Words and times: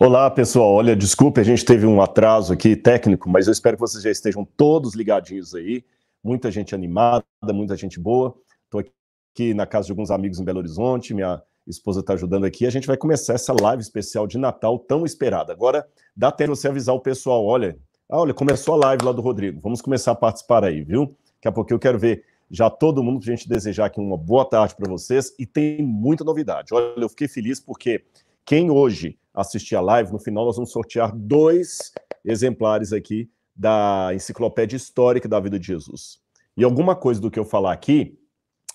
Olá, 0.00 0.28
pessoal. 0.28 0.72
Olha, 0.72 0.96
desculpe, 0.96 1.40
a 1.40 1.44
gente 1.44 1.64
teve 1.64 1.86
um 1.86 2.02
atraso 2.02 2.52
aqui 2.52 2.74
técnico, 2.74 3.30
mas 3.30 3.46
eu 3.46 3.52
espero 3.52 3.76
que 3.76 3.80
vocês 3.80 4.02
já 4.02 4.10
estejam 4.10 4.44
todos 4.44 4.96
ligadinhos 4.96 5.54
aí. 5.54 5.84
Muita 6.22 6.50
gente 6.50 6.74
animada, 6.74 7.24
muita 7.52 7.76
gente 7.76 8.00
boa. 8.00 8.34
Estou 8.64 8.80
aqui 8.80 9.54
na 9.54 9.66
casa 9.66 9.86
de 9.86 9.92
alguns 9.92 10.10
amigos 10.10 10.40
em 10.40 10.44
Belo 10.44 10.58
Horizonte, 10.58 11.14
minha 11.14 11.40
esposa 11.64 12.00
está 12.00 12.14
ajudando 12.14 12.44
aqui. 12.44 12.66
A 12.66 12.70
gente 12.70 12.88
vai 12.88 12.96
começar 12.96 13.34
essa 13.34 13.54
live 13.58 13.80
especial 13.82 14.26
de 14.26 14.36
Natal 14.36 14.80
tão 14.80 15.06
esperada. 15.06 15.52
Agora, 15.52 15.86
dá 16.16 16.32
tempo 16.32 16.56
você 16.56 16.66
avisar 16.66 16.94
o 16.96 17.00
pessoal: 17.00 17.46
olha, 17.46 17.78
ah, 18.08 18.18
olha, 18.18 18.34
começou 18.34 18.74
a 18.74 18.86
live 18.88 19.04
lá 19.04 19.12
do 19.12 19.22
Rodrigo. 19.22 19.60
Vamos 19.62 19.80
começar 19.80 20.10
a 20.10 20.16
participar 20.16 20.64
aí, 20.64 20.82
viu? 20.82 21.16
Daqui 21.36 21.46
a 21.46 21.52
pouco 21.52 21.72
eu 21.72 21.78
quero 21.78 22.00
ver 22.00 22.24
já 22.50 22.68
todo 22.68 23.02
mundo 23.02 23.20
para 23.20 23.32
a 23.32 23.36
gente 23.36 23.48
desejar 23.48 23.86
aqui 23.86 24.00
uma 24.00 24.18
boa 24.18 24.44
tarde 24.44 24.74
para 24.74 24.90
vocês. 24.90 25.32
E 25.38 25.46
tem 25.46 25.80
muita 25.82 26.24
novidade. 26.24 26.74
Olha, 26.74 26.94
eu 26.96 27.08
fiquei 27.08 27.28
feliz 27.28 27.60
porque 27.60 28.04
quem 28.44 28.72
hoje 28.72 29.16
assistir 29.34 29.74
a 29.74 29.80
live, 29.80 30.12
no 30.12 30.18
final 30.18 30.46
nós 30.46 30.56
vamos 30.56 30.70
sortear 30.70 31.14
dois 31.14 31.92
exemplares 32.24 32.92
aqui 32.92 33.28
da 33.54 34.10
Enciclopédia 34.14 34.76
Histórica 34.76 35.28
da 35.28 35.40
Vida 35.40 35.58
de 35.58 35.66
Jesus. 35.66 36.18
E 36.56 36.62
alguma 36.62 36.94
coisa 36.94 37.20
do 37.20 37.30
que 37.30 37.38
eu 37.38 37.44
falar 37.44 37.72
aqui 37.72 38.18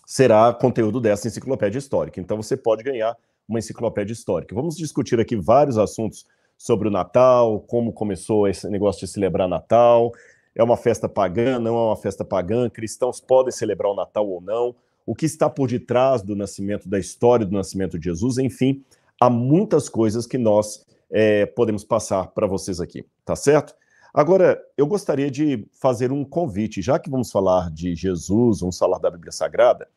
será 0.05 0.53
conteúdo 0.53 0.99
dessa 0.99 1.27
enciclopédia 1.27 1.79
histórica. 1.79 2.19
Então 2.19 2.35
você 2.35 2.57
pode 2.57 2.83
ganhar 2.83 3.15
uma 3.47 3.59
enciclopédia 3.59 4.13
histórica. 4.13 4.53
Vamos 4.53 4.75
discutir 4.75 5.19
aqui 5.19 5.35
vários 5.35 5.77
assuntos 5.77 6.25
sobre 6.57 6.87
o 6.87 6.91
Natal, 6.91 7.61
como 7.61 7.93
começou 7.93 8.47
esse 8.47 8.67
negócio 8.69 9.05
de 9.05 9.11
celebrar 9.11 9.47
Natal. 9.47 10.11
É 10.53 10.63
uma 10.63 10.75
festa 10.75 11.07
pagã, 11.07 11.57
não 11.57 11.75
é 11.75 11.85
uma 11.87 11.95
festa 11.95 12.25
pagã, 12.25 12.69
cristãos 12.69 13.21
podem 13.21 13.51
celebrar 13.51 13.91
o 13.91 13.95
Natal 13.95 14.27
ou 14.27 14.41
não, 14.41 14.75
o 15.05 15.15
que 15.15 15.25
está 15.25 15.49
por 15.49 15.69
detrás 15.69 16.21
do 16.21 16.35
nascimento, 16.35 16.89
da 16.89 16.99
história 16.99 17.45
do 17.45 17.55
nascimento 17.55 17.97
de 17.97 18.05
Jesus, 18.05 18.37
enfim, 18.37 18.83
há 19.19 19.29
muitas 19.29 19.89
coisas 19.89 20.25
que 20.25 20.37
nós 20.37 20.85
é, 21.11 21.45
podemos 21.45 21.83
passar 21.83 22.27
para 22.27 22.47
vocês 22.47 22.79
aqui, 22.79 23.05
tá 23.25 23.35
certo? 23.35 23.73
Agora, 24.13 24.59
eu 24.77 24.87
gostaria 24.87 25.29
de 25.29 25.67
fazer 25.73 26.11
um 26.11 26.23
convite, 26.23 26.81
já 26.81 26.97
que 26.97 27.09
vamos 27.09 27.31
falar 27.31 27.69
de 27.69 27.95
Jesus, 27.95 28.61
vamos 28.61 28.77
falar 28.77 28.97
da 28.97 29.11
Bíblia 29.11 29.31
Sagrada, 29.31 29.87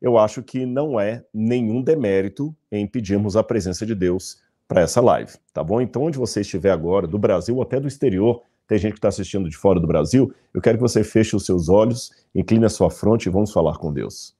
eu 0.00 0.18
acho 0.18 0.42
que 0.42 0.64
não 0.64 0.98
é 0.98 1.24
nenhum 1.32 1.82
demérito 1.82 2.54
em 2.72 2.86
pedirmos 2.86 3.36
a 3.36 3.42
presença 3.42 3.84
de 3.84 3.94
Deus 3.94 4.38
para 4.66 4.80
essa 4.80 5.00
live, 5.00 5.32
tá 5.52 5.62
bom? 5.62 5.80
Então, 5.80 6.02
onde 6.02 6.18
você 6.18 6.40
estiver 6.40 6.70
agora, 6.70 7.06
do 7.06 7.18
Brasil 7.18 7.56
ou 7.56 7.62
até 7.62 7.78
do 7.78 7.86
exterior, 7.86 8.42
tem 8.66 8.78
gente 8.78 8.92
que 8.92 8.98
está 8.98 9.08
assistindo 9.08 9.48
de 9.48 9.56
fora 9.56 9.80
do 9.80 9.86
Brasil, 9.86 10.32
eu 10.54 10.60
quero 10.60 10.78
que 10.78 10.82
você 10.82 11.04
feche 11.04 11.36
os 11.36 11.44
seus 11.44 11.68
olhos, 11.68 12.12
incline 12.34 12.64
a 12.64 12.68
sua 12.68 12.88
fronte 12.88 13.26
e 13.26 13.30
vamos 13.30 13.52
falar 13.52 13.76
com 13.78 13.92
Deus. 13.92 14.34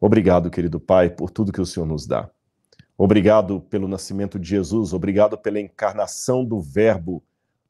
Obrigado, 0.00 0.50
querido 0.50 0.80
Pai, 0.80 1.10
por 1.10 1.30
tudo 1.30 1.52
que 1.52 1.60
o 1.60 1.66
Senhor 1.66 1.86
nos 1.86 2.06
dá. 2.06 2.28
Obrigado 2.96 3.60
pelo 3.60 3.88
nascimento 3.88 4.38
de 4.38 4.48
Jesus, 4.48 4.92
obrigado 4.92 5.36
pela 5.36 5.60
encarnação 5.60 6.44
do 6.44 6.60
Verbo, 6.60 7.22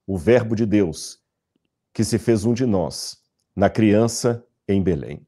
o 0.06 0.18
Verbo 0.18 0.54
de 0.54 0.66
Deus, 0.66 1.18
que 1.92 2.04
se 2.04 2.18
fez 2.18 2.44
um 2.44 2.52
de 2.52 2.66
nós, 2.66 3.22
na 3.56 3.70
criança 3.70 4.44
em 4.68 4.82
Belém. 4.82 5.26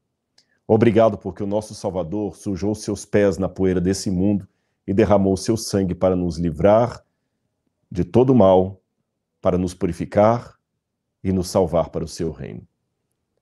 Obrigado 0.67 1.17
porque 1.17 1.41
o 1.41 1.47
nosso 1.47 1.73
Salvador 1.73 2.35
sujou 2.35 2.75
seus 2.75 3.05
pés 3.05 3.37
na 3.37 3.49
poeira 3.49 3.81
desse 3.81 4.11
mundo 4.11 4.47
e 4.85 4.93
derramou 4.93 5.35
seu 5.35 5.57
sangue 5.57 5.95
para 5.95 6.15
nos 6.15 6.37
livrar 6.37 7.03
de 7.89 8.03
todo 8.03 8.35
mal, 8.35 8.81
para 9.41 9.57
nos 9.57 9.73
purificar 9.73 10.59
e 11.23 11.31
nos 11.31 11.49
salvar 11.49 11.89
para 11.89 12.03
o 12.03 12.07
seu 12.07 12.31
reino. 12.31 12.67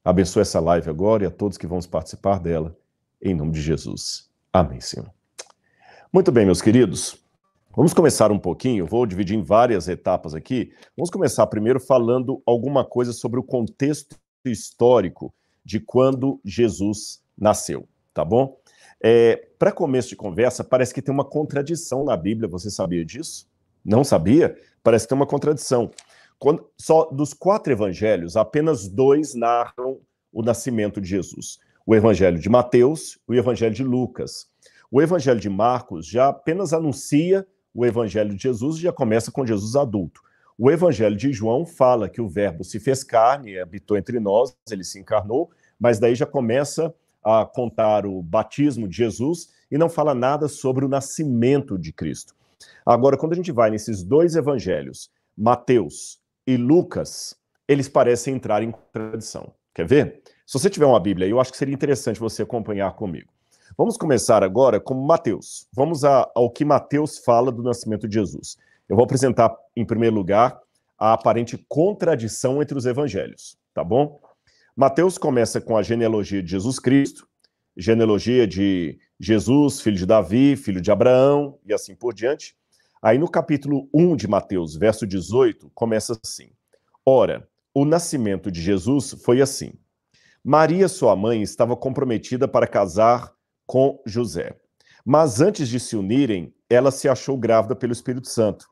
Abençoe 0.04 0.44
essa 0.44 0.60
live 0.60 0.90
agora 0.90 1.24
e 1.24 1.28
a 1.28 1.32
todos 1.32 1.58
que 1.58 1.68
vamos 1.68 1.88
participar 1.88 2.40
dela, 2.40 2.78
em 3.20 3.34
nome 3.34 3.52
de 3.52 3.62
Jesus. 3.62 4.30
Amém, 4.54 4.80
Senhor. 4.80 5.12
Muito 6.16 6.32
bem, 6.32 6.46
meus 6.46 6.62
queridos. 6.62 7.22
Vamos 7.76 7.94
começar 7.94 8.32
um 8.32 8.40
pouquinho, 8.40 8.86
vou 8.86 9.06
dividir 9.06 9.38
em 9.38 9.44
várias 9.44 9.90
etapas 9.90 10.34
aqui. 10.34 10.72
Vamos 10.96 11.10
começar 11.10 11.46
primeiro 11.48 11.78
falando 11.78 12.42
alguma 12.46 12.86
coisa 12.86 13.12
sobre 13.12 13.38
o 13.38 13.44
contexto 13.44 14.16
histórico 14.46 15.36
de 15.66 15.78
quando 15.78 16.40
Jesus 16.46 17.22
nasceu, 17.38 17.86
tá 18.14 18.24
bom? 18.24 18.58
É, 19.04 19.50
Para 19.60 19.74
começo 19.74 20.08
de 20.08 20.16
conversa, 20.16 20.64
parece 20.64 20.94
que 20.94 21.02
tem 21.02 21.14
uma 21.14 21.26
contradição 21.26 22.06
na 22.06 22.16
Bíblia, 22.16 22.48
você 22.48 22.72
sabia 22.72 23.04
disso? 23.04 23.46
Não 23.84 24.02
sabia? 24.02 24.58
Parece 24.82 25.04
que 25.04 25.10
tem 25.10 25.18
uma 25.18 25.28
contradição. 25.28 25.92
Quando, 26.40 26.66
só 26.78 27.10
dos 27.12 27.34
quatro 27.34 27.74
evangelhos, 27.74 28.38
apenas 28.38 28.88
dois 28.88 29.36
narram 29.36 30.00
o 30.32 30.42
nascimento 30.42 31.02
de 31.02 31.10
Jesus: 31.10 31.60
o 31.86 31.94
evangelho 31.94 32.40
de 32.40 32.48
Mateus 32.48 33.20
e 33.28 33.34
o 33.34 33.38
evangelho 33.38 33.76
de 33.76 33.84
Lucas. 33.84 34.48
O 34.96 35.02
Evangelho 35.02 35.42
de 35.42 35.50
Marcos 35.50 36.08
já 36.08 36.30
apenas 36.30 36.72
anuncia 36.72 37.46
o 37.74 37.86
Evangelho 37.86 38.34
de 38.34 38.42
Jesus 38.42 38.78
e 38.78 38.84
já 38.84 38.94
começa 38.94 39.30
com 39.30 39.46
Jesus 39.46 39.76
adulto. 39.76 40.22
O 40.58 40.72
Evangelho 40.72 41.18
de 41.18 41.34
João 41.34 41.66
fala 41.66 42.08
que 42.08 42.22
o 42.22 42.30
Verbo 42.30 42.64
se 42.64 42.80
fez 42.80 43.04
carne, 43.04 43.60
habitou 43.60 43.98
entre 43.98 44.22
nós, 44.22 44.56
ele 44.72 44.86
se 44.86 44.98
encarnou, 44.98 45.52
mas 45.78 46.00
daí 46.00 46.16
já 46.16 46.26
começa 46.26 46.96
a 47.22 47.46
contar 47.46 48.06
o 48.06 48.24
batismo 48.24 48.88
de 48.88 48.96
Jesus 48.96 49.50
e 49.70 49.78
não 49.78 49.90
fala 49.90 50.16
nada 50.16 50.48
sobre 50.48 50.86
o 50.86 50.88
nascimento 50.88 51.78
de 51.78 51.92
Cristo. 51.92 52.34
Agora, 52.86 53.18
quando 53.18 53.34
a 53.34 53.36
gente 53.36 53.52
vai 53.52 53.70
nesses 53.70 54.02
dois 54.02 54.38
evangelhos, 54.38 55.12
Mateus 55.38 56.22
e 56.48 56.56
Lucas, 56.56 57.36
eles 57.68 57.90
parecem 57.90 58.36
entrar 58.36 58.64
em 58.64 58.72
contradição. 58.72 59.54
Quer 59.74 59.86
ver? 59.86 60.22
Se 60.46 60.58
você 60.58 60.70
tiver 60.70 60.86
uma 60.86 61.02
Bíblia, 61.02 61.28
eu 61.28 61.38
acho 61.38 61.52
que 61.52 61.58
seria 61.58 61.76
interessante 61.76 62.18
você 62.18 62.44
acompanhar 62.44 62.96
comigo. 62.96 63.35
Vamos 63.78 63.98
começar 63.98 64.42
agora 64.42 64.80
com 64.80 64.94
Mateus. 64.94 65.68
Vamos 65.74 66.06
a, 66.06 66.32
ao 66.34 66.50
que 66.50 66.64
Mateus 66.64 67.18
fala 67.18 67.52
do 67.52 67.62
nascimento 67.62 68.08
de 68.08 68.14
Jesus. 68.14 68.58
Eu 68.88 68.96
vou 68.96 69.04
apresentar, 69.04 69.54
em 69.76 69.86
primeiro 69.86 70.16
lugar, 70.16 70.58
a 70.98 71.12
aparente 71.12 71.58
contradição 71.68 72.62
entre 72.62 72.78
os 72.78 72.86
evangelhos, 72.86 73.58
tá 73.74 73.84
bom? 73.84 74.22
Mateus 74.78 75.18
começa 75.18 75.60
com 75.60 75.76
a 75.76 75.84
genealogia 75.84 76.42
de 76.42 76.52
Jesus 76.52 76.80
Cristo, 76.80 77.28
genealogia 77.76 78.48
de 78.48 78.98
Jesus, 79.20 79.82
filho 79.82 79.98
de 79.98 80.06
Davi, 80.06 80.56
filho 80.56 80.80
de 80.80 80.90
Abraão 80.90 81.60
e 81.66 81.74
assim 81.74 81.96
por 81.96 82.14
diante. 82.14 82.56
Aí 83.02 83.18
no 83.18 83.30
capítulo 83.30 83.90
1 83.94 84.16
de 84.16 84.26
Mateus, 84.26 84.78
verso 84.78 85.06
18, 85.06 85.70
começa 85.76 86.18
assim: 86.24 86.50
Ora, 87.06 87.46
o 87.74 87.84
nascimento 87.84 88.50
de 88.50 88.62
Jesus 88.62 89.18
foi 89.22 89.42
assim. 89.42 89.74
Maria, 90.42 90.88
sua 90.88 91.14
mãe, 91.14 91.42
estava 91.42 91.76
comprometida 91.76 92.48
para 92.48 92.68
casar 92.68 93.35
com 93.66 94.02
José. 94.06 94.56
Mas 95.04 95.42
antes 95.42 95.68
de 95.68 95.80
se 95.80 95.96
unirem, 95.96 96.54
ela 96.70 96.92
se 96.92 97.08
achou 97.08 97.38
grávida 97.38 97.76
pelo 97.76 97.94
Espírito 97.94 98.28
Santo. 98.28 98.68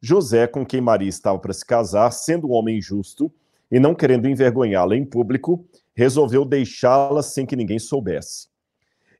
José, 0.00 0.46
com 0.46 0.64
quem 0.64 0.80
Maria 0.80 1.08
estava 1.08 1.38
para 1.38 1.52
se 1.52 1.64
casar, 1.64 2.10
sendo 2.10 2.48
um 2.48 2.52
homem 2.52 2.80
justo 2.80 3.32
e 3.70 3.80
não 3.80 3.94
querendo 3.94 4.28
envergonhá-la 4.28 4.96
em 4.96 5.04
público, 5.04 5.66
resolveu 5.94 6.44
deixá-la 6.44 7.22
sem 7.22 7.46
que 7.46 7.56
ninguém 7.56 7.78
soubesse. 7.78 8.48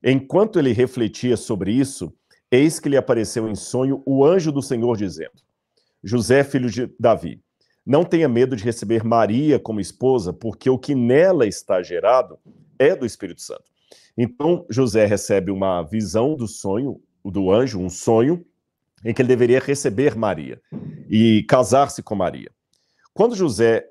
Enquanto 0.03 0.59
ele 0.59 0.73
refletia 0.73 1.37
sobre 1.37 1.73
isso, 1.73 2.13
eis 2.51 2.79
que 2.79 2.89
lhe 2.89 2.97
apareceu 2.97 3.49
em 3.49 3.55
sonho 3.55 4.03
o 4.05 4.25
anjo 4.25 4.53
do 4.53 4.61
Senhor 4.61 4.97
dizendo: 4.97 5.33
José, 6.03 6.45
filho 6.45 6.71
de 6.71 6.93
Davi, 7.01 7.41
não 7.87 8.05
tenha 8.05 8.29
medo 8.29 8.55
de 8.55 8.65
receber 8.65 9.05
Maria 9.05 9.59
como 9.59 9.81
esposa, 9.81 10.33
porque 10.33 10.69
o 10.69 10.79
que 10.79 10.95
nela 10.95 11.47
está 11.47 11.83
gerado 11.83 12.39
é 12.79 12.95
do 12.95 13.07
Espírito 13.07 13.43
Santo. 13.43 13.74
Então, 14.17 14.65
José 14.71 15.07
recebe 15.07 15.51
uma 15.51 15.83
visão 15.83 16.37
do 16.37 16.47
sonho, 16.47 17.01
do 17.25 17.51
anjo, 17.51 17.81
um 17.81 17.91
sonho, 17.91 18.45
em 19.05 19.13
que 19.13 19.21
ele 19.21 19.29
deveria 19.29 19.61
receber 19.61 20.17
Maria 20.17 20.61
e 21.11 21.43
casar-se 21.49 22.03
com 22.03 22.15
Maria. 22.15 22.51
Quando 23.13 23.35
José 23.35 23.85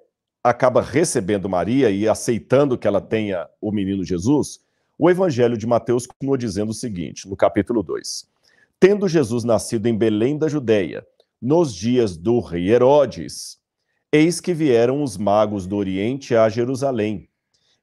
acaba 0.43 0.81
recebendo 0.81 1.49
Maria 1.49 1.89
e 1.89 2.07
aceitando 2.07 2.77
que 2.77 2.87
ela 2.87 2.99
tenha 2.99 3.47
o 3.61 3.71
menino 3.71 4.03
Jesus, 4.03 4.59
o 4.97 5.09
evangelho 5.09 5.57
de 5.57 5.67
Mateus 5.67 6.07
continua 6.07 6.37
dizendo 6.37 6.69
o 6.69 6.73
seguinte, 6.73 7.27
no 7.27 7.35
capítulo 7.35 7.83
2: 7.83 8.25
Tendo 8.79 9.07
Jesus 9.07 9.43
nascido 9.43 9.87
em 9.87 9.97
Belém 9.97 10.37
da 10.37 10.47
Judéia, 10.47 11.05
nos 11.41 11.73
dias 11.73 12.15
do 12.15 12.39
rei 12.39 12.69
Herodes, 12.69 13.59
eis 14.11 14.39
que 14.39 14.53
vieram 14.53 15.03
os 15.03 15.17
magos 15.17 15.67
do 15.67 15.75
Oriente 15.75 16.35
a 16.35 16.47
Jerusalém 16.47 17.27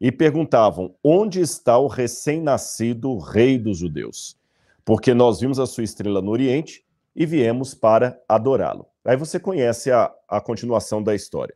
e 0.00 0.10
perguntavam: 0.10 0.94
Onde 1.04 1.40
está 1.40 1.76
o 1.78 1.86
recém-nascido 1.86 3.18
rei 3.18 3.58
dos 3.58 3.78
judeus? 3.78 4.38
Porque 4.84 5.12
nós 5.12 5.40
vimos 5.40 5.58
a 5.58 5.66
sua 5.66 5.84
estrela 5.84 6.22
no 6.22 6.30
Oriente 6.30 6.84
e 7.14 7.26
viemos 7.26 7.74
para 7.74 8.18
adorá-lo. 8.28 8.86
Aí 9.04 9.16
você 9.16 9.38
conhece 9.38 9.90
a, 9.90 10.10
a 10.28 10.40
continuação 10.40 11.02
da 11.02 11.14
história. 11.14 11.54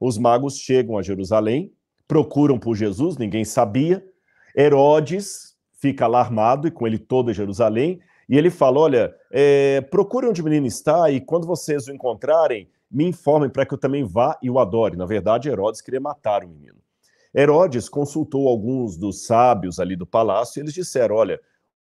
Os 0.00 0.18
magos 0.18 0.58
chegam 0.58 0.98
a 0.98 1.02
Jerusalém, 1.02 1.72
procuram 2.08 2.58
por 2.58 2.74
Jesus, 2.74 3.16
ninguém 3.16 3.44
sabia. 3.44 4.04
Herodes 4.56 5.56
fica 5.72 6.04
alarmado 6.04 6.66
e 6.66 6.70
com 6.70 6.86
ele 6.86 6.98
toda 6.98 7.32
Jerusalém. 7.32 8.00
E 8.28 8.36
ele 8.36 8.50
fala: 8.50 8.80
Olha, 8.80 9.14
é, 9.30 9.80
procure 9.82 10.26
onde 10.26 10.40
o 10.40 10.44
menino 10.44 10.66
está 10.66 11.10
e 11.10 11.20
quando 11.20 11.46
vocês 11.46 11.86
o 11.86 11.92
encontrarem, 11.92 12.68
me 12.90 13.04
informem 13.04 13.50
para 13.50 13.66
que 13.66 13.74
eu 13.74 13.78
também 13.78 14.04
vá 14.04 14.38
e 14.42 14.50
o 14.50 14.58
adore. 14.58 14.96
Na 14.96 15.06
verdade, 15.06 15.48
Herodes 15.48 15.80
queria 15.80 16.00
matar 16.00 16.44
o 16.44 16.48
menino. 16.48 16.73
Herodes 17.34 17.88
consultou 17.88 18.48
alguns 18.48 18.96
dos 18.96 19.26
sábios 19.26 19.80
ali 19.80 19.96
do 19.96 20.06
palácio 20.06 20.58
e 20.58 20.62
eles 20.62 20.74
disseram: 20.74 21.16
olha, 21.16 21.40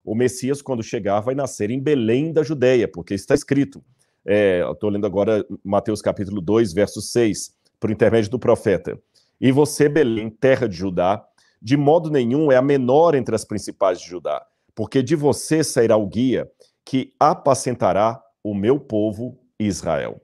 o 0.03 0.15
Messias, 0.15 0.61
quando 0.61 0.83
chegar, 0.83 1.19
vai 1.19 1.35
nascer 1.35 1.69
em 1.69 1.79
Belém 1.79 2.31
da 2.31 2.43
Judéia, 2.43 2.87
porque 2.87 3.13
está 3.13 3.33
escrito: 3.33 3.83
é, 4.25 4.61
estou 4.71 4.89
lendo 4.89 5.05
agora 5.05 5.45
Mateus 5.63 6.01
capítulo 6.01 6.39
2, 6.41 6.73
verso 6.73 7.01
6, 7.01 7.53
por 7.79 7.91
intermédio 7.91 8.31
do 8.31 8.39
profeta. 8.39 8.99
E 9.41 9.51
você, 9.51 9.89
Belém, 9.89 10.29
terra 10.29 10.67
de 10.67 10.75
Judá, 10.75 11.25
de 11.61 11.75
modo 11.75 12.09
nenhum 12.09 12.51
é 12.51 12.55
a 12.55 12.61
menor 12.61 13.15
entre 13.15 13.35
as 13.35 13.43
principais 13.43 13.99
de 13.99 14.07
Judá, 14.07 14.45
porque 14.73 15.03
de 15.03 15.15
você 15.15 15.63
sairá 15.63 15.97
o 15.97 16.07
guia 16.07 16.49
que 16.85 17.13
apacentará 17.19 18.21
o 18.43 18.53
meu 18.53 18.79
povo 18.79 19.37
Israel. 19.59 20.21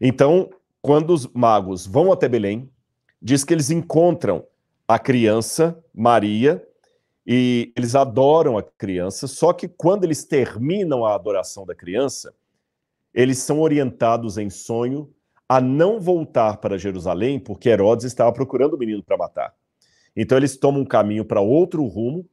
Então, 0.00 0.50
quando 0.80 1.12
os 1.12 1.26
magos 1.28 1.86
vão 1.86 2.10
até 2.10 2.28
Belém, 2.28 2.68
diz 3.22 3.44
que 3.44 3.54
eles 3.54 3.70
encontram 3.70 4.44
a 4.86 4.98
criança, 4.98 5.78
Maria, 5.94 6.66
e 7.24 7.72
eles 7.76 7.94
adoram 7.94 8.58
a 8.58 8.62
criança, 8.62 9.28
só 9.28 9.52
que 9.52 9.68
quando 9.68 10.02
eles 10.02 10.24
terminam 10.24 11.06
a 11.06 11.14
adoração 11.14 11.64
da 11.64 11.74
criança, 11.74 12.34
eles 13.14 13.38
são 13.38 13.60
orientados 13.60 14.38
em 14.38 14.50
sonho 14.50 15.08
a 15.48 15.60
não 15.60 16.00
voltar 16.00 16.56
para 16.56 16.78
Jerusalém, 16.78 17.38
porque 17.38 17.68
Herodes 17.68 18.06
estava 18.06 18.32
procurando 18.32 18.74
o 18.74 18.78
menino 18.78 19.02
para 19.02 19.16
matar. 19.16 19.54
Então 20.16 20.36
eles 20.36 20.56
tomam 20.56 20.82
um 20.82 20.86
caminho 20.86 21.24
para 21.24 21.40
outro 21.40 21.84
rumo. 21.86 22.26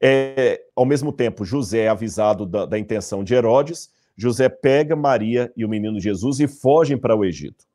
É, 0.00 0.62
ao 0.74 0.86
mesmo 0.86 1.12
tempo, 1.12 1.44
José 1.44 1.80
é 1.80 1.88
avisado 1.88 2.46
da, 2.46 2.64
da 2.64 2.78
intenção 2.78 3.22
de 3.22 3.34
Herodes. 3.34 3.90
José 4.16 4.48
pega 4.48 4.96
Maria 4.96 5.52
e 5.56 5.64
o 5.64 5.68
menino 5.68 6.00
Jesus 6.00 6.40
e 6.40 6.48
fogem 6.48 6.96
para 6.96 7.14
o 7.14 7.24
Egito. 7.24 7.66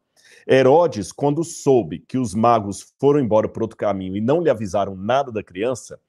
Herodes, 0.47 1.12
quando 1.12 1.44
soube 1.44 2.00
que 2.00 2.18
os 2.18 2.36
magos 2.36 2.94
foram 3.00 3.19
embora 3.19 3.50
para 3.50 3.63
outro 3.63 3.77
caminho 3.77 4.15
e 4.15 4.21
não 4.21 4.42
lhe 4.42 4.50
avisaram 4.50 4.95
nada 4.95 5.31
da 5.31 5.44
criança, 5.44 6.00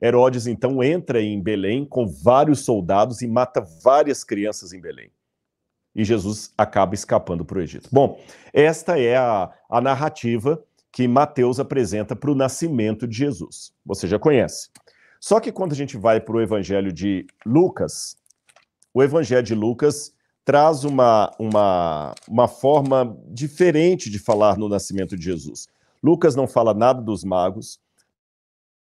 Herodes 0.00 0.46
então 0.46 0.82
entra 0.82 1.20
em 1.20 1.40
Belém 1.40 1.84
com 1.84 2.06
vários 2.06 2.64
soldados 2.64 3.22
e 3.22 3.26
mata 3.26 3.60
várias 3.82 4.24
crianças 4.24 4.72
em 4.72 4.80
Belém. 4.80 5.10
E 5.94 6.04
Jesus 6.04 6.52
acaba 6.56 6.94
escapando 6.94 7.44
para 7.44 7.58
o 7.58 7.60
Egito. 7.60 7.88
Bom, 7.92 8.20
esta 8.52 8.98
é 8.98 9.16
a, 9.16 9.50
a 9.68 9.80
narrativa 9.80 10.62
que 10.90 11.06
Mateus 11.06 11.58
apresenta 11.60 12.16
para 12.16 12.30
o 12.30 12.34
nascimento 12.34 13.06
de 13.06 13.16
Jesus. 13.16 13.72
Você 13.84 14.06
já 14.06 14.18
conhece. 14.18 14.70
Só 15.20 15.38
que 15.38 15.52
quando 15.52 15.72
a 15.72 15.76
gente 15.76 15.96
vai 15.96 16.20
para 16.20 16.36
o 16.36 16.40
Evangelho 16.40 16.92
de 16.92 17.26
Lucas, 17.46 18.16
o 18.92 19.02
Evangelho 19.02 19.42
de 19.42 19.54
Lucas 19.54 20.12
traz 20.44 20.84
uma, 20.84 21.30
uma, 21.38 22.14
uma 22.28 22.48
forma 22.48 23.16
diferente 23.28 24.10
de 24.10 24.18
falar 24.18 24.58
no 24.58 24.68
nascimento 24.68 25.16
de 25.16 25.24
Jesus. 25.24 25.68
Lucas 26.02 26.34
não 26.34 26.48
fala 26.48 26.74
nada 26.74 27.00
dos 27.00 27.22
magos, 27.22 27.80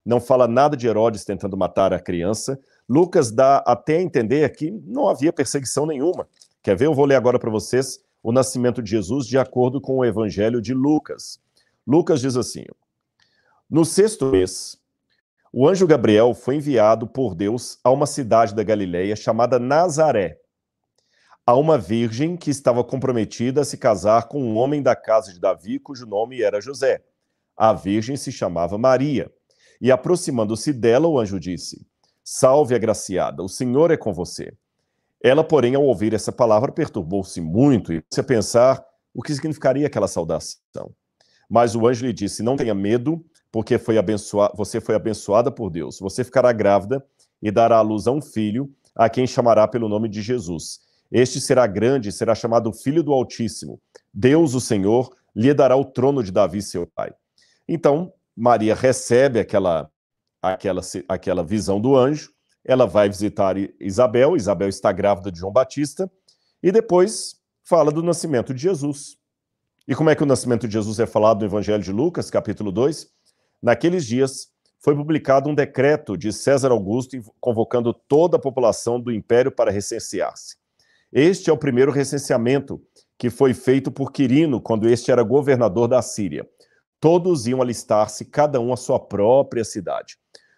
não 0.04 0.20
fala 0.20 0.48
nada 0.48 0.76
de 0.76 0.86
Herodes 0.86 1.24
tentando 1.24 1.56
matar 1.56 1.92
a 1.92 2.00
criança. 2.00 2.58
Lucas 2.88 3.30
dá 3.30 3.58
até 3.58 3.98
a 3.98 4.02
entender 4.02 4.48
que 4.56 4.70
não 4.70 5.08
havia 5.08 5.32
perseguição 5.32 5.84
nenhuma. 5.86 6.26
Quer 6.62 6.76
ver? 6.76 6.86
Eu 6.86 6.94
vou 6.94 7.04
ler 7.04 7.16
agora 7.16 7.38
para 7.38 7.50
vocês 7.50 8.00
o 8.22 8.32
nascimento 8.32 8.82
de 8.82 8.90
Jesus 8.90 9.26
de 9.26 9.38
acordo 9.38 9.80
com 9.80 9.98
o 9.98 10.04
Evangelho 10.04 10.60
de 10.60 10.74
Lucas. 10.74 11.38
Lucas 11.86 12.20
diz 12.20 12.36
assim: 12.36 12.64
No 13.68 13.84
sexto 13.84 14.26
mês, 14.26 14.78
o 15.52 15.68
anjo 15.68 15.86
Gabriel 15.86 16.34
foi 16.34 16.56
enviado 16.56 17.06
por 17.06 17.34
Deus 17.34 17.78
a 17.82 17.90
uma 17.90 18.06
cidade 18.06 18.54
da 18.54 18.62
Galileia 18.62 19.16
chamada 19.16 19.58
Nazaré, 19.58 20.38
a 21.50 21.56
uma 21.56 21.76
virgem 21.76 22.36
que 22.36 22.48
estava 22.48 22.84
comprometida 22.84 23.62
a 23.62 23.64
se 23.64 23.76
casar 23.76 24.28
com 24.28 24.40
um 24.40 24.56
homem 24.56 24.80
da 24.80 24.94
casa 24.94 25.32
de 25.32 25.40
Davi, 25.40 25.80
cujo 25.80 26.06
nome 26.06 26.40
era 26.42 26.60
José. 26.60 27.02
A 27.56 27.72
virgem 27.72 28.16
se 28.16 28.30
chamava 28.30 28.78
Maria. 28.78 29.28
E 29.80 29.90
aproximando-se 29.90 30.72
dela, 30.72 31.08
o 31.08 31.18
anjo 31.18 31.40
disse: 31.40 31.84
Salve, 32.22 32.72
agraciada, 32.72 33.42
o 33.42 33.48
Senhor 33.48 33.90
é 33.90 33.96
com 33.96 34.12
você. 34.12 34.52
Ela, 35.20 35.42
porém, 35.42 35.74
ao 35.74 35.82
ouvir 35.82 36.14
essa 36.14 36.30
palavra, 36.30 36.70
perturbou-se 36.70 37.40
muito 37.40 37.92
e 37.92 38.00
se 38.08 38.20
a 38.20 38.22
pensar 38.22 38.80
o 39.12 39.20
que 39.20 39.34
significaria 39.34 39.88
aquela 39.88 40.06
saudação. 40.06 40.94
Mas 41.48 41.74
o 41.74 41.84
anjo 41.84 42.06
lhe 42.06 42.12
disse: 42.12 42.44
Não 42.44 42.56
tenha 42.56 42.76
medo, 42.76 43.24
porque 43.50 43.76
foi 43.76 43.96
você 44.54 44.80
foi 44.80 44.94
abençoada 44.94 45.50
por 45.50 45.68
Deus. 45.68 45.98
Você 45.98 46.22
ficará 46.22 46.52
grávida 46.52 47.04
e 47.42 47.50
dará 47.50 47.78
à 47.78 47.82
luz 47.82 48.06
a 48.06 48.12
um 48.12 48.22
filho, 48.22 48.72
a 48.94 49.08
quem 49.08 49.26
chamará 49.26 49.66
pelo 49.66 49.88
nome 49.88 50.08
de 50.08 50.22
Jesus. 50.22 50.88
Este 51.10 51.40
será 51.40 51.66
grande, 51.66 52.12
será 52.12 52.34
chamado 52.34 52.72
Filho 52.72 53.02
do 53.02 53.12
Altíssimo. 53.12 53.80
Deus, 54.12 54.54
o 54.54 54.60
Senhor, 54.60 55.10
lhe 55.34 55.52
dará 55.52 55.76
o 55.76 55.84
trono 55.84 56.22
de 56.22 56.30
Davi, 56.30 56.62
seu 56.62 56.86
pai. 56.86 57.12
Então, 57.68 58.12
Maria 58.36 58.74
recebe 58.74 59.40
aquela, 59.40 59.90
aquela, 60.42 60.80
aquela 61.08 61.44
visão 61.44 61.80
do 61.80 61.96
anjo, 61.96 62.32
ela 62.64 62.86
vai 62.86 63.08
visitar 63.08 63.56
Isabel, 63.80 64.36
Isabel 64.36 64.68
está 64.68 64.92
grávida 64.92 65.32
de 65.32 65.38
João 65.38 65.52
Batista, 65.52 66.10
e 66.62 66.70
depois 66.70 67.36
fala 67.64 67.90
do 67.90 68.02
nascimento 68.02 68.52
de 68.52 68.62
Jesus. 68.62 69.16
E 69.88 69.94
como 69.94 70.10
é 70.10 70.14
que 70.14 70.22
o 70.22 70.26
nascimento 70.26 70.68
de 70.68 70.74
Jesus 70.74 71.00
é 71.00 71.06
falado 71.06 71.40
no 71.40 71.46
Evangelho 71.46 71.82
de 71.82 71.92
Lucas, 71.92 72.30
capítulo 72.30 72.70
2? 72.70 73.08
Naqueles 73.62 74.06
dias 74.06 74.48
foi 74.78 74.94
publicado 74.94 75.48
um 75.48 75.54
decreto 75.54 76.16
de 76.16 76.32
César 76.32 76.70
Augusto 76.70 77.16
convocando 77.40 77.92
toda 77.92 78.36
a 78.36 78.40
população 78.40 79.00
do 79.00 79.12
império 79.12 79.50
para 79.50 79.70
recensear-se. 79.70 80.59
Este 81.12 81.50
é 81.50 81.52
o 81.52 81.58
primeiro 81.58 81.90
recenseamento 81.90 82.80
que 83.18 83.30
foi 83.30 83.52
feito 83.52 83.90
por 83.90 84.12
Quirino 84.12 84.60
quando 84.60 84.88
este 84.88 85.10
era 85.10 85.22
governador 85.22 85.88
da 85.88 86.00
Síria. 86.00 86.48
Todos 86.98 87.46
iam 87.46 87.60
alistar-se, 87.60 88.24
cada 88.24 88.60
um 88.60 88.72
à 88.72 88.76
sua 88.76 88.98
própria 88.98 89.64
cidade. 89.64 90.16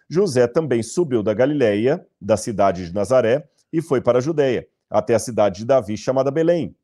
José 0.09 0.47
também 0.47 0.83
subiu 0.83 1.23
da 1.23 1.33
Galileia, 1.33 2.05
da 2.21 2.37
cidade 2.37 2.87
de 2.87 2.93
Nazaré, 2.93 3.47
e 3.71 3.81
foi 3.81 4.01
para 4.01 4.19
a 4.19 4.21
Judéia, 4.21 4.67
até 4.89 5.15
a 5.15 5.19
cidade 5.19 5.59
de 5.59 5.65
Davi, 5.65 5.97
chamada 5.97 6.29
Belém, 6.29 6.75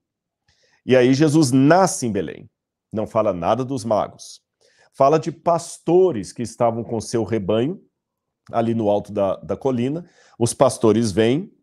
e 0.85 0.95
aí 0.95 1.13
Jesus 1.13 1.51
nasce 1.51 2.07
em 2.07 2.11
Belém. 2.11 2.49
Não 2.91 3.05
fala 3.05 3.33
nada 3.33 3.63
dos 3.63 3.85
magos. 3.85 4.41
Fala 4.91 5.19
de 5.19 5.31
pastores 5.31 6.33
que 6.33 6.41
estavam 6.41 6.83
com 6.83 6.99
seu 6.99 7.23
rebanho 7.23 7.79
ali 8.51 8.73
no 8.73 8.89
alto 8.89 9.11
da, 9.11 9.35
da 9.35 9.55
colina. 9.55 10.03
Os 10.39 10.51
pastores 10.53 11.11
vêm, 11.11 11.53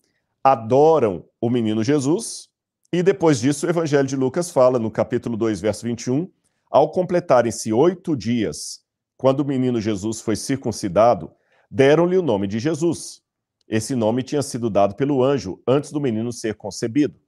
adoram 0.44 1.24
o 1.46 1.50
menino 1.50 1.82
Jesus, 1.82 2.48
e 2.92 3.02
depois 3.02 3.40
disso 3.40 3.66
o 3.66 3.70
Evangelho 3.70 4.06
de 4.06 4.16
Lucas 4.16 4.50
fala, 4.50 4.78
no 4.78 4.90
capítulo 4.90 5.36
2, 5.36 5.60
verso 5.60 5.84
21, 5.84 6.28
ao 6.70 6.90
completarem-se 6.90 7.72
oito 7.72 8.16
dias, 8.16 8.80
quando 9.16 9.40
o 9.40 9.44
menino 9.44 9.80
Jesus 9.80 10.20
foi 10.20 10.36
circuncidado, 10.36 11.30
deram-lhe 11.70 12.16
o 12.16 12.22
nome 12.22 12.46
de 12.46 12.58
Jesus. 12.58 13.22
Esse 13.68 13.94
nome 13.94 14.22
tinha 14.22 14.42
sido 14.42 14.68
dado 14.68 14.94
pelo 14.94 15.22
anjo 15.22 15.60
antes 15.66 15.90
do 15.90 16.00
menino 16.00 16.32
ser 16.32 16.54
concebido. 16.54 17.18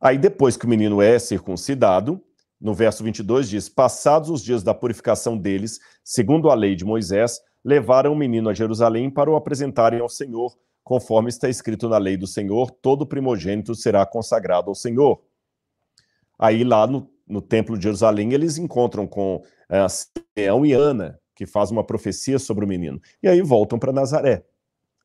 Aí, 0.00 0.18
depois 0.18 0.56
que 0.56 0.66
o 0.66 0.68
menino 0.68 1.00
é 1.00 1.18
circuncidado, 1.18 2.22
no 2.60 2.74
verso 2.74 3.02
22 3.02 3.48
diz: 3.48 3.68
Passados 3.68 4.30
os 4.30 4.42
dias 4.42 4.62
da 4.62 4.74
purificação 4.74 5.36
deles, 5.36 5.80
segundo 6.04 6.50
a 6.50 6.54
lei 6.54 6.74
de 6.74 6.84
Moisés, 6.84 7.40
levaram 7.64 8.12
o 8.12 8.16
menino 8.16 8.48
a 8.48 8.54
Jerusalém 8.54 9.10
para 9.10 9.30
o 9.30 9.36
apresentarem 9.36 10.00
ao 10.00 10.08
Senhor, 10.08 10.56
conforme 10.86 11.28
está 11.28 11.48
escrito 11.48 11.88
na 11.88 11.98
lei 11.98 12.16
do 12.16 12.26
Senhor: 12.26 12.70
todo 12.70 13.04
primogênito 13.04 13.74
será 13.74 14.06
consagrado 14.06 14.68
ao 14.68 14.74
Senhor. 14.74 15.20
Aí, 16.38 16.62
lá 16.62 16.86
no, 16.86 17.10
no 17.26 17.42
templo 17.42 17.76
de 17.76 17.82
Jerusalém, 17.82 18.32
eles 18.32 18.56
encontram 18.56 19.04
com 19.04 19.36
uh, 19.36 19.88
Simeão 19.88 20.64
e 20.64 20.72
Ana, 20.72 21.18
que 21.34 21.44
faz 21.46 21.72
uma 21.72 21.82
profecia 21.82 22.38
sobre 22.38 22.64
o 22.64 22.68
menino. 22.68 23.00
E 23.20 23.26
aí 23.26 23.42
voltam 23.42 23.78
para 23.78 23.92
Nazaré. 23.92 24.44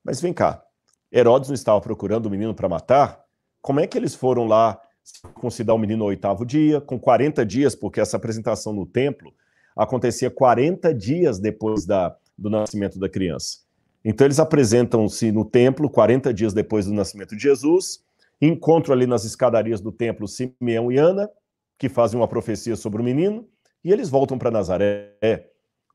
Mas 0.03 0.21
vem 0.21 0.33
cá, 0.33 0.63
Herodes 1.11 1.49
não 1.49 1.55
estava 1.55 1.81
procurando 1.81 2.27
o 2.27 2.29
menino 2.29 2.53
para 2.53 2.69
matar? 2.69 3.25
como 3.61 3.79
é 3.79 3.87
que 3.87 3.97
eles 3.97 4.15
foram 4.15 4.47
lá 4.47 4.81
circuncidar 5.03 5.75
o 5.75 5.79
menino 5.79 5.99
no 5.99 6.05
oitavo 6.05 6.45
dia, 6.45 6.81
com 6.81 6.99
40 6.99 7.45
dias, 7.45 7.75
porque 7.75 8.01
essa 8.01 8.17
apresentação 8.17 8.73
no 8.73 8.85
templo 8.85 9.33
acontecia 9.75 10.29
40 10.29 10.93
dias 10.93 11.39
depois 11.39 11.85
da, 11.85 12.15
do 12.37 12.49
nascimento 12.49 12.99
da 12.99 13.07
criança. 13.07 13.59
Então 14.03 14.25
eles 14.25 14.39
apresentam-se 14.39 15.31
no 15.31 15.45
templo 15.45 15.89
40 15.89 16.33
dias 16.33 16.53
depois 16.53 16.85
do 16.85 16.93
nascimento 16.93 17.35
de 17.35 17.43
Jesus, 17.43 18.03
encontram 18.41 18.93
ali 18.93 19.05
nas 19.05 19.23
escadarias 19.23 19.79
do 19.79 19.91
templo 19.91 20.27
Simeão 20.27 20.91
e 20.91 20.97
Ana, 20.97 21.29
que 21.77 21.87
fazem 21.87 22.19
uma 22.19 22.27
profecia 22.27 22.75
sobre 22.75 23.01
o 23.01 23.05
menino, 23.05 23.47
e 23.83 23.91
eles 23.91 24.09
voltam 24.09 24.37
para 24.37 24.51
Nazaré. 24.51 25.15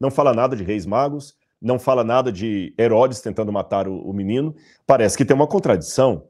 Não 0.00 0.10
fala 0.10 0.32
nada 0.32 0.54
de 0.54 0.62
reis 0.62 0.86
magos, 0.86 1.36
não 1.60 1.78
fala 1.78 2.04
nada 2.04 2.30
de 2.30 2.74
Herodes 2.78 3.20
tentando 3.20 3.52
matar 3.52 3.88
o, 3.88 3.98
o 3.98 4.12
menino. 4.12 4.54
Parece 4.86 5.16
que 5.16 5.24
tem 5.24 5.34
uma 5.34 5.46
contradição. 5.46 6.24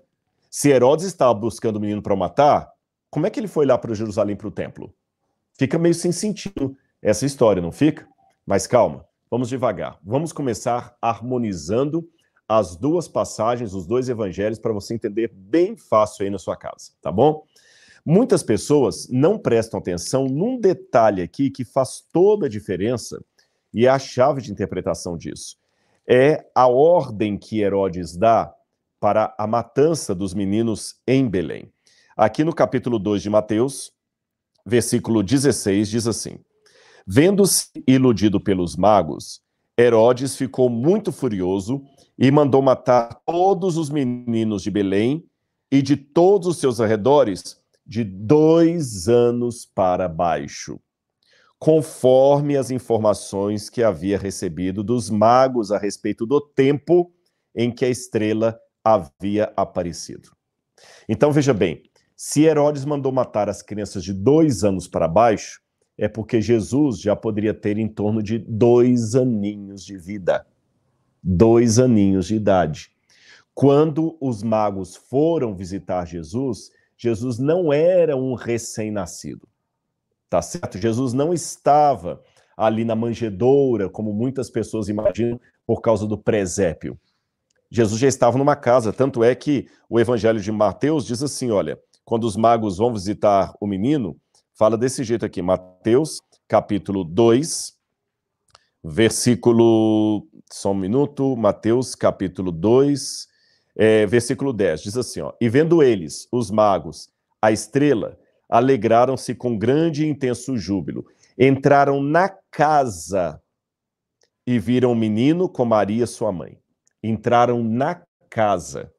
Se 0.51 0.71
Herodes 0.71 1.07
estava 1.07 1.35
buscando 1.35 1.77
o 1.77 1.81
menino 1.81 2.01
para 2.01 2.17
matar, 2.17 2.71
como 3.11 3.27
é 3.27 3.31
que 3.31 3.41
ele 3.41 3.49
foi 3.49 3.67
lá 3.67 3.77
para 3.77 3.95
Jerusalém 3.95 4.37
para 4.37 4.49
o 4.49 4.51
templo? 4.51 4.95
Fica 5.55 5.79
meio 5.79 5.95
sem 5.95 6.13
sentido 6.13 6.77
essa 7.01 7.25
história, 7.25 7.63
não 7.63 7.73
fica? 7.73 8.07
Mas 8.45 8.67
calma, 8.67 9.06
vamos 9.31 9.49
devagar. 9.49 9.99
Vamos 10.05 10.33
começar 10.33 10.97
harmonizando 11.01 12.09
as 12.49 12.77
duas 12.77 13.09
passagens, 13.09 13.75
os 13.75 13.87
dois 13.87 14.09
evangelhos, 14.09 14.59
para 14.59 14.73
você 14.73 14.95
entender 14.95 15.33
bem 15.35 15.77
fácil 15.77 16.25
aí 16.25 16.31
na 16.31 16.39
sua 16.39 16.57
casa, 16.57 16.93
tá 17.03 17.11
bom? 17.11 17.45
Muitas 18.05 18.43
pessoas 18.43 19.09
não 19.11 19.37
prestam 19.37 19.81
atenção 19.81 20.27
num 20.27 20.61
detalhe 20.61 21.23
aqui 21.23 21.51
que 21.51 21.65
faz 21.65 22.05
toda 22.13 22.47
a 22.47 22.49
diferença 22.49 23.21
e 23.75 23.85
é 23.85 23.89
a 23.89 23.99
chave 23.99 24.41
de 24.41 24.53
interpretação 24.53 25.19
disso. 25.19 25.57
É 26.09 26.47
a 26.55 26.69
ordem 26.69 27.37
que 27.37 27.61
Herodes 27.61 28.17
dá 28.17 28.55
para 29.01 29.35
a 29.37 29.45
matança 29.45 30.15
dos 30.15 30.35
meninos 30.35 31.01
em 31.05 31.29
Belém. 31.29 31.73
Aqui 32.17 32.45
no 32.45 32.55
capítulo 32.55 32.97
2 32.99 33.23
de 33.23 33.29
Mateus, 33.29 33.93
versículo 34.65 35.21
16, 35.21 35.89
diz 35.89 36.07
assim: 36.07 36.39
Vendo-se 37.07 37.69
iludido 37.87 38.41
pelos 38.41 38.75
magos, 38.75 39.41
Herodes 39.79 40.35
ficou 40.35 40.69
muito 40.69 41.13
furioso 41.13 41.85
e 42.19 42.31
mandou 42.33 42.61
matar 42.61 43.21
todos 43.25 43.77
os 43.77 43.89
meninos 43.89 44.61
de 44.63 44.73
Belém 44.73 45.25
e 45.71 45.81
de 45.83 45.97
todos 45.97 46.49
os 46.49 46.59
seus 46.59 46.81
arredores 46.81 47.61
de 47.87 48.03
dois 48.03 49.09
anos 49.09 49.65
para 49.65 50.09
baixo, 50.09 50.81
conforme 51.61 52.57
as 52.57 52.73
informações 52.73 53.71
que 53.71 53.85
havia 53.85 54.19
recebido 54.19 54.83
dos 54.83 55.09
magos 55.09 55.71
a 55.71 55.79
respeito 55.79 56.27
do 56.27 56.41
tempo 56.41 57.13
em 57.55 57.71
que 57.71 57.85
a 57.85 57.89
estrela 57.89 58.59
havia 58.83 59.53
aparecido. 59.57 60.31
Então 61.09 61.31
veja 61.31 61.55
bem, 61.55 61.85
se 62.17 62.43
Herodes 62.43 62.85
mandou 62.85 63.13
matar 63.13 63.49
as 63.49 63.63
crianças 63.63 64.03
de 64.03 64.13
dois 64.13 64.65
anos 64.65 64.89
para 64.89 65.07
baixo, 65.07 65.61
é 65.99 66.09
porque 66.09 66.41
Jesus 66.41 67.01
já 67.01 67.17
poderia 67.17 67.55
ter 67.55 67.79
em 67.79 67.89
torno 67.89 68.23
de 68.23 68.39
dois 68.39 69.15
aninhos 69.15 69.85
de 69.85 69.97
vida. 69.97 70.47
Dois 71.23 71.79
aninhos 71.79 72.27
de 72.27 72.37
idade. 72.37 72.91
Quando 73.55 74.17
os 74.21 74.43
magos 74.43 74.95
foram 74.95 75.55
visitar 75.55 76.07
Jesus, 76.07 76.71
Jesus 76.97 77.39
não 77.39 77.73
era 77.73 78.17
um 78.17 78.35
recém-nascido. 78.35 79.49
Tá 80.29 80.43
certo? 80.43 80.79
Jesus 80.79 81.13
não 81.13 81.33
estava 81.33 82.23
ali 82.57 82.85
na 82.85 82.95
manjedoura, 82.95 83.89
como 83.89 84.13
muitas 84.13 84.51
pessoas 84.51 84.89
imaginam, 84.89 85.41
por 85.67 85.81
causa 85.81 86.07
do 86.07 86.19
presépio. 86.19 86.99
Jesus 87.71 88.01
já 88.01 88.09
estava 88.09 88.39
numa 88.39 88.57
casa, 88.57 88.93
tanto 88.93 89.25
é 89.25 89.35
que 89.35 89.69
o 89.89 89.99
evangelho 89.99 90.41
de 90.41 90.53
Mateus 90.53 91.07
diz 91.07 91.23
assim, 91.23 91.51
olha, 91.51 91.79
quando 92.05 92.25
os 92.25 92.37
magos 92.37 92.79
vão 92.79 92.93
visitar 92.93 93.53
o 93.61 93.67
menino, 93.67 94.17
fala 94.57 94.77
desse 94.79 95.05
jeito 95.05 95.25
aqui, 95.25 95.43
Mateus, 95.43 96.23
capítulo 96.49 97.05
2, 97.05 97.75
versículo, 98.83 100.27
só 100.51 100.73
um 100.73 100.75
minuto, 100.75 101.37
Mateus, 101.37 101.95
capítulo 101.95 102.51
2, 102.51 103.29
é, 103.77 104.07
versículo 104.07 104.55
10, 104.55 104.83
diz 104.83 104.97
assim, 104.97 105.21
ó, 105.21 105.35
e 105.39 105.49
vendo 105.51 105.83
eles, 105.83 106.27
os 106.33 106.51
magos, 106.51 107.11
a 107.41 107.53
estrela, 107.53 108.19
alegraram-se 108.49 109.35
com 109.35 109.59
grande 109.59 110.05
e 110.05 110.09
intenso 110.09 110.57
júbilo, 110.57 111.05
entraram 111.39 112.03
na 112.03 112.31
casa 112.51 113.43
e 114.47 114.59
viram 114.59 114.93
o 114.93 114.97
menino 114.97 115.51
com 115.51 115.67
Maria, 115.67 116.07
sua 116.07 116.33
mãe. 116.33 116.59
Entraram 117.03 117.63
na 117.63 118.01
casa, 118.31 118.91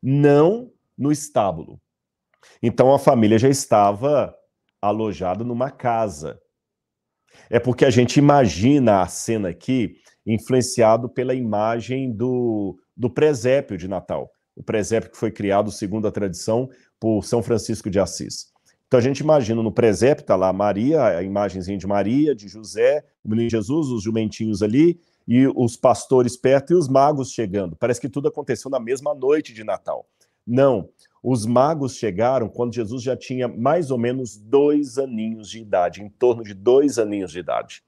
não 0.00 0.70
no 0.96 1.10
estábulo. 1.10 1.80
Então 2.62 2.92
a 2.94 2.98
família 2.98 3.38
já 3.38 3.48
estava 3.48 4.34
alojada 4.80 5.44
numa 5.44 5.70
casa. 5.70 6.40
É 7.48 7.58
porque 7.58 7.84
a 7.84 7.90
gente 7.90 8.18
imagina 8.18 9.02
a 9.02 9.06
cena 9.06 9.50
aqui 9.50 9.94
influenciado 10.26 11.08
pela 11.08 11.34
imagem 11.34 12.12
do, 12.12 12.78
do 12.96 13.10
presépio 13.10 13.76
de 13.76 13.88
Natal. 13.88 14.30
O 14.54 14.62
presépio 14.62 15.10
que 15.10 15.16
foi 15.16 15.30
criado, 15.30 15.70
segundo 15.70 16.06
a 16.06 16.12
tradição, 16.12 16.68
por 16.98 17.24
São 17.24 17.42
Francisco 17.42 17.88
de 17.88 17.98
Assis. 17.98 18.50
Então 18.86 18.98
a 18.98 19.02
gente 19.02 19.20
imagina 19.20 19.62
no 19.62 19.72
presépio, 19.72 20.22
está 20.22 20.34
lá 20.34 20.52
Maria, 20.52 21.18
a 21.18 21.22
imagenzinha 21.22 21.78
de 21.78 21.86
Maria, 21.86 22.34
de 22.34 22.48
José, 22.48 23.04
o 23.24 23.28
menino 23.30 23.48
Jesus, 23.48 23.88
os 23.88 24.02
jumentinhos 24.02 24.62
ali, 24.62 25.00
e 25.28 25.46
os 25.46 25.76
pastores 25.76 26.36
perto 26.36 26.72
e 26.72 26.76
os 26.76 26.88
magos 26.88 27.30
chegando. 27.30 27.76
Parece 27.76 28.00
que 28.00 28.08
tudo 28.08 28.26
aconteceu 28.26 28.68
na 28.68 28.80
mesma 28.80 29.14
noite 29.14 29.54
de 29.54 29.62
Natal. 29.62 30.08
Não, 30.44 30.88
os 31.22 31.44
magos 31.44 31.96
chegaram 31.96 32.48
quando 32.48 32.74
Jesus 32.74 33.02
já 33.02 33.16
tinha 33.16 33.46
mais 33.46 33.90
ou 33.90 33.98
menos 33.98 34.36
dois 34.36 34.98
aninhos 34.98 35.50
de 35.50 35.60
idade, 35.60 36.02
em 36.02 36.08
torno 36.08 36.42
de 36.42 36.54
dois 36.54 36.98
aninhos 36.98 37.32
de 37.32 37.40
idade. 37.40 37.82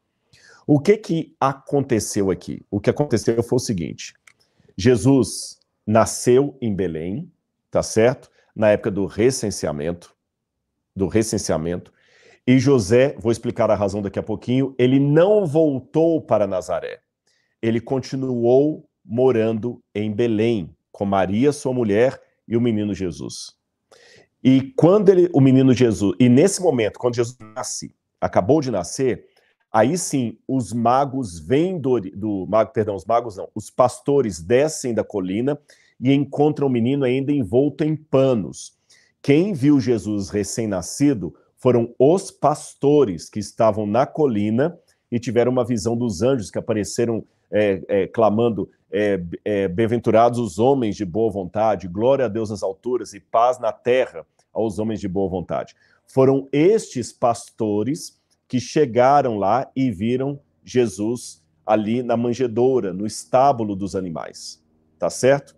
O 0.66 0.78
que 0.78 0.96
que 0.96 1.34
aconteceu 1.40 2.30
aqui? 2.30 2.64
O 2.70 2.80
que 2.80 2.90
aconteceu 2.90 3.42
foi 3.42 3.56
o 3.56 3.60
seguinte: 3.60 4.14
Jesus 4.76 5.58
nasceu 5.86 6.56
em 6.60 6.74
Belém, 6.74 7.30
tá 7.70 7.82
certo? 7.82 8.30
Na 8.54 8.70
época 8.70 8.90
do 8.90 9.06
recenseamento, 9.06 10.14
do 10.94 11.08
recenseamento, 11.08 11.92
e 12.46 12.58
José, 12.58 13.14
vou 13.18 13.30
explicar 13.30 13.70
a 13.70 13.74
razão 13.74 14.02
daqui 14.02 14.18
a 14.18 14.22
pouquinho, 14.22 14.74
ele 14.76 14.98
não 14.98 15.46
voltou 15.46 16.20
para 16.20 16.46
Nazaré. 16.46 17.00
Ele 17.60 17.80
continuou 17.80 18.88
morando 19.04 19.80
em 19.94 20.12
Belém 20.12 20.74
com 20.90 21.04
Maria, 21.04 21.52
sua 21.52 21.72
mulher, 21.72 22.20
e 22.46 22.56
o 22.56 22.60
menino 22.60 22.94
Jesus. 22.94 23.54
E 24.42 24.72
quando 24.76 25.08
ele, 25.08 25.30
o 25.32 25.40
menino 25.40 25.72
Jesus, 25.72 26.16
e 26.18 26.28
nesse 26.28 26.60
momento, 26.60 26.98
quando 26.98 27.14
Jesus 27.14 27.36
nasce, 27.54 27.94
acabou 28.20 28.60
de 28.60 28.70
nascer, 28.70 29.26
aí 29.70 29.96
sim 29.96 30.36
os 30.46 30.72
magos 30.72 31.38
vêm 31.38 31.78
do, 31.78 32.00
do 32.00 32.46
mago, 32.48 32.72
perdão, 32.72 32.96
os 32.96 33.04
magos 33.04 33.36
não, 33.36 33.48
os 33.54 33.70
pastores 33.70 34.40
descem 34.40 34.92
da 34.92 35.04
colina 35.04 35.58
e 36.00 36.12
encontram 36.12 36.66
o 36.66 36.70
menino 36.70 37.04
ainda 37.04 37.30
envolto 37.30 37.84
em 37.84 37.94
panos. 37.94 38.76
Quem 39.22 39.52
viu 39.52 39.78
Jesus 39.78 40.30
recém-nascido 40.30 41.32
foram 41.56 41.94
os 41.96 42.32
pastores 42.32 43.30
que 43.30 43.38
estavam 43.38 43.86
na 43.86 44.04
colina 44.04 44.76
e 45.12 45.20
tiveram 45.20 45.52
uma 45.52 45.64
visão 45.64 45.96
dos 45.96 46.22
anjos 46.22 46.50
que 46.50 46.58
apareceram 46.58 47.24
é, 47.52 47.82
é, 47.86 48.06
clamando: 48.06 48.68
é, 48.90 49.22
é, 49.44 49.68
Bem-aventurados 49.68 50.38
os 50.38 50.58
homens 50.58 50.96
de 50.96 51.04
boa 51.04 51.30
vontade, 51.30 51.86
glória 51.86 52.24
a 52.24 52.28
Deus 52.28 52.50
nas 52.50 52.62
alturas 52.62 53.12
e 53.12 53.20
paz 53.20 53.60
na 53.60 53.70
terra 53.70 54.26
aos 54.52 54.78
homens 54.78 55.00
de 55.00 55.08
boa 55.08 55.28
vontade. 55.28 55.74
Foram 56.06 56.48
estes 56.50 57.12
pastores 57.12 58.20
que 58.48 58.58
chegaram 58.58 59.38
lá 59.38 59.70
e 59.74 59.90
viram 59.90 60.40
Jesus 60.64 61.42
ali 61.64 62.02
na 62.02 62.16
manjedoura, 62.16 62.92
no 62.92 63.06
estábulo 63.06 63.76
dos 63.76 63.94
animais. 63.94 64.62
Tá 64.98 65.08
certo? 65.08 65.56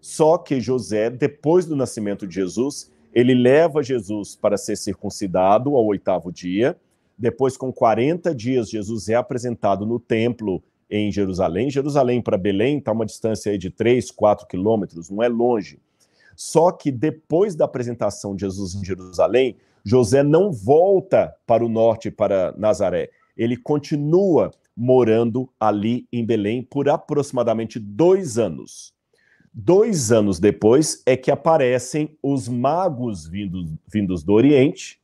Só 0.00 0.36
que 0.36 0.60
José, 0.60 1.08
depois 1.08 1.64
do 1.64 1.74
nascimento 1.74 2.26
de 2.26 2.34
Jesus, 2.34 2.92
ele 3.14 3.32
leva 3.32 3.82
Jesus 3.82 4.36
para 4.36 4.58
ser 4.58 4.76
circuncidado 4.76 5.74
ao 5.74 5.86
oitavo 5.86 6.30
dia. 6.30 6.76
Depois, 7.16 7.56
com 7.56 7.72
40 7.72 8.34
dias, 8.34 8.68
Jesus 8.68 9.08
é 9.08 9.14
apresentado 9.14 9.86
no 9.86 9.98
templo 9.98 10.62
em 10.90 11.10
Jerusalém. 11.10 11.70
Jerusalém 11.70 12.20
para 12.22 12.38
Belém 12.38 12.78
está 12.78 12.92
uma 12.92 13.06
distância 13.06 13.56
de 13.58 13.70
3, 13.70 14.10
4 14.10 14.46
quilômetros, 14.46 15.10
não 15.10 15.22
é 15.22 15.28
longe. 15.28 15.78
Só 16.36 16.70
que 16.72 16.90
depois 16.90 17.54
da 17.54 17.64
apresentação 17.64 18.34
de 18.34 18.42
Jesus 18.42 18.74
em 18.74 18.84
Jerusalém, 18.84 19.56
José 19.84 20.22
não 20.22 20.50
volta 20.50 21.34
para 21.46 21.64
o 21.64 21.68
norte, 21.68 22.10
para 22.10 22.54
Nazaré. 22.56 23.10
Ele 23.36 23.56
continua 23.56 24.50
morando 24.76 25.48
ali 25.58 26.06
em 26.12 26.24
Belém 26.24 26.62
por 26.62 26.88
aproximadamente 26.88 27.78
dois 27.78 28.38
anos. 28.38 28.92
Dois 29.52 30.10
anos 30.10 30.40
depois 30.40 31.02
é 31.06 31.16
que 31.16 31.30
aparecem 31.30 32.16
os 32.20 32.48
magos 32.48 33.26
vindos, 33.26 33.72
vindos 33.86 34.24
do 34.24 34.32
Oriente, 34.32 35.00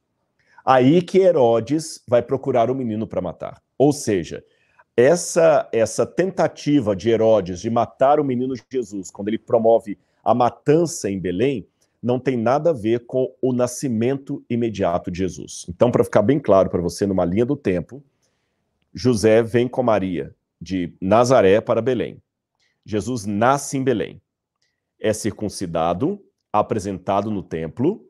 aí 0.65 1.03
que 1.03 1.19
Herodes 1.19 2.03
vai 2.09 2.21
procurar 2.21 2.69
o 2.69 2.75
menino 2.75 3.07
para 3.07 3.21
matar. 3.21 3.63
Ou 3.79 3.93
seja, 3.93 4.43
essa, 5.01 5.69
essa 5.73 6.07
tentativa 6.07 6.95
de 6.95 7.11
Herodes 7.11 7.61
de 7.61 7.71
matar 7.71 8.19
o 8.21 8.25
menino 8.25 8.55
Jesus, 8.71 9.11
quando 9.11 9.29
ele 9.29 9.39
promove 9.39 9.99
a 10.25 10.35
matança 10.35 11.11
em 11.11 11.19
Belém, 11.19 11.67
não 12.03 12.19
tem 12.19 12.37
nada 12.37 12.71
a 12.71 12.75
ver 12.75 13.07
com 13.07 13.35
o 13.43 13.53
nascimento 13.53 14.45
imediato 14.49 15.11
de 15.11 15.19
Jesus. 15.19 15.67
Então, 15.69 15.91
para 15.91 16.05
ficar 16.05 16.23
bem 16.23 16.39
claro 16.39 16.71
para 16.71 16.81
você, 16.81 17.07
numa 17.07 17.25
linha 17.25 17.45
do 17.45 17.57
tempo, 17.57 18.03
José 18.95 19.43
vem 19.43 19.69
com 19.69 19.83
Maria 19.83 20.35
de 20.61 20.95
Nazaré 21.01 21.61
para 21.61 21.83
Belém. 21.83 22.21
Jesus 22.85 23.27
nasce 23.27 23.77
em 23.77 23.85
Belém, 23.85 24.21
é 24.99 25.13
circuncidado, 25.13 26.21
apresentado 26.53 27.31
no 27.31 27.43
templo. 27.43 28.07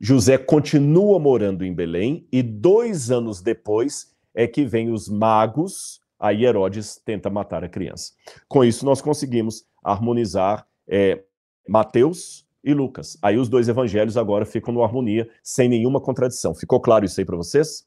José 0.00 0.38
continua 0.38 1.18
morando 1.18 1.64
em 1.64 1.74
Belém 1.74 2.26
e 2.32 2.42
dois 2.42 3.10
anos 3.10 3.42
depois 3.42 4.14
é 4.34 4.46
que 4.46 4.64
vem 4.64 4.90
os 4.90 5.08
magos 5.08 5.99
aí 6.20 6.44
Herodes 6.44 7.00
tenta 7.04 7.30
matar 7.30 7.64
a 7.64 7.68
criança. 7.68 8.12
Com 8.46 8.62
isso, 8.62 8.84
nós 8.84 9.00
conseguimos 9.00 9.64
harmonizar 9.82 10.66
é, 10.86 11.24
Mateus 11.66 12.46
e 12.62 12.74
Lucas. 12.74 13.16
Aí 13.22 13.38
os 13.38 13.48
dois 13.48 13.68
evangelhos 13.68 14.16
agora 14.16 14.44
ficam 14.44 14.74
numa 14.74 14.84
harmonia, 14.84 15.28
sem 15.42 15.68
nenhuma 15.68 16.00
contradição. 16.00 16.54
Ficou 16.54 16.78
claro 16.80 17.06
isso 17.06 17.18
aí 17.18 17.24
para 17.24 17.36
vocês? 17.36 17.86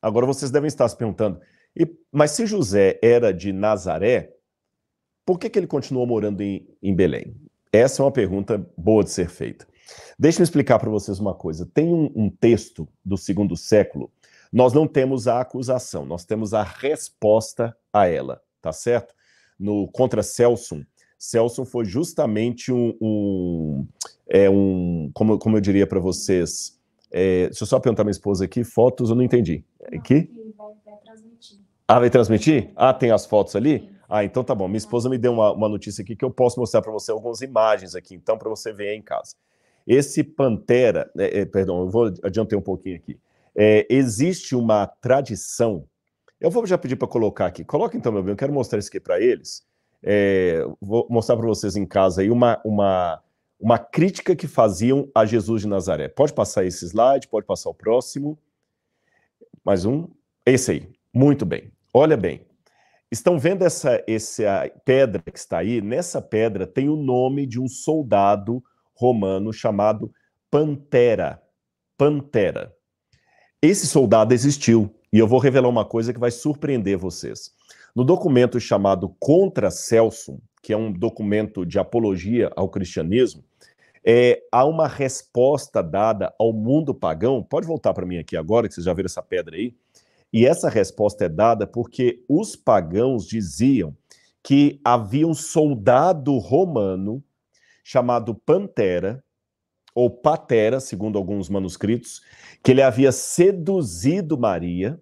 Agora 0.00 0.24
vocês 0.24 0.50
devem 0.50 0.68
estar 0.68 0.88
se 0.88 0.96
perguntando, 0.96 1.40
e, 1.76 1.86
mas 2.10 2.30
se 2.30 2.46
José 2.46 2.98
era 3.02 3.32
de 3.32 3.52
Nazaré, 3.52 4.32
por 5.26 5.38
que, 5.38 5.50
que 5.50 5.58
ele 5.58 5.66
continuou 5.66 6.06
morando 6.06 6.40
em, 6.40 6.66
em 6.82 6.94
Belém? 6.94 7.36
Essa 7.72 8.00
é 8.00 8.04
uma 8.04 8.12
pergunta 8.12 8.64
boa 8.76 9.04
de 9.04 9.10
ser 9.10 9.28
feita. 9.28 9.66
Deixe-me 10.18 10.44
explicar 10.44 10.78
para 10.78 10.88
vocês 10.88 11.18
uma 11.18 11.34
coisa. 11.34 11.68
Tem 11.74 11.92
um, 11.92 12.10
um 12.14 12.30
texto 12.30 12.88
do 13.04 13.16
segundo 13.16 13.56
século 13.56 14.10
nós 14.56 14.72
não 14.72 14.88
temos 14.88 15.28
a 15.28 15.38
acusação, 15.38 16.06
nós 16.06 16.24
temos 16.24 16.54
a 16.54 16.62
resposta 16.62 17.76
a 17.92 18.06
ela, 18.06 18.40
tá 18.62 18.72
certo? 18.72 19.14
No 19.58 19.86
contra 19.88 20.22
Celso, 20.22 20.82
Celso 21.18 21.66
foi 21.66 21.84
justamente 21.84 22.72
um, 22.72 22.96
um 22.98 23.86
é 24.26 24.48
um, 24.48 25.10
como, 25.12 25.38
como 25.38 25.58
eu 25.58 25.60
diria 25.60 25.86
para 25.86 26.00
vocês, 26.00 26.80
é, 27.10 27.48
deixa 27.48 27.64
eu 27.64 27.66
só 27.66 27.78
perguntar 27.78 28.02
minha 28.04 28.12
esposa 28.12 28.46
aqui, 28.46 28.64
fotos 28.64 29.10
eu 29.10 29.16
não 29.16 29.22
entendi. 29.22 29.62
Aqui? 29.92 30.30
Vai, 30.56 30.72
vai 30.86 30.96
transmitir. 31.04 31.58
Ah, 31.86 32.00
vai 32.00 32.08
transmitir? 32.08 32.70
Ah, 32.74 32.94
tem 32.94 33.10
as 33.10 33.26
fotos 33.26 33.54
ali? 33.54 33.90
Ah, 34.08 34.24
então 34.24 34.42
tá 34.42 34.54
bom. 34.54 34.68
Minha 34.68 34.78
esposa 34.78 35.10
me 35.10 35.18
deu 35.18 35.34
uma, 35.34 35.52
uma 35.52 35.68
notícia 35.68 36.00
aqui 36.00 36.16
que 36.16 36.24
eu 36.24 36.30
posso 36.30 36.58
mostrar 36.58 36.80
para 36.80 36.92
você 36.92 37.10
algumas 37.10 37.42
imagens 37.42 37.94
aqui, 37.94 38.14
então, 38.14 38.38
para 38.38 38.48
você 38.48 38.72
ver 38.72 38.88
aí 38.88 38.96
em 38.96 39.02
casa. 39.02 39.34
Esse 39.86 40.24
Pantera, 40.24 41.10
é, 41.18 41.40
é, 41.40 41.44
perdão, 41.44 41.80
eu 41.80 41.90
vou 41.90 42.10
adiantar 42.22 42.58
um 42.58 42.62
pouquinho 42.62 42.96
aqui. 42.96 43.18
É, 43.56 43.86
existe 43.88 44.54
uma 44.54 44.86
tradição. 44.86 45.86
Eu 46.38 46.50
vou 46.50 46.66
já 46.66 46.76
pedir 46.76 46.96
para 46.96 47.08
colocar 47.08 47.46
aqui. 47.46 47.64
Coloca 47.64 47.96
então, 47.96 48.12
meu 48.12 48.22
bem, 48.22 48.32
eu 48.32 48.36
quero 48.36 48.52
mostrar 48.52 48.78
isso 48.78 48.88
aqui 48.88 49.00
para 49.00 49.18
eles. 49.20 49.64
É, 50.02 50.62
vou 50.80 51.06
mostrar 51.08 51.36
para 51.36 51.46
vocês 51.46 51.74
em 51.74 51.86
casa 51.86 52.20
aí 52.20 52.30
uma, 52.30 52.60
uma, 52.64 53.22
uma 53.58 53.78
crítica 53.78 54.36
que 54.36 54.46
faziam 54.46 55.10
a 55.14 55.24
Jesus 55.24 55.62
de 55.62 55.68
Nazaré. 55.68 56.08
Pode 56.08 56.34
passar 56.34 56.64
esse 56.66 56.84
slide, 56.84 57.28
pode 57.28 57.46
passar 57.46 57.70
o 57.70 57.74
próximo. 57.74 58.38
Mais 59.64 59.86
um. 59.86 60.06
Esse 60.44 60.72
aí. 60.72 60.88
Muito 61.12 61.46
bem. 61.46 61.72
Olha 61.94 62.16
bem. 62.16 62.46
Estão 63.10 63.38
vendo 63.38 63.62
essa, 63.62 64.04
essa 64.06 64.70
pedra 64.84 65.22
que 65.22 65.38
está 65.38 65.58
aí? 65.58 65.80
Nessa 65.80 66.20
pedra 66.20 66.66
tem 66.66 66.90
o 66.90 66.96
nome 66.96 67.46
de 67.46 67.58
um 67.58 67.66
soldado 67.66 68.62
romano 68.94 69.52
chamado 69.52 70.12
Pantera. 70.50 71.42
Pantera. 71.96 72.75
Esse 73.66 73.84
soldado 73.84 74.32
existiu, 74.32 74.94
e 75.12 75.18
eu 75.18 75.26
vou 75.26 75.40
revelar 75.40 75.68
uma 75.68 75.84
coisa 75.84 76.12
que 76.12 76.20
vai 76.20 76.30
surpreender 76.30 76.96
vocês. 76.96 77.50
No 77.96 78.04
documento 78.04 78.60
chamado 78.60 79.08
Contra 79.18 79.72
Celso, 79.72 80.40
que 80.62 80.72
é 80.72 80.76
um 80.76 80.92
documento 80.92 81.66
de 81.66 81.76
apologia 81.76 82.48
ao 82.54 82.68
cristianismo, 82.68 83.42
é, 84.04 84.40
há 84.52 84.64
uma 84.64 84.86
resposta 84.86 85.82
dada 85.82 86.32
ao 86.38 86.52
mundo 86.52 86.94
pagão. 86.94 87.42
Pode 87.42 87.66
voltar 87.66 87.92
para 87.92 88.06
mim 88.06 88.18
aqui 88.18 88.36
agora, 88.36 88.68
que 88.68 88.74
vocês 88.74 88.84
já 88.84 88.94
viram 88.94 89.06
essa 89.06 89.20
pedra 89.20 89.56
aí. 89.56 89.74
E 90.32 90.46
essa 90.46 90.68
resposta 90.68 91.24
é 91.24 91.28
dada 91.28 91.66
porque 91.66 92.22
os 92.28 92.54
pagãos 92.54 93.26
diziam 93.26 93.96
que 94.44 94.80
havia 94.84 95.26
um 95.26 95.34
soldado 95.34 96.38
romano 96.38 97.20
chamado 97.82 98.32
Pantera, 98.32 99.24
ou 99.96 100.10
Patera, 100.10 100.78
segundo 100.78 101.16
alguns 101.16 101.48
manuscritos, 101.48 102.20
que 102.62 102.70
ele 102.70 102.82
havia 102.82 103.10
seduzido 103.10 104.36
Maria, 104.36 105.00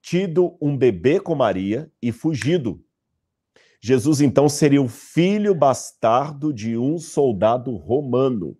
tido 0.00 0.56
um 0.60 0.76
bebê 0.76 1.20
com 1.20 1.36
Maria 1.36 1.88
e 2.02 2.10
fugido. 2.10 2.84
Jesus 3.80 4.20
então 4.20 4.48
seria 4.48 4.82
o 4.82 4.88
filho 4.88 5.54
bastardo 5.54 6.52
de 6.52 6.76
um 6.76 6.98
soldado 6.98 7.76
romano. 7.76 8.58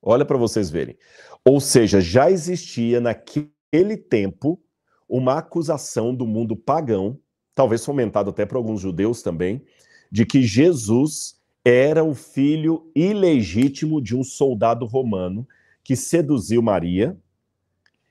Olha 0.00 0.24
para 0.24 0.38
vocês 0.38 0.70
verem. 0.70 0.96
Ou 1.44 1.60
seja, 1.60 2.00
já 2.00 2.30
existia 2.30 3.02
naquele 3.02 3.98
tempo 3.98 4.58
uma 5.06 5.38
acusação 5.40 6.14
do 6.14 6.26
mundo 6.26 6.56
pagão, 6.56 7.20
talvez 7.54 7.84
fomentado 7.84 8.30
até 8.30 8.46
por 8.46 8.56
alguns 8.56 8.80
judeus 8.80 9.20
também, 9.20 9.62
de 10.10 10.24
que 10.24 10.40
Jesus 10.40 11.37
era 11.68 12.02
o 12.02 12.14
filho 12.14 12.90
ilegítimo 12.94 14.00
de 14.00 14.16
um 14.16 14.24
soldado 14.24 14.86
romano 14.86 15.46
que 15.84 15.94
seduziu 15.94 16.62
Maria, 16.62 17.16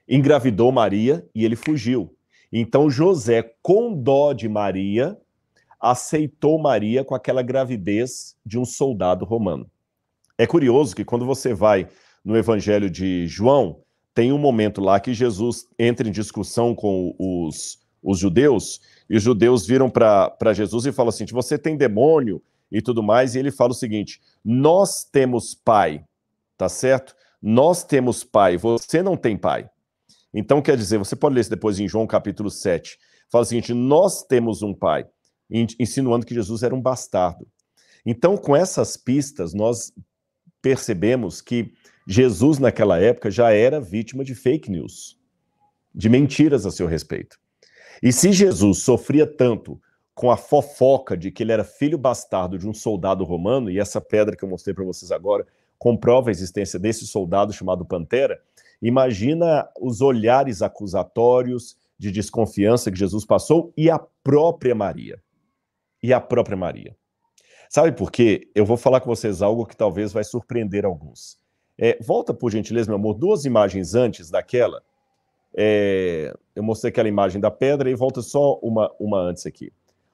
engravidou 0.07 0.71
Maria 0.71 1.27
e 1.33 1.43
ele 1.43 1.55
fugiu. 1.55 2.15
Então 2.51 2.89
José, 2.89 3.55
com 3.61 3.93
dó 3.93 4.31
de 4.31 4.47
Maria, 4.47 5.17
aceitou 5.79 6.59
Maria 6.59 7.03
com 7.03 7.15
aquela 7.15 7.41
gravidez 7.41 8.37
de 8.45 8.59
um 8.59 8.65
soldado 8.65 9.25
romano. 9.25 9.69
É 10.37 10.45
curioso 10.45 10.95
que 10.95 11.03
quando 11.03 11.25
você 11.25 11.53
vai 11.53 11.87
no 12.23 12.37
Evangelho 12.37 12.89
de 12.89 13.25
João, 13.25 13.81
tem 14.13 14.31
um 14.31 14.37
momento 14.37 14.81
lá 14.81 14.99
que 14.99 15.13
Jesus 15.13 15.67
entra 15.79 16.07
em 16.07 16.11
discussão 16.11 16.75
com 16.75 17.15
os, 17.17 17.79
os 18.03 18.19
judeus, 18.19 18.81
e 19.09 19.17
os 19.17 19.23
judeus 19.23 19.65
viram 19.65 19.89
para 19.89 20.53
Jesus 20.53 20.85
e 20.85 20.91
falam 20.91 21.09
assim: 21.09 21.25
você 21.25 21.57
tem 21.57 21.75
demônio, 21.75 22.41
e 22.71 22.81
tudo 22.81 23.01
mais, 23.01 23.35
e 23.35 23.39
ele 23.39 23.51
fala 23.51 23.71
o 23.71 23.75
seguinte: 23.75 24.21
nós 24.43 25.03
temos 25.03 25.53
pai, 25.53 26.03
tá 26.57 26.69
certo? 26.69 27.15
Nós 27.41 27.83
temos 27.83 28.23
pai, 28.23 28.57
você 28.57 29.01
não 29.01 29.15
tem 29.15 29.37
pai. 29.37 29.69
Então, 30.33 30.61
quer 30.61 30.75
dizer, 30.77 30.97
você 30.97 31.15
pode 31.15 31.35
ler 31.35 31.41
isso 31.41 31.49
depois 31.49 31.79
em 31.79 31.87
João 31.87 32.05
capítulo 32.05 32.49
7. 32.49 32.97
Fala 33.31 33.43
o 33.43 33.45
seguinte: 33.45 33.73
nós 33.73 34.23
temos 34.23 34.61
um 34.61 34.73
pai, 34.73 35.05
insinuando 35.79 36.25
que 36.25 36.35
Jesus 36.35 36.63
era 36.63 36.75
um 36.75 36.81
bastardo. 36.81 37.47
Então, 38.05 38.37
com 38.37 38.55
essas 38.55 38.95
pistas, 38.95 39.53
nós 39.53 39.91
percebemos 40.61 41.41
que 41.41 41.73
Jesus, 42.07 42.57
naquela 42.57 42.99
época, 42.99 43.29
já 43.29 43.51
era 43.51 43.81
vítima 43.81 44.23
de 44.23 44.33
fake 44.33 44.71
news, 44.71 45.19
de 45.93 46.07
mentiras 46.07 46.65
a 46.65 46.71
seu 46.71 46.87
respeito. 46.87 47.37
E 48.01 48.13
se 48.13 48.31
Jesus 48.31 48.79
sofria 48.79 49.25
tanto 49.25 49.81
com 50.17 50.31
a 50.31 50.35
fofoca 50.35 51.15
de 51.15 51.29
que 51.29 51.43
ele 51.43 51.51
era 51.51 51.63
filho 51.63 51.95
bastardo 51.95 52.57
de 52.57 52.67
um 52.67 52.73
soldado 52.73 53.23
romano, 53.23 53.69
e 53.69 53.77
essa 53.77 54.01
pedra 54.01 54.35
que 54.35 54.43
eu 54.43 54.49
mostrei 54.49 54.73
para 54.73 54.83
vocês 54.83 55.11
agora 55.11 55.45
comprova 55.77 56.29
a 56.29 56.31
existência 56.31 56.79
desse 56.79 57.05
soldado 57.05 57.53
chamado 57.53 57.85
Pantera, 57.85 58.41
imagina 58.81 59.69
os 59.79 60.01
olhares 60.01 60.63
acusatórios 60.63 61.77
de 61.99 62.11
desconfiança 62.11 62.91
que 62.91 62.97
Jesus 62.97 63.25
passou 63.25 63.71
e 63.77 63.91
a 63.91 63.99
própria 64.23 64.73
Maria. 64.73 65.21
E 66.01 66.11
a 66.11 66.19
própria 66.19 66.57
Maria. 66.57 66.97
Sabe 67.69 67.91
por 67.91 68.11
quê? 68.11 68.49
Eu 68.55 68.65
vou 68.65 68.75
falar 68.75 69.01
com 69.01 69.09
vocês 69.11 69.43
algo 69.43 69.67
que 69.67 69.77
talvez 69.77 70.11
vai 70.11 70.23
surpreender 70.23 70.83
alguns. 70.83 71.37
É, 71.77 71.95
volta, 72.01 72.33
por 72.33 72.51
gentileza, 72.51 72.89
meu 72.89 72.97
amor, 72.97 73.13
duas 73.13 73.45
imagens 73.45 73.93
antes 73.93 74.31
daquela. 74.31 74.81
É, 75.55 76.35
eu 76.55 76.63
mostrei 76.63 76.89
aquela 76.89 77.07
imagem 77.07 77.39
da 77.39 77.51
pedra 77.51 77.87
e 77.87 77.93
volta 77.93 78.23
só 78.23 78.55
uma, 78.63 78.91
uma 78.99 79.19
antes 79.19 79.45
aqui. 79.45 79.71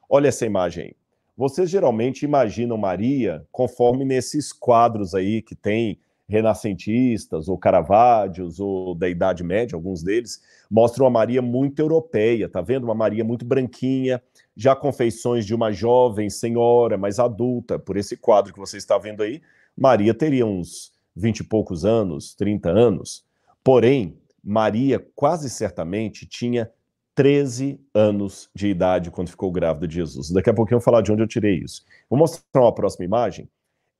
Olha 0.09 0.27
essa 0.27 0.45
imagem. 0.45 0.95
Vocês 1.35 1.69
geralmente 1.69 2.23
imaginam 2.23 2.77
Maria 2.77 3.45
conforme 3.51 4.05
nesses 4.05 4.53
quadros 4.53 5.15
aí 5.15 5.41
que 5.41 5.55
tem 5.55 5.99
renascentistas 6.27 7.47
ou 7.47 7.57
Caravaggio's 7.57 8.59
ou 8.59 8.95
da 8.95 9.09
Idade 9.09 9.43
Média, 9.43 9.75
alguns 9.75 10.01
deles, 10.01 10.41
mostram 10.69 11.05
uma 11.05 11.11
Maria 11.11 11.41
muito 11.41 11.79
europeia, 11.79 12.47
tá 12.47 12.61
vendo? 12.61 12.85
Uma 12.85 12.95
Maria 12.95 13.23
muito 13.23 13.45
branquinha, 13.45 14.21
já 14.55 14.75
com 14.75 14.91
feições 14.91 15.45
de 15.45 15.53
uma 15.53 15.71
jovem 15.71 16.29
senhora, 16.29 16.97
mais 16.97 17.19
adulta. 17.19 17.77
Por 17.77 17.97
esse 17.97 18.15
quadro 18.15 18.53
que 18.53 18.59
você 18.59 18.77
está 18.77 18.97
vendo 18.97 19.21
aí, 19.21 19.41
Maria 19.75 20.13
teria 20.13 20.45
uns 20.45 20.93
20 21.15 21.39
e 21.39 21.43
poucos 21.43 21.85
anos, 21.85 22.33
30 22.35 22.69
anos. 22.69 23.25
Porém, 23.63 24.17
Maria 24.43 25.05
quase 25.15 25.49
certamente 25.49 26.25
tinha 26.25 26.69
13 27.15 27.79
anos 27.93 28.49
de 28.55 28.67
idade 28.67 29.11
quando 29.11 29.29
ficou 29.29 29.51
grávida 29.51 29.87
de 29.87 29.95
Jesus. 29.95 30.31
Daqui 30.31 30.49
a 30.49 30.53
pouquinho 30.53 30.75
eu 30.75 30.79
vou 30.79 30.85
falar 30.85 31.01
de 31.01 31.11
onde 31.11 31.21
eu 31.21 31.27
tirei 31.27 31.55
isso. 31.55 31.83
Vou 32.09 32.17
mostrar 32.17 32.61
uma 32.61 32.73
próxima 32.73 33.05
imagem. 33.05 33.49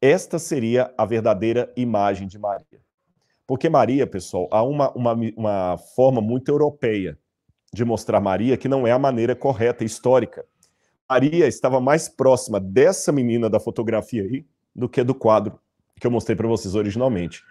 Esta 0.01 0.39
seria 0.39 0.93
a 0.97 1.05
verdadeira 1.05 1.71
imagem 1.75 2.27
de 2.27 2.37
Maria. 2.37 2.81
Porque 3.45 3.69
Maria, 3.69 4.07
pessoal, 4.07 4.47
há 4.51 4.63
uma, 4.63 4.91
uma, 4.91 5.13
uma 5.35 5.77
forma 5.95 6.21
muito 6.21 6.49
europeia 6.49 7.17
de 7.73 7.85
mostrar 7.85 8.19
Maria 8.19 8.57
que 8.57 8.67
não 8.67 8.87
é 8.87 8.91
a 8.91 8.99
maneira 8.99 9.35
correta 9.35 9.83
histórica. 9.83 10.45
Maria 11.09 11.47
estava 11.47 11.79
mais 11.79 12.09
próxima 12.09 12.59
dessa 12.59 13.11
menina 13.11 13.49
da 13.49 13.59
fotografia 13.59 14.23
aí 14.23 14.45
do 14.75 14.89
que 14.89 15.03
do 15.03 15.13
quadro 15.13 15.59
que 15.99 16.07
eu 16.07 16.11
mostrei 16.11 16.35
para 16.35 16.47
vocês 16.47 16.75
originalmente. 16.75 17.43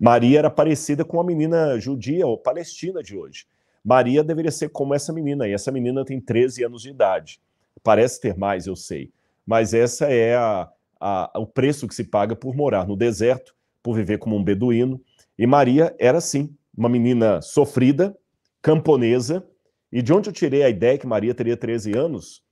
Maria 0.00 0.38
era 0.38 0.50
parecida 0.50 1.04
com 1.04 1.20
a 1.20 1.24
menina 1.24 1.78
judia 1.78 2.26
ou 2.26 2.38
palestina 2.38 3.02
de 3.02 3.16
hoje. 3.16 3.46
Maria 3.84 4.22
deveria 4.22 4.50
ser 4.50 4.68
como 4.68 4.94
essa 4.94 5.12
menina, 5.12 5.48
e 5.48 5.52
essa 5.52 5.72
menina 5.72 6.04
tem 6.04 6.20
13 6.20 6.64
anos 6.64 6.82
de 6.82 6.90
idade. 6.90 7.40
Parece 7.82 8.20
ter 8.20 8.36
mais, 8.36 8.66
eu 8.66 8.76
sei, 8.76 9.10
mas 9.46 9.72
essa 9.72 10.06
é 10.06 10.36
a, 10.36 10.68
a, 11.00 11.32
o 11.36 11.46
preço 11.46 11.88
que 11.88 11.94
se 11.94 12.04
paga 12.04 12.36
por 12.36 12.54
morar 12.54 12.86
no 12.86 12.96
deserto, 12.96 13.54
por 13.82 13.96
viver 13.96 14.18
como 14.18 14.36
um 14.36 14.44
beduíno. 14.44 15.00
E 15.38 15.46
Maria 15.46 15.94
era, 15.98 16.20
sim, 16.20 16.54
uma 16.76 16.88
menina 16.88 17.40
sofrida, 17.40 18.16
camponesa. 18.60 19.46
E 19.90 20.02
de 20.02 20.12
onde 20.12 20.28
eu 20.28 20.32
tirei 20.32 20.62
a 20.62 20.68
ideia 20.68 20.98
que 20.98 21.06
Maria 21.06 21.34
teria 21.34 21.56
13 21.56 21.96
anos? 21.96 22.42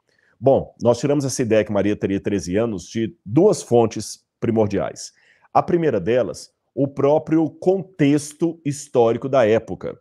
Bom, 0.40 0.74
nós 0.80 0.98
tiramos 0.98 1.24
essa 1.24 1.42
ideia 1.42 1.64
que 1.64 1.72
Maria 1.72 1.94
teria 1.94 2.20
13 2.20 2.56
anos 2.56 2.84
de 2.84 3.14
duas 3.24 3.62
fontes 3.62 4.24
primordiais. 4.40 5.12
A 5.52 5.62
primeira 5.62 6.00
delas, 6.00 6.50
o 6.74 6.86
próprio 6.86 7.48
contexto 7.50 8.60
histórico 8.64 9.28
da 9.28 9.46
época. 9.46 9.98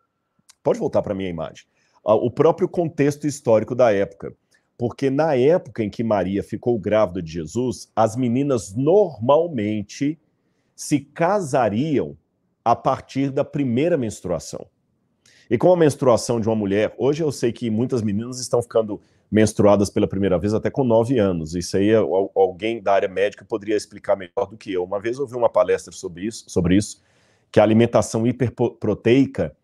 Pode 0.67 0.79
voltar 0.79 1.01
para 1.01 1.13
a 1.13 1.15
minha 1.15 1.29
imagem. 1.29 1.65
O 2.03 2.29
próprio 2.29 2.67
contexto 2.67 3.25
histórico 3.25 3.73
da 3.73 3.93
época. 3.93 4.35
Porque 4.77 5.09
na 5.09 5.33
época 5.33 5.81
em 5.81 5.89
que 5.89 6.03
Maria 6.03 6.43
ficou 6.43 6.77
grávida 6.77 7.21
de 7.21 7.31
Jesus, 7.31 7.89
as 7.95 8.17
meninas 8.17 8.75
normalmente 8.75 10.19
se 10.75 10.99
casariam 10.99 12.17
a 12.65 12.75
partir 12.75 13.31
da 13.31 13.45
primeira 13.45 13.95
menstruação. 13.95 14.67
E 15.49 15.57
com 15.57 15.71
a 15.71 15.77
menstruação 15.77 16.37
de 16.37 16.49
uma 16.49 16.55
mulher, 16.55 16.93
hoje 16.97 17.23
eu 17.23 17.31
sei 17.31 17.53
que 17.53 17.69
muitas 17.69 18.01
meninas 18.01 18.37
estão 18.41 18.61
ficando 18.61 18.99
menstruadas 19.31 19.89
pela 19.89 20.05
primeira 20.05 20.37
vez 20.37 20.53
até 20.53 20.69
com 20.69 20.83
9 20.83 21.17
anos. 21.17 21.55
Isso 21.55 21.77
aí 21.77 21.93
alguém 22.35 22.83
da 22.83 22.91
área 22.91 23.07
médica 23.07 23.45
poderia 23.45 23.77
explicar 23.77 24.17
melhor 24.17 24.49
do 24.49 24.57
que 24.57 24.73
eu. 24.73 24.83
Uma 24.83 24.99
vez 24.99 25.15
eu 25.15 25.23
ouvi 25.23 25.37
uma 25.37 25.47
palestra 25.47 25.93
sobre 25.93 26.25
isso, 26.25 26.43
sobre 26.49 26.75
isso 26.75 27.01
que 27.49 27.61
a 27.61 27.63
alimentação 27.63 28.27
hiperproteica 28.27 29.55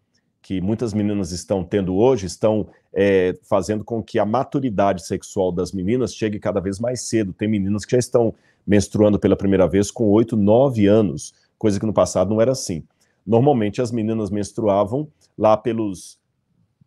que 0.43 0.59
muitas 0.59 0.93
meninas 0.93 1.31
estão 1.31 1.63
tendo 1.63 1.95
hoje 1.95 2.25
estão 2.25 2.67
é, 2.93 3.33
fazendo 3.43 3.83
com 3.83 4.03
que 4.03 4.19
a 4.19 4.25
maturidade 4.25 5.07
sexual 5.07 5.53
das 5.53 5.71
meninas 5.71 6.13
chegue 6.13 6.37
cada 6.37 6.59
vez 6.59 6.79
mais 6.79 7.01
cedo. 7.03 7.31
Tem 7.31 7.47
meninas 7.47 7.85
que 7.85 7.93
já 7.93 7.97
estão 7.97 8.35
menstruando 8.67 9.17
pela 9.17 9.37
primeira 9.37 9.65
vez 9.65 9.89
com 9.89 10.09
8, 10.09 10.35
9 10.35 10.85
anos, 10.85 11.33
coisa 11.57 11.79
que 11.79 11.85
no 11.85 11.93
passado 11.93 12.29
não 12.29 12.41
era 12.41 12.51
assim. 12.51 12.83
Normalmente 13.25 13.81
as 13.81 13.89
meninas 13.89 14.29
menstruavam 14.29 15.07
lá 15.37 15.55
pelos 15.55 16.19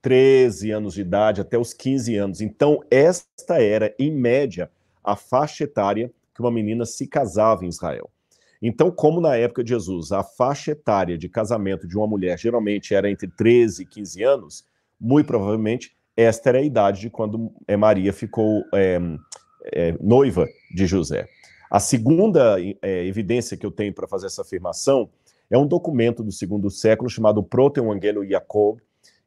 13 0.03 0.71
anos 0.73 0.93
de 0.93 1.01
idade 1.01 1.41
até 1.41 1.59
os 1.59 1.73
15 1.73 2.15
anos. 2.15 2.41
Então, 2.43 2.83
esta 2.91 3.63
era, 3.63 3.95
em 3.99 4.13
média, 4.13 4.71
a 5.03 5.17
faixa 5.17 5.65
etária 5.65 6.13
que 6.35 6.43
uma 6.43 6.51
menina 6.51 6.85
se 6.85 7.07
casava 7.07 7.65
em 7.65 7.69
Israel. 7.69 8.11
Então, 8.63 8.91
como 8.91 9.21
na 9.21 9.37
época 9.37 9.63
de 9.63 9.71
Jesus, 9.71 10.13
a 10.13 10.23
faixa 10.23 10.73
etária 10.73 11.19
de 11.19 11.29
casamento 11.29 11.87
de 11.87 11.97
uma 11.97 12.07
mulher 12.07 12.39
geralmente 12.39 12.95
era 12.95 13.11
entre 13.11 13.29
13 13.29 13.83
e 13.83 13.87
15 13.87 14.23
anos, 14.23 14.65
muito 15.01 15.27
provavelmente 15.27 15.95
esta 16.17 16.49
era 16.49 16.59
a 16.59 16.63
idade 16.63 17.01
de 17.03 17.11
quando 17.11 17.53
é, 17.69 17.77
Maria 17.77 18.13
ficou 18.13 18.65
é, 18.75 18.99
é, 19.73 19.95
noiva 20.01 20.47
de 20.75 20.87
José. 20.87 21.29
A 21.71 21.79
segunda 21.79 22.57
é, 22.81 23.05
evidência 23.05 23.57
que 23.57 23.67
eu 23.67 23.71
tenho 23.71 23.93
para 23.93 24.09
fazer 24.09 24.27
essa 24.27 24.43
afirmação 24.43 25.11
é 25.51 25.59
um 25.59 25.67
documento 25.67 26.25
do 26.25 26.33
segundo 26.33 26.71
século 26.71 27.11
chamado 27.11 27.43
Proto-Evangelho 27.43 28.27
Jacob, 28.27 28.79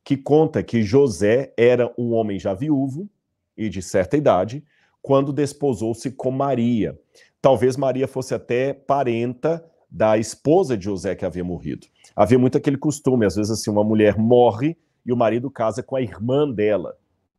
que 0.04 0.18
conta 0.18 0.63
que 0.63 0.82
José 0.82 1.54
era 1.56 1.94
um 1.98 2.13
homem 2.13 2.39
já 2.39 2.54
viúvo 2.54 3.08
e 3.56 3.70
de 3.70 3.82
certa 3.82 4.18
idade, 4.18 4.63
quando 5.02 5.32
desposou-se 5.32 6.10
com 6.12 6.32
Maria. 6.32 6.98
Talvez 7.41 7.78
Maria 7.78 8.08
fosse 8.08 8.34
até 8.34 8.73
parenta 8.73 9.63
da 9.89 10.17
esposa 10.17 10.78
de 10.78 10.86
José 10.86 11.15
que 11.15 11.25
havia 11.25 11.43
morrido. 11.43 11.88
Havia 12.15 12.38
muito 12.38 12.58
aquele 12.58 12.78
costume, 12.78 13.25
às 13.25 13.36
vezes 13.36 13.52
assim, 13.52 13.71
uma 13.71 13.84
mulher 13.84 14.17
morre 14.17 14.78
e 15.06 15.12
o 15.12 15.17
marido 15.17 15.49
casa 15.49 15.82
com 15.82 15.95
a 15.95 16.02
irmã 16.02 16.49
dela. 16.49 16.95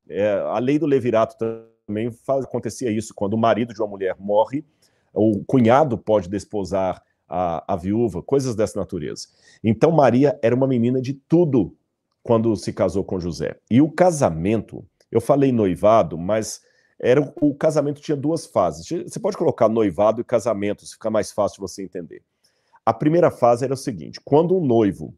É, 0.08 0.32
a 0.32 0.58
lei 0.58 0.78
do 0.78 0.86
levirato 0.86 1.36
também 1.86 2.10
faz, 2.10 2.44
acontecia 2.44 2.90
isso, 2.90 3.14
quando 3.14 3.34
o 3.34 3.38
marido 3.38 3.72
de 3.72 3.80
uma 3.80 3.88
mulher 3.88 4.16
morre, 4.18 4.64
o 5.12 5.44
cunhado 5.44 5.96
pode 5.98 6.28
desposar 6.28 7.02
a, 7.28 7.74
a 7.74 7.76
viúva, 7.76 8.22
coisas 8.22 8.56
dessa 8.56 8.78
natureza. 8.78 9.28
Então 9.62 9.92
Maria 9.92 10.38
era 10.42 10.54
uma 10.54 10.66
menina 10.66 11.00
de 11.00 11.14
tudo 11.14 11.76
quando 12.22 12.54
se 12.56 12.72
casou 12.72 13.04
com 13.04 13.20
José. 13.20 13.56
E 13.70 13.80
o 13.80 13.90
casamento, 13.90 14.84
eu 15.10 15.20
falei 15.20 15.52
noivado, 15.52 16.18
mas 16.18 16.62
era 17.00 17.32
o 17.40 17.54
casamento 17.54 18.00
tinha 18.00 18.16
duas 18.16 18.44
fases. 18.46 18.86
Você 18.86 19.18
pode 19.18 19.36
colocar 19.36 19.68
noivado 19.68 20.20
e 20.20 20.24
casamento, 20.24 20.84
se 20.84 20.92
ficar 20.92 21.10
mais 21.10 21.32
fácil 21.32 21.60
você 21.60 21.82
entender. 21.82 22.22
A 22.84 22.92
primeira 22.92 23.30
fase 23.30 23.64
era 23.64 23.72
o 23.72 23.76
seguinte: 23.76 24.20
quando 24.22 24.56
um 24.56 24.64
noivo 24.64 25.14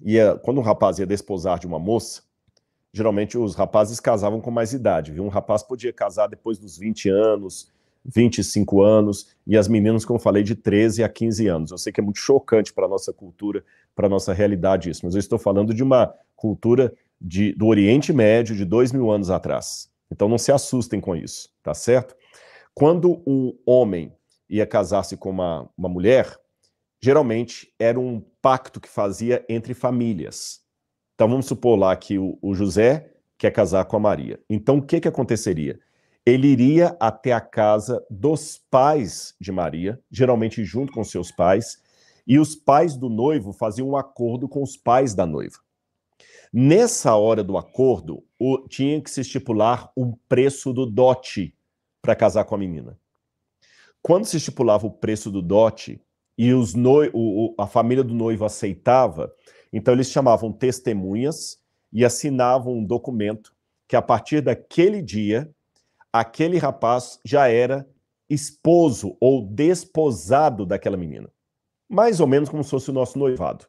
ia, 0.00 0.36
quando 0.36 0.58
um 0.58 0.62
rapaz 0.62 0.98
ia 0.98 1.06
desposar 1.06 1.58
de 1.58 1.66
uma 1.66 1.78
moça, 1.78 2.22
geralmente 2.92 3.36
os 3.36 3.54
rapazes 3.54 4.00
casavam 4.00 4.40
com 4.40 4.50
mais 4.50 4.72
idade, 4.72 5.12
viu? 5.12 5.24
Um 5.24 5.28
rapaz 5.28 5.62
podia 5.62 5.92
casar 5.92 6.26
depois 6.26 6.58
dos 6.58 6.78
20 6.78 7.10
anos, 7.10 7.70
25 8.04 8.82
anos, 8.82 9.28
e 9.46 9.58
as 9.58 9.68
meninas, 9.68 10.06
como 10.06 10.18
eu 10.18 10.22
falei, 10.22 10.42
de 10.42 10.54
13 10.54 11.04
a 11.04 11.08
15 11.08 11.46
anos. 11.48 11.70
Eu 11.70 11.78
sei 11.78 11.92
que 11.92 12.00
é 12.00 12.04
muito 12.04 12.18
chocante 12.18 12.72
para 12.72 12.86
a 12.86 12.88
nossa 12.88 13.12
cultura, 13.12 13.62
para 13.94 14.06
a 14.06 14.10
nossa 14.10 14.32
realidade 14.32 14.88
isso, 14.88 15.04
mas 15.04 15.14
eu 15.14 15.18
estou 15.18 15.38
falando 15.38 15.74
de 15.74 15.82
uma 15.82 16.14
cultura 16.34 16.92
de, 17.20 17.52
do 17.52 17.66
Oriente 17.66 18.10
Médio 18.12 18.56
de 18.56 18.64
dois 18.64 18.90
mil 18.90 19.10
anos 19.10 19.28
atrás. 19.28 19.89
Então 20.10 20.28
não 20.28 20.38
se 20.38 20.50
assustem 20.50 21.00
com 21.00 21.14
isso, 21.14 21.48
tá 21.62 21.74
certo? 21.74 22.16
Quando 22.74 23.22
um 23.26 23.56
homem 23.64 24.16
ia 24.48 24.66
casar-se 24.66 25.16
com 25.16 25.30
uma, 25.30 25.70
uma 25.76 25.88
mulher, 25.88 26.36
geralmente 27.00 27.72
era 27.78 27.98
um 27.98 28.20
pacto 28.42 28.80
que 28.80 28.88
fazia 28.88 29.44
entre 29.48 29.74
famílias. 29.74 30.60
Então 31.14 31.28
vamos 31.28 31.46
supor 31.46 31.78
lá 31.78 31.94
que 31.96 32.18
o, 32.18 32.38
o 32.42 32.54
José 32.54 33.12
quer 33.38 33.50
casar 33.50 33.84
com 33.84 33.96
a 33.96 34.00
Maria. 34.00 34.40
Então 34.48 34.78
o 34.78 34.82
que, 34.82 35.00
que 35.00 35.08
aconteceria? 35.08 35.78
Ele 36.24 36.48
iria 36.48 36.96
até 37.00 37.32
a 37.32 37.40
casa 37.40 38.04
dos 38.10 38.58
pais 38.70 39.34
de 39.40 39.50
Maria, 39.50 39.98
geralmente 40.10 40.64
junto 40.64 40.92
com 40.92 41.02
seus 41.02 41.32
pais, 41.32 41.78
e 42.26 42.38
os 42.38 42.54
pais 42.54 42.96
do 42.96 43.08
noivo 43.08 43.52
faziam 43.52 43.88
um 43.88 43.96
acordo 43.96 44.48
com 44.48 44.62
os 44.62 44.76
pais 44.76 45.14
da 45.14 45.24
noiva. 45.24 45.56
Nessa 46.52 47.16
hora 47.16 47.42
do 47.42 47.56
acordo, 47.56 48.22
o, 48.40 48.66
tinha 48.66 49.00
que 49.00 49.10
se 49.10 49.20
estipular 49.20 49.92
um 49.96 50.12
preço 50.28 50.72
do 50.72 50.86
dote 50.86 51.54
para 52.00 52.16
casar 52.16 52.44
com 52.44 52.54
a 52.54 52.58
menina. 52.58 52.98
Quando 54.02 54.24
se 54.24 54.38
estipulava 54.38 54.86
o 54.86 54.90
preço 54.90 55.30
do 55.30 55.42
dote 55.42 56.00
e 56.38 56.54
os 56.54 56.74
o, 57.12 57.54
a 57.58 57.66
família 57.66 58.02
do 58.02 58.14
noivo 58.14 58.46
aceitava, 58.46 59.30
então 59.70 59.92
eles 59.92 60.10
chamavam 60.10 60.50
testemunhas 60.50 61.60
e 61.92 62.02
assinavam 62.02 62.72
um 62.72 62.84
documento 62.84 63.54
que 63.86 63.94
a 63.94 64.00
partir 64.00 64.40
daquele 64.40 65.02
dia, 65.02 65.52
aquele 66.10 66.56
rapaz 66.56 67.20
já 67.24 67.46
era 67.48 67.86
esposo 68.28 69.16
ou 69.20 69.46
desposado 69.46 70.64
daquela 70.64 70.96
menina. 70.96 71.30
Mais 71.86 72.20
ou 72.20 72.26
menos 72.26 72.48
como 72.48 72.64
se 72.64 72.70
fosse 72.70 72.88
o 72.88 72.94
nosso 72.94 73.18
noivado 73.18 73.66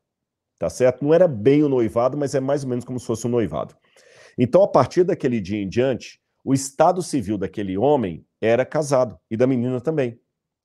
tá 0.62 0.70
certo? 0.70 1.04
Não 1.04 1.12
era 1.12 1.28
bem 1.28 1.64
o 1.64 1.70
noivado, 1.70 2.16
mas 2.16 2.36
é 2.36 2.40
mais 2.40 2.64
ou 2.64 2.70
menos 2.70 2.86
como 2.86 3.00
se 3.00 3.06
fosse 3.08 3.26
o 3.26 3.30
noivado. 3.30 3.76
Então, 4.44 4.64
a 4.64 4.68
partir 4.68 5.04
daquele 5.04 5.40
dia 5.40 5.62
em 5.62 5.70
diante, 5.70 6.20
o 6.44 6.52
estado 6.52 7.04
civil 7.04 7.38
daquele 7.38 7.78
homem 7.78 8.26
era 8.42 8.66
casado 8.66 9.16
e 9.30 9.38
da 9.38 9.46
menina 9.46 9.80
também, 9.80 10.20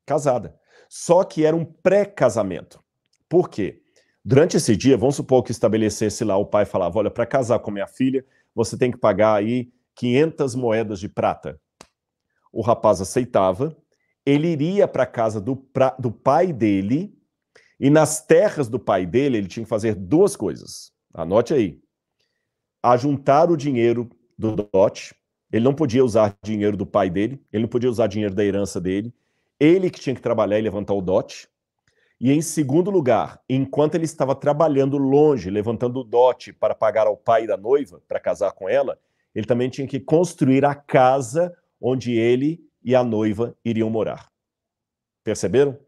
casada. 0.07 0.59
Só 0.89 1.23
que 1.23 1.45
era 1.45 1.55
um 1.55 1.63
pré-casamento. 1.63 2.83
Por 3.29 3.51
quê? 3.51 3.83
Durante 4.25 4.57
esse 4.57 4.75
dia, 4.75 4.97
vamos 4.97 5.17
supor 5.17 5.43
que 5.43 5.51
estabelecesse 5.51 6.25
lá, 6.25 6.39
o 6.39 6.47
pai 6.47 6.65
falava: 6.65 6.99
olha, 6.99 7.11
para 7.11 7.27
casar 7.27 7.59
com 7.59 7.71
minha 7.71 7.87
filha, 7.87 8.25
você 8.55 8.79
tem 8.79 8.91
que 8.91 8.97
pagar 8.97 9.35
aí 9.35 9.71
500 9.95 10.55
moedas 10.55 10.99
de 10.99 11.11
prata. 11.11 11.61
O 12.51 12.63
rapaz 12.63 13.03
aceitava, 13.03 13.77
ele 14.25 14.49
iria 14.49 14.89
para 14.89 15.03
a 15.03 15.07
casa 15.07 15.39
do, 15.39 15.55
pra, 15.55 15.91
do 15.99 16.11
pai 16.11 16.51
dele, 16.51 17.15
e 17.79 17.91
nas 17.91 18.25
terras 18.25 18.71
do 18.71 18.79
pai 18.79 19.05
dele, 19.05 19.37
ele 19.37 19.49
tinha 19.49 19.65
que 19.65 19.69
fazer 19.69 19.95
duas 19.95 20.35
coisas. 20.35 20.93
Anote 21.13 21.53
aí. 21.53 21.79
Ajuntar 22.83 23.51
o 23.51 23.57
dinheiro 23.57 24.11
do 24.39 24.55
dote. 24.55 25.15
Ele 25.53 25.65
não 25.65 25.75
podia 25.75 26.05
usar 26.05 26.37
dinheiro 26.43 26.77
do 26.77 26.85
pai 26.85 27.09
dele, 27.09 27.41
ele 27.53 27.63
não 27.63 27.69
podia 27.69 27.89
usar 27.89 28.07
dinheiro 28.07 28.35
da 28.35 28.45
herança 28.45 28.81
dele. 28.81 29.15
Ele 29.59 29.91
que 29.91 30.01
tinha 30.01 30.15
que 30.15 30.21
trabalhar 30.21 30.59
e 30.59 30.63
levantar 30.63 30.95
o 30.95 31.01
dote. 31.01 31.49
E 32.21 32.33
em 32.33 32.41
segundo 32.41 32.91
lugar, 32.91 33.41
enquanto 33.49 33.95
ele 33.95 34.05
estava 34.05 34.35
trabalhando 34.35 34.97
longe, 34.97 35.51
levantando 35.51 36.01
o 36.01 36.05
dote 36.05 36.53
para 36.53 36.75
pagar 36.75 37.07
ao 37.07 37.17
pai 37.17 37.47
da 37.47 37.57
noiva, 37.57 38.03
para 38.09 38.19
casar 38.19 38.53
com 38.53 38.69
ela, 38.69 38.99
ele 39.35 39.47
também 39.47 39.69
tinha 39.69 39.87
que 39.87 40.01
construir 40.01 40.65
a 40.65 40.75
casa 40.75 41.55
onde 41.81 42.13
ele 42.13 42.65
e 42.83 42.95
a 42.95 43.05
noiva 43.05 43.55
iriam 43.65 43.91
morar. 43.91 44.31
Perceberam? 45.23 45.79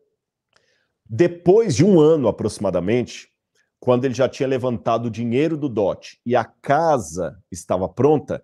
Depois 1.08 1.74
de 1.74 1.84
um 1.84 1.98
ano 1.98 2.28
aproximadamente, 2.28 3.30
quando 3.80 4.04
ele 4.04 4.14
já 4.14 4.28
tinha 4.28 4.48
levantado 4.48 5.06
o 5.06 5.10
dinheiro 5.10 5.56
do 5.56 5.68
dote 5.68 6.20
e 6.24 6.34
a 6.34 6.44
casa 6.44 7.38
estava 7.50 7.88
pronta, 7.88 8.42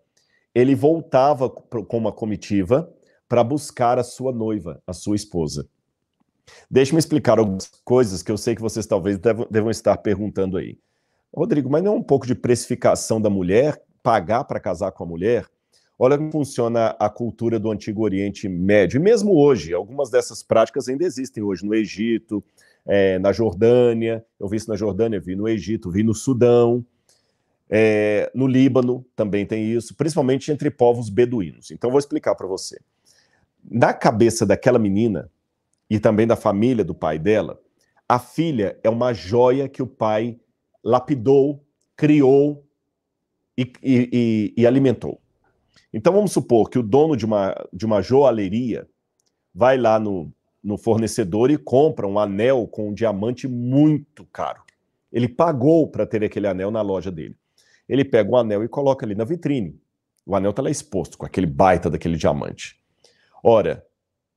ele 0.55 0.75
voltava 0.75 1.51
com 1.51 1.99
uma 1.99 2.13
comitiva 2.13 2.93
para 3.29 3.43
buscar 3.43 3.99
a 3.99 4.05
sua 4.05 4.33
noiva, 4.33 4.81
a 4.87 4.93
sua 4.93 5.17
esposa. 5.17 5.69
Deixe-me 6.71 6.99
explicar 6.99 7.39
algumas 7.39 7.71
coisas 7.85 8.23
que 8.23 8.31
eu 8.31 8.37
sei 8.37 8.55
que 8.55 8.63
vocês 8.63 8.87
talvez 8.87 9.19
devam, 9.19 9.47
devam 9.51 9.71
estar 9.71 9.97
perguntando 9.97 10.57
aí. 10.57 10.79
Rodrigo, 11.35 11.69
mas 11.69 11.83
não 11.83 11.95
é 11.95 11.97
um 11.97 12.03
pouco 12.03 12.27
de 12.27 12.35
precificação 12.35 13.21
da 13.21 13.29
mulher, 13.29 13.83
pagar 14.03 14.45
para 14.45 14.61
casar 14.61 14.93
com 14.93 15.03
a 15.03 15.07
mulher? 15.07 15.49
Olha 15.99 16.19
como 16.19 16.31
funciona 16.31 16.95
a 16.99 17.09
cultura 17.09 17.59
do 17.59 17.71
Antigo 17.71 18.03
Oriente 18.03 18.49
Médio. 18.49 18.99
E 18.99 19.03
mesmo 19.03 19.37
hoje, 19.37 19.73
algumas 19.73 20.11
dessas 20.11 20.43
práticas 20.43 20.89
ainda 20.89 21.05
existem 21.05 21.43
hoje 21.43 21.65
no 21.65 21.75
Egito, 21.75 22.45
é, 22.87 23.19
na 23.19 23.33
Jordânia. 23.33 24.25
Eu 24.39 24.49
vi 24.49 24.57
isso 24.57 24.71
na 24.71 24.77
Jordânia, 24.77 25.21
vi 25.21 25.35
no 25.35 25.49
Egito, 25.49 25.91
vi 25.91 26.03
no 26.03 26.15
Sudão. 26.15 26.85
É, 27.69 28.31
no 28.35 28.47
Líbano 28.47 29.05
também 29.17 29.47
tem 29.47 29.73
isso, 29.73 29.97
principalmente 29.97 30.53
entre 30.53 30.71
povos 30.71 31.09
beduínos. 31.09 31.71
Então, 31.71 31.91
vou 31.91 31.99
explicar 31.99 32.35
para 32.35 32.47
você. 32.47 32.79
Na 33.69 33.93
cabeça 33.95 34.45
daquela 34.45 34.79
menina 34.79 35.31
e 35.89 35.99
também 35.99 36.27
da 36.27 36.37
família 36.37 36.85
do 36.85 36.95
pai 36.95 37.19
dela, 37.19 37.59
a 38.09 38.19
filha 38.19 38.79
é 38.83 38.91
uma 38.91 39.13
joia 39.15 39.69
que 39.69 39.83
o 39.83 39.87
pai 39.87 40.39
lapidou, 40.83 41.65
criou 41.97 42.67
e, 43.57 43.73
e, 43.83 44.55
e, 44.57 44.67
alimentou. 44.67 45.21
Então 45.93 46.13
vamos 46.13 46.33
supor 46.33 46.69
que 46.69 46.79
o 46.79 46.83
dono 46.83 47.17
de 47.17 47.25
uma, 47.25 47.55
de 47.73 47.87
uma 47.87 48.03
joalheria 48.03 48.87
vai 49.55 49.79
lá 49.79 49.99
no, 49.99 50.31
no 50.65 50.79
fornecedor 50.79 51.51
e 51.51 51.59
compra 51.59 52.09
um 52.09 52.19
anel 52.19 52.67
com 52.67 52.89
um 52.89 52.95
diamante 52.95 53.47
muito 53.47 54.25
caro. 54.33 54.63
Ele 55.13 55.29
pagou 55.29 55.87
para 55.87 56.07
ter 56.07 56.25
aquele 56.25 56.47
anel 56.47 56.71
na 56.71 56.81
loja 56.81 57.11
dele. 57.11 57.37
Ele 57.87 58.05
pega 58.05 58.31
o 58.31 58.37
anel 58.37 58.65
e 58.65 58.69
coloca 58.69 59.05
ali 59.05 59.15
na 59.15 59.25
vitrine. 59.25 59.79
O 60.25 60.35
anel 60.35 60.51
está 60.51 60.63
lá 60.63 60.71
exposto, 60.71 61.19
com 61.19 61.27
aquele 61.27 61.47
baita 61.47 61.91
daquele 61.91 62.17
diamante. 62.17 62.81
Ora, 63.43 63.85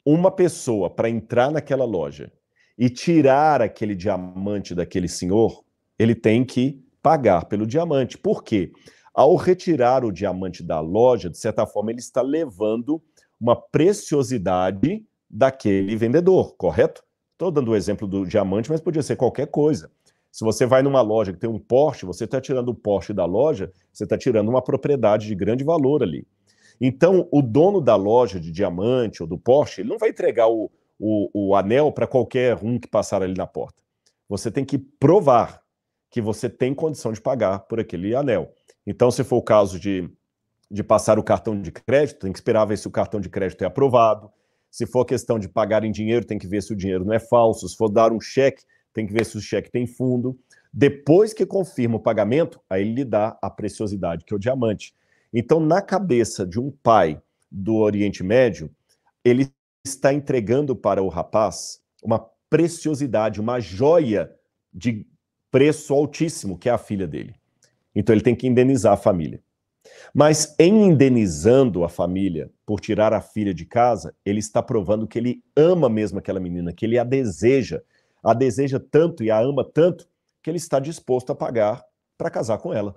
uma 0.06 0.30
pessoa 0.30 0.90
para 0.90 1.10
entrar 1.10 1.50
naquela 1.50 1.86
loja 1.86 2.30
e 2.78 2.90
tirar 2.90 3.62
aquele 3.62 3.96
diamante 3.96 4.76
daquele 4.76 5.08
senhor, 5.08 5.64
ele 5.98 6.14
tem 6.14 6.44
que 6.44 6.84
pagar 7.02 7.46
pelo 7.46 7.66
diamante. 7.66 8.18
Por 8.18 8.44
quê? 8.44 8.74
Ao 9.14 9.36
retirar 9.36 10.04
o 10.04 10.12
diamante 10.12 10.62
da 10.62 10.82
loja, 10.82 11.30
de 11.30 11.38
certa 11.38 11.66
forma, 11.66 11.90
ele 11.90 12.00
está 12.00 12.22
levando 12.22 13.02
uma 13.40 13.56
preciosidade 13.56 15.06
daquele 15.30 15.96
vendedor, 15.96 16.56
correto? 16.56 17.04
Estou 17.34 17.52
dando 17.52 17.72
o 17.72 17.76
exemplo 17.76 18.08
do 18.08 18.26
diamante, 18.26 18.70
mas 18.70 18.82
podia 18.82 19.04
ser 19.04 19.16
qualquer 19.16 19.48
coisa. 19.48 19.92
Se 20.32 20.44
você 20.44 20.66
vai 20.66 20.82
numa 20.82 21.02
loja 21.02 21.34
que 21.34 21.40
tem 21.40 21.50
um 21.50 21.60
Porsche, 21.60 22.06
você 22.06 22.26
está 22.26 22.40
tirando 22.40 22.70
o 22.70 22.76
Porsche 22.76 23.14
da 23.14 23.26
loja, 23.26 23.72
você 23.92 24.04
está 24.04 24.18
tirando 24.18 24.50
uma 24.50 24.62
propriedade 24.62 25.28
de 25.28 25.36
grande 25.36 25.64
valor 25.64 26.04
ali. 26.04 26.28
Então, 26.80 27.28
o 27.32 27.42
dono 27.42 27.82
da 27.82 27.96
loja 27.96 28.40
de 28.40 28.52
diamante 28.52 29.24
ou 29.24 29.28
do 29.28 29.38
Porsche, 29.38 29.82
ele 29.82 29.90
não 29.90 29.98
vai 29.98 30.10
entregar 30.10 30.48
o, 30.48 30.70
o, 31.00 31.30
o 31.34 31.56
anel 31.56 31.92
para 31.92 32.06
qualquer 32.06 32.58
um 32.64 32.80
que 32.80 32.88
passar 32.88 33.22
ali 33.24 33.34
na 33.34 33.48
porta. 33.48 33.82
Você 34.30 34.52
tem 34.52 34.64
que 34.64 34.78
provar 34.78 35.62
que 36.10 36.22
você 36.22 36.50
tem 36.50 36.74
condição 36.74 37.12
de 37.12 37.22
pagar 37.22 37.60
por 37.60 37.80
aquele 37.80 38.16
anel. 38.16 38.54
Então, 38.86 39.10
se 39.12 39.24
for 39.24 39.38
o 39.38 39.42
caso 39.42 39.80
de, 39.80 40.10
de 40.70 40.84
passar 40.84 41.20
o 41.20 41.24
cartão 41.24 41.60
de 41.60 41.72
crédito, 41.72 42.20
tem 42.20 42.32
que 42.32 42.38
esperar 42.38 42.66
ver 42.66 42.78
se 42.78 42.88
o 42.88 42.92
cartão 42.92 43.20
de 43.20 43.30
crédito 43.30 43.64
é 43.64 43.68
aprovado. 43.68 44.32
Se 44.78 44.86
for 44.86 45.06
questão 45.06 45.40
de 45.40 45.50
pagar 45.50 45.84
em 45.84 45.92
dinheiro, 45.92 46.24
tem 46.24 46.38
que 46.38 46.46
ver 46.46 46.62
se 46.62 46.72
o 46.72 46.76
dinheiro 46.76 47.04
não 47.04 47.12
é 47.12 47.18
falso. 47.18 47.68
Se 47.68 47.76
for 47.76 47.90
dar 47.90 48.12
um 48.14 48.22
cheque, 48.22 48.62
tem 48.94 49.08
que 49.08 49.12
ver 49.12 49.26
se 49.26 49.36
o 49.36 49.42
cheque 49.42 49.72
tem 49.72 49.88
fundo. 49.88 50.38
Depois 50.72 51.34
que 51.34 51.48
confirma 51.48 51.96
o 51.96 52.00
pagamento, 52.00 52.62
aí 52.70 52.84
ele 52.84 52.94
lhe 52.94 53.04
dá 53.04 53.36
a 53.42 53.50
preciosidade, 53.50 54.24
que 54.24 54.32
é 54.32 54.36
o 54.36 54.40
diamante. 54.40 54.94
Então, 55.34 55.60
na 55.60 55.82
cabeça 55.82 56.46
de 56.46 56.60
um 56.60 56.70
pai 56.70 57.20
do 57.52 57.78
Oriente 57.78 58.22
Médio, 58.22 58.70
ele 59.26 59.52
está 59.84 60.14
entregando 60.14 60.76
para 60.76 61.02
o 61.02 61.08
rapaz 61.08 61.82
uma 62.04 62.20
preciosidade, 62.48 63.42
uma 63.42 63.60
joia 63.60 64.32
de 64.72 65.08
preço 65.50 65.92
altíssimo, 65.92 66.56
que 66.56 66.70
é 66.70 66.72
a 66.72 66.78
filha 66.78 67.08
dele. 67.08 67.34
Então, 67.96 68.14
ele 68.14 68.22
tem 68.22 68.36
que 68.36 68.46
indenizar 68.46 68.94
a 68.94 68.98
família. 68.98 69.42
Mas 70.14 70.56
em 70.60 70.86
indenizando 70.86 71.84
a 71.84 71.90
família 71.90 72.50
por 72.66 72.80
tirar 72.80 73.14
a 73.14 73.22
filha 73.22 73.54
de 73.54 73.66
casa, 73.66 74.14
ele 74.26 74.40
está 74.40 74.62
provando 74.62 75.08
que 75.08 75.18
ele 75.18 75.44
ama 75.56 75.90
mesmo 75.90 76.20
aquela 76.20 76.40
menina, 76.40 76.74
que 76.74 76.86
ele 76.86 76.98
a 76.98 77.04
deseja, 77.04 77.82
a 78.24 78.34
deseja 78.34 78.80
tanto 78.80 79.24
e 79.24 79.32
a 79.32 79.40
ama 79.40 79.64
tanto 79.64 80.08
que 80.42 80.50
ele 80.50 80.58
está 80.58 80.80
disposto 80.80 81.32
a 81.32 81.36
pagar 81.36 81.84
para 82.18 82.30
casar 82.30 82.58
com 82.58 82.74
ela. 82.74 82.96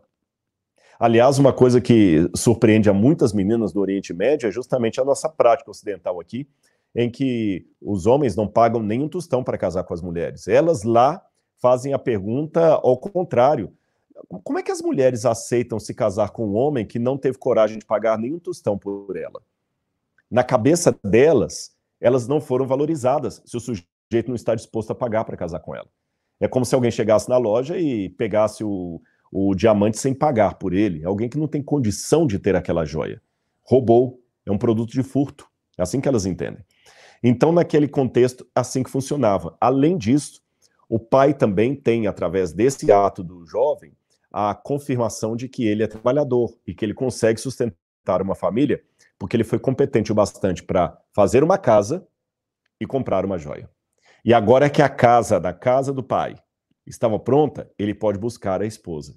Aliás, 0.98 1.38
uma 1.38 1.52
coisa 1.52 1.80
que 1.80 2.30
surpreende 2.36 2.90
a 2.90 2.92
muitas 2.92 3.32
meninas 3.32 3.72
do 3.72 3.80
Oriente 3.80 4.12
Médio 4.12 4.46
é 4.46 4.52
justamente 4.52 5.00
a 5.00 5.04
nossa 5.04 5.28
prática 5.28 5.70
ocidental 5.70 6.20
aqui, 6.20 6.46
em 6.94 7.10
que 7.10 7.66
os 7.80 8.06
homens 8.06 8.36
não 8.36 8.46
pagam 8.46 8.82
nem 8.82 9.02
um 9.02 9.08
tostão 9.08 9.42
para 9.42 9.56
casar 9.56 9.84
com 9.84 9.94
as 9.94 10.02
mulheres. 10.02 10.46
Elas 10.46 10.82
lá 10.82 11.22
fazem 11.58 11.92
a 11.92 11.98
pergunta 11.98 12.74
ao 12.74 12.98
contrário. 12.98 13.72
Como 14.28 14.58
é 14.58 14.62
que 14.62 14.70
as 14.70 14.82
mulheres 14.82 15.24
aceitam 15.24 15.78
se 15.78 15.94
casar 15.94 16.30
com 16.30 16.46
um 16.46 16.54
homem 16.54 16.86
que 16.86 16.98
não 16.98 17.16
teve 17.16 17.38
coragem 17.38 17.78
de 17.78 17.84
pagar 17.84 18.18
nenhum 18.18 18.38
tostão 18.38 18.78
por 18.78 19.16
ela? 19.16 19.42
Na 20.30 20.44
cabeça 20.44 20.96
delas, 21.04 21.72
elas 22.00 22.28
não 22.28 22.40
foram 22.40 22.66
valorizadas 22.66 23.42
se 23.44 23.56
o 23.56 23.60
sujeito 23.60 24.28
não 24.28 24.34
está 24.34 24.54
disposto 24.54 24.90
a 24.90 24.94
pagar 24.94 25.24
para 25.24 25.36
casar 25.36 25.60
com 25.60 25.74
ela. 25.74 25.88
É 26.38 26.48
como 26.48 26.64
se 26.64 26.74
alguém 26.74 26.90
chegasse 26.90 27.28
na 27.28 27.36
loja 27.36 27.78
e 27.78 28.08
pegasse 28.08 28.64
o, 28.64 29.00
o 29.30 29.54
diamante 29.54 29.98
sem 29.98 30.14
pagar 30.14 30.54
por 30.54 30.72
ele. 30.72 31.02
É 31.02 31.06
alguém 31.06 31.28
que 31.28 31.38
não 31.38 31.48
tem 31.48 31.62
condição 31.62 32.26
de 32.26 32.38
ter 32.38 32.56
aquela 32.56 32.84
joia. 32.84 33.20
Roubou, 33.62 34.20
é 34.46 34.50
um 34.50 34.58
produto 34.58 34.90
de 34.90 35.02
furto. 35.02 35.46
É 35.76 35.82
assim 35.82 36.00
que 36.00 36.08
elas 36.08 36.26
entendem. 36.26 36.64
Então, 37.22 37.52
naquele 37.52 37.86
contexto, 37.86 38.46
assim 38.54 38.82
que 38.82 38.90
funcionava. 38.90 39.56
Além 39.60 39.98
disso, 39.98 40.40
o 40.88 40.98
pai 40.98 41.34
também 41.34 41.74
tem, 41.74 42.06
através 42.06 42.52
desse 42.52 42.90
ato 42.90 43.22
do 43.22 43.44
jovem, 43.46 43.92
a 44.32 44.54
confirmação 44.54 45.34
de 45.34 45.48
que 45.48 45.66
ele 45.66 45.82
é 45.82 45.86
trabalhador 45.86 46.54
e 46.66 46.74
que 46.74 46.84
ele 46.84 46.94
consegue 46.94 47.40
sustentar 47.40 48.22
uma 48.22 48.34
família, 48.34 48.82
porque 49.18 49.36
ele 49.36 49.44
foi 49.44 49.58
competente 49.58 50.12
o 50.12 50.14
bastante 50.14 50.62
para 50.62 50.96
fazer 51.12 51.42
uma 51.42 51.58
casa 51.58 52.06
e 52.80 52.86
comprar 52.86 53.24
uma 53.24 53.38
joia. 53.38 53.68
E 54.24 54.32
agora 54.32 54.70
que 54.70 54.82
a 54.82 54.88
casa 54.88 55.40
da 55.40 55.52
casa 55.52 55.92
do 55.92 56.02
pai 56.02 56.36
estava 56.86 57.18
pronta, 57.18 57.70
ele 57.78 57.94
pode 57.94 58.18
buscar 58.18 58.62
a 58.62 58.66
esposa. 58.66 59.16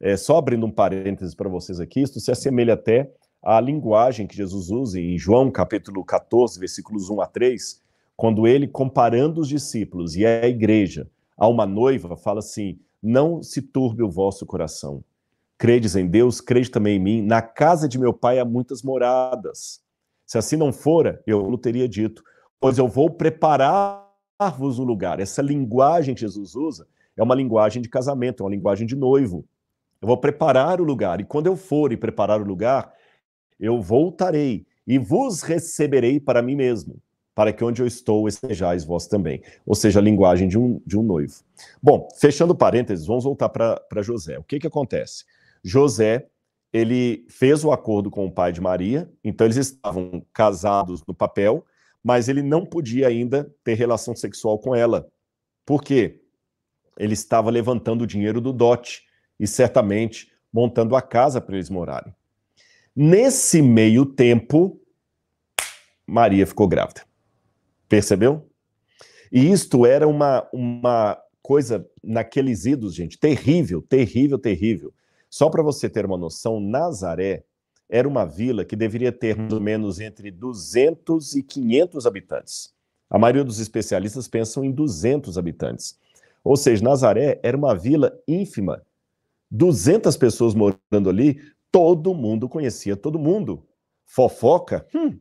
É, 0.00 0.16
só 0.16 0.38
abrindo 0.38 0.66
um 0.66 0.70
parênteses 0.70 1.34
para 1.34 1.48
vocês 1.48 1.78
aqui, 1.78 2.00
isso 2.00 2.18
se 2.20 2.30
assemelha 2.30 2.74
até 2.74 3.12
à 3.42 3.60
linguagem 3.60 4.26
que 4.26 4.36
Jesus 4.36 4.70
usa 4.70 5.00
em 5.00 5.18
João 5.18 5.50
capítulo 5.50 6.04
14, 6.04 6.58
versículos 6.58 7.10
1 7.10 7.20
a 7.20 7.26
3, 7.26 7.82
quando 8.16 8.46
ele, 8.46 8.68
comparando 8.68 9.40
os 9.40 9.48
discípulos 9.48 10.16
e 10.16 10.26
a 10.26 10.46
igreja 10.46 11.08
a 11.36 11.48
uma 11.48 11.66
noiva, 11.66 12.16
fala 12.16 12.40
assim: 12.40 12.78
Não 13.02 13.42
se 13.42 13.62
turbe 13.62 14.02
o 14.02 14.10
vosso 14.10 14.44
coração. 14.44 15.02
Credes 15.56 15.96
em 15.96 16.06
Deus, 16.06 16.40
crede 16.40 16.70
também 16.70 16.96
em 16.96 17.00
mim. 17.00 17.22
Na 17.22 17.42
casa 17.42 17.88
de 17.88 17.98
meu 17.98 18.12
pai 18.12 18.38
há 18.38 18.44
muitas 18.44 18.82
moradas. 18.82 19.80
Se 20.26 20.38
assim 20.38 20.56
não 20.56 20.72
fora, 20.72 21.22
eu 21.26 21.56
teria 21.58 21.88
dito, 21.88 22.22
pois 22.60 22.78
eu 22.78 22.86
vou 22.86 23.10
preparar-vos 23.10 24.78
um 24.78 24.84
lugar. 24.84 25.20
Essa 25.20 25.42
linguagem 25.42 26.14
que 26.14 26.20
Jesus 26.20 26.54
usa 26.54 26.86
é 27.16 27.22
uma 27.22 27.34
linguagem 27.34 27.82
de 27.82 27.88
casamento, 27.88 28.42
é 28.42 28.44
uma 28.44 28.54
linguagem 28.54 28.86
de 28.86 28.96
noivo. 28.96 29.44
Eu 30.00 30.08
vou 30.08 30.16
preparar 30.16 30.80
o 30.80 30.84
lugar, 30.84 31.20
e 31.20 31.24
quando 31.24 31.46
eu 31.46 31.56
for 31.56 31.92
e 31.92 31.96
preparar 31.96 32.40
o 32.40 32.44
lugar, 32.44 32.90
eu 33.58 33.82
voltarei 33.82 34.66
e 34.86 34.98
vos 34.98 35.42
receberei 35.42 36.18
para 36.18 36.40
mim 36.40 36.56
mesmo, 36.56 36.96
para 37.40 37.54
que 37.54 37.64
onde 37.64 37.80
eu 37.80 37.86
estou 37.86 38.28
estejais 38.28 38.84
vós 38.84 39.06
também. 39.06 39.42
Ou 39.64 39.74
seja, 39.74 39.98
a 39.98 40.02
linguagem 40.02 40.46
de 40.46 40.58
um, 40.58 40.78
de 40.84 40.98
um 40.98 41.02
noivo. 41.02 41.36
Bom, 41.82 42.06
fechando 42.18 42.54
parênteses, 42.54 43.06
vamos 43.06 43.24
voltar 43.24 43.48
para 43.48 44.02
José. 44.02 44.38
O 44.38 44.42
que, 44.42 44.58
que 44.58 44.66
acontece? 44.66 45.24
José, 45.64 46.26
ele 46.70 47.24
fez 47.30 47.64
o 47.64 47.72
acordo 47.72 48.10
com 48.10 48.26
o 48.26 48.30
pai 48.30 48.52
de 48.52 48.60
Maria, 48.60 49.10
então 49.24 49.46
eles 49.46 49.56
estavam 49.56 50.22
casados 50.34 51.02
no 51.08 51.14
papel, 51.14 51.64
mas 52.04 52.28
ele 52.28 52.42
não 52.42 52.66
podia 52.66 53.08
ainda 53.08 53.50
ter 53.64 53.72
relação 53.72 54.14
sexual 54.14 54.58
com 54.58 54.74
ela. 54.74 55.08
Por 55.64 55.82
quê? 55.82 56.20
Ele 56.98 57.14
estava 57.14 57.48
levantando 57.48 58.02
o 58.02 58.06
dinheiro 58.06 58.38
do 58.38 58.52
dote 58.52 59.04
e 59.38 59.46
certamente 59.46 60.30
montando 60.52 60.94
a 60.94 61.00
casa 61.00 61.40
para 61.40 61.54
eles 61.54 61.70
morarem. 61.70 62.14
Nesse 62.94 63.62
meio 63.62 64.04
tempo, 64.04 64.78
Maria 66.06 66.46
ficou 66.46 66.68
grávida. 66.68 67.08
Percebeu? 67.90 68.48
E 69.32 69.50
isto 69.50 69.84
era 69.84 70.06
uma, 70.06 70.48
uma 70.52 71.18
coisa 71.42 71.84
naqueles 72.02 72.64
idos, 72.64 72.94
gente, 72.94 73.18
terrível, 73.18 73.82
terrível, 73.82 74.38
terrível. 74.38 74.94
Só 75.28 75.50
para 75.50 75.60
você 75.60 75.90
ter 75.90 76.06
uma 76.06 76.16
noção, 76.16 76.60
Nazaré 76.60 77.42
era 77.88 78.06
uma 78.06 78.24
vila 78.24 78.64
que 78.64 78.76
deveria 78.76 79.10
ter 79.10 79.36
mais 79.36 79.52
ou 79.52 79.60
menos 79.60 79.98
entre 79.98 80.30
200 80.30 81.34
e 81.34 81.42
500 81.42 82.06
habitantes. 82.06 82.72
A 83.10 83.18
maioria 83.18 83.42
dos 83.42 83.58
especialistas 83.58 84.28
pensam 84.28 84.64
em 84.64 84.70
200 84.70 85.36
habitantes. 85.36 85.98
Ou 86.44 86.56
seja, 86.56 86.84
Nazaré 86.84 87.40
era 87.42 87.56
uma 87.56 87.74
vila 87.74 88.16
ínfima, 88.26 88.82
200 89.50 90.16
pessoas 90.16 90.54
morando 90.54 91.10
ali, 91.10 91.40
todo 91.72 92.14
mundo 92.14 92.48
conhecia 92.48 92.96
todo 92.96 93.18
mundo. 93.18 93.66
Fofoca, 94.06 94.86
hum, 94.94 95.18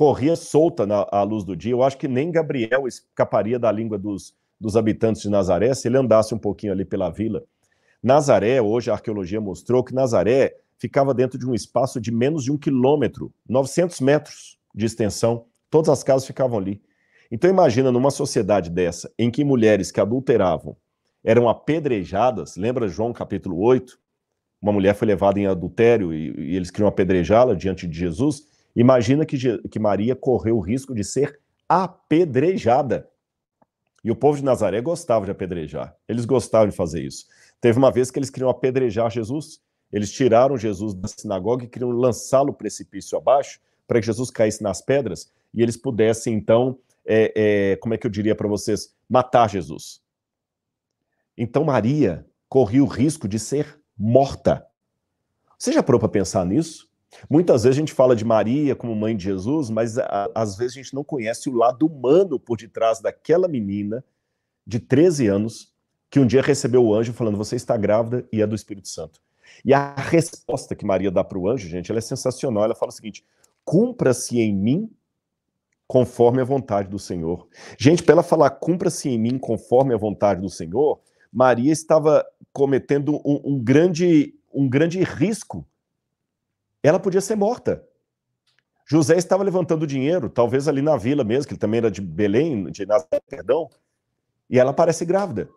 corria 0.00 0.34
solta 0.34 0.86
na, 0.86 1.06
à 1.12 1.22
luz 1.22 1.44
do 1.44 1.54
dia. 1.54 1.72
Eu 1.72 1.82
acho 1.82 1.98
que 1.98 2.08
nem 2.08 2.30
Gabriel 2.30 2.88
escaparia 2.88 3.58
da 3.58 3.70
língua 3.70 3.98
dos, 3.98 4.34
dos 4.58 4.74
habitantes 4.74 5.20
de 5.20 5.28
Nazaré 5.28 5.74
se 5.74 5.88
ele 5.88 5.98
andasse 5.98 6.34
um 6.34 6.38
pouquinho 6.38 6.72
ali 6.72 6.86
pela 6.86 7.10
vila. 7.10 7.44
Nazaré, 8.02 8.62
hoje 8.62 8.90
a 8.90 8.94
arqueologia 8.94 9.42
mostrou 9.42 9.84
que 9.84 9.94
Nazaré 9.94 10.56
ficava 10.78 11.12
dentro 11.12 11.38
de 11.38 11.46
um 11.46 11.54
espaço 11.54 12.00
de 12.00 12.10
menos 12.10 12.44
de 12.44 12.50
um 12.50 12.56
quilômetro, 12.56 13.30
900 13.46 14.00
metros 14.00 14.58
de 14.74 14.86
extensão. 14.86 15.44
Todas 15.68 15.90
as 15.90 16.02
casas 16.02 16.26
ficavam 16.26 16.58
ali. 16.58 16.80
Então 17.30 17.50
imagina 17.50 17.92
numa 17.92 18.10
sociedade 18.10 18.70
dessa, 18.70 19.12
em 19.18 19.30
que 19.30 19.44
mulheres 19.44 19.92
que 19.92 20.00
adulteravam 20.00 20.78
eram 21.22 21.46
apedrejadas, 21.46 22.56
lembra 22.56 22.88
João 22.88 23.12
capítulo 23.12 23.58
8? 23.58 23.98
Uma 24.62 24.72
mulher 24.72 24.94
foi 24.94 25.08
levada 25.08 25.38
em 25.38 25.46
adultério 25.46 26.10
e, 26.14 26.52
e 26.52 26.56
eles 26.56 26.70
queriam 26.70 26.88
apedrejá-la 26.88 27.52
diante 27.52 27.86
de 27.86 27.98
Jesus. 27.98 28.48
Imagina 28.74 29.26
que, 29.26 29.36
que 29.68 29.78
Maria 29.78 30.14
correu 30.14 30.56
o 30.56 30.60
risco 30.60 30.94
de 30.94 31.04
ser 31.04 31.40
apedrejada. 31.68 33.08
E 34.02 34.10
o 34.10 34.16
povo 34.16 34.38
de 34.38 34.44
Nazaré 34.44 34.80
gostava 34.80 35.24
de 35.24 35.30
apedrejar. 35.30 35.94
Eles 36.08 36.24
gostavam 36.24 36.68
de 36.68 36.74
fazer 36.74 37.02
isso. 37.02 37.26
Teve 37.60 37.78
uma 37.78 37.92
vez 37.92 38.10
que 38.10 38.18
eles 38.18 38.30
queriam 38.30 38.50
apedrejar 38.50 39.10
Jesus. 39.10 39.60
Eles 39.92 40.10
tiraram 40.10 40.56
Jesus 40.56 40.94
da 40.94 41.08
sinagoga 41.08 41.64
e 41.64 41.68
queriam 41.68 41.90
lançá-lo 41.90 42.52
precipício 42.52 43.18
abaixo 43.18 43.60
para 43.86 44.00
que 44.00 44.06
Jesus 44.06 44.30
caísse 44.30 44.62
nas 44.62 44.80
pedras 44.80 45.30
e 45.52 45.62
eles 45.62 45.76
pudessem, 45.76 46.34
então, 46.34 46.78
é, 47.04 47.32
é, 47.72 47.76
como 47.76 47.94
é 47.94 47.98
que 47.98 48.06
eu 48.06 48.10
diria 48.10 48.34
para 48.34 48.48
vocês, 48.48 48.94
matar 49.08 49.50
Jesus. 49.50 50.00
Então 51.36 51.64
Maria 51.64 52.26
corria 52.48 52.82
o 52.82 52.86
risco 52.86 53.26
de 53.26 53.38
ser 53.38 53.80
morta. 53.98 54.66
Você 55.58 55.72
já 55.72 55.82
parou 55.82 55.98
para 55.98 56.08
pensar 56.08 56.44
nisso? 56.46 56.89
Muitas 57.28 57.64
vezes 57.64 57.76
a 57.76 57.80
gente 57.80 57.92
fala 57.92 58.14
de 58.14 58.24
Maria 58.24 58.74
como 58.76 58.94
mãe 58.94 59.16
de 59.16 59.24
Jesus, 59.24 59.68
mas 59.68 59.98
a, 59.98 60.30
às 60.34 60.56
vezes 60.56 60.76
a 60.76 60.82
gente 60.82 60.94
não 60.94 61.04
conhece 61.04 61.48
o 61.48 61.54
lado 61.54 61.86
humano 61.86 62.38
por 62.38 62.56
detrás 62.56 63.00
daquela 63.00 63.48
menina 63.48 64.04
de 64.66 64.78
13 64.78 65.26
anos 65.26 65.72
que 66.08 66.18
um 66.18 66.26
dia 66.26 66.42
recebeu 66.42 66.84
o 66.84 66.94
anjo 66.94 67.12
falando: 67.12 67.36
Você 67.36 67.56
está 67.56 67.76
grávida 67.76 68.26
e 68.32 68.40
é 68.40 68.46
do 68.46 68.54
Espírito 68.54 68.88
Santo. 68.88 69.20
E 69.64 69.74
a 69.74 69.94
resposta 69.94 70.74
que 70.74 70.84
Maria 70.84 71.10
dá 71.10 71.24
para 71.24 71.38
o 71.38 71.48
anjo, 71.48 71.68
gente, 71.68 71.90
ela 71.90 71.98
é 71.98 72.02
sensacional. 72.02 72.64
Ela 72.64 72.74
fala 72.74 72.90
o 72.90 72.94
seguinte: 72.94 73.24
Cumpra-se 73.64 74.38
em 74.38 74.54
mim 74.54 74.90
conforme 75.86 76.40
a 76.40 76.44
vontade 76.44 76.88
do 76.88 77.00
Senhor. 77.00 77.48
Gente, 77.76 78.02
para 78.02 78.12
ela 78.12 78.22
falar 78.22 78.50
cumpra-se 78.50 79.08
em 79.08 79.18
mim 79.18 79.38
conforme 79.38 79.92
a 79.92 79.98
vontade 79.98 80.40
do 80.40 80.48
Senhor, 80.48 81.00
Maria 81.32 81.72
estava 81.72 82.24
cometendo 82.52 83.16
um, 83.24 83.40
um 83.44 83.58
grande, 83.58 84.34
um 84.54 84.68
grande 84.68 85.02
risco 85.02 85.66
ela 86.82 86.98
podia 86.98 87.20
ser 87.20 87.36
morta. 87.36 87.84
José 88.86 89.16
estava 89.16 89.44
levantando 89.44 89.86
dinheiro, 89.86 90.28
talvez 90.28 90.66
ali 90.66 90.82
na 90.82 90.96
vila 90.96 91.22
mesmo, 91.22 91.46
que 91.46 91.52
ele 91.52 91.60
também 91.60 91.78
era 91.78 91.90
de 91.90 92.00
Belém, 92.00 92.64
de 92.72 92.84
Nazaré, 92.84 93.20
perdão, 93.28 93.68
e 94.48 94.58
ela 94.58 94.72
parece 94.72 95.04
grávida. 95.04 95.48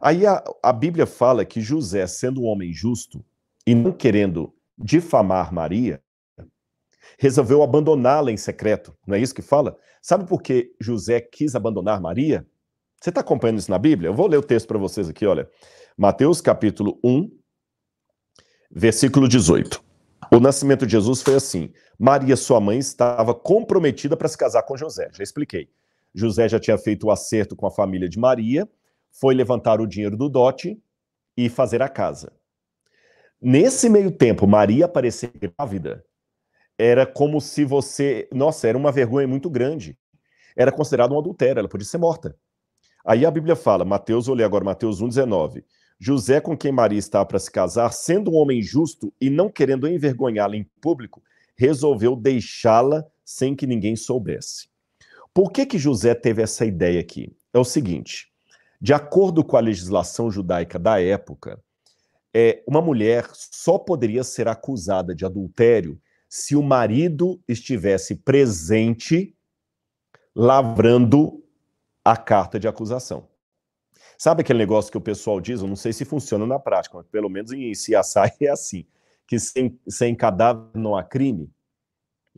Aí 0.00 0.26
a, 0.26 0.42
a 0.62 0.72
Bíblia 0.72 1.06
fala 1.06 1.44
que 1.44 1.60
José, 1.60 2.06
sendo 2.06 2.42
um 2.42 2.46
homem 2.46 2.72
justo 2.72 3.24
e 3.66 3.74
não 3.74 3.92
querendo 3.92 4.52
difamar 4.76 5.52
Maria, 5.54 6.02
resolveu 7.18 7.62
abandoná-la 7.62 8.32
em 8.32 8.36
secreto. 8.36 8.96
Não 9.06 9.14
é 9.14 9.20
isso 9.20 9.34
que 9.34 9.42
fala? 9.42 9.78
Sabe 10.02 10.26
por 10.26 10.42
que 10.42 10.74
José 10.80 11.20
quis 11.20 11.54
abandonar 11.54 12.00
Maria? 12.00 12.46
Você 13.00 13.10
está 13.10 13.20
acompanhando 13.20 13.58
isso 13.58 13.70
na 13.70 13.78
Bíblia? 13.78 14.08
Eu 14.08 14.14
vou 14.14 14.26
ler 14.26 14.38
o 14.38 14.42
texto 14.42 14.66
para 14.66 14.78
vocês 14.78 15.08
aqui, 15.08 15.26
olha. 15.26 15.48
Mateus 15.96 16.40
capítulo 16.40 16.98
1, 17.04 17.30
versículo 18.70 19.28
18. 19.28 19.85
O 20.32 20.40
nascimento 20.40 20.86
de 20.86 20.92
Jesus 20.92 21.22
foi 21.22 21.34
assim. 21.34 21.72
Maria, 21.98 22.36
sua 22.36 22.60
mãe, 22.60 22.78
estava 22.78 23.34
comprometida 23.34 24.16
para 24.16 24.28
se 24.28 24.36
casar 24.36 24.62
com 24.62 24.76
José. 24.76 25.08
Já 25.12 25.22
expliquei. 25.22 25.68
José 26.14 26.48
já 26.48 26.58
tinha 26.58 26.78
feito 26.78 27.06
o 27.06 27.10
acerto 27.10 27.54
com 27.54 27.66
a 27.66 27.70
família 27.70 28.08
de 28.08 28.18
Maria, 28.18 28.68
foi 29.12 29.34
levantar 29.34 29.80
o 29.80 29.86
dinheiro 29.86 30.16
do 30.16 30.28
dote 30.28 30.80
e 31.36 31.48
fazer 31.48 31.82
a 31.82 31.88
casa. 31.88 32.32
Nesse 33.40 33.88
meio 33.88 34.10
tempo, 34.10 34.46
Maria 34.46 34.86
aparecer 34.86 35.30
grávida 35.30 36.04
era 36.78 37.06
como 37.06 37.40
se 37.40 37.64
você. 37.64 38.28
Nossa, 38.32 38.68
era 38.68 38.76
uma 38.76 38.92
vergonha 38.92 39.26
muito 39.26 39.48
grande. 39.48 39.96
Era 40.56 40.72
considerado 40.72 41.12
um 41.12 41.18
adultério, 41.18 41.58
ela 41.58 41.68
podia 41.68 41.86
ser 41.86 41.98
morta. 41.98 42.36
Aí 43.04 43.24
a 43.24 43.30
Bíblia 43.30 43.54
fala, 43.54 43.84
Mateus, 43.84 44.26
olhei 44.26 44.44
agora, 44.44 44.64
Mateus 44.64 45.00
1,19. 45.02 45.62
José, 45.98 46.40
com 46.40 46.56
quem 46.56 46.70
Maria 46.70 46.98
estava 46.98 47.24
para 47.24 47.38
se 47.38 47.50
casar, 47.50 47.90
sendo 47.92 48.30
um 48.30 48.34
homem 48.34 48.62
justo 48.62 49.12
e 49.20 49.30
não 49.30 49.48
querendo 49.48 49.88
envergonhá-la 49.88 50.56
em 50.56 50.64
público, 50.80 51.22
resolveu 51.56 52.14
deixá-la 52.14 53.04
sem 53.24 53.54
que 53.54 53.66
ninguém 53.66 53.96
soubesse. 53.96 54.68
Por 55.32 55.50
que, 55.50 55.66
que 55.66 55.78
José 55.78 56.14
teve 56.14 56.42
essa 56.42 56.64
ideia 56.64 57.00
aqui? 57.00 57.34
É 57.52 57.58
o 57.58 57.64
seguinte: 57.64 58.30
de 58.80 58.92
acordo 58.92 59.42
com 59.42 59.56
a 59.56 59.60
legislação 59.60 60.30
judaica 60.30 60.78
da 60.78 61.00
época, 61.00 61.58
é, 62.32 62.62
uma 62.66 62.82
mulher 62.82 63.28
só 63.32 63.78
poderia 63.78 64.22
ser 64.22 64.48
acusada 64.48 65.14
de 65.14 65.24
adultério 65.24 65.98
se 66.28 66.54
o 66.54 66.62
marido 66.62 67.40
estivesse 67.48 68.16
presente 68.16 69.34
lavrando 70.34 71.42
a 72.04 72.16
carta 72.16 72.60
de 72.60 72.68
acusação. 72.68 73.26
Sabe 74.18 74.40
aquele 74.40 74.58
negócio 74.58 74.90
que 74.90 74.98
o 74.98 75.00
pessoal 75.00 75.40
diz? 75.40 75.60
Eu 75.60 75.68
não 75.68 75.76
sei 75.76 75.92
se 75.92 76.04
funciona 76.04 76.46
na 76.46 76.58
prática, 76.58 76.96
mas 76.96 77.06
pelo 77.06 77.28
menos 77.28 77.52
em 77.52 77.72
CSI 77.72 78.32
é 78.42 78.50
assim: 78.50 78.86
que 79.26 79.38
sem, 79.38 79.78
sem 79.88 80.14
cadáver 80.14 80.70
não 80.74 80.96
há 80.96 81.02
crime. 81.02 81.50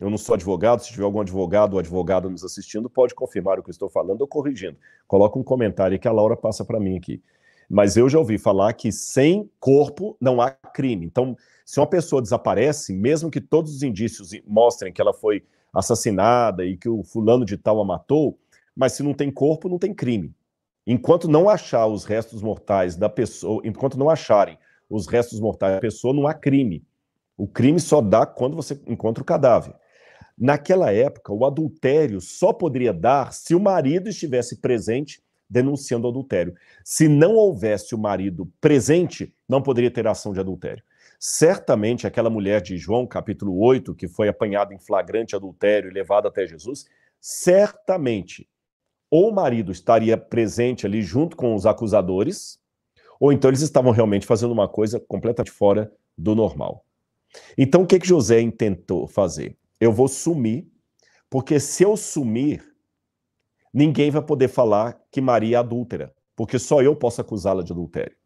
Eu 0.00 0.08
não 0.08 0.18
sou 0.18 0.34
advogado, 0.34 0.80
se 0.80 0.92
tiver 0.92 1.04
algum 1.04 1.20
advogado 1.20 1.74
ou 1.74 1.80
advogada 1.80 2.28
nos 2.28 2.44
assistindo, 2.44 2.88
pode 2.88 3.14
confirmar 3.14 3.58
o 3.58 3.62
que 3.62 3.68
eu 3.68 3.72
estou 3.72 3.88
falando 3.88 4.20
ou 4.20 4.28
corrigindo. 4.28 4.76
Coloca 5.08 5.38
um 5.38 5.42
comentário 5.42 5.98
que 5.98 6.06
a 6.06 6.12
Laura 6.12 6.36
passa 6.36 6.64
para 6.64 6.78
mim 6.78 6.96
aqui. 6.96 7.20
Mas 7.68 7.96
eu 7.96 8.08
já 8.08 8.18
ouvi 8.18 8.38
falar 8.38 8.72
que 8.74 8.92
sem 8.92 9.50
corpo 9.58 10.16
não 10.20 10.40
há 10.40 10.50
crime. 10.50 11.04
Então, 11.04 11.36
se 11.66 11.80
uma 11.80 11.86
pessoa 11.86 12.22
desaparece, 12.22 12.94
mesmo 12.94 13.30
que 13.30 13.40
todos 13.40 13.74
os 13.74 13.82
indícios 13.82 14.30
mostrem 14.46 14.92
que 14.92 15.00
ela 15.00 15.12
foi 15.12 15.44
assassinada 15.74 16.64
e 16.64 16.76
que 16.76 16.88
o 16.88 17.02
fulano 17.02 17.44
de 17.44 17.56
tal 17.56 17.80
a 17.80 17.84
matou, 17.84 18.38
mas 18.74 18.92
se 18.92 19.02
não 19.02 19.12
tem 19.12 19.30
corpo, 19.30 19.68
não 19.68 19.78
tem 19.78 19.92
crime. 19.92 20.32
Enquanto 20.90 21.28
não 21.28 21.50
achar 21.50 21.86
os 21.86 22.06
restos 22.06 22.40
mortais 22.40 22.96
da 22.96 23.10
pessoa, 23.10 23.60
enquanto 23.62 23.98
não 23.98 24.08
acharem 24.08 24.58
os 24.88 25.06
restos 25.06 25.38
mortais 25.38 25.74
da 25.74 25.80
pessoa, 25.80 26.14
não 26.14 26.26
há 26.26 26.32
crime. 26.32 26.82
O 27.36 27.46
crime 27.46 27.78
só 27.78 28.00
dá 28.00 28.24
quando 28.24 28.56
você 28.56 28.80
encontra 28.86 29.22
o 29.22 29.26
cadáver. 29.26 29.74
Naquela 30.36 30.90
época, 30.90 31.30
o 31.30 31.44
adultério 31.44 32.22
só 32.22 32.54
poderia 32.54 32.90
dar 32.90 33.34
se 33.34 33.54
o 33.54 33.60
marido 33.60 34.08
estivesse 34.08 34.62
presente 34.62 35.22
denunciando 35.48 36.06
o 36.06 36.10
adultério. 36.10 36.54
Se 36.82 37.06
não 37.06 37.34
houvesse 37.34 37.94
o 37.94 37.98
marido 37.98 38.50
presente, 38.58 39.34
não 39.46 39.60
poderia 39.60 39.90
ter 39.90 40.06
ação 40.06 40.32
de 40.32 40.40
adultério. 40.40 40.82
Certamente 41.20 42.06
aquela 42.06 42.30
mulher 42.30 42.62
de 42.62 42.78
João, 42.78 43.06
capítulo 43.06 43.58
8, 43.58 43.94
que 43.94 44.08
foi 44.08 44.28
apanhada 44.28 44.72
em 44.72 44.78
flagrante 44.78 45.36
adultério 45.36 45.90
e 45.90 45.92
levada 45.92 46.28
até 46.28 46.46
Jesus, 46.46 46.86
certamente 47.20 48.48
ou 49.10 49.30
o 49.30 49.34
marido 49.34 49.72
estaria 49.72 50.16
presente 50.16 50.86
ali 50.86 51.02
junto 51.02 51.36
com 51.36 51.54
os 51.54 51.66
acusadores, 51.66 52.58
ou 53.18 53.32
então 53.32 53.50
eles 53.50 53.62
estavam 53.62 53.92
realmente 53.92 54.26
fazendo 54.26 54.52
uma 54.52 54.68
coisa 54.68 55.00
completamente 55.00 55.50
fora 55.50 55.92
do 56.16 56.34
normal. 56.34 56.84
Então 57.56 57.82
o 57.82 57.86
que, 57.86 57.98
que 57.98 58.06
José 58.06 58.48
tentou 58.50 59.06
fazer? 59.06 59.56
Eu 59.80 59.92
vou 59.92 60.08
sumir, 60.08 60.66
porque 61.30 61.60
se 61.60 61.82
eu 61.82 61.96
sumir, 61.96 62.64
ninguém 63.72 64.10
vai 64.10 64.22
poder 64.22 64.48
falar 64.48 65.00
que 65.10 65.20
Maria 65.20 65.56
é 65.56 65.60
adúltera, 65.60 66.14
porque 66.34 66.58
só 66.58 66.82
eu 66.82 66.96
posso 66.96 67.20
acusá-la 67.20 67.62
de 67.62 67.72
adultério. 67.72 68.16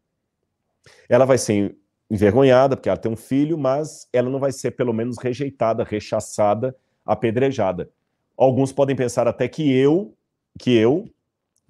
Ela 1.09 1.25
vai 1.25 1.37
ser 1.37 1.75
envergonhada, 2.09 2.75
porque 2.75 2.89
ela 2.89 2.97
tem 2.97 3.11
um 3.11 3.15
filho, 3.15 3.57
mas 3.57 4.07
ela 4.11 4.29
não 4.29 4.39
vai 4.39 4.51
ser, 4.51 4.71
pelo 4.71 4.93
menos, 4.93 5.17
rejeitada, 5.17 5.83
rechaçada, 5.83 6.75
apedrejada. 7.05 7.89
Alguns 8.37 8.71
podem 8.71 8.95
pensar 8.95 9.27
até 9.27 9.47
que 9.47 9.71
eu 9.75 10.15
que 10.59 10.75
eu 10.75 11.09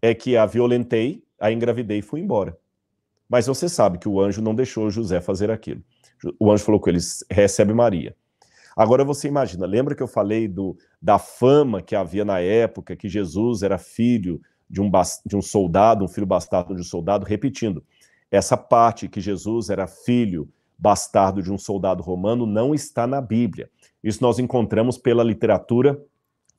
é 0.02 0.14
que 0.14 0.36
a 0.36 0.46
violentei, 0.46 1.24
a 1.40 1.52
engravidei 1.52 2.00
e 2.00 2.02
fui 2.02 2.20
embora. 2.20 2.58
Mas 3.30 3.48
você 3.48 3.70
sabe 3.70 3.98
que 3.98 4.08
o 4.08 4.20
anjo 4.20 4.42
não 4.42 4.54
deixou 4.54 4.90
José 4.90 5.22
fazer 5.22 5.50
aquilo. 5.50 5.82
O 6.40 6.52
anjo 6.52 6.64
falou 6.64 6.80
com 6.80 6.90
ele: 6.90 7.00
recebe 7.30 7.74
Maria. 7.74 8.16
Agora 8.76 9.04
você 9.04 9.28
imagina, 9.28 9.66
lembra 9.66 9.96
que 9.96 10.02
eu 10.02 10.08
falei 10.08 10.48
do, 10.48 10.76
da 11.02 11.20
fama 11.20 11.82
que 11.82 11.96
havia 11.96 12.26
na 12.26 12.40
época, 12.40 12.96
que 12.96 13.08
Jesus 13.08 13.62
era 13.62 13.78
filho 13.78 14.42
de 14.68 14.82
um, 14.82 14.90
de 15.26 15.36
um 15.36 15.42
soldado, 15.42 16.04
um 16.04 16.08
filho 16.08 16.26
bastardo 16.26 16.74
de 16.74 16.82
um 16.82 16.86
soldado? 16.86 17.26
Repetindo, 17.26 17.84
essa 18.32 18.58
parte 18.58 19.08
que 19.08 19.22
Jesus 19.22 19.70
era 19.70 19.86
filho 19.86 20.50
bastardo 20.78 21.42
de 21.42 21.52
um 21.52 21.58
soldado 21.58 22.02
romano 22.02 22.48
não 22.48 22.74
está 22.74 23.06
na 23.06 23.22
Bíblia. 23.22 23.70
Isso 24.04 24.24
nós 24.24 24.40
encontramos 24.40 24.98
pela 24.98 25.24
literatura 25.24 26.02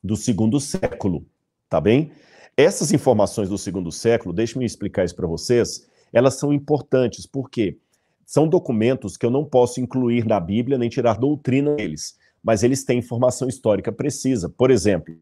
do 0.01 0.15
segundo 0.15 0.59
século 0.59 1.25
tá 1.69 1.79
bem? 1.81 2.11
Essas 2.57 2.91
informações 2.91 3.49
do 3.49 3.57
segundo 3.57 3.91
século, 3.91 4.33
deixe-me 4.33 4.65
explicar 4.65 5.03
isso 5.03 5.15
para 5.15 5.27
vocês, 5.27 5.87
elas 6.13 6.35
são 6.35 6.53
importantes, 6.53 7.25
porque 7.25 7.77
são 8.25 8.47
documentos 8.47 9.17
que 9.17 9.25
eu 9.25 9.29
não 9.29 9.43
posso 9.43 9.81
incluir 9.81 10.25
na 10.25 10.39
Bíblia 10.39 10.77
nem 10.77 10.89
tirar 10.89 11.17
doutrina 11.17 11.75
deles, 11.75 12.17
mas 12.43 12.63
eles 12.63 12.83
têm 12.83 12.99
informação 12.99 13.47
histórica 13.47 13.91
precisa. 13.91 14.49
Por 14.49 14.71
exemplo, 14.71 15.15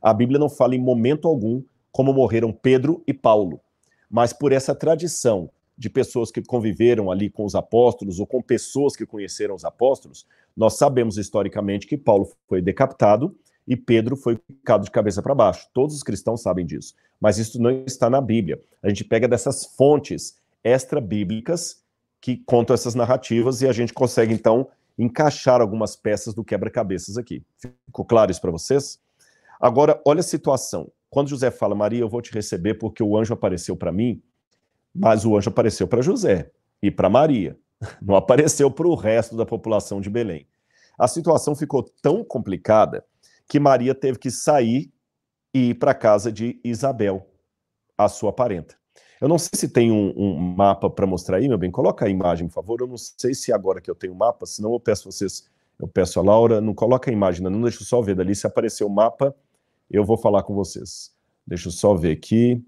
a 0.00 0.14
Bíblia 0.14 0.38
não 0.38 0.48
fala 0.48 0.74
em 0.74 0.80
momento 0.80 1.28
algum 1.28 1.62
como 1.90 2.12
morreram 2.12 2.52
Pedro 2.52 3.02
e 3.06 3.12
Paulo, 3.12 3.60
mas 4.10 4.32
por 4.32 4.52
essa 4.52 4.74
tradição 4.74 5.50
de 5.76 5.90
pessoas 5.90 6.30
que 6.30 6.42
conviveram 6.42 7.10
ali 7.10 7.28
com 7.28 7.44
os 7.44 7.54
apóstolos 7.54 8.20
ou 8.20 8.26
com 8.26 8.40
pessoas 8.40 8.94
que 8.94 9.04
conheceram 9.04 9.54
os 9.54 9.64
apóstolos, 9.64 10.26
nós 10.56 10.74
sabemos 10.74 11.18
historicamente 11.18 11.86
que 11.86 11.96
Paulo 11.96 12.30
foi 12.46 12.62
decapitado 12.62 13.34
e 13.66 13.76
Pedro 13.76 14.16
foi 14.16 14.38
ficado 14.46 14.84
de 14.84 14.90
cabeça 14.90 15.22
para 15.22 15.34
baixo. 15.34 15.68
Todos 15.72 15.94
os 15.94 16.02
cristãos 16.02 16.42
sabem 16.42 16.66
disso, 16.66 16.94
mas 17.20 17.38
isso 17.38 17.60
não 17.60 17.70
está 17.86 18.10
na 18.10 18.20
Bíblia. 18.20 18.60
A 18.82 18.88
gente 18.88 19.04
pega 19.04 19.28
dessas 19.28 19.64
fontes 19.76 20.36
extra-bíblicas 20.64 21.82
que 22.20 22.36
contam 22.36 22.74
essas 22.74 22.94
narrativas 22.94 23.62
e 23.62 23.68
a 23.68 23.72
gente 23.72 23.92
consegue 23.92 24.32
então 24.32 24.68
encaixar 24.98 25.60
algumas 25.60 25.96
peças 25.96 26.34
do 26.34 26.44
quebra-cabeças 26.44 27.16
aqui. 27.16 27.42
Ficou 27.86 28.04
claro 28.04 28.30
isso 28.30 28.40
para 28.40 28.50
vocês? 28.50 29.00
Agora, 29.60 30.00
olha 30.04 30.20
a 30.20 30.24
situação. 30.24 30.90
Quando 31.08 31.28
José 31.28 31.50
fala, 31.50 31.74
Maria, 31.74 32.00
eu 32.00 32.08
vou 32.08 32.22
te 32.22 32.32
receber 32.32 32.74
porque 32.74 33.02
o 33.02 33.16
anjo 33.16 33.34
apareceu 33.34 33.76
para 33.76 33.92
mim, 33.92 34.22
mas 34.94 35.24
o 35.24 35.36
anjo 35.36 35.50
apareceu 35.50 35.86
para 35.86 36.02
José 36.02 36.50
e 36.82 36.90
para 36.90 37.08
Maria, 37.08 37.56
não 38.00 38.16
apareceu 38.16 38.70
para 38.70 38.88
o 38.88 38.94
resto 38.94 39.36
da 39.36 39.46
população 39.46 40.00
de 40.00 40.10
Belém. 40.10 40.46
A 40.98 41.08
situação 41.08 41.54
ficou 41.54 41.82
tão 42.02 42.24
complicada 42.24 43.04
que 43.48 43.60
Maria 43.60 43.94
teve 43.94 44.18
que 44.18 44.30
sair 44.30 44.92
e 45.54 45.70
ir 45.70 45.74
para 45.74 45.90
a 45.90 45.94
casa 45.94 46.32
de 46.32 46.60
Isabel, 46.64 47.26
a 47.96 48.08
sua 48.08 48.32
parenta. 48.32 48.76
Eu 49.20 49.28
não 49.28 49.38
sei 49.38 49.50
se 49.54 49.68
tem 49.68 49.92
um, 49.92 50.12
um 50.16 50.34
mapa 50.36 50.90
para 50.90 51.06
mostrar 51.06 51.36
aí, 51.36 51.48
meu 51.48 51.56
bem. 51.56 51.70
Coloca 51.70 52.04
a 52.04 52.08
imagem, 52.08 52.48
por 52.48 52.54
favor. 52.54 52.80
Eu 52.80 52.88
não 52.88 52.96
sei 52.96 53.34
se 53.34 53.52
agora 53.52 53.80
que 53.80 53.88
eu 53.88 53.94
tenho 53.94 54.14
mapa, 54.14 54.46
senão 54.46 54.72
eu 54.72 54.80
peço 54.80 55.10
vocês 55.10 55.48
Eu 55.78 55.86
peço 55.86 56.18
a 56.18 56.22
Laura, 56.22 56.60
não 56.60 56.74
coloca 56.74 57.08
a 57.08 57.12
imagem, 57.12 57.42
não 57.42 57.60
deixa 57.62 57.82
eu 57.82 57.86
só 57.86 58.00
ver 58.00 58.16
dali. 58.16 58.34
Se 58.34 58.48
aparecer 58.48 58.82
o 58.82 58.88
mapa, 58.88 59.32
eu 59.88 60.04
vou 60.04 60.16
falar 60.16 60.42
com 60.42 60.54
vocês. 60.54 61.14
Deixa 61.46 61.68
eu 61.68 61.72
só 61.72 61.94
ver 61.94 62.10
aqui. 62.10 62.64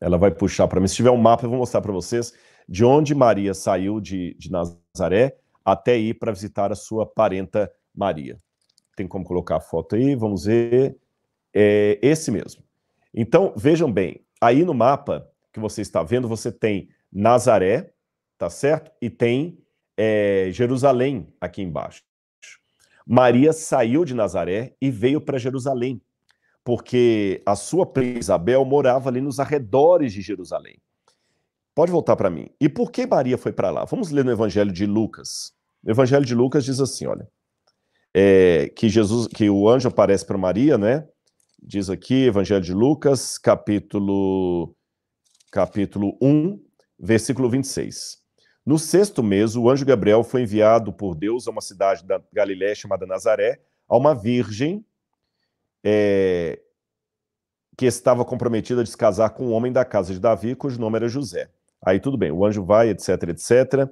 Ela 0.00 0.16
vai 0.16 0.30
puxar 0.30 0.68
para 0.68 0.80
mim. 0.80 0.86
Se 0.86 0.94
tiver 0.94 1.10
um 1.10 1.16
mapa, 1.16 1.44
eu 1.44 1.50
vou 1.50 1.58
mostrar 1.58 1.80
para 1.80 1.92
vocês 1.92 2.32
de 2.68 2.84
onde 2.84 3.12
Maria 3.14 3.52
saiu 3.52 4.00
de, 4.00 4.34
de 4.38 4.50
Nazaré 4.52 5.36
até 5.64 5.98
ir 5.98 6.14
para 6.14 6.30
visitar 6.30 6.70
a 6.70 6.76
sua 6.76 7.04
parenta 7.04 7.72
Maria. 7.92 8.40
Tem 8.96 9.06
como 9.06 9.24
colocar 9.24 9.56
a 9.56 9.60
foto 9.60 9.94
aí? 9.94 10.16
Vamos 10.16 10.46
ver. 10.46 10.98
É 11.54 11.98
esse 12.02 12.30
mesmo. 12.30 12.64
Então, 13.14 13.52
vejam 13.56 13.90
bem, 13.90 14.20
aí 14.40 14.64
no 14.64 14.74
mapa 14.74 15.30
que 15.52 15.60
você 15.60 15.80
está 15.80 16.02
vendo, 16.02 16.28
você 16.28 16.50
tem 16.50 16.88
Nazaré, 17.12 17.92
tá 18.36 18.50
certo? 18.50 18.90
E 19.00 19.08
tem 19.08 19.58
é, 19.96 20.48
Jerusalém 20.50 21.32
aqui 21.40 21.62
embaixo. 21.62 22.02
Maria 23.06 23.52
saiu 23.52 24.04
de 24.04 24.14
Nazaré 24.14 24.74
e 24.80 24.90
veio 24.90 25.20
para 25.20 25.38
Jerusalém, 25.38 26.02
porque 26.64 27.42
a 27.46 27.54
sua 27.54 27.86
prima 27.86 28.18
Isabel 28.18 28.64
morava 28.64 29.08
ali 29.08 29.20
nos 29.20 29.38
arredores 29.38 30.12
de 30.12 30.20
Jerusalém. 30.20 30.76
Pode 31.74 31.92
voltar 31.92 32.16
para 32.16 32.28
mim. 32.28 32.48
E 32.60 32.68
por 32.68 32.90
que 32.90 33.06
Maria 33.06 33.38
foi 33.38 33.52
para 33.52 33.70
lá? 33.70 33.84
Vamos 33.84 34.10
ler 34.10 34.24
no 34.24 34.32
Evangelho 34.32 34.72
de 34.72 34.84
Lucas. 34.84 35.52
O 35.84 35.90
Evangelho 35.90 36.24
de 36.24 36.34
Lucas 36.34 36.64
diz 36.64 36.80
assim, 36.80 37.06
olha, 37.06 37.28
é, 38.18 38.70
que 38.70 38.88
Jesus, 38.88 39.26
que 39.26 39.50
o 39.50 39.68
anjo 39.68 39.88
aparece 39.88 40.24
para 40.24 40.38
Maria, 40.38 40.78
né? 40.78 41.06
Diz 41.62 41.90
aqui, 41.90 42.24
Evangelho 42.24 42.62
de 42.62 42.72
Lucas, 42.72 43.36
capítulo 43.36 44.74
capítulo 45.52 46.16
1, 46.22 46.58
versículo 46.98 47.50
26. 47.50 48.16
No 48.64 48.78
sexto 48.78 49.22
mês, 49.22 49.54
o 49.54 49.68
anjo 49.68 49.84
Gabriel 49.84 50.24
foi 50.24 50.42
enviado 50.42 50.94
por 50.94 51.14
Deus 51.14 51.46
a 51.46 51.50
uma 51.50 51.60
cidade 51.60 52.06
da 52.06 52.18
Galiléia 52.32 52.74
chamada 52.74 53.04
Nazaré, 53.04 53.60
a 53.86 53.98
uma 53.98 54.14
virgem 54.14 54.82
é, 55.84 56.58
que 57.76 57.84
estava 57.84 58.24
comprometida 58.24 58.80
a 58.80 58.86
se 58.86 58.96
casar 58.96 59.28
com 59.28 59.48
um 59.48 59.52
homem 59.52 59.70
da 59.70 59.84
casa 59.84 60.14
de 60.14 60.20
Davi, 60.20 60.54
cujo 60.54 60.80
nome 60.80 60.96
era 60.96 61.08
José. 61.08 61.50
Aí 61.84 62.00
tudo 62.00 62.16
bem, 62.16 62.32
o 62.32 62.46
anjo 62.46 62.64
vai, 62.64 62.88
etc, 62.88 63.10
etc. 63.28 63.90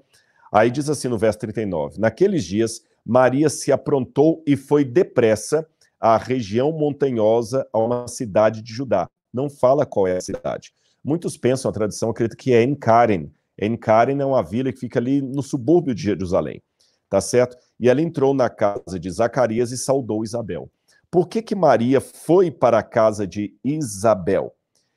Aí 0.51 0.71
diz 0.71 0.89
assim 0.89 1.09
no 1.09 1.19
verso 1.19 1.41
39: 1.41 2.01
Naqueles 2.01 2.43
dias, 2.43 2.81
Maria 3.05 3.49
se 3.49 3.71
aprontou 3.71 4.43
e 4.47 4.57
foi 4.57 4.85
depressa 4.85 5.67
à 6.01 6.17
região 6.17 6.73
montanhosa, 6.73 7.67
a 7.73 7.79
uma 7.79 8.09
cidade 8.09 8.63
de 8.63 8.73
Judá. 8.73 9.09
Não 9.33 9.51
fala 9.51 9.85
qual 9.85 10.07
é 10.07 10.17
a 10.17 10.21
cidade. 10.21 10.73
Muitos 11.03 11.37
pensam, 11.37 11.71
a 11.71 11.75
tradição 11.75 12.11
acredita 12.11 12.37
que 12.37 12.53
é 12.53 12.63
Enkaren, 12.63 13.31
Enkaren 13.61 14.21
é 14.21 14.25
uma 14.25 14.43
vila 14.43 14.73
que 14.73 14.79
fica 14.79 14.99
ali 14.99 15.21
no 15.21 15.43
subúrbio 15.43 15.95
de 15.95 16.03
Jerusalém, 16.03 16.63
tá 17.09 17.21
certo? 17.21 17.57
E 17.79 17.89
ela 17.89 18.03
entrou 18.03 18.35
na 18.35 18.51
casa 18.51 18.99
de 18.99 19.11
Zacarias 19.11 19.71
e 19.71 19.79
saudou 19.79 20.25
Isabel. 20.25 20.71
Por 21.11 21.29
que 21.29 21.41
que 21.41 21.55
Maria 21.55 22.01
foi 22.01 22.51
para 22.51 22.79
a 22.79 22.83
casa 22.83 23.27
de 23.27 23.55
Isabel? 23.63 24.55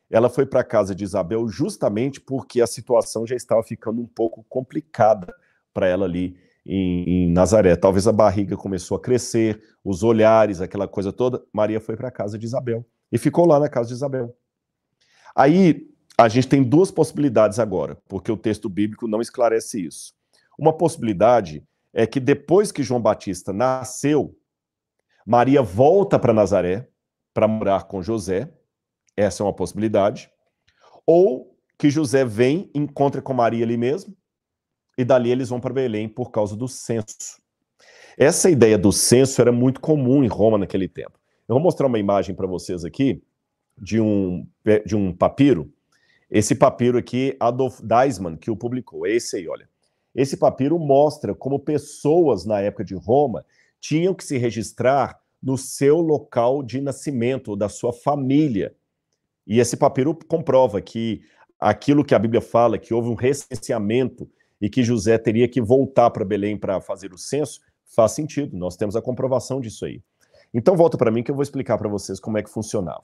Ela 0.09 0.29
foi 0.29 0.45
para 0.45 0.61
a 0.61 0.63
casa 0.63 0.95
de 0.95 1.03
Isabel 1.03 1.47
justamente 1.47 2.19
porque 2.19 2.61
a 2.61 2.67
situação 2.67 3.27
já 3.27 3.35
estava 3.35 3.61
ficando 3.61 4.01
um 4.01 4.07
pouco 4.07 4.43
complicada 4.49 5.33
para 5.73 5.87
ela 5.87 6.05
ali 6.05 6.35
em, 6.67 7.03
em, 7.03 7.31
Nazaré. 7.31 7.75
Talvez 7.75 8.07
a 8.07 8.11
barriga 8.11 8.57
começou 8.57 8.97
a 8.97 9.01
crescer, 9.01 9.61
os 9.83 10.03
olhares, 10.03 10.61
aquela 10.61 10.87
coisa 10.87 11.13
toda. 11.13 11.43
Maria 11.53 11.79
foi 11.79 11.95
para 11.95 12.09
a 12.09 12.11
casa 12.11 12.37
de 12.37 12.45
Isabel 12.45 12.85
e 13.11 13.17
ficou 13.17 13.45
lá 13.47 13.59
na 13.59 13.69
casa 13.69 13.89
de 13.89 13.93
Isabel. 13.95 14.35
Aí 15.35 15.87
a 16.17 16.27
gente 16.27 16.47
tem 16.47 16.63
duas 16.63 16.91
possibilidades 16.91 17.59
agora, 17.59 17.97
porque 18.07 18.31
o 18.31 18.37
texto 18.37 18.67
bíblico 18.67 19.07
não 19.07 19.21
esclarece 19.21 19.85
isso. 19.85 20.13
Uma 20.57 20.75
possibilidade 20.75 21.63
é 21.93 22.05
que 22.05 22.19
depois 22.19 22.71
que 22.71 22.83
João 22.83 23.01
Batista 23.01 23.53
nasceu, 23.53 24.35
Maria 25.25 25.61
volta 25.61 26.17
para 26.17 26.33
Nazaré 26.33 26.89
para 27.33 27.47
morar 27.47 27.83
com 27.83 28.01
José. 28.01 28.51
Essa 29.15 29.43
é 29.43 29.45
uma 29.45 29.53
possibilidade. 29.53 30.29
Ou 31.05 31.55
que 31.77 31.89
José 31.89 32.25
vem, 32.25 32.71
encontra 32.73 33.21
com 33.21 33.33
Maria 33.33 33.63
ali 33.63 33.77
mesmo, 33.77 34.15
e 34.97 35.05
dali 35.05 35.31
eles 35.31 35.49
vão 35.49 35.59
para 35.59 35.73
Belém 35.73 36.09
por 36.09 36.31
causa 36.31 36.55
do 36.55 36.67
censo. 36.67 37.41
Essa 38.17 38.49
ideia 38.49 38.77
do 38.77 38.91
censo 38.91 39.39
era 39.41 39.51
muito 39.51 39.79
comum 39.79 40.23
em 40.23 40.27
Roma 40.27 40.57
naquele 40.57 40.87
tempo. 40.87 41.19
Eu 41.47 41.55
vou 41.55 41.61
mostrar 41.61 41.87
uma 41.87 41.99
imagem 41.99 42.35
para 42.35 42.47
vocês 42.47 42.83
aqui 42.83 43.21
de 43.77 44.01
um, 44.01 44.47
de 44.85 44.95
um 44.95 45.13
papiro 45.13 45.71
esse 46.29 46.55
papiro 46.55 46.97
aqui, 46.97 47.37
Adolf 47.39 47.79
Deismann, 47.81 48.35
que 48.35 48.51
o 48.51 48.57
publicou, 48.57 49.05
é 49.05 49.11
esse 49.11 49.37
aí, 49.37 49.47
olha. 49.47 49.69
Esse 50.13 50.35
papiro 50.35 50.77
mostra 50.77 51.33
como 51.33 51.59
pessoas 51.59 52.45
na 52.45 52.59
época 52.59 52.83
de 52.83 52.95
Roma 52.95 53.45
tinham 53.79 54.13
que 54.13 54.23
se 54.23 54.37
registrar 54.37 55.19
no 55.41 55.57
seu 55.57 56.01
local 56.01 56.63
de 56.63 56.81
nascimento, 56.81 57.55
da 57.55 57.69
sua 57.69 57.93
família. 57.93 58.75
E 59.45 59.59
esse 59.59 59.77
papiro 59.77 60.17
comprova 60.27 60.81
que 60.81 61.21
aquilo 61.59 62.03
que 62.03 62.15
a 62.15 62.19
Bíblia 62.19 62.41
fala, 62.41 62.77
que 62.77 62.93
houve 62.93 63.09
um 63.09 63.15
recenseamento 63.15 64.29
e 64.61 64.69
que 64.69 64.83
José 64.83 65.17
teria 65.17 65.47
que 65.47 65.61
voltar 65.61 66.09
para 66.09 66.25
Belém 66.25 66.57
para 66.57 66.81
fazer 66.81 67.13
o 67.13 67.17
censo, 67.17 67.59
faz 67.85 68.11
sentido. 68.11 68.57
Nós 68.57 68.75
temos 68.75 68.95
a 68.95 69.01
comprovação 69.01 69.61
disso 69.61 69.85
aí. 69.85 70.01
Então 70.53 70.75
volta 70.75 70.97
para 70.97 71.11
mim 71.11 71.23
que 71.23 71.31
eu 71.31 71.35
vou 71.35 71.43
explicar 71.43 71.77
para 71.77 71.89
vocês 71.89 72.19
como 72.19 72.37
é 72.37 72.43
que 72.43 72.49
funcionava. 72.49 73.03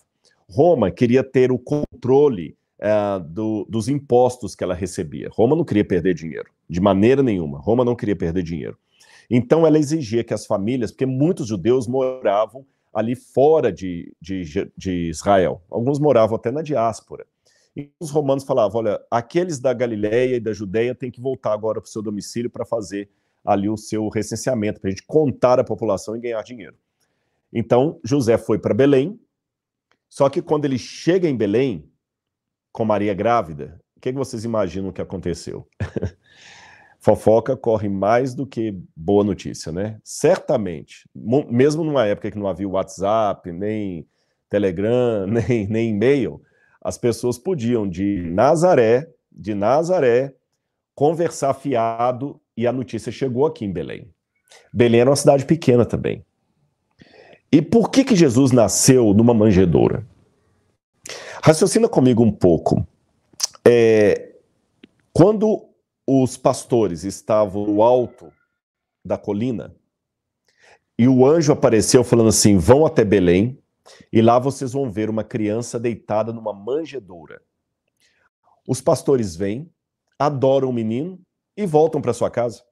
Roma 0.49 0.91
queria 0.91 1.23
ter 1.23 1.51
o 1.51 1.59
controle 1.59 2.55
é, 2.79 3.19
do, 3.19 3.65
dos 3.69 3.87
impostos 3.87 4.55
que 4.55 4.63
ela 4.63 4.73
recebia. 4.73 5.29
Roma 5.31 5.55
não 5.55 5.63
queria 5.63 5.85
perder 5.85 6.13
dinheiro, 6.13 6.49
de 6.69 6.81
maneira 6.81 7.23
nenhuma. 7.23 7.59
Roma 7.59 7.85
não 7.85 7.95
queria 7.95 8.15
perder 8.15 8.43
dinheiro. 8.43 8.77
Então 9.29 9.65
ela 9.65 9.79
exigia 9.79 10.23
que 10.23 10.33
as 10.33 10.45
famílias, 10.45 10.91
porque 10.91 11.05
muitos 11.05 11.47
judeus 11.47 11.87
moravam 11.87 12.65
ali 12.93 13.15
fora 13.15 13.71
de, 13.71 14.13
de, 14.21 14.71
de 14.77 15.09
Israel, 15.09 15.61
alguns 15.71 15.99
moravam 15.99 16.35
até 16.35 16.51
na 16.51 16.61
diáspora. 16.61 17.25
E 17.75 17.91
os 17.99 18.11
romanos 18.11 18.43
falavam: 18.43 18.81
olha, 18.81 19.01
aqueles 19.09 19.59
da 19.59 19.73
Galileia 19.73 20.35
e 20.35 20.39
da 20.39 20.53
Judéia 20.53 20.93
têm 20.93 21.11
que 21.11 21.21
voltar 21.21 21.53
agora 21.53 21.81
para 21.81 21.87
o 21.87 21.91
seu 21.91 22.01
domicílio 22.01 22.49
para 22.49 22.65
fazer 22.65 23.09
ali 23.43 23.67
o 23.67 23.77
seu 23.77 24.07
recenseamento, 24.07 24.79
para 24.79 24.89
a 24.89 24.91
gente 24.91 25.03
contar 25.05 25.59
a 25.59 25.63
população 25.63 26.15
e 26.15 26.19
ganhar 26.19 26.41
dinheiro. 26.43 26.75
Então 27.51 27.99
José 28.03 28.37
foi 28.37 28.57
para 28.57 28.73
Belém, 28.73 29.19
só 30.09 30.29
que 30.29 30.41
quando 30.41 30.65
ele 30.65 30.77
chega 30.77 31.27
em 31.27 31.35
Belém, 31.35 31.89
com 32.71 32.85
Maria 32.85 33.13
grávida, 33.13 33.79
o 33.95 33.99
que, 33.99 34.11
que 34.11 34.17
vocês 34.17 34.43
imaginam 34.45 34.91
que 34.91 35.01
aconteceu? 35.01 35.67
Fofoca 36.99 37.57
corre 37.57 37.89
mais 37.89 38.33
do 38.33 38.47
que 38.47 38.79
boa 38.95 39.25
notícia, 39.25 39.71
né? 39.71 39.99
Certamente, 40.03 41.07
mesmo 41.49 41.83
numa 41.83 42.05
época 42.05 42.31
que 42.31 42.37
não 42.37 42.47
havia 42.47 42.67
WhatsApp, 42.67 43.51
nem 43.51 44.07
Telegram, 44.49 45.27
nem, 45.27 45.67
nem 45.67 45.89
e-mail, 45.89 46.41
as 46.83 46.97
pessoas 46.97 47.37
podiam 47.37 47.87
de 47.87 48.21
Nazaré, 48.29 49.09
de 49.31 49.55
Nazaré, 49.55 50.35
conversar 50.93 51.53
fiado 51.53 52.39
e 52.57 52.67
a 52.67 52.73
notícia 52.73 53.11
chegou 53.11 53.45
aqui 53.45 53.63
em 53.63 53.71
Belém. 53.71 54.11
Belém 54.71 55.01
era 55.01 55.09
uma 55.09 55.15
cidade 55.15 55.45
pequena 55.45 55.85
também. 55.85 56.25
E 57.51 57.61
por 57.61 57.89
que 57.89 58.03
que 58.03 58.15
Jesus 58.15 58.51
nasceu 58.51 59.13
numa 59.13 59.33
manjedoura? 59.33 60.05
Raciocina 61.41 61.87
comigo 61.87 62.21
um 62.21 62.31
pouco. 62.31 62.85
É, 63.65 64.33
quando 65.13 65.69
os 66.05 66.35
pastores 66.35 67.03
estavam 67.03 67.65
no 67.65 67.81
alto 67.81 68.31
da 69.05 69.17
colina 69.17 69.73
e 70.97 71.07
o 71.07 71.25
anjo 71.25 71.53
apareceu 71.53 72.03
falando 72.03 72.29
assim: 72.29 72.57
vão 72.57 72.85
até 72.85 73.05
Belém 73.05 73.57
e 74.11 74.21
lá 74.21 74.39
vocês 74.39 74.73
vão 74.73 74.89
ver 74.89 75.09
uma 75.09 75.23
criança 75.23 75.79
deitada 75.79 76.31
numa 76.31 76.53
manjedoura. 76.53 77.41
Os 78.67 78.81
pastores 78.81 79.35
vêm, 79.35 79.71
adoram 80.17 80.69
o 80.69 80.73
menino 80.73 81.19
e 81.55 81.65
voltam 81.65 82.01
para 82.01 82.13
sua 82.13 82.29
casa. 82.29 82.63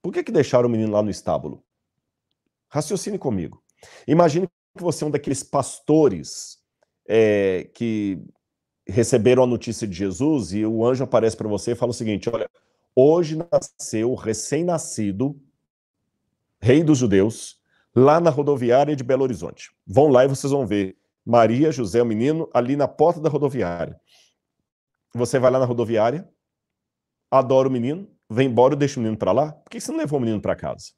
Por 0.00 0.12
que, 0.12 0.22
que 0.22 0.32
deixaram 0.32 0.68
o 0.68 0.72
menino 0.72 0.92
lá 0.92 1.02
no 1.02 1.10
estábulo? 1.10 1.64
Raciocine 2.68 3.18
comigo. 3.18 3.62
Imagine 4.06 4.48
que 4.76 4.82
você 4.82 5.04
é 5.04 5.06
um 5.06 5.10
daqueles 5.10 5.42
pastores 5.42 6.58
é, 7.06 7.70
que 7.74 8.22
receberam 8.86 9.42
a 9.42 9.46
notícia 9.46 9.86
de 9.86 9.94
Jesus 9.94 10.52
e 10.52 10.64
o 10.64 10.84
anjo 10.84 11.04
aparece 11.04 11.36
para 11.36 11.48
você 11.48 11.72
e 11.72 11.76
fala 11.76 11.90
o 11.90 11.94
seguinte: 11.94 12.28
olha, 12.28 12.50
hoje 12.94 13.36
nasceu 13.36 14.14
recém-nascido 14.14 15.40
rei 16.60 16.82
dos 16.82 16.98
judeus 16.98 17.60
lá 17.94 18.20
na 18.20 18.30
rodoviária 18.30 18.96
de 18.96 19.04
Belo 19.04 19.22
Horizonte. 19.22 19.70
Vão 19.86 20.08
lá 20.08 20.24
e 20.24 20.28
vocês 20.28 20.50
vão 20.50 20.66
ver 20.66 20.96
Maria, 21.24 21.70
José, 21.70 22.02
o 22.02 22.06
menino, 22.06 22.48
ali 22.52 22.76
na 22.76 22.88
porta 22.88 23.20
da 23.20 23.28
rodoviária. 23.28 23.98
Você 25.14 25.38
vai 25.38 25.50
lá 25.50 25.58
na 25.58 25.64
rodoviária, 25.64 26.28
adora 27.30 27.68
o 27.68 27.70
menino, 27.70 28.08
vem 28.28 28.48
embora 28.48 28.74
e 28.74 28.76
deixa 28.76 28.98
o 28.98 29.02
menino 29.02 29.16
para 29.16 29.32
lá. 29.32 29.52
Por 29.52 29.70
que 29.70 29.80
você 29.80 29.90
não 29.90 29.98
levou 29.98 30.18
o 30.18 30.22
menino 30.22 30.40
para 30.40 30.56
casa? 30.56 30.92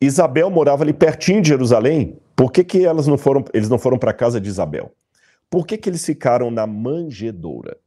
Isabel 0.00 0.50
morava 0.50 0.82
ali 0.82 0.92
pertinho 0.92 1.42
de 1.42 1.48
Jerusalém, 1.48 2.18
por 2.34 2.50
que, 2.50 2.64
que 2.64 2.84
elas 2.84 3.06
não 3.06 3.16
foram, 3.16 3.44
eles 3.52 3.68
não 3.68 3.78
foram 3.78 3.98
para 3.98 4.12
casa 4.12 4.40
de 4.40 4.48
Isabel? 4.48 4.92
Por 5.50 5.66
que, 5.66 5.78
que 5.78 5.88
eles 5.88 6.04
ficaram 6.04 6.50
na 6.50 6.66
manjedoura? 6.66 7.78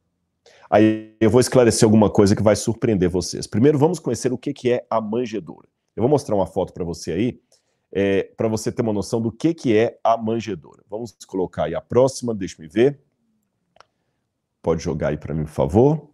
Aí 0.68 1.14
eu 1.20 1.30
vou 1.30 1.40
esclarecer 1.40 1.84
alguma 1.84 2.08
coisa 2.08 2.34
que 2.34 2.42
vai 2.42 2.56
surpreender 2.56 3.08
vocês. 3.08 3.46
Primeiro, 3.46 3.78
vamos 3.78 3.98
conhecer 3.98 4.32
o 4.32 4.38
que, 4.38 4.52
que 4.52 4.72
é 4.72 4.86
a 4.88 5.00
manjedoura. 5.00 5.68
Eu 6.00 6.02
vou 6.02 6.08
mostrar 6.08 6.34
uma 6.34 6.46
foto 6.46 6.72
para 6.72 6.82
você 6.82 7.12
aí, 7.12 7.42
é, 7.92 8.22
para 8.22 8.48
você 8.48 8.72
ter 8.72 8.80
uma 8.80 8.90
noção 8.90 9.20
do 9.20 9.30
que, 9.30 9.52
que 9.52 9.76
é 9.76 10.00
a 10.02 10.16
manjedoura. 10.16 10.82
Vamos 10.88 11.12
colocar 11.26 11.64
aí 11.64 11.74
a 11.74 11.80
próxima, 11.82 12.34
deixa 12.34 12.56
me 12.58 12.66
ver. 12.66 12.98
Pode 14.62 14.82
jogar 14.82 15.08
aí 15.08 15.18
para 15.18 15.34
mim, 15.34 15.44
por 15.44 15.50
favor. 15.50 16.08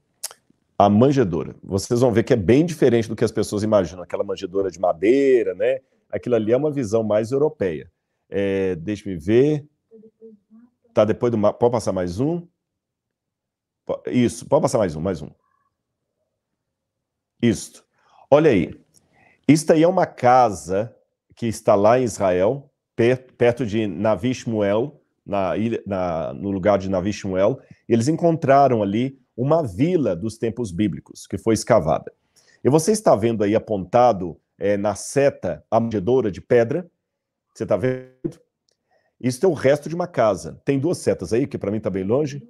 A 0.76 0.91
manjedoura. 0.91 1.55
Vocês 1.62 2.01
vão 2.01 2.11
ver 2.11 2.24
que 2.24 2.32
é 2.32 2.37
bem 2.37 2.66
diferente 2.66 3.09
do 3.09 3.14
que 3.14 3.22
as 3.22 3.30
pessoas 3.30 3.62
imaginam, 3.62 4.03
aquela 4.03 4.24
manjedoura 4.24 4.72
de 4.72 4.80
madeira, 4.80 5.55
né? 5.55 5.78
Aquilo 6.11 6.34
ali 6.34 6.51
é 6.53 6.57
uma 6.57 6.72
visão 6.72 7.05
mais 7.05 7.30
europeia. 7.30 7.89
É, 8.28 8.74
deixa 8.74 9.09
me 9.09 9.16
ver. 9.16 9.68
Tá 10.93 11.05
depois 11.05 11.30
do. 11.30 11.41
Pode 11.41 11.70
passar 11.70 11.93
mais 11.93 12.18
um? 12.18 12.45
Isso, 14.09 14.49
pode 14.49 14.62
passar 14.62 14.78
mais 14.78 14.97
um, 14.97 15.01
mais 15.01 15.22
um. 15.22 15.30
Isto. 17.41 17.84
Olha 18.28 18.51
aí. 18.51 18.84
Isto 19.49 19.73
aí 19.73 19.83
é 19.83 19.89
uma 19.89 20.07
casa 20.07 20.95
que 21.37 21.47
está 21.47 21.75
lá 21.75 22.01
em 22.01 22.05
Israel, 22.05 22.71
perto 23.37 23.65
de 23.65 23.87
Navishmuel, 23.87 25.01
na 25.25 25.53
na, 25.87 26.33
no 26.33 26.51
lugar 26.51 26.79
de 26.79 26.89
Navishmuel, 26.89 27.61
eles 27.89 28.09
encontraram 28.09 28.83
ali 28.83 29.19
uma 29.37 29.63
vila 29.63 30.17
dos 30.17 30.39
tempos 30.39 30.73
bíblicos, 30.73 31.27
que 31.27 31.37
foi 31.37 31.55
escavada. 31.55 32.13
E 32.65 32.71
você 32.71 32.91
está 32.91 33.15
vendo 33.15 33.45
aí 33.45 33.55
apontado 33.55 34.37
é, 34.59 34.77
na 34.77 34.95
seta 34.95 35.65
a 35.71 35.79
manjedoura 35.79 36.31
de 36.31 36.41
pedra, 36.41 36.91
você 37.55 37.63
está 37.63 37.77
vendo? 37.77 38.41
Isso 39.21 39.45
é 39.47 39.49
o 39.49 39.53
resto 39.53 39.89
de 39.89 39.95
uma 39.95 40.07
casa. 40.07 40.61
Tem 40.65 40.79
duas 40.79 40.99
setas 40.99 41.33
aí, 41.33 41.47
que 41.47 41.57
para 41.57 41.71
mim 41.71 41.79
está 41.79 41.89
bem 41.89 42.05
longe. 42.05 42.47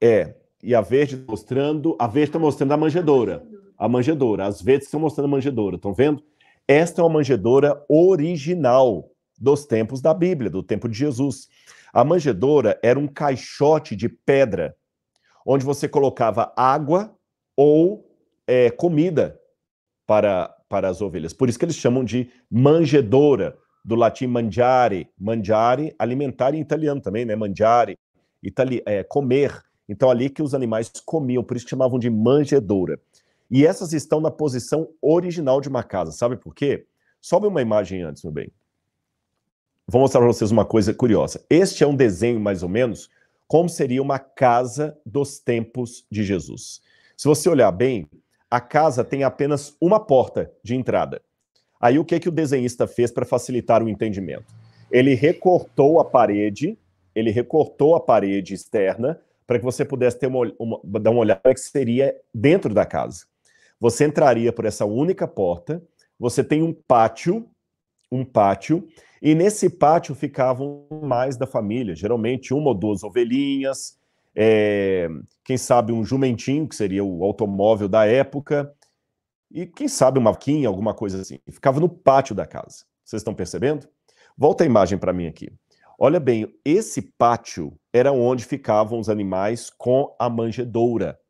É, 0.00 0.34
e 0.62 0.74
a 0.74 0.80
verde 0.80 1.16
mostrando, 1.16 1.96
a 1.98 2.06
verde 2.06 2.30
está 2.30 2.38
mostrando 2.38 2.72
a 2.72 2.76
manjedoura. 2.76 3.46
A 3.84 3.88
manjedoura. 3.88 4.46
As 4.46 4.62
verdes 4.62 4.86
estão 4.86 4.98
mostrando 4.98 5.26
a 5.26 5.28
manjedoura, 5.28 5.76
estão 5.76 5.92
vendo? 5.92 6.24
Esta 6.66 7.02
é 7.02 7.04
uma 7.04 7.12
manjedoura 7.12 7.84
original 7.86 9.10
dos 9.38 9.66
tempos 9.66 10.00
da 10.00 10.14
Bíblia, 10.14 10.48
do 10.48 10.62
tempo 10.62 10.88
de 10.88 10.96
Jesus. 10.96 11.48
A 11.92 12.02
manjedoura 12.02 12.80
era 12.82 12.98
um 12.98 13.06
caixote 13.06 13.94
de 13.94 14.08
pedra, 14.08 14.74
onde 15.46 15.66
você 15.66 15.86
colocava 15.86 16.50
água 16.56 17.14
ou 17.54 18.10
é, 18.46 18.70
comida 18.70 19.38
para, 20.06 20.48
para 20.66 20.88
as 20.88 21.02
ovelhas. 21.02 21.34
Por 21.34 21.50
isso 21.50 21.58
que 21.58 21.66
eles 21.66 21.76
chamam 21.76 22.02
de 22.02 22.30
manjedoura, 22.50 23.54
do 23.84 23.94
latim 23.94 24.28
mangiare. 24.28 25.10
Mangiare, 25.20 25.94
alimentar 25.98 26.54
em 26.54 26.60
italiano 26.62 27.02
também, 27.02 27.26
né? 27.26 27.36
Mangiare, 27.36 27.98
itali 28.42 28.82
é, 28.86 29.04
comer. 29.04 29.62
Então, 29.86 30.08
ali 30.08 30.30
que 30.30 30.42
os 30.42 30.54
animais 30.54 30.90
comiam, 31.04 31.44
por 31.44 31.54
isso 31.54 31.66
que 31.66 31.70
chamavam 31.70 31.98
de 31.98 32.08
manjedoura. 32.08 32.98
E 33.50 33.66
essas 33.66 33.92
estão 33.92 34.20
na 34.20 34.30
posição 34.30 34.88
original 35.00 35.60
de 35.60 35.68
uma 35.68 35.82
casa. 35.82 36.12
Sabe 36.12 36.36
por 36.36 36.54
quê? 36.54 36.86
Sobe 37.20 37.46
uma 37.46 37.62
imagem 37.62 38.02
antes, 38.02 38.22
meu 38.22 38.32
bem. 38.32 38.50
Vou 39.86 40.00
mostrar 40.00 40.20
para 40.20 40.28
vocês 40.28 40.50
uma 40.50 40.64
coisa 40.64 40.94
curiosa. 40.94 41.44
Este 41.48 41.84
é 41.84 41.86
um 41.86 41.94
desenho, 41.94 42.40
mais 42.40 42.62
ou 42.62 42.68
menos, 42.68 43.10
como 43.46 43.68
seria 43.68 44.02
uma 44.02 44.18
casa 44.18 44.98
dos 45.04 45.38
tempos 45.38 46.06
de 46.10 46.24
Jesus. 46.24 46.80
Se 47.16 47.28
você 47.28 47.48
olhar 47.48 47.70
bem, 47.70 48.08
a 48.50 48.60
casa 48.60 49.04
tem 49.04 49.24
apenas 49.24 49.76
uma 49.80 50.00
porta 50.00 50.50
de 50.62 50.74
entrada. 50.74 51.22
Aí 51.80 51.98
o 51.98 52.04
que, 52.04 52.18
que 52.18 52.28
o 52.28 52.32
desenhista 52.32 52.86
fez 52.86 53.10
para 53.10 53.26
facilitar 53.26 53.82
o 53.82 53.88
entendimento? 53.88 54.54
Ele 54.90 55.14
recortou 55.14 56.00
a 56.00 56.04
parede, 56.04 56.78
ele 57.14 57.30
recortou 57.30 57.94
a 57.94 58.00
parede 58.00 58.54
externa 58.54 59.20
para 59.46 59.58
que 59.58 59.64
você 59.64 59.84
pudesse 59.84 60.18
ter 60.18 60.28
uma, 60.28 60.50
uma, 60.58 60.80
dar 61.00 61.10
uma 61.10 61.20
olhada 61.20 61.52
que 61.52 61.60
seria 61.60 62.16
dentro 62.32 62.72
da 62.72 62.86
casa. 62.86 63.26
Você 63.84 64.06
entraria 64.06 64.50
por 64.50 64.64
essa 64.64 64.86
única 64.86 65.28
porta, 65.28 65.82
você 66.18 66.42
tem 66.42 66.62
um 66.62 66.72
pátio, 66.72 67.46
um 68.10 68.24
pátio, 68.24 68.88
e 69.20 69.34
nesse 69.34 69.68
pátio 69.68 70.14
ficavam 70.14 70.86
mais 71.02 71.36
da 71.36 71.46
família, 71.46 71.94
geralmente 71.94 72.54
uma 72.54 72.68
ou 72.68 72.74
duas 72.74 73.04
ovelhinhas, 73.04 73.98
é, 74.34 75.06
quem 75.44 75.58
sabe 75.58 75.92
um 75.92 76.02
jumentinho, 76.02 76.66
que 76.66 76.74
seria 76.74 77.04
o 77.04 77.22
automóvel 77.22 77.86
da 77.86 78.06
época, 78.06 78.74
e 79.50 79.66
quem 79.66 79.86
sabe 79.86 80.18
uma 80.18 80.32
vaquinha, 80.32 80.66
alguma 80.66 80.94
coisa 80.94 81.20
assim. 81.20 81.38
Ficava 81.50 81.78
no 81.78 81.88
pátio 81.90 82.34
da 82.34 82.46
casa. 82.46 82.86
Vocês 83.04 83.20
estão 83.20 83.34
percebendo? 83.34 83.86
Volta 84.34 84.64
a 84.64 84.66
imagem 84.66 84.96
para 84.96 85.12
mim 85.12 85.26
aqui. 85.26 85.52
Olha 85.98 86.18
bem, 86.18 86.50
esse 86.64 87.02
pátio 87.02 87.78
era 87.92 88.10
onde 88.12 88.46
ficavam 88.46 88.98
os 88.98 89.10
animais 89.10 89.68
com 89.68 90.16
a 90.18 90.30
manjedoura. 90.30 91.20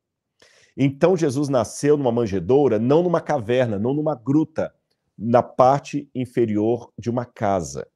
Então 0.76 1.16
Jesus 1.16 1.48
nasceu 1.48 1.96
numa 1.96 2.10
manjedoura, 2.10 2.78
não 2.78 3.02
numa 3.02 3.20
caverna, 3.20 3.78
não 3.78 3.94
numa 3.94 4.14
gruta, 4.14 4.74
na 5.16 5.42
parte 5.42 6.08
inferior 6.14 6.92
de 6.98 7.08
uma 7.08 7.24
casa. 7.24 7.86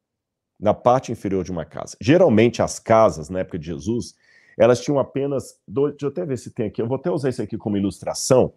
Na 0.59 0.73
parte 0.75 1.13
inferior 1.13 1.45
de 1.45 1.51
uma 1.51 1.65
casa. 1.65 1.97
Geralmente 2.01 2.63
as 2.63 2.79
casas, 2.79 3.29
na 3.29 3.41
época 3.41 3.59
de 3.59 3.67
Jesus, 3.67 4.15
elas 4.59 4.81
tinham 4.81 4.99
apenas. 4.99 5.61
Dois, 5.67 5.93
deixa 5.93 6.07
eu 6.07 6.11
até 6.11 6.25
ver 6.25 6.37
se 6.37 6.51
tem 6.51 6.67
aqui. 6.67 6.83
Eu 6.83 6.89
vou 6.89 6.97
até 6.97 7.11
usar 7.11 7.29
isso 7.29 7.43
aqui 7.43 7.57
como 7.57 7.77
ilustração. 7.77 8.53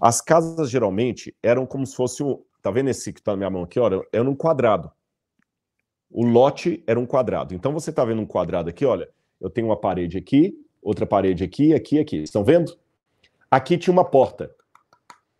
As 0.00 0.20
casas 0.20 0.70
geralmente 0.70 1.34
eram 1.42 1.66
como 1.66 1.86
se 1.86 1.94
fosse 1.94 2.22
um. 2.22 2.42
Tá 2.62 2.70
vendo 2.70 2.90
esse 2.90 3.12
que 3.12 3.20
está 3.20 3.32
na 3.32 3.36
minha 3.36 3.50
mão 3.50 3.62
aqui? 3.62 3.78
Olha, 3.78 4.00
era 4.12 4.28
um 4.28 4.34
quadrado. 4.34 4.90
O 6.10 6.24
lote 6.24 6.82
era 6.86 6.98
um 6.98 7.06
quadrado. 7.06 7.54
Então 7.54 7.72
você 7.72 7.90
está 7.90 8.04
vendo 8.04 8.20
um 8.20 8.26
quadrado 8.26 8.68
aqui, 8.68 8.84
olha. 8.84 9.08
Eu 9.40 9.50
tenho 9.50 9.66
uma 9.66 9.76
parede 9.76 10.16
aqui, 10.16 10.54
outra 10.80 11.04
parede 11.04 11.42
aqui, 11.42 11.74
aqui, 11.74 11.98
aqui. 11.98 12.22
Estão 12.22 12.44
vendo? 12.44 12.78
Aqui 13.52 13.76
tinha 13.76 13.92
uma 13.92 14.02
porta. 14.06 14.50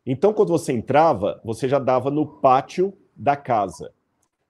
Então, 0.04 0.34
quando 0.34 0.50
você 0.50 0.70
entrava, 0.70 1.40
você 1.42 1.66
já 1.66 1.78
dava 1.78 2.10
no 2.10 2.26
pátio 2.26 2.92
da 3.16 3.34
casa. 3.34 3.90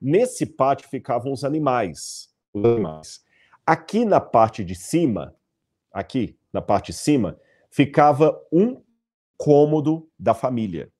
Nesse 0.00 0.44
pátio 0.44 0.88
ficavam 0.88 1.32
os 1.32 1.44
animais. 1.44 2.28
Os 2.52 2.64
animais. 2.64 3.24
Aqui 3.64 4.04
na 4.04 4.18
parte 4.18 4.64
de 4.64 4.74
cima, 4.74 5.36
aqui 5.92 6.36
na 6.52 6.60
parte 6.60 6.86
de 6.86 6.98
cima, 6.98 7.38
ficava 7.70 8.36
um 8.52 8.82
cômodo 9.36 10.08
da 10.18 10.34
família. 10.34 10.90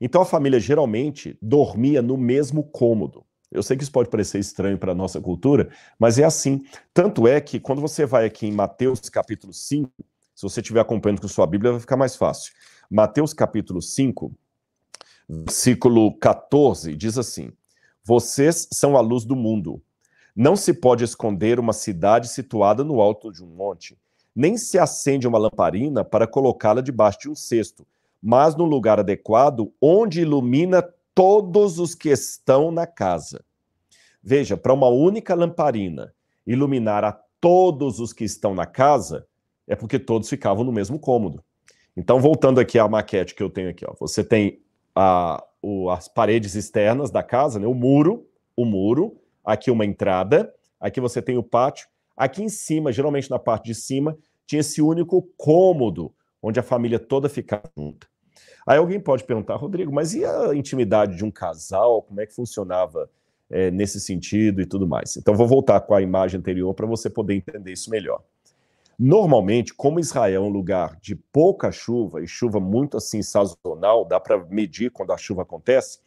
Então 0.00 0.22
a 0.22 0.26
família 0.26 0.60
geralmente 0.60 1.36
dormia 1.42 2.00
no 2.00 2.16
mesmo 2.16 2.62
cômodo. 2.62 3.26
Eu 3.50 3.64
sei 3.64 3.76
que 3.76 3.82
isso 3.82 3.90
pode 3.90 4.10
parecer 4.10 4.38
estranho 4.38 4.78
para 4.78 4.92
a 4.92 4.94
nossa 4.94 5.20
cultura, 5.20 5.70
mas 5.98 6.20
é 6.20 6.24
assim. 6.24 6.64
Tanto 6.94 7.26
é 7.26 7.40
que 7.40 7.58
quando 7.58 7.80
você 7.80 8.06
vai 8.06 8.26
aqui 8.26 8.46
em 8.46 8.52
Mateus 8.52 9.00
capítulo 9.10 9.52
5, 9.52 9.90
se 10.38 10.42
você 10.44 10.60
estiver 10.60 10.78
acompanhando 10.78 11.20
com 11.20 11.26
sua 11.26 11.48
Bíblia, 11.48 11.72
vai 11.72 11.80
ficar 11.80 11.96
mais 11.96 12.14
fácil. 12.14 12.52
Mateus 12.88 13.34
capítulo 13.34 13.82
5, 13.82 14.32
versículo 15.28 16.16
14, 16.16 16.94
diz 16.94 17.18
assim: 17.18 17.50
Vocês 18.04 18.68
são 18.72 18.96
a 18.96 19.00
luz 19.00 19.24
do 19.24 19.34
mundo. 19.34 19.82
Não 20.36 20.54
se 20.54 20.72
pode 20.72 21.02
esconder 21.02 21.58
uma 21.58 21.72
cidade 21.72 22.28
situada 22.28 22.84
no 22.84 23.00
alto 23.00 23.32
de 23.32 23.42
um 23.42 23.48
monte, 23.48 23.98
nem 24.32 24.56
se 24.56 24.78
acende 24.78 25.26
uma 25.26 25.40
lamparina 25.40 26.04
para 26.04 26.24
colocá-la 26.24 26.82
debaixo 26.82 27.18
de 27.18 27.30
um 27.30 27.34
cesto, 27.34 27.84
mas 28.22 28.54
no 28.54 28.64
lugar 28.64 29.00
adequado, 29.00 29.72
onde 29.82 30.20
ilumina 30.20 30.88
todos 31.16 31.80
os 31.80 31.96
que 31.96 32.10
estão 32.10 32.70
na 32.70 32.86
casa. 32.86 33.44
Veja, 34.22 34.56
para 34.56 34.72
uma 34.72 34.86
única 34.86 35.34
lamparina 35.34 36.14
iluminar 36.46 37.02
a 37.02 37.10
todos 37.40 37.98
os 37.98 38.12
que 38.12 38.22
estão 38.22 38.54
na 38.54 38.66
casa, 38.66 39.26
é 39.68 39.76
porque 39.76 39.98
todos 39.98 40.28
ficavam 40.28 40.64
no 40.64 40.72
mesmo 40.72 40.98
cômodo. 40.98 41.44
Então, 41.96 42.20
voltando 42.20 42.58
aqui 42.58 42.78
à 42.78 42.88
maquete 42.88 43.34
que 43.34 43.42
eu 43.42 43.50
tenho 43.50 43.70
aqui, 43.70 43.84
ó, 43.86 43.94
você 43.98 44.24
tem 44.24 44.60
a, 44.94 45.44
o, 45.62 45.90
as 45.90 46.08
paredes 46.08 46.54
externas 46.54 47.10
da 47.10 47.22
casa, 47.22 47.58
né, 47.58 47.66
o 47.66 47.74
muro, 47.74 48.26
o 48.56 48.64
muro, 48.64 49.16
aqui 49.44 49.70
uma 49.70 49.84
entrada, 49.84 50.52
aqui 50.80 51.00
você 51.00 51.20
tem 51.20 51.36
o 51.36 51.42
pátio, 51.42 51.86
aqui 52.16 52.42
em 52.42 52.48
cima, 52.48 52.92
geralmente 52.92 53.30
na 53.30 53.38
parte 53.38 53.66
de 53.66 53.74
cima, 53.74 54.16
tinha 54.46 54.60
esse 54.60 54.80
único 54.80 55.22
cômodo 55.36 56.12
onde 56.42 56.58
a 56.58 56.62
família 56.62 56.98
toda 56.98 57.28
ficava 57.28 57.70
junta. 57.76 58.06
Aí 58.66 58.78
alguém 58.78 59.00
pode 59.00 59.24
perguntar, 59.24 59.56
Rodrigo, 59.56 59.92
mas 59.92 60.14
e 60.14 60.24
a 60.24 60.54
intimidade 60.54 61.16
de 61.16 61.24
um 61.24 61.30
casal? 61.30 62.02
Como 62.02 62.20
é 62.20 62.26
que 62.26 62.34
funcionava 62.34 63.10
é, 63.50 63.70
nesse 63.70 64.00
sentido 64.00 64.60
e 64.60 64.66
tudo 64.66 64.86
mais? 64.86 65.16
Então, 65.16 65.34
vou 65.34 65.48
voltar 65.48 65.80
com 65.80 65.94
a 65.94 66.02
imagem 66.02 66.38
anterior 66.38 66.74
para 66.74 66.86
você 66.86 67.08
poder 67.08 67.34
entender 67.34 67.72
isso 67.72 67.90
melhor. 67.90 68.22
Normalmente, 68.98 69.72
como 69.72 70.00
Israel 70.00 70.42
é 70.42 70.46
um 70.46 70.50
lugar 70.50 70.98
de 71.00 71.14
pouca 71.14 71.70
chuva 71.70 72.20
e 72.20 72.26
chuva 72.26 72.58
muito 72.58 72.96
assim 72.96 73.22
sazonal, 73.22 74.04
dá 74.04 74.18
para 74.18 74.44
medir 74.46 74.90
quando 74.90 75.12
a 75.12 75.16
chuva 75.16 75.42
acontece, 75.42 76.00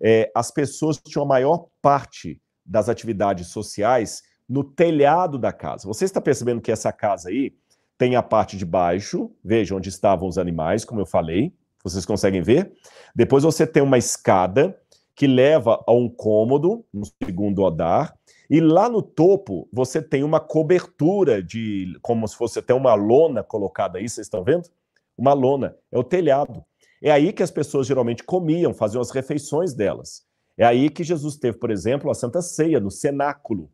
é, 0.00 0.30
as 0.34 0.50
pessoas 0.50 0.96
tinham 0.96 1.24
a 1.24 1.28
maior 1.28 1.66
parte 1.82 2.40
das 2.64 2.88
atividades 2.88 3.48
sociais 3.48 4.22
no 4.48 4.64
telhado 4.64 5.38
da 5.38 5.52
casa. 5.52 5.86
Você 5.86 6.06
está 6.06 6.20
percebendo 6.20 6.62
que 6.62 6.72
essa 6.72 6.90
casa 6.90 7.28
aí 7.28 7.54
tem 7.98 8.16
a 8.16 8.22
parte 8.22 8.56
de 8.56 8.64
baixo, 8.64 9.30
veja 9.44 9.74
onde 9.74 9.90
estavam 9.90 10.26
os 10.26 10.38
animais, 10.38 10.84
como 10.84 11.02
eu 11.02 11.06
falei, 11.06 11.52
vocês 11.84 12.06
conseguem 12.06 12.40
ver? 12.40 12.72
Depois 13.14 13.44
você 13.44 13.66
tem 13.66 13.82
uma 13.82 13.98
escada 13.98 14.78
que 15.14 15.26
leva 15.26 15.84
a 15.86 15.92
um 15.92 16.08
cômodo, 16.08 16.84
no 16.92 17.04
segundo 17.22 17.66
andar, 17.66 18.16
E 18.50 18.60
lá 18.60 18.88
no 18.88 19.00
topo 19.00 19.68
você 19.72 20.02
tem 20.02 20.24
uma 20.24 20.40
cobertura 20.40 21.40
de, 21.40 21.96
como 22.02 22.26
se 22.26 22.36
fosse 22.36 22.58
até 22.58 22.74
uma 22.74 22.94
lona 22.94 23.44
colocada 23.44 23.98
aí, 23.98 24.08
vocês 24.08 24.26
estão 24.26 24.42
vendo? 24.42 24.68
Uma 25.16 25.32
lona, 25.32 25.76
é 25.92 25.96
o 25.96 26.02
telhado. 26.02 26.64
É 27.00 27.12
aí 27.12 27.32
que 27.32 27.44
as 27.44 27.50
pessoas 27.52 27.86
geralmente 27.86 28.24
comiam, 28.24 28.74
faziam 28.74 29.00
as 29.00 29.12
refeições 29.12 29.72
delas. 29.72 30.24
É 30.58 30.64
aí 30.64 30.90
que 30.90 31.04
Jesus 31.04 31.36
teve, 31.36 31.58
por 31.58 31.70
exemplo, 31.70 32.10
a 32.10 32.14
Santa 32.14 32.42
Ceia, 32.42 32.80
no 32.80 32.90
cenáculo. 32.90 33.70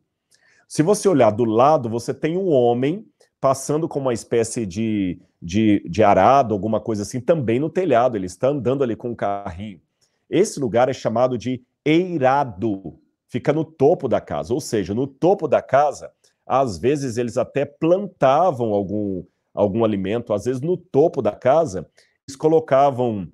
Se 0.67 0.83
você 0.83 1.09
olhar 1.09 1.31
do 1.31 1.43
lado, 1.43 1.89
você 1.89 2.13
tem 2.13 2.37
um 2.37 2.49
homem 2.49 3.05
passando 3.41 3.87
com 3.87 3.99
uma 3.99 4.13
espécie 4.13 4.65
de, 4.65 5.19
de, 5.41 5.83
de 5.89 6.03
arado, 6.03 6.53
alguma 6.53 6.79
coisa 6.79 7.01
assim, 7.01 7.19
também 7.19 7.59
no 7.59 7.69
telhado. 7.69 8.15
Ele 8.15 8.27
está 8.27 8.49
andando 8.49 8.83
ali 8.83 8.95
com 8.95 9.09
um 9.09 9.15
carrinho. 9.15 9.81
Esse 10.29 10.59
lugar 10.59 10.87
é 10.87 10.93
chamado 10.93 11.37
de 11.37 11.63
eirado, 11.83 12.99
fica 13.27 13.53
no 13.53 13.63
topo 13.63 14.07
da 14.07 14.21
casa. 14.21 14.53
Ou 14.53 14.61
seja, 14.61 14.93
no 14.93 15.07
topo 15.07 15.47
da 15.47 15.61
casa, 15.61 16.11
às 16.45 16.77
vezes 16.77 17.17
eles 17.17 17.37
até 17.37 17.65
plantavam 17.65 18.73
algum, 18.73 19.23
algum 19.53 19.83
alimento, 19.83 20.33
às 20.33 20.45
vezes 20.45 20.61
no 20.61 20.77
topo 20.77 21.21
da 21.21 21.33
casa, 21.33 21.87
eles 22.27 22.35
colocavam 22.35 23.27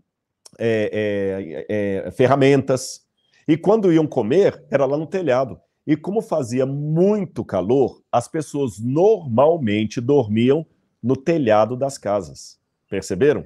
é, 0.57 1.65
é, 1.69 2.05
é, 2.07 2.11
ferramentas. 2.11 3.01
E 3.47 3.57
quando 3.57 3.91
iam 3.91 4.07
comer, 4.07 4.63
era 4.71 4.85
lá 4.85 4.97
no 4.97 5.07
telhado. 5.07 5.59
E 5.85 5.97
como 5.97 6.21
fazia 6.21 6.65
muito 6.65 7.43
calor, 7.43 8.01
as 8.11 8.27
pessoas 8.27 8.79
normalmente 8.79 9.99
dormiam 9.99 10.65
no 11.01 11.17
telhado 11.17 11.75
das 11.75 11.97
casas. 11.97 12.57
Perceberam? 12.89 13.43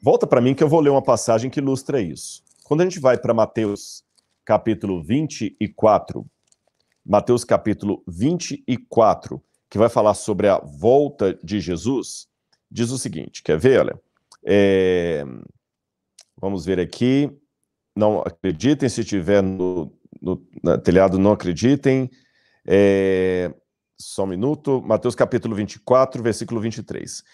Volta 0.00 0.26
para 0.26 0.40
mim 0.40 0.54
que 0.54 0.64
eu 0.64 0.68
vou 0.68 0.80
ler 0.80 0.88
uma 0.88 1.02
passagem 1.02 1.50
que 1.50 1.60
ilustra 1.60 2.00
isso. 2.00 2.42
Quando 2.64 2.80
a 2.80 2.84
gente 2.84 2.98
vai 2.98 3.18
para 3.18 3.34
Mateus 3.34 4.02
capítulo 4.52 5.02
24, 5.02 6.26
Mateus 7.02 7.42
capítulo 7.42 8.02
24, 8.06 9.42
que 9.70 9.78
vai 9.78 9.88
falar 9.88 10.12
sobre 10.12 10.46
a 10.46 10.58
volta 10.58 11.32
de 11.42 11.58
Jesus, 11.58 12.28
diz 12.70 12.90
o 12.90 12.98
seguinte: 12.98 13.42
quer 13.42 13.58
ver? 13.58 13.80
Olha, 13.80 13.98
é... 14.44 15.24
vamos 16.36 16.66
ver 16.66 16.78
aqui. 16.78 17.30
Não 17.96 18.20
acreditem 18.20 18.90
se 18.90 19.00
estiver 19.00 19.42
no, 19.42 19.90
no, 20.20 20.46
no 20.62 20.78
telhado, 20.78 21.18
não 21.18 21.32
acreditem. 21.32 22.10
É... 22.66 23.54
Só 23.98 24.24
um 24.24 24.26
minuto. 24.26 24.82
Mateus 24.82 25.14
capítulo 25.14 25.54
24, 25.54 26.22
versículo 26.22 26.60
23. 26.60 27.24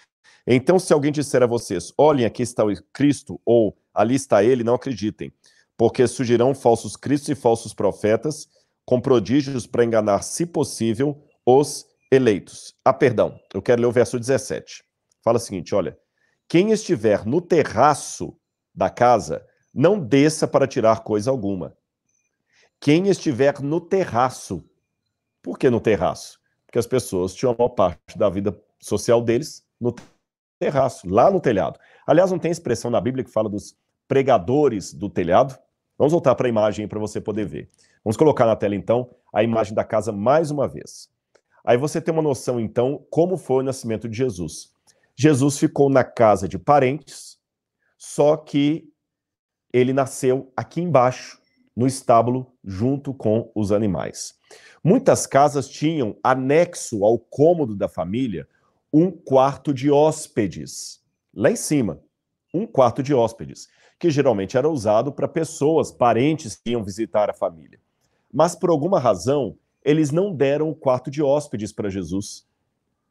Então, 0.46 0.78
se 0.78 0.92
alguém 0.92 1.10
disser 1.10 1.42
a 1.42 1.46
vocês, 1.46 1.92
olhem, 1.98 2.24
aqui 2.24 2.44
está 2.44 2.64
o 2.64 2.72
Cristo, 2.92 3.40
ou 3.44 3.76
ali 3.92 4.14
está 4.14 4.44
ele, 4.44 4.62
não 4.62 4.74
acreditem, 4.74 5.32
porque 5.78 6.08
surgirão 6.08 6.56
falsos 6.56 6.96
cristos 6.96 7.28
e 7.28 7.34
falsos 7.36 7.72
profetas, 7.72 8.48
com 8.84 9.00
prodígios 9.00 9.64
para 9.64 9.84
enganar, 9.84 10.22
se 10.22 10.44
possível, 10.44 11.24
os 11.46 11.86
eleitos. 12.10 12.74
Ah, 12.84 12.92
perdão, 12.92 13.38
eu 13.54 13.62
quero 13.62 13.82
ler 13.82 13.86
o 13.86 13.92
verso 13.92 14.18
17. 14.18 14.82
Fala 15.22 15.36
o 15.36 15.40
seguinte: 15.40 15.74
olha, 15.74 15.96
quem 16.48 16.72
estiver 16.72 17.24
no 17.24 17.40
terraço 17.40 18.36
da 18.74 18.90
casa, 18.90 19.46
não 19.72 20.00
desça 20.00 20.48
para 20.48 20.66
tirar 20.66 21.04
coisa 21.04 21.30
alguma. 21.30 21.76
Quem 22.80 23.08
estiver 23.08 23.60
no 23.60 23.80
terraço, 23.80 24.64
por 25.42 25.58
que 25.58 25.70
no 25.70 25.80
terraço? 25.80 26.40
Porque 26.66 26.78
as 26.78 26.86
pessoas 26.86 27.34
tinham 27.34 27.52
a 27.52 27.56
maior 27.56 27.70
parte 27.70 28.18
da 28.18 28.28
vida 28.28 28.58
social 28.80 29.22
deles 29.22 29.64
no 29.80 29.94
terraço, 30.58 31.08
lá 31.08 31.30
no 31.30 31.40
telhado. 31.40 31.78
Aliás, 32.06 32.30
não 32.30 32.38
tem 32.38 32.50
expressão 32.50 32.90
na 32.90 33.00
Bíblia 33.00 33.24
que 33.24 33.30
fala 33.30 33.48
dos 33.48 33.76
pregadores 34.08 34.92
do 34.92 35.08
telhado? 35.08 35.56
Vamos 35.98 36.12
voltar 36.12 36.36
para 36.36 36.46
a 36.46 36.48
imagem 36.48 36.86
para 36.86 37.00
você 37.00 37.20
poder 37.20 37.44
ver. 37.44 37.68
Vamos 38.04 38.16
colocar 38.16 38.46
na 38.46 38.54
tela, 38.54 38.76
então, 38.76 39.10
a 39.34 39.42
imagem 39.42 39.74
da 39.74 39.82
casa 39.82 40.12
mais 40.12 40.50
uma 40.50 40.68
vez. 40.68 41.10
Aí 41.64 41.76
você 41.76 42.00
tem 42.00 42.14
uma 42.14 42.22
noção, 42.22 42.60
então, 42.60 43.04
como 43.10 43.36
foi 43.36 43.56
o 43.56 43.66
nascimento 43.66 44.08
de 44.08 44.16
Jesus. 44.16 44.70
Jesus 45.16 45.58
ficou 45.58 45.90
na 45.90 46.04
casa 46.04 46.48
de 46.48 46.56
parentes, 46.56 47.36
só 47.98 48.36
que 48.36 48.88
ele 49.72 49.92
nasceu 49.92 50.52
aqui 50.56 50.80
embaixo, 50.80 51.40
no 51.76 51.86
estábulo, 51.86 52.52
junto 52.64 53.12
com 53.12 53.50
os 53.54 53.72
animais. 53.72 54.34
Muitas 54.82 55.26
casas 55.26 55.68
tinham, 55.68 56.16
anexo 56.22 57.04
ao 57.04 57.18
cômodo 57.18 57.76
da 57.76 57.88
família, 57.88 58.48
um 58.92 59.10
quarto 59.10 59.74
de 59.74 59.90
hóspedes. 59.90 61.00
Lá 61.34 61.50
em 61.50 61.56
cima, 61.56 62.00
um 62.54 62.66
quarto 62.66 63.02
de 63.02 63.12
hóspedes, 63.12 63.68
que 63.98 64.10
geralmente 64.10 64.56
era 64.56 64.68
usado 64.68 65.12
para 65.12 65.26
pessoas, 65.26 65.90
parentes 65.90 66.56
que 66.56 66.70
iam 66.70 66.84
visitar 66.84 67.28
a 67.28 67.34
família. 67.34 67.80
Mas 68.32 68.54
por 68.54 68.70
alguma 68.70 69.00
razão, 69.00 69.56
eles 69.84 70.10
não 70.10 70.32
deram 70.32 70.70
o 70.70 70.74
quarto 70.74 71.10
de 71.10 71.22
hóspedes 71.22 71.72
para 71.72 71.90
Jesus. 71.90 72.46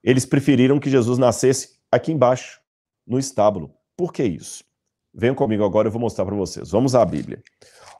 Eles 0.04 0.26
preferiram 0.26 0.80
que 0.80 0.90
Jesus 0.90 1.18
nascesse 1.18 1.78
aqui 1.92 2.12
embaixo, 2.12 2.62
no 3.06 3.18
estábulo. 3.18 3.74
Por 3.96 4.14
que 4.14 4.24
isso? 4.24 4.64
Venham 5.14 5.36
comigo 5.36 5.64
agora, 5.64 5.88
eu 5.88 5.92
vou 5.92 6.02
mostrar 6.02 6.26
para 6.26 6.36
vocês. 6.36 6.70
Vamos 6.70 6.94
à 6.94 7.04
Bíblia. 7.04 7.42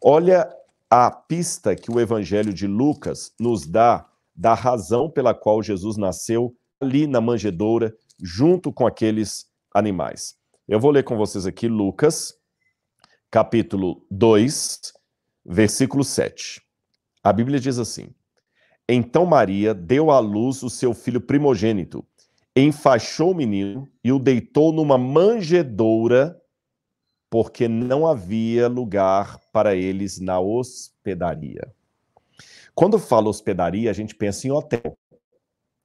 Olha 0.02 0.48
a 0.90 1.10
pista 1.10 1.76
que 1.76 1.92
o 1.92 2.00
Evangelho 2.00 2.54
de 2.54 2.68
Lucas 2.68 3.34
nos 3.40 3.66
dá 3.66 4.06
da 4.36 4.54
razão 4.54 5.10
pela 5.10 5.34
qual 5.34 5.64
Jesus 5.64 5.98
nasceu 5.98 6.56
ali 6.80 7.08
na 7.08 7.20
manjedoura, 7.20 7.96
junto 8.22 8.72
com 8.72 8.86
aqueles 8.86 9.48
animais. 9.74 10.36
Eu 10.68 10.80
vou 10.80 10.92
ler 10.92 11.04
com 11.04 11.18
vocês 11.18 11.46
aqui 11.46 11.68
Lucas, 11.68 12.36
capítulo 13.30 14.06
2, 14.10 14.94
versículo 15.46 16.04
7. 16.04 16.62
A 17.24 17.34
Bíblia 17.34 17.60
diz 17.60 17.78
assim: 17.78 18.10
Então 18.88 19.26
Maria 19.26 19.74
deu 19.74 20.12
à 20.12 20.20
luz 20.20 20.64
o 20.64 20.70
seu 20.70 20.94
filho 20.94 21.20
primogênito, 21.20 22.06
enfaixou 22.56 23.32
o 23.32 23.36
menino 23.36 23.88
e 24.04 24.12
o 24.12 24.20
deitou 24.20 24.72
numa 24.72 24.98
manjedoura, 24.98 26.40
porque 27.30 27.68
não 27.68 28.08
havia 28.08 28.68
lugar 28.68 29.40
para 29.52 29.76
eles 29.76 30.20
na 30.20 30.40
hospedaria. 30.40 31.74
Quando 32.74 33.00
fala 33.00 33.28
hospedaria, 33.28 33.90
a 33.90 33.94
gente 33.94 34.16
pensa 34.16 34.48
em 34.48 34.52
hotel 34.52 34.98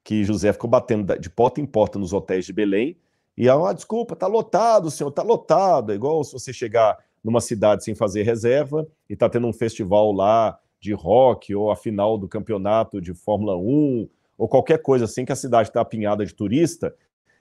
que 0.05 0.24
José 0.24 0.53
ficou 0.53 0.68
batendo 0.68 1.18
de 1.18 1.30
porta 1.30 1.61
em 1.61 1.66
porta 1.66 1.99
nos 1.99 2.12
hotéis 2.12 2.45
de 2.45 2.53
Belém. 2.53 2.99
E, 3.36 3.49
ah, 3.49 3.72
desculpa, 3.72 4.14
tá 4.14 4.26
lotado, 4.26 4.90
senhor, 4.90 5.11
tá 5.11 5.22
lotado. 5.22 5.90
É 5.90 5.95
igual 5.95 6.22
se 6.22 6.32
você 6.32 6.53
chegar 6.53 6.99
numa 7.22 7.40
cidade 7.40 7.84
sem 7.84 7.94
fazer 7.94 8.22
reserva 8.22 8.86
e 9.08 9.16
tá 9.16 9.28
tendo 9.28 9.46
um 9.46 9.52
festival 9.52 10.12
lá 10.12 10.58
de 10.80 10.92
rock 10.92 11.54
ou 11.54 11.70
a 11.70 11.76
final 11.76 12.18
do 12.18 12.28
campeonato 12.28 13.00
de 13.00 13.14
Fórmula 13.14 13.56
1 13.56 14.08
ou 14.36 14.48
qualquer 14.48 14.78
coisa 14.82 15.04
assim 15.04 15.24
que 15.24 15.32
a 15.32 15.36
cidade 15.36 15.68
está 15.68 15.80
apinhada 15.80 16.26
de 16.26 16.34
turista 16.34 16.94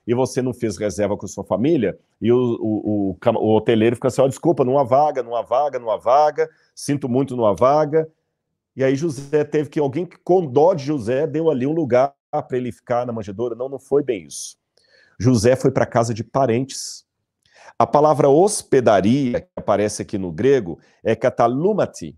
e 0.06 0.14
você 0.14 0.42
não 0.42 0.52
fez 0.52 0.76
reserva 0.76 1.16
com 1.16 1.26
sua 1.26 1.44
família 1.44 1.98
e 2.20 2.30
o, 2.32 2.36
o, 2.38 3.10
o, 3.10 3.16
o 3.36 3.56
hoteleiro 3.56 3.96
fica 3.96 4.08
assim, 4.08 4.20
ó, 4.20 4.24
oh, 4.24 4.28
desculpa, 4.28 4.64
numa 4.64 4.84
vaga, 4.84 5.22
numa 5.22 5.42
vaga, 5.42 5.78
numa 5.78 5.98
vaga, 5.98 6.48
sinto 6.74 7.08
muito 7.08 7.36
numa 7.36 7.54
vaga. 7.54 8.08
E 8.74 8.82
aí 8.82 8.96
José 8.96 9.44
teve 9.44 9.68
que, 9.68 9.78
alguém 9.78 10.06
que 10.06 10.16
com 10.18 10.46
dó 10.46 10.74
de 10.74 10.84
José 10.84 11.26
deu 11.26 11.50
ali 11.50 11.66
um 11.66 11.72
lugar 11.72 12.14
para 12.30 12.56
ele 12.56 12.72
ficar 12.72 13.06
na 13.06 13.12
manjedoura. 13.12 13.54
Não, 13.54 13.68
não 13.68 13.78
foi 13.78 14.02
bem 14.02 14.26
isso. 14.26 14.56
José 15.18 15.54
foi 15.54 15.70
para 15.70 15.86
casa 15.86 16.14
de 16.14 16.24
parentes. 16.24 17.01
A 17.78 17.86
palavra 17.86 18.28
hospedaria, 18.28 19.40
que 19.40 19.48
aparece 19.56 20.02
aqui 20.02 20.18
no 20.18 20.30
grego, 20.30 20.78
é 21.02 21.14
katalumati. 21.14 22.16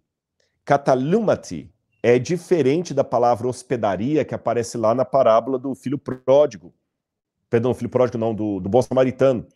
Katalumati 0.64 1.70
é 2.02 2.18
diferente 2.18 2.92
da 2.92 3.02
palavra 3.02 3.48
hospedaria 3.48 4.24
que 4.24 4.34
aparece 4.34 4.76
lá 4.76 4.94
na 4.94 5.05
parábola 5.05 5.59
do 5.59 5.74
filho 5.74 5.98
pródigo. 5.98 6.74
Perdão, 7.48 7.72
filho 7.72 7.88
pródigo 7.88 8.18
não, 8.18 8.34
do, 8.34 8.61
do 8.61 8.68
bom 8.68 8.82
samaritano, 8.82 9.46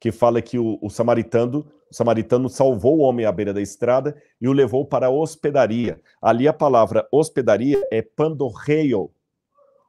que 0.00 0.10
fala 0.10 0.42
que 0.42 0.58
o, 0.58 0.78
o, 0.82 0.90
samaritano, 0.90 1.64
o 1.88 1.94
samaritano 1.94 2.48
salvou 2.48 2.98
o 2.98 3.02
homem 3.02 3.24
à 3.24 3.30
beira 3.30 3.54
da 3.54 3.60
estrada 3.60 4.20
e 4.40 4.48
o 4.48 4.52
levou 4.52 4.84
para 4.84 5.06
a 5.06 5.10
hospedaria. 5.10 6.00
Ali 6.20 6.48
a 6.48 6.52
palavra 6.52 7.06
hospedaria 7.12 7.80
é 7.92 8.02
pandorreio, 8.02 9.12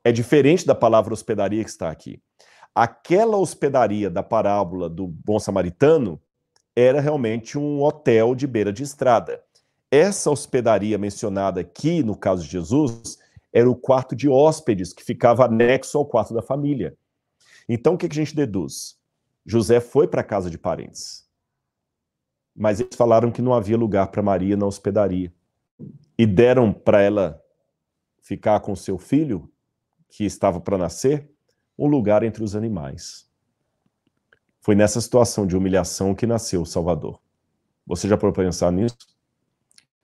é 0.04 0.12
diferente 0.12 0.68
da 0.68 0.76
palavra 0.76 1.14
hospedaria 1.14 1.64
que 1.64 1.70
está 1.70 1.90
aqui. 1.90 2.22
Aquela 2.76 3.38
hospedaria 3.38 4.10
da 4.10 4.24
parábola 4.24 4.90
do 4.90 5.08
bom 5.08 5.40
samaritano 5.40 6.20
era 6.76 7.00
realmente 7.00 7.58
um 7.58 7.82
hotel 7.82 8.34
de 8.34 8.48
beira 8.48 8.74
de 8.74 8.84
estrada. 8.84 9.44
Essa 9.92 10.32
hospedaria 10.32 10.98
mencionada 10.98 11.62
aqui, 11.62 12.02
no 12.02 12.16
caso 12.16 12.44
de 12.44 12.50
Jesus, 12.50 13.20
era 13.54 13.70
o 13.70 13.76
quarto 13.76 14.16
de 14.16 14.28
hóspedes 14.28 14.92
que 14.92 15.04
ficava 15.04 15.46
anexo 15.46 16.00
ao 16.00 16.06
quarto 16.06 16.34
da 16.34 16.42
família. 16.42 16.98
Então, 17.70 17.94
o 17.94 17.98
que 17.98 18.08
a 18.08 18.14
gente 18.14 18.36
deduz? 18.36 18.98
José 19.46 19.80
foi 19.80 20.08
para 20.08 20.22
a 20.22 20.24
casa 20.24 20.50
de 20.50 20.58
parentes. 20.58 21.30
Mas 22.56 22.80
eles 22.80 22.96
falaram 22.96 23.32
que 23.32 23.42
não 23.42 23.54
havia 23.54 23.78
lugar 23.78 24.08
para 24.08 24.24
Maria 24.24 24.58
na 24.58 24.66
hospedaria. 24.66 25.32
E 26.18 26.26
deram 26.26 26.74
para 26.74 27.02
ela 27.02 27.40
ficar 28.22 28.60
com 28.62 28.76
seu 28.76 28.98
filho 28.98 29.52
que 30.10 30.24
estava 30.24 30.60
para 30.60 30.78
nascer, 30.78 31.30
um 31.84 31.88
lugar 31.88 32.24
entre 32.24 32.44
os 32.44 32.56
animais. 32.56 33.28
Foi 34.62 34.74
nessa 34.76 35.02
situação 35.02 35.46
de 35.46 35.58
humilhação 35.58 36.16
que 36.16 36.26
nasceu 36.26 36.62
o 36.62 36.66
Salvador. 36.66 37.20
Você 37.86 38.08
já 38.08 38.18
parou 38.18 38.34
pensar 38.34 38.72
nisso? 38.72 38.96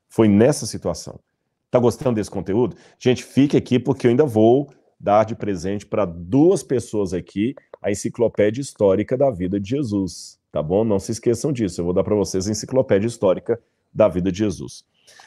Foi 0.10 0.28
nessa 0.28 0.66
situação. 0.66 1.18
Tá 1.72 1.80
gostando 1.80 2.16
desse 2.16 2.30
conteúdo? 2.30 2.76
Gente, 2.98 3.24
fique 3.24 3.56
aqui 3.56 3.80
porque 3.80 4.08
eu 4.08 4.12
ainda 4.12 4.26
vou 4.26 4.70
dar 5.00 5.24
de 5.24 5.36
presente 5.36 5.86
para 5.86 6.04
duas 6.04 6.62
pessoas 6.62 7.14
aqui 7.14 7.56
a 7.82 7.90
enciclopédia 7.90 8.60
histórica 8.60 9.16
da 9.16 9.32
vida 9.32 9.58
de 9.58 9.70
Jesus, 9.70 10.38
tá 10.52 10.62
bom? 10.62 10.84
Não 10.84 11.00
se 11.00 11.14
esqueçam 11.14 11.54
disso. 11.54 11.80
Eu 11.80 11.86
vou 11.86 11.94
dar 11.94 12.04
para 12.04 12.16
vocês 12.16 12.46
a 12.46 12.52
enciclopédia 12.52 13.08
histórica 13.08 13.58
da 13.94 14.10
vida 14.10 14.30
de 14.30 14.40
Jesus. 14.40 14.84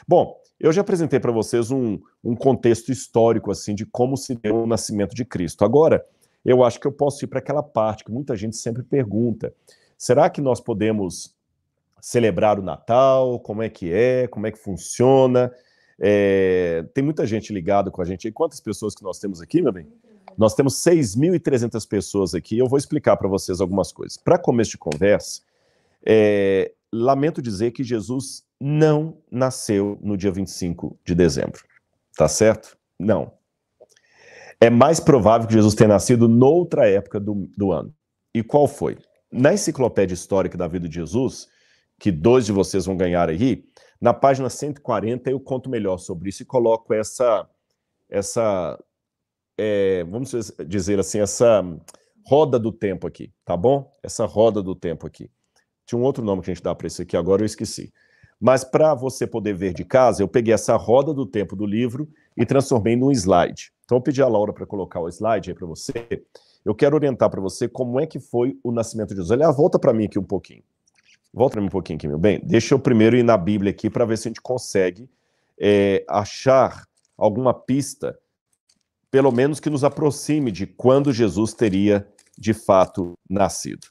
Bom, 0.07 0.39
eu 0.59 0.71
já 0.71 0.81
apresentei 0.81 1.19
para 1.19 1.31
vocês 1.31 1.71
um, 1.71 1.99
um 2.23 2.35
contexto 2.35 2.91
histórico 2.91 3.49
assim 3.49 3.73
de 3.73 3.85
como 3.85 4.15
se 4.15 4.35
deu 4.35 4.63
o 4.63 4.67
nascimento 4.67 5.15
de 5.15 5.25
Cristo. 5.25 5.65
Agora, 5.65 6.05
eu 6.45 6.63
acho 6.63 6.79
que 6.79 6.87
eu 6.87 6.91
posso 6.91 7.23
ir 7.23 7.27
para 7.27 7.39
aquela 7.39 7.63
parte 7.63 8.03
que 8.03 8.11
muita 8.11 8.35
gente 8.35 8.55
sempre 8.57 8.83
pergunta: 8.83 9.53
será 9.97 10.29
que 10.29 10.41
nós 10.41 10.59
podemos 10.59 11.35
celebrar 12.01 12.59
o 12.59 12.63
Natal? 12.63 13.39
Como 13.39 13.61
é 13.61 13.69
que 13.69 13.91
é? 13.91 14.27
Como 14.27 14.45
é 14.45 14.51
que 14.51 14.59
funciona? 14.59 15.51
É, 15.99 16.83
tem 16.93 17.03
muita 17.03 17.25
gente 17.25 17.53
ligada 17.53 17.89
com 17.89 18.01
a 18.01 18.05
gente. 18.05 18.27
E 18.27 18.31
quantas 18.31 18.59
pessoas 18.59 18.93
que 18.93 19.03
nós 19.03 19.19
temos 19.19 19.41
aqui, 19.41 19.61
meu 19.61 19.71
bem? 19.71 19.87
Nós 20.37 20.53
temos 20.55 20.75
6.300 20.75 21.87
pessoas 21.87 22.33
aqui. 22.33 22.57
Eu 22.57 22.67
vou 22.67 22.77
explicar 22.77 23.15
para 23.17 23.27
vocês 23.29 23.61
algumas 23.61 23.91
coisas. 23.91 24.17
Para 24.17 24.37
começo 24.37 24.71
de 24.71 24.77
conversa, 24.77 25.41
é, 26.05 26.73
lamento 26.91 27.41
dizer 27.41 27.71
que 27.71 27.83
Jesus 27.83 28.43
não 28.59 29.17
nasceu 29.31 29.97
no 30.01 30.17
dia 30.17 30.31
25 30.31 30.97
de 31.05 31.15
dezembro. 31.15 31.63
Tá 32.15 32.27
certo? 32.27 32.77
Não. 32.99 33.31
É 34.63 34.69
mais 34.69 34.97
provável 34.97 35.45
que 35.45 35.53
Jesus 35.53 35.75
tenha 35.75 35.89
nascido 35.89 36.29
noutra 36.29 36.87
época 36.87 37.19
do, 37.19 37.49
do 37.57 37.73
ano. 37.73 37.93
E 38.33 38.41
qual 38.41 38.65
foi? 38.65 38.97
Na 39.29 39.53
enciclopédia 39.53 40.13
histórica 40.13 40.57
da 40.57 40.69
vida 40.69 40.87
de 40.87 40.95
Jesus, 40.95 41.49
que 41.99 42.09
dois 42.09 42.45
de 42.45 42.53
vocês 42.53 42.85
vão 42.85 42.95
ganhar 42.95 43.27
aí, 43.27 43.65
na 43.99 44.13
página 44.13 44.49
140 44.49 45.29
eu 45.29 45.37
conto 45.37 45.69
melhor 45.69 45.97
sobre 45.97 46.29
isso 46.29 46.43
e 46.43 46.45
coloco 46.45 46.93
essa, 46.93 47.45
essa 48.09 48.81
é, 49.57 50.05
vamos 50.05 50.31
dizer 50.65 50.97
assim, 50.97 51.19
essa 51.19 51.61
roda 52.25 52.57
do 52.57 52.71
tempo 52.71 53.05
aqui, 53.05 53.33
tá 53.43 53.57
bom? 53.57 53.91
Essa 54.01 54.25
roda 54.25 54.63
do 54.63 54.73
tempo 54.73 55.05
aqui. 55.05 55.29
Tinha 55.85 55.99
um 55.99 56.05
outro 56.05 56.23
nome 56.23 56.41
que 56.41 56.49
a 56.49 56.53
gente 56.53 56.63
dá 56.63 56.73
para 56.73 56.87
isso 56.87 57.01
aqui, 57.01 57.17
agora 57.17 57.41
eu 57.41 57.45
esqueci. 57.45 57.91
Mas 58.39 58.63
para 58.63 58.95
você 58.95 59.27
poder 59.27 59.55
ver 59.55 59.73
de 59.73 59.83
casa, 59.83 60.23
eu 60.23 60.27
peguei 60.29 60.53
essa 60.53 60.77
roda 60.77 61.13
do 61.13 61.25
tempo 61.25 61.53
do 61.53 61.65
livro 61.65 62.09
e 62.37 62.45
transformei 62.45 62.95
num 62.95 63.11
slide. 63.11 63.72
Então 63.85 63.97
eu 63.97 64.01
pedi 64.01 64.21
a 64.21 64.27
Laura 64.27 64.53
para 64.53 64.65
colocar 64.65 64.99
o 64.99 65.09
slide 65.09 65.49
aí 65.49 65.55
para 65.55 65.67
você. 65.67 66.25
Eu 66.63 66.73
quero 66.73 66.95
orientar 66.95 67.29
para 67.29 67.41
você 67.41 67.67
como 67.67 67.99
é 67.99 68.07
que 68.07 68.19
foi 68.19 68.57
o 68.63 68.71
nascimento 68.71 69.09
de 69.09 69.15
Jesus. 69.15 69.31
Aliás, 69.31 69.55
volta 69.55 69.77
para 69.77 69.93
mim 69.93 70.05
aqui 70.05 70.17
um 70.17 70.23
pouquinho. 70.23 70.63
Volta 71.33 71.59
um 71.59 71.67
pouquinho 71.67 71.97
aqui, 71.97 72.07
meu 72.07 72.19
bem. 72.19 72.39
Deixa 72.43 72.73
eu 72.73 72.79
primeiro 72.79 73.17
ir 73.17 73.23
na 73.23 73.35
Bíblia 73.35 73.71
aqui 73.71 73.89
para 73.89 74.05
ver 74.05 74.17
se 74.17 74.27
a 74.27 74.29
gente 74.29 74.41
consegue 74.41 75.09
é, 75.59 76.05
achar 76.07 76.87
alguma 77.17 77.53
pista, 77.53 78.17
pelo 79.09 79.31
menos 79.31 79.59
que 79.59 79.69
nos 79.69 79.83
aproxime 79.83 80.51
de 80.51 80.67
quando 80.67 81.11
Jesus 81.11 81.53
teria 81.53 82.07
de 82.37 82.53
fato 82.53 83.13
nascido. 83.29 83.87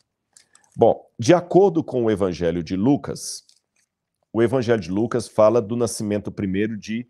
Bom, 0.77 1.05
de 1.19 1.35
acordo 1.35 1.85
com 1.85 2.05
o 2.05 2.11
Evangelho 2.11 2.63
de 2.63 2.77
Lucas, 2.77 3.45
o 4.33 4.43
Evangelho 4.43 4.81
de 4.81 4.91
Lucas 4.91 5.29
fala 5.29 5.61
do 5.61 5.77
nascimento 5.77 6.33
primeiro 6.33 6.77
de 6.77 7.07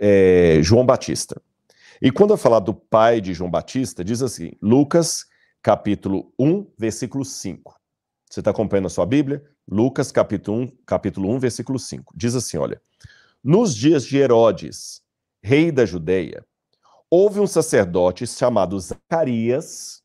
é, 0.00 0.60
João 0.62 0.86
Batista. 0.86 1.40
E 2.00 2.10
quando 2.10 2.32
eu 2.32 2.36
falar 2.36 2.60
do 2.60 2.74
pai 2.74 3.20
de 3.20 3.32
João 3.32 3.50
Batista, 3.50 4.04
diz 4.04 4.22
assim, 4.22 4.52
Lucas 4.60 5.24
capítulo 5.62 6.32
1, 6.38 6.72
versículo 6.78 7.24
5. 7.24 7.74
Você 8.30 8.40
está 8.40 8.50
acompanhando 8.50 8.86
a 8.86 8.90
sua 8.90 9.06
Bíblia? 9.06 9.44
Lucas, 9.68 10.12
capítulo 10.12 10.58
1, 10.58 10.68
capítulo 10.86 11.28
1, 11.34 11.38
versículo 11.38 11.78
5. 11.78 12.14
Diz 12.16 12.34
assim, 12.34 12.56
olha. 12.56 12.80
Nos 13.42 13.74
dias 13.74 14.04
de 14.04 14.16
Herodes, 14.16 15.02
rei 15.42 15.70
da 15.70 15.86
Judeia, 15.86 16.44
houve 17.08 17.40
um 17.40 17.46
sacerdote 17.46 18.26
chamado 18.26 18.78
Zacarias, 18.78 20.02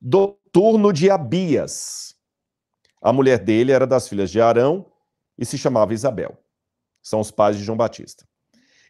do 0.00 0.38
turno 0.50 0.92
de 0.92 1.10
Abias. 1.10 2.14
A 3.00 3.12
mulher 3.12 3.38
dele 3.38 3.72
era 3.72 3.86
das 3.86 4.08
filhas 4.08 4.30
de 4.30 4.40
Arão 4.40 4.90
e 5.38 5.44
se 5.44 5.56
chamava 5.56 5.94
Isabel. 5.94 6.38
São 7.02 7.20
os 7.20 7.30
pais 7.30 7.56
de 7.56 7.64
João 7.64 7.76
Batista. 7.76 8.26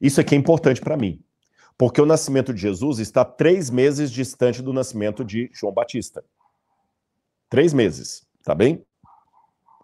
Isso 0.00 0.20
aqui 0.20 0.34
é 0.34 0.38
importante 0.38 0.80
para 0.80 0.96
mim, 0.96 1.22
porque 1.76 2.00
o 2.00 2.06
nascimento 2.06 2.52
de 2.52 2.60
Jesus 2.60 2.98
está 2.98 3.24
três 3.24 3.70
meses 3.70 4.10
distante 4.10 4.62
do 4.62 4.72
nascimento 4.72 5.24
de 5.24 5.50
João 5.52 5.72
Batista. 5.72 6.24
Três 7.48 7.72
meses. 7.72 8.26
Tá 8.42 8.54
bem? 8.54 8.84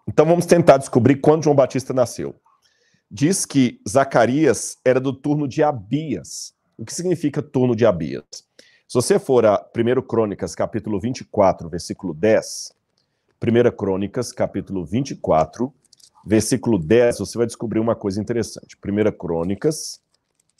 Então 0.07 0.25
vamos 0.25 0.45
tentar 0.45 0.77
descobrir 0.77 1.17
quando 1.17 1.43
João 1.43 1.55
Batista 1.55 1.93
nasceu. 1.93 2.35
Diz 3.09 3.45
que 3.45 3.81
Zacarias 3.87 4.77
era 4.83 4.99
do 4.99 5.13
turno 5.13 5.47
de 5.47 5.63
Abias. 5.63 6.53
O 6.77 6.85
que 6.85 6.93
significa 6.93 7.41
turno 7.41 7.75
de 7.75 7.85
Abias? 7.85 8.23
Se 8.87 8.95
você 8.95 9.19
for 9.19 9.45
a 9.45 9.63
1 9.75 10.01
Crônicas, 10.01 10.55
capítulo 10.55 10.99
24, 10.99 11.69
versículo 11.69 12.13
10, 12.13 12.73
1 13.41 13.71
Crônicas, 13.77 14.31
capítulo 14.31 14.83
24, 14.83 15.71
versículo 16.25 16.79
10, 16.79 17.19
você 17.19 17.37
vai 17.37 17.47
descobrir 17.47 17.79
uma 17.79 17.95
coisa 17.95 18.19
interessante. 18.19 18.75
1 18.75 19.11
Crônicas, 19.17 20.01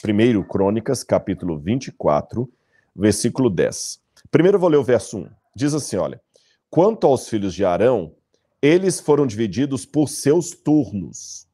1 0.01 0.43
Crônicas, 0.43 1.03
capítulo 1.03 1.59
24, 1.59 2.49
versículo 2.95 3.49
10. 3.49 3.99
Primeiro 4.31 4.57
vou 4.57 4.69
ler 4.69 4.77
o 4.77 4.83
verso 4.83 5.17
1. 5.17 5.29
Diz 5.53 5.73
assim, 5.73 5.97
olha: 5.97 6.21
Quanto 6.69 7.05
aos 7.05 7.27
filhos 7.27 7.53
de 7.53 7.65
Arão, 7.65 8.15
eles 8.61 8.99
foram 9.01 9.27
divididos 9.27 9.85
por 9.85 10.07
seus 10.07 10.51
turnos. 10.51 11.45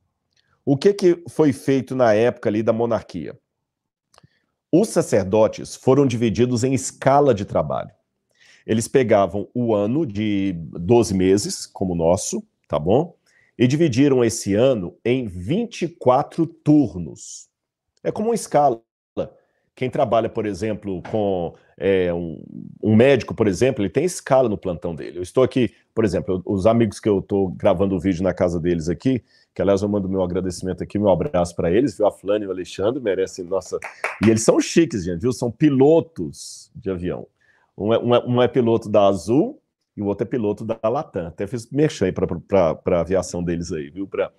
O 0.63 0.77
que, 0.77 0.93
que 0.93 1.23
foi 1.27 1.53
feito 1.53 1.95
na 1.95 2.13
época 2.13 2.47
ali 2.47 2.61
da 2.61 2.71
monarquia? 2.71 3.35
Os 4.71 4.89
sacerdotes 4.89 5.75
foram 5.75 6.05
divididos 6.05 6.63
em 6.63 6.73
escala 6.73 7.33
de 7.33 7.45
trabalho. 7.45 7.91
Eles 8.65 8.87
pegavam 8.87 9.47
o 9.55 9.73
ano 9.73 10.05
de 10.05 10.53
12 10.53 11.15
meses, 11.15 11.65
como 11.65 11.93
o 11.93 11.97
nosso, 11.97 12.43
tá 12.67 12.77
bom? 12.77 13.15
E 13.57 13.67
dividiram 13.67 14.23
esse 14.23 14.53
ano 14.53 14.95
em 15.03 15.27
24 15.27 16.45
turnos. 16.45 17.47
É 18.05 18.11
como 18.11 18.29
uma 18.29 18.35
escala. 18.35 18.81
Quem 19.75 19.89
trabalha, 19.89 20.29
por 20.29 20.45
exemplo, 20.45 21.01
com 21.11 21.53
é, 21.77 22.13
um, 22.13 22.41
um, 22.81 22.95
médico, 22.95 23.35
por 23.35 23.45
exemplo, 23.45 23.83
ele 23.83 23.89
tem 23.89 24.05
escala 24.05 24.47
no 24.47 24.57
plantão 24.57 24.95
dele. 24.95 25.17
Eu 25.17 25.23
estou 25.23 25.43
aqui, 25.43 25.73
por 25.93 26.05
exemplo, 26.05 26.41
os 26.45 26.65
amigos 26.65 26.99
que 26.99 27.09
eu 27.09 27.19
estou 27.19 27.49
gravando 27.49 27.93
o 27.93 27.99
vídeo 27.99 28.23
na 28.23 28.33
casa 28.33 28.57
deles 28.57 28.87
aqui, 28.87 29.21
que 29.53 29.61
aliás 29.61 29.81
eu 29.81 29.89
mando 29.89 30.07
meu 30.07 30.21
agradecimento 30.21 30.81
aqui, 30.81 30.97
meu 30.97 31.09
abraço 31.09 31.53
para 31.55 31.69
eles, 31.69 31.97
viu? 31.97 32.07
A 32.07 32.11
Flane 32.11 32.45
e 32.45 32.47
o 32.47 32.51
Alexandre 32.51 33.01
merecem 33.01 33.43
nossa. 33.43 33.77
E 34.25 34.29
eles 34.29 34.43
são 34.43 34.61
chiques, 34.61 35.03
gente, 35.03 35.21
viu? 35.21 35.33
São 35.33 35.51
pilotos 35.51 36.71
de 36.73 36.89
avião. 36.89 37.27
Um 37.77 37.93
é, 37.93 37.99
um 37.99 38.15
é, 38.15 38.25
um 38.25 38.41
é 38.41 38.47
piloto 38.47 38.87
da 38.87 39.07
Azul 39.07 39.59
e 39.97 40.01
o 40.01 40.05
outro 40.05 40.25
é 40.25 40.29
piloto 40.29 40.63
da 40.63 40.79
Latam. 40.87 41.27
Até 41.27 41.47
fiz 41.47 41.69
merchan 41.69 42.13
para 42.13 42.97
a 42.97 43.01
aviação 43.01 43.43
deles 43.43 43.73
aí, 43.73 43.89
viu? 43.89 44.07
Pra... 44.07 44.31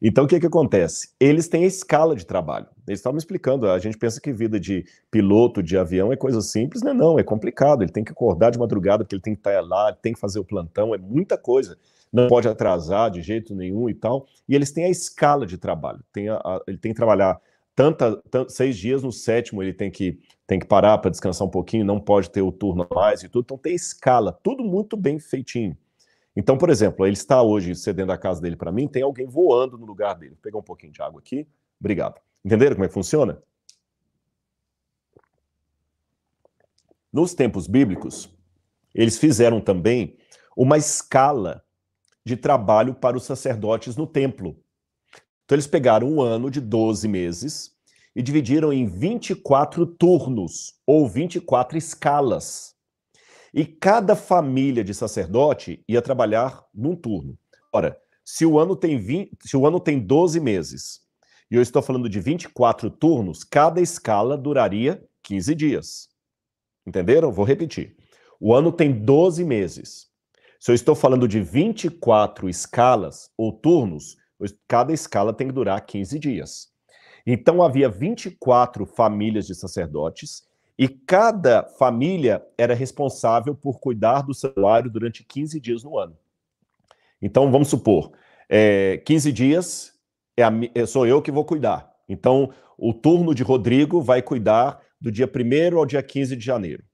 Então, 0.00 0.24
o 0.24 0.28
que, 0.28 0.38
que 0.38 0.46
acontece? 0.46 1.10
Eles 1.18 1.48
têm 1.48 1.64
a 1.64 1.66
escala 1.66 2.14
de 2.14 2.26
trabalho. 2.26 2.66
Eles 2.86 3.00
estavam 3.00 3.14
me 3.14 3.18
explicando, 3.18 3.68
a 3.68 3.78
gente 3.78 3.96
pensa 3.96 4.20
que 4.20 4.32
vida 4.32 4.60
de 4.60 4.84
piloto 5.10 5.62
de 5.62 5.76
avião 5.76 6.12
é 6.12 6.16
coisa 6.16 6.40
simples, 6.40 6.82
não 6.82 6.90
é 6.90 6.94
não, 6.94 7.18
é 7.18 7.22
complicado. 7.22 7.82
Ele 7.82 7.92
tem 7.92 8.04
que 8.04 8.12
acordar 8.12 8.50
de 8.50 8.58
madrugada, 8.58 9.04
porque 9.04 9.14
ele 9.14 9.22
tem 9.22 9.34
que 9.34 9.40
estar 9.40 9.60
lá, 9.62 9.92
tem 9.92 10.12
que 10.12 10.20
fazer 10.20 10.38
o 10.38 10.44
plantão, 10.44 10.94
é 10.94 10.98
muita 10.98 11.38
coisa. 11.38 11.78
Não 12.12 12.28
pode 12.28 12.48
atrasar 12.48 13.10
de 13.10 13.20
jeito 13.20 13.54
nenhum 13.54 13.88
e 13.88 13.94
tal. 13.94 14.26
E 14.48 14.54
eles 14.54 14.70
têm 14.70 14.84
a 14.84 14.90
escala 14.90 15.44
de 15.44 15.58
trabalho. 15.58 16.00
Tem 16.12 16.28
a, 16.28 16.36
a, 16.36 16.60
ele 16.66 16.78
tem 16.78 16.92
que 16.92 16.96
trabalhar 16.96 17.40
tanta, 17.74 18.22
seis 18.48 18.76
dias, 18.78 19.02
no 19.02 19.12
sétimo 19.12 19.62
ele 19.62 19.74
tem 19.74 19.90
que, 19.90 20.18
tem 20.46 20.58
que 20.58 20.66
parar 20.66 20.96
para 20.98 21.10
descansar 21.10 21.46
um 21.46 21.50
pouquinho, 21.50 21.84
não 21.84 22.00
pode 22.00 22.30
ter 22.30 22.40
o 22.40 22.52
turno 22.52 22.86
mais 22.94 23.22
e 23.22 23.28
tudo. 23.28 23.44
Então 23.44 23.58
tem 23.58 23.74
escala, 23.74 24.32
tudo 24.42 24.64
muito 24.64 24.96
bem 24.96 25.18
feitinho. 25.18 25.76
Então, 26.36 26.58
por 26.58 26.68
exemplo, 26.68 27.06
ele 27.06 27.14
está 27.14 27.42
hoje 27.42 27.74
cedendo 27.74 28.12
a 28.12 28.18
casa 28.18 28.42
dele 28.42 28.56
para 28.56 28.70
mim, 28.70 28.86
tem 28.86 29.02
alguém 29.02 29.26
voando 29.26 29.78
no 29.78 29.86
lugar 29.86 30.14
dele. 30.14 30.32
Vou 30.32 30.42
pegar 30.42 30.58
um 30.58 30.62
pouquinho 30.62 30.92
de 30.92 31.00
água 31.00 31.18
aqui. 31.18 31.48
Obrigado. 31.80 32.20
Entenderam 32.44 32.76
como 32.76 32.84
é 32.84 32.88
que 32.88 32.94
funciona? 32.94 33.42
Nos 37.10 37.32
tempos 37.32 37.66
bíblicos, 37.66 38.30
eles 38.94 39.18
fizeram 39.18 39.62
também 39.62 40.18
uma 40.54 40.76
escala 40.76 41.64
de 42.22 42.36
trabalho 42.36 42.94
para 42.94 43.16
os 43.16 43.24
sacerdotes 43.24 43.96
no 43.96 44.06
templo. 44.06 44.62
Então, 45.44 45.56
eles 45.56 45.66
pegaram 45.66 46.06
um 46.06 46.20
ano 46.20 46.50
de 46.50 46.60
12 46.60 47.08
meses 47.08 47.74
e 48.14 48.22
dividiram 48.22 48.72
em 48.72 48.86
24 48.86 49.86
turnos, 49.86 50.74
ou 50.86 51.08
24 51.08 51.78
escalas. 51.78 52.75
E 53.56 53.64
cada 53.64 54.14
família 54.14 54.84
de 54.84 54.92
sacerdote 54.92 55.82
ia 55.88 56.02
trabalhar 56.02 56.62
num 56.74 56.94
turno. 56.94 57.38
Ora, 57.72 57.98
se 58.22 58.44
o 58.44 58.58
ano 58.58 58.76
tem 58.76 58.98
20, 58.98 59.30
se 59.46 59.56
o 59.56 59.66
ano 59.66 59.80
tem 59.80 59.98
12 59.98 60.38
meses, 60.40 61.00
e 61.50 61.54
eu 61.54 61.62
estou 61.62 61.80
falando 61.80 62.06
de 62.06 62.20
24 62.20 62.90
turnos, 62.90 63.44
cada 63.44 63.80
escala 63.80 64.36
duraria 64.36 65.02
15 65.22 65.54
dias. 65.54 66.08
Entenderam? 66.86 67.32
Vou 67.32 67.46
repetir. 67.46 67.96
O 68.38 68.52
ano 68.52 68.70
tem 68.70 68.92
12 68.92 69.42
meses. 69.42 70.08
Se 70.60 70.70
eu 70.70 70.74
estou 70.74 70.94
falando 70.94 71.26
de 71.26 71.40
24 71.40 72.50
escalas 72.50 73.30
ou 73.38 73.50
turnos, 73.50 74.18
cada 74.68 74.92
escala 74.92 75.32
tem 75.32 75.46
que 75.46 75.54
durar 75.54 75.80
15 75.80 76.18
dias. 76.18 76.68
Então 77.26 77.62
havia 77.62 77.88
24 77.88 78.84
famílias 78.84 79.46
de 79.46 79.54
sacerdotes 79.54 80.45
e 80.78 80.88
cada 80.88 81.62
família 81.62 82.44
era 82.58 82.74
responsável 82.74 83.54
por 83.54 83.80
cuidar 83.80 84.22
do 84.22 84.34
santuário 84.34 84.90
durante 84.90 85.24
15 85.24 85.58
dias 85.58 85.82
no 85.82 85.98
ano. 85.98 86.16
Então 87.20 87.50
vamos 87.50 87.68
supor, 87.68 88.12
é, 88.48 88.98
15 88.98 89.32
dias 89.32 89.92
é 90.36 90.42
a, 90.42 90.86
sou 90.86 91.06
eu 91.06 91.22
que 91.22 91.30
vou 91.30 91.44
cuidar. 91.44 91.90
Então 92.08 92.50
o 92.76 92.92
turno 92.92 93.34
de 93.34 93.42
Rodrigo 93.42 94.02
vai 94.02 94.20
cuidar 94.20 94.80
do 95.00 95.10
dia 95.10 95.26
1 95.26 95.78
ao 95.78 95.86
dia 95.86 96.02
15 96.02 96.36
de 96.36 96.44
janeiro. 96.44 96.84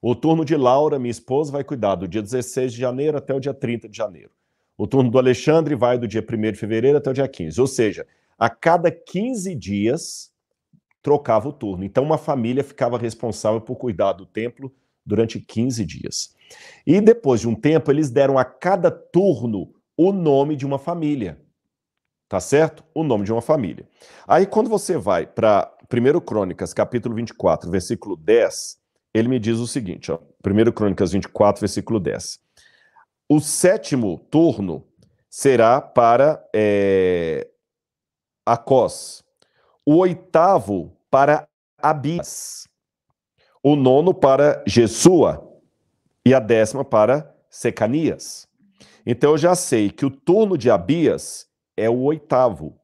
O 0.00 0.14
turno 0.14 0.44
de 0.44 0.56
Laura, 0.56 0.98
minha 0.98 1.10
esposa, 1.10 1.52
vai 1.52 1.64
cuidar 1.64 1.96
do 1.96 2.06
dia 2.06 2.22
16 2.22 2.72
de 2.72 2.78
janeiro 2.78 3.18
até 3.18 3.34
o 3.34 3.40
dia 3.40 3.52
30 3.52 3.88
de 3.88 3.96
janeiro. 3.96 4.30
O 4.76 4.86
turno 4.86 5.10
do 5.10 5.18
Alexandre 5.18 5.74
vai 5.74 5.98
do 5.98 6.06
dia 6.06 6.24
1 6.24 6.52
de 6.52 6.58
fevereiro 6.58 6.98
até 6.98 7.10
o 7.10 7.14
dia 7.14 7.26
15. 7.26 7.60
Ou 7.60 7.66
seja, 7.66 8.06
a 8.38 8.48
cada 8.48 8.92
15 8.92 9.54
dias 9.56 10.30
trocava 11.02 11.48
o 11.48 11.52
turno. 11.52 11.84
Então, 11.84 12.04
uma 12.04 12.18
família 12.18 12.64
ficava 12.64 12.98
responsável 12.98 13.60
por 13.60 13.76
cuidar 13.76 14.12
do 14.12 14.26
templo 14.26 14.72
durante 15.04 15.40
15 15.40 15.84
dias. 15.84 16.34
E 16.86 17.00
depois 17.00 17.40
de 17.40 17.48
um 17.48 17.54
tempo, 17.54 17.90
eles 17.90 18.10
deram 18.10 18.38
a 18.38 18.44
cada 18.44 18.90
turno 18.90 19.74
o 19.96 20.12
nome 20.12 20.56
de 20.56 20.66
uma 20.66 20.78
família. 20.78 21.40
Tá 22.28 22.40
certo? 22.40 22.84
O 22.94 23.02
nome 23.02 23.24
de 23.24 23.32
uma 23.32 23.40
família. 23.40 23.88
Aí, 24.26 24.46
quando 24.46 24.68
você 24.68 24.98
vai 24.98 25.26
para 25.26 25.72
1 25.90 26.20
Crônicas, 26.20 26.74
capítulo 26.74 27.14
24, 27.14 27.70
versículo 27.70 28.16
10, 28.16 28.78
ele 29.14 29.28
me 29.28 29.38
diz 29.38 29.58
o 29.58 29.66
seguinte, 29.66 30.12
ó, 30.12 30.18
1 30.46 30.72
Crônicas 30.72 31.12
24, 31.12 31.60
versículo 31.60 31.98
10. 31.98 32.38
O 33.30 33.40
sétimo 33.40 34.18
turno 34.30 34.86
será 35.30 35.80
para 35.80 36.46
é, 36.54 37.48
Acós, 38.44 39.22
o 39.88 39.96
oitavo 39.96 40.92
para 41.10 41.48
Abias, 41.78 42.68
o 43.62 43.74
nono 43.74 44.12
para 44.12 44.62
Jesua 44.66 45.50
e 46.26 46.34
a 46.34 46.38
décima 46.38 46.84
para 46.84 47.34
Secanias. 47.48 48.46
Então 49.06 49.30
eu 49.30 49.38
já 49.38 49.54
sei 49.54 49.88
que 49.88 50.04
o 50.04 50.10
turno 50.10 50.58
de 50.58 50.70
Abias 50.70 51.48
é 51.74 51.88
o 51.88 52.00
oitavo. 52.00 52.78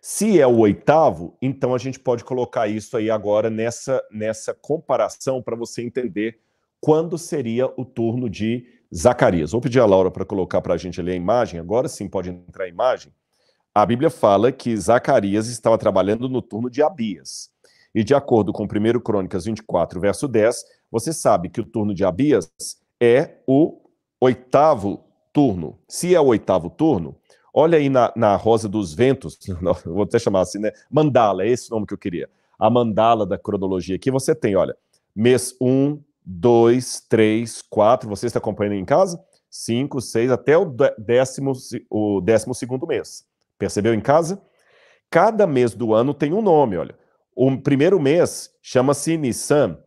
Se 0.00 0.40
é 0.40 0.46
o 0.46 0.58
oitavo, 0.58 1.36
então 1.42 1.74
a 1.74 1.78
gente 1.78 1.98
pode 1.98 2.22
colocar 2.22 2.68
isso 2.68 2.96
aí 2.96 3.10
agora 3.10 3.50
nessa, 3.50 4.00
nessa 4.08 4.54
comparação 4.54 5.42
para 5.42 5.56
você 5.56 5.82
entender 5.82 6.38
quando 6.80 7.18
seria 7.18 7.66
o 7.76 7.84
turno 7.84 8.30
de 8.30 8.64
Zacarias. 8.94 9.50
Vou 9.50 9.60
pedir 9.60 9.80
a 9.80 9.86
Laura 9.86 10.12
para 10.12 10.24
colocar 10.24 10.62
para 10.62 10.74
a 10.74 10.78
gente 10.78 11.00
ali 11.00 11.10
a 11.10 11.16
imagem, 11.16 11.58
agora 11.58 11.88
sim 11.88 12.08
pode 12.08 12.30
entrar 12.30 12.62
a 12.62 12.68
imagem. 12.68 13.12
A 13.76 13.84
Bíblia 13.84 14.08
fala 14.08 14.50
que 14.50 14.74
Zacarias 14.74 15.48
estava 15.48 15.76
trabalhando 15.76 16.30
no 16.30 16.40
turno 16.40 16.70
de 16.70 16.82
Abias. 16.82 17.50
E 17.94 18.02
de 18.02 18.14
acordo 18.14 18.50
com 18.50 18.64
1 18.64 19.00
Crônicas 19.00 19.44
24, 19.44 20.00
verso 20.00 20.26
10, 20.26 20.64
você 20.90 21.12
sabe 21.12 21.50
que 21.50 21.60
o 21.60 21.64
turno 21.66 21.92
de 21.92 22.02
Abias 22.02 22.50
é 22.98 23.34
o 23.46 23.78
oitavo 24.18 25.04
turno. 25.30 25.78
Se 25.86 26.14
é 26.14 26.18
o 26.18 26.28
oitavo 26.28 26.70
turno, 26.70 27.16
olha 27.52 27.76
aí 27.76 27.90
na, 27.90 28.10
na 28.16 28.34
Rosa 28.34 28.66
dos 28.66 28.94
Ventos, 28.94 29.38
vou 29.84 30.04
até 30.04 30.18
chamar 30.18 30.40
assim, 30.40 30.58
né? 30.58 30.72
Mandala, 30.90 31.44
é 31.44 31.50
esse 31.50 31.70
o 31.70 31.74
nome 31.74 31.86
que 31.86 31.92
eu 31.92 31.98
queria. 31.98 32.30
A 32.58 32.70
mandala 32.70 33.26
da 33.26 33.36
cronologia 33.36 33.96
aqui, 33.96 34.10
você 34.10 34.34
tem, 34.34 34.56
olha, 34.56 34.74
mês 35.14 35.54
1, 35.60 36.00
2, 36.24 37.00
3, 37.10 37.60
4, 37.60 38.08
você 38.08 38.24
está 38.24 38.38
acompanhando 38.38 38.76
em 38.76 38.86
casa? 38.86 39.22
5, 39.50 40.00
6, 40.00 40.30
até 40.30 40.56
o 40.56 40.64
décimo, 40.96 41.52
o 41.90 42.22
décimo 42.22 42.54
segundo 42.54 42.86
mês. 42.86 43.26
Percebeu 43.58 43.94
em 43.94 44.00
casa? 44.00 44.42
Cada 45.10 45.46
mês 45.46 45.74
do 45.74 45.94
ano 45.94 46.12
tem 46.12 46.32
um 46.32 46.42
nome, 46.42 46.76
olha. 46.76 46.96
O 47.34 47.56
primeiro 47.60 48.00
mês 48.00 48.50
chama-se 48.62 49.16
Nissan, 49.16 49.78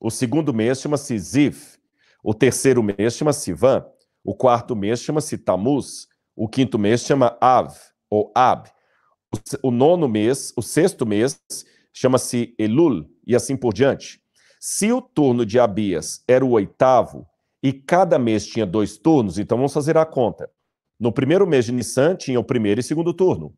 o 0.00 0.10
segundo 0.10 0.52
mês 0.52 0.80
chama-se 0.80 1.18
Zif, 1.18 1.78
o 2.22 2.34
terceiro 2.34 2.82
mês 2.82 3.14
chama-se 3.14 3.52
Van, 3.52 3.86
o 4.24 4.34
quarto 4.34 4.74
mês 4.74 5.00
chama-se 5.00 5.38
Tamuz, 5.38 6.08
o 6.34 6.48
quinto 6.48 6.78
mês 6.78 7.02
chama 7.02 7.36
Av, 7.40 7.74
ou 8.10 8.32
Ab, 8.34 8.70
o 9.62 9.70
nono 9.70 10.08
mês, 10.08 10.52
o 10.56 10.62
sexto 10.62 11.06
mês 11.06 11.40
chama-se 11.92 12.54
Elul, 12.58 13.08
e 13.26 13.36
assim 13.36 13.56
por 13.56 13.72
diante. 13.72 14.20
Se 14.60 14.92
o 14.92 15.00
turno 15.00 15.46
de 15.46 15.60
Abias 15.60 16.24
era 16.26 16.44
o 16.44 16.50
oitavo 16.50 17.26
e 17.62 17.72
cada 17.72 18.18
mês 18.18 18.46
tinha 18.46 18.66
dois 18.66 18.96
turnos, 18.96 19.38
então 19.38 19.56
vamos 19.58 19.72
fazer 19.72 19.96
a 19.96 20.04
conta. 20.04 20.50
No 20.98 21.12
primeiro 21.12 21.46
mês 21.46 21.66
de 21.66 21.72
Nissan 21.72 22.16
tinha 22.16 22.40
o 22.40 22.44
primeiro 22.44 22.80
e 22.80 22.82
segundo 22.82 23.12
turno. 23.12 23.54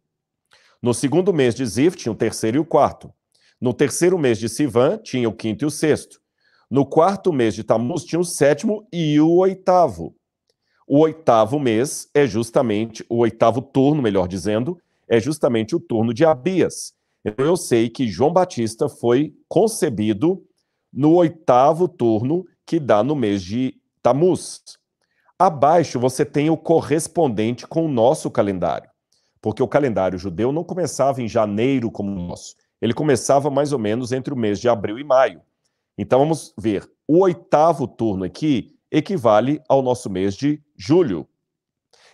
No 0.83 0.93
segundo 0.93 1.33
mês 1.33 1.55
de 1.55 1.65
Zif 1.65 1.97
tinha 1.97 2.13
o 2.13 2.17
terceiro 2.17 2.57
e 2.57 2.61
o 2.61 2.65
quarto. 2.65 3.13
No 3.61 3.75
terceiro 3.75 4.17
mês 4.19 4.39
de 4.39 4.49
Sivan 4.49 4.99
tinha 4.99 5.29
o 5.29 5.33
quinto 5.33 5.65
e 5.65 5.67
o 5.67 5.71
sexto. 5.71 6.21
No 6.71 6.87
quarto 6.87 7.33
mês 7.33 7.55
de 7.55 7.65
Tamuz 7.65 8.05
tinha 8.05 8.21
o 8.21 8.25
sétimo 8.25 8.87
e 8.93 9.21
o 9.21 9.37
oitavo. 9.37 10.15
O 10.87 11.01
oitavo 11.01 11.59
mês 11.59 12.09
é 12.15 12.27
justamente, 12.27 13.05
o 13.09 13.19
oitavo 13.19 13.61
turno, 13.61 14.01
melhor 14.01 14.29
dizendo, 14.29 14.79
é 15.09 15.19
justamente 15.19 15.75
o 15.75 15.81
turno 15.81 16.15
de 16.15 16.25
Abias. 16.25 16.95
Então 17.25 17.45
eu 17.45 17.57
sei 17.57 17.89
que 17.89 18.09
João 18.09 18.33
Batista 18.33 18.89
foi 18.89 19.35
concebido 19.49 20.45
no 20.93 21.15
oitavo 21.15 21.89
turno, 21.89 22.47
que 22.65 22.79
dá 22.79 23.03
no 23.03 23.17
mês 23.17 23.43
de 23.43 23.75
Tamuz. 24.03 24.78
Abaixo 25.39 26.01
você 26.01 26.25
tem 26.25 26.51
o 26.51 26.57
correspondente 26.57 27.67
com 27.67 27.85
o 27.85 27.89
nosso 27.89 28.31
calendário, 28.31 28.91
porque 29.41 29.63
o 29.63 29.69
calendário 29.69 30.19
judeu 30.19 30.53
não 30.53 30.65
começava 30.65 31.23
em 31.23 31.29
janeiro 31.29 31.91
como 31.91 32.11
o 32.11 32.15
nosso, 32.15 32.57
ele 32.81 32.93
começava 32.93 33.51
mais 33.51 33.73
ou 33.73 33.79
menos 33.79 34.13
entre 34.13 34.33
o 34.33 34.37
mês 34.37 34.61
de 34.61 34.69
abril 34.69 34.99
e 34.99 35.05
maio. 35.05 35.41
Então 35.97 36.21
vamos 36.21 36.53
ver, 36.59 36.89
o 37.07 37.21
oitavo 37.21 37.87
turno 37.87 38.25
aqui 38.25 38.77
equivale 38.91 39.61
ao 39.69 39.83
nosso 39.83 40.09
mês 40.09 40.35
de 40.35 40.61
julho. 40.77 41.29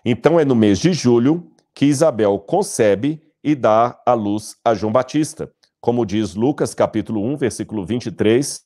Então 0.05 0.39
é 0.39 0.45
no 0.45 0.55
mês 0.55 0.79
de 0.79 0.93
julho 0.93 1.51
que 1.75 1.87
Isabel 1.87 2.39
concebe 2.39 3.23
e 3.43 3.55
dá 3.55 4.01
à 4.07 4.15
luz 4.15 4.57
a 4.65 4.75
João 4.75 4.93
Batista 4.93 5.51
como 5.85 6.07
diz 6.07 6.35
Lucas 6.35 6.73
capítulo 6.73 7.23
1, 7.23 7.37
versículo 7.37 7.85
23 7.85 8.63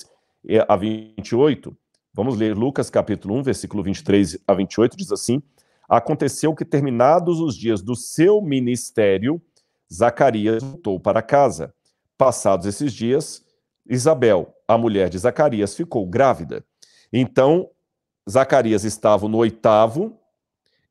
a 0.69 0.77
28. 0.77 1.77
Vamos 2.19 2.37
ler 2.37 2.57
Lucas 2.57 2.91
capítulo 2.91 3.37
1, 3.37 3.45
versículo 3.45 3.81
23 3.81 4.39
a 4.45 4.53
28, 4.53 4.97
diz 4.97 5.13
assim: 5.13 5.41
Aconteceu 5.89 6.53
que 6.53 6.65
terminados 6.65 7.39
os 7.39 7.57
dias 7.57 7.81
do 7.81 7.95
seu 7.95 8.43
ministério, 8.43 9.41
Zacarias 9.89 10.61
voltou 10.61 10.99
para 10.99 11.23
casa. 11.23 11.73
Passados 12.17 12.67
esses 12.67 12.93
dias, 12.93 13.45
Isabel, 13.89 14.53
a 14.67 14.77
mulher 14.77 15.09
de 15.09 15.17
Zacarias, 15.17 15.77
ficou 15.77 16.05
grávida. 16.09 16.65
Então, 17.13 17.71
Zacarias 18.29 18.83
estava 18.83 19.29
no 19.29 19.39
oitavo 19.39 20.19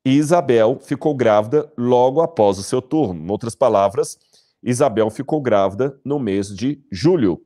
e 0.06 0.12
Isabel 0.12 0.80
ficou 0.80 1.14
grávida 1.14 1.70
logo 1.78 2.22
após 2.22 2.58
o 2.58 2.64
seu 2.64 2.82
turno. 2.82 3.22
Em 3.26 3.30
outras 3.30 3.54
palavras, 3.54 4.18
Isabel 4.64 5.10
ficou 5.10 5.42
grávida 5.42 6.00
no 6.06 6.20
mês 6.20 6.48
de 6.56 6.82
julho. 6.90 7.42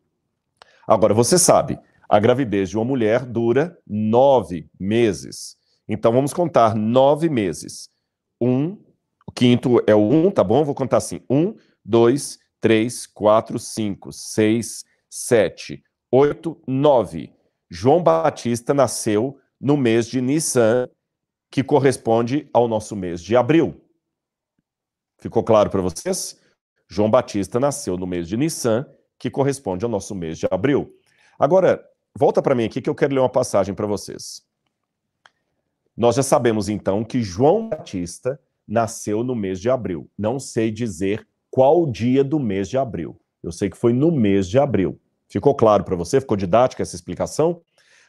Agora, 0.88 1.16
você 1.16 1.40
sabe, 1.40 1.80
a 2.12 2.20
gravidez 2.20 2.70
de 2.70 2.76
uma 2.76 2.84
mulher 2.84 3.26
dura 3.26 3.80
nove 3.88 4.70
meses. 4.78 5.56
Então, 5.88 6.12
vamos 6.12 6.34
contar 6.34 6.76
nove 6.76 7.30
meses. 7.30 7.88
Um, 8.42 8.78
o 9.26 9.32
quinto 9.32 9.82
é 9.88 9.96
o 9.96 10.12
um, 10.12 10.30
tá 10.30 10.44
bom? 10.44 10.62
Vou 10.66 10.76
contar 10.76 10.98
assim: 10.98 11.22
um, 11.30 11.56
dois, 11.86 12.38
três, 12.60 13.08
quatro, 13.08 13.58
cinco, 13.58 14.12
seis, 14.12 14.84
sete, 15.10 15.82
oito, 16.12 16.62
nove. 16.68 17.34
João 17.70 18.04
Batista 18.04 18.74
nasceu 18.74 19.40
no 19.60 19.78
mês 19.78 20.06
de 20.06 20.20
Nissan, 20.20 20.90
que 21.50 21.64
corresponde 21.64 22.50
ao 22.52 22.68
nosso 22.68 22.94
mês 22.94 23.24
de 23.24 23.38
abril. 23.38 23.82
Ficou 25.18 25.46
claro 25.46 25.70
para 25.70 25.82
vocês? 25.82 26.38
João 26.90 27.10
Batista 27.10 27.58
nasceu 27.58 27.96
no 27.96 28.06
mês 28.06 28.28
de 28.28 28.36
Nissan, 28.36 28.86
que 29.18 29.30
corresponde 29.30 29.86
ao 29.86 29.92
nosso 29.92 30.14
mês 30.14 30.38
de 30.38 30.48
abril. 30.52 30.94
Agora, 31.40 31.82
volta 32.16 32.42
para 32.42 32.56
mim 32.56 32.66
aqui 32.66 32.82
que 32.82 32.90
eu 32.90 32.96
quero 32.96 33.14
ler 33.14 33.20
uma 33.20 33.30
passagem 33.30 33.74
para 33.74 33.88
vocês. 33.88 34.44
Nós 35.96 36.16
já 36.16 36.24
sabemos 36.24 36.70
então 36.70 37.04
que 37.04 37.22
João 37.22 37.70
Batista 37.70 38.40
nasceu 38.68 39.24
no 39.24 39.36
mês 39.36 39.60
de 39.60 39.70
abril. 39.70 40.10
Não 40.18 40.40
sei 40.40 40.72
dizer 40.72 41.28
qual 41.50 41.86
dia 41.86 42.24
do 42.24 42.40
mês 42.40 42.70
de 42.70 42.78
abril. 42.78 43.20
Eu 43.44 43.52
sei 43.52 43.70
que 43.70 43.78
foi 43.78 43.94
no 43.94 44.12
mês 44.12 44.48
de 44.48 44.58
abril. 44.58 45.00
Ficou 45.28 45.54
claro 45.56 45.84
para 45.84 45.96
você? 45.96 46.20
Ficou 46.22 46.38
didática 46.38 46.82
essa 46.82 46.96
explicação? 46.96 47.62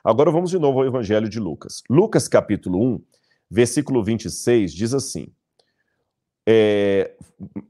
Agora 0.04 0.30
vamos 0.30 0.50
de 0.50 0.58
novo 0.58 0.80
ao 0.80 0.86
Evangelho 0.86 1.28
de 1.28 1.38
Lucas. 1.38 1.82
Lucas 1.88 2.28
capítulo 2.28 2.82
1, 2.94 3.04
versículo 3.50 4.02
26 4.02 4.72
diz 4.72 4.94
assim: 4.94 5.32
é, 6.46 7.14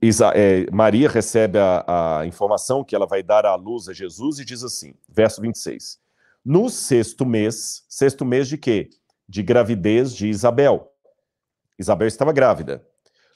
Isa, 0.00 0.32
é, 0.34 0.66
Maria 0.70 1.08
recebe 1.08 1.58
a, 1.58 2.20
a, 2.20 2.26
informação 2.26 2.82
que 2.82 2.94
ela 2.94 3.06
vai 3.06 3.22
dar 3.22 3.44
à 3.44 3.54
luz 3.54 3.88
a 3.88 3.92
Jesus 3.92 4.38
e 4.38 4.44
diz 4.44 4.62
assim, 4.62 4.94
verso 5.08 5.40
26. 5.40 6.00
No 6.44 6.68
sexto 6.68 7.24
mês, 7.24 7.84
sexto 7.88 8.24
mês 8.24 8.48
de 8.48 8.58
quê? 8.58 8.90
De 9.28 9.42
gravidez 9.44 10.12
de 10.12 10.26
Isabel. 10.26 10.92
Isabel 11.78 12.08
estava 12.08 12.32
grávida. 12.32 12.84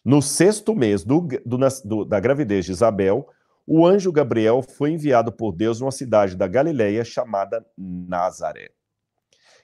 No 0.04 0.20
sexto 0.20 0.74
mês 0.74 1.04
do, 1.04 1.20
do, 1.44 1.58
do, 1.84 2.04
da 2.04 2.18
gravidez 2.18 2.64
de 2.64 2.72
Isabel, 2.72 3.28
o 3.64 3.86
anjo 3.86 4.10
Gabriel 4.10 4.60
foi 4.60 4.90
enviado 4.90 5.30
por 5.30 5.52
Deus 5.52 5.80
numa 5.80 5.92
cidade 5.92 6.36
da 6.36 6.48
Galileia 6.48 7.04
chamada 7.04 7.64
Nazaré. 7.78 8.70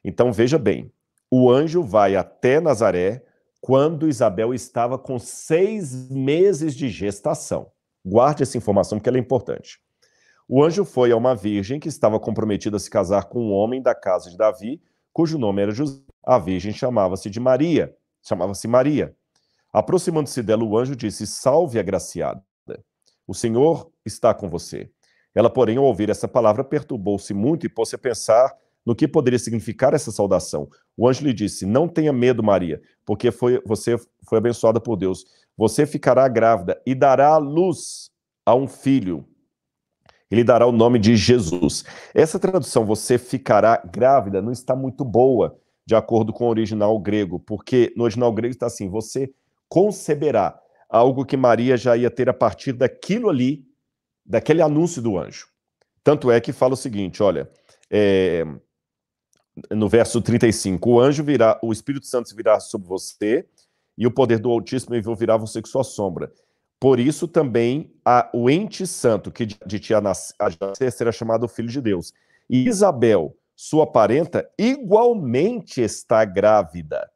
Então 0.05 0.32
veja 0.32 0.59
bem, 0.59 0.93
o 1.28 1.51
anjo 1.51 1.82
vai 1.82 2.14
até 2.14 2.61
Nazaré 2.61 3.24
quando 3.61 4.09
Isabel 4.09 4.55
estava 4.55 4.97
com 4.97 5.18
seis 5.18 6.09
meses 6.11 6.76
de 6.76 6.88
gestação. 6.88 7.72
Guarde 8.05 8.45
essa 8.45 8.57
informação 8.57 8.99
porque 8.99 9.09
ela 9.09 9.18
é 9.18 9.20
importante. 9.20 9.80
O 10.55 10.62
anjo 10.62 10.84
foi 10.84 11.11
a 11.11 11.16
uma 11.16 11.34
virgem 11.34 11.80
que 11.80 11.88
estava 11.88 12.20
comprometida 12.20 12.76
a 12.76 12.78
se 12.78 12.90
casar 12.90 13.24
com 13.24 13.42
um 13.42 13.53
homem 13.53 13.80
da 13.80 13.94
casa 13.94 14.28
de 14.28 14.36
Davi, 14.36 14.82
cujo 15.11 15.38
nome 15.38 15.62
era 15.62 15.72
José. 15.72 16.03
A 16.22 16.38
virgem 16.38 16.74
chamava-se 16.74 17.30
de 17.30 17.40
Maria, 17.40 17.96
chamava-se 18.22 18.68
Maria. 18.68 19.16
Aproximando-se 19.72 20.42
dela, 20.42 20.62
o 20.62 20.76
anjo 20.76 20.94
disse: 20.94 21.26
Salve, 21.26 21.78
agraciada. 21.78 22.44
O 23.26 23.32
Senhor 23.32 23.90
está 24.05 24.34
com 24.34 24.46
você. 24.46 24.90
Ela, 25.34 25.48
porém, 25.48 25.78
ao 25.78 25.84
ouvir 25.84 26.11
essa 26.11 26.28
palavra, 26.28 26.62
perturbou-se 26.62 27.32
muito 27.32 27.64
e 27.64 27.70
pôs-se 27.70 27.94
a 27.94 27.98
pensar 27.98 28.55
no 28.84 28.94
que 28.94 29.09
poderia 29.09 29.38
significar 29.38 29.94
essa 29.94 30.12
saudação. 30.12 30.68
O 30.94 31.09
anjo 31.09 31.24
lhe 31.24 31.32
disse: 31.32 31.64
Não 31.64 31.88
tenha 31.88 32.12
medo, 32.12 32.42
Maria, 32.42 32.78
porque 33.07 33.30
foi, 33.30 33.59
você 33.64 33.96
foi 34.28 34.36
abençoada 34.36 34.78
por 34.78 34.96
Deus. 34.96 35.24
Você 35.57 35.86
ficará 35.86 36.28
grávida 36.28 36.78
e 36.84 36.94
dará 36.94 37.38
luz 37.38 38.11
a 38.44 38.55
um 38.55 38.68
filho. 38.68 39.26
Ele 40.33 40.43
dará 40.43 40.66
o 40.66 40.72
nome 40.72 40.99
de 40.99 41.14
Jesus. 41.14 41.85
Essa 42.14 42.39
tradução, 42.39 42.87
você 42.87 43.18
ficará 43.18 43.76
grávida, 43.85 44.41
não 44.41 44.51
está 44.51 44.74
muito 44.74 45.05
boa, 45.05 45.59
de 45.85 45.95
acordo 45.95 46.33
com 46.33 46.47
o 46.47 46.49
original 46.49 46.99
grego, 46.99 47.39
porque 47.39 47.93
no 47.95 48.05
original 48.05 48.33
grego 48.33 48.53
está 48.53 48.64
assim: 48.64 48.89
você 48.89 49.30
conceberá 49.68 50.59
algo 50.89 51.26
que 51.26 51.37
Maria 51.37 51.76
já 51.76 51.99
ia 51.99 52.11
ter 52.11 52.30
a 52.30 52.33
partir 52.33 52.72
daquilo 52.72 53.28
ali, 53.28 53.62
daquele 54.24 54.62
anúncio 54.62 55.03
do 55.03 55.18
anjo. 55.18 55.49
Tanto 56.03 56.30
é 56.30 56.41
que 56.41 56.51
fala 56.51 56.72
o 56.72 56.78
seguinte: 56.78 57.22
olha, 57.22 57.51
é, 57.91 58.43
no 59.70 59.87
verso 59.87 60.22
35, 60.22 60.91
o 60.91 60.99
anjo 60.99 61.22
virá, 61.22 61.61
o 61.62 61.70
Espírito 61.70 62.07
Santo 62.07 62.35
virá 62.35 62.59
sobre 62.59 62.89
você, 62.89 63.47
e 63.99 64.07
o 64.07 64.11
poder 64.11 64.39
do 64.39 64.51
Altíssimo 64.51 64.95
envolverá 64.95 65.37
você 65.37 65.61
com 65.61 65.68
sua 65.68 65.85
sombra. 65.85 66.33
Por 66.83 66.99
isso 66.99 67.28
também 67.28 67.93
a, 68.05 68.28
o 68.35 68.51
ente 68.51 68.89
santo 68.89 69.30
que 69.30 69.47
de, 69.47 69.57
de 69.64 69.78
ti 69.78 69.95
a 69.95 70.01
nascer 70.01 70.91
será 70.91 71.12
chamado 71.12 71.47
Filho 71.47 71.68
de 71.68 71.80
Deus. 71.80 72.12
E 72.51 72.66
Isabel, 72.66 73.37
sua 73.55 73.87
parenta, 73.87 74.51
igualmente 74.59 75.80
está 75.80 76.24
grávida, 76.24 77.09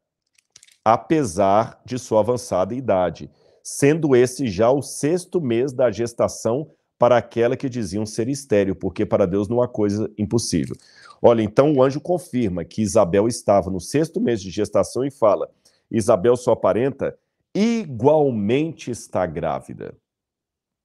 apesar 0.84 1.82
de 1.84 1.98
sua 1.98 2.20
avançada 2.20 2.76
idade, 2.76 3.28
sendo 3.60 4.14
esse 4.14 4.46
já 4.46 4.70
o 4.70 4.80
sexto 4.80 5.40
mês 5.40 5.72
da 5.72 5.90
gestação 5.90 6.70
para 6.96 7.16
aquela 7.16 7.56
que 7.56 7.68
diziam 7.68 8.06
ser 8.06 8.28
estéreo, 8.28 8.76
porque 8.76 9.04
para 9.04 9.26
Deus 9.26 9.48
não 9.48 9.60
há 9.60 9.66
coisa 9.66 10.08
impossível. 10.16 10.76
Olha, 11.20 11.42
então 11.42 11.72
o 11.72 11.82
anjo 11.82 12.00
confirma 12.00 12.64
que 12.64 12.82
Isabel 12.82 13.26
estava 13.26 13.68
no 13.68 13.80
sexto 13.80 14.20
mês 14.20 14.40
de 14.40 14.48
gestação 14.48 15.04
e 15.04 15.10
fala: 15.10 15.50
Isabel, 15.90 16.36
sua 16.36 16.54
parenta, 16.54 17.18
igualmente 17.56 18.90
está 18.90 19.24
grávida. 19.24 19.96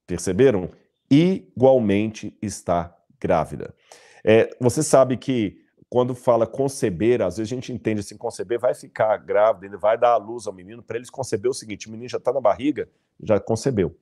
Perceberam? 0.08 0.70
Igualmente 1.10 2.38
está 2.42 2.96
grávida. 3.20 3.76
É, 4.24 4.56
você 4.60 4.82
sabe 4.82 5.18
que 5.18 5.60
quando 5.90 6.16
fala 6.16 6.48
conceber, 6.48 7.22
às 7.22 7.36
vezes 7.36 7.52
a 7.52 7.56
gente 7.56 7.74
entende 7.74 8.00
assim, 8.00 8.16
conceber 8.16 8.58
vai 8.58 8.74
ficar 8.74 9.18
grávida, 9.18 9.66
ele 9.66 9.76
vai 9.76 9.98
dar 9.98 10.14
a 10.14 10.18
luz 10.18 10.48
ao 10.48 10.54
menino, 10.54 10.82
para 10.82 10.96
eles 10.96 11.10
conceber 11.10 11.52
o 11.52 11.54
seguinte, 11.54 11.90
o 11.90 11.92
menino 11.92 12.08
já 12.08 12.18
está 12.18 12.32
na 12.32 12.40
barriga, 12.40 12.88
já 13.22 13.38
concebeu. 13.38 13.94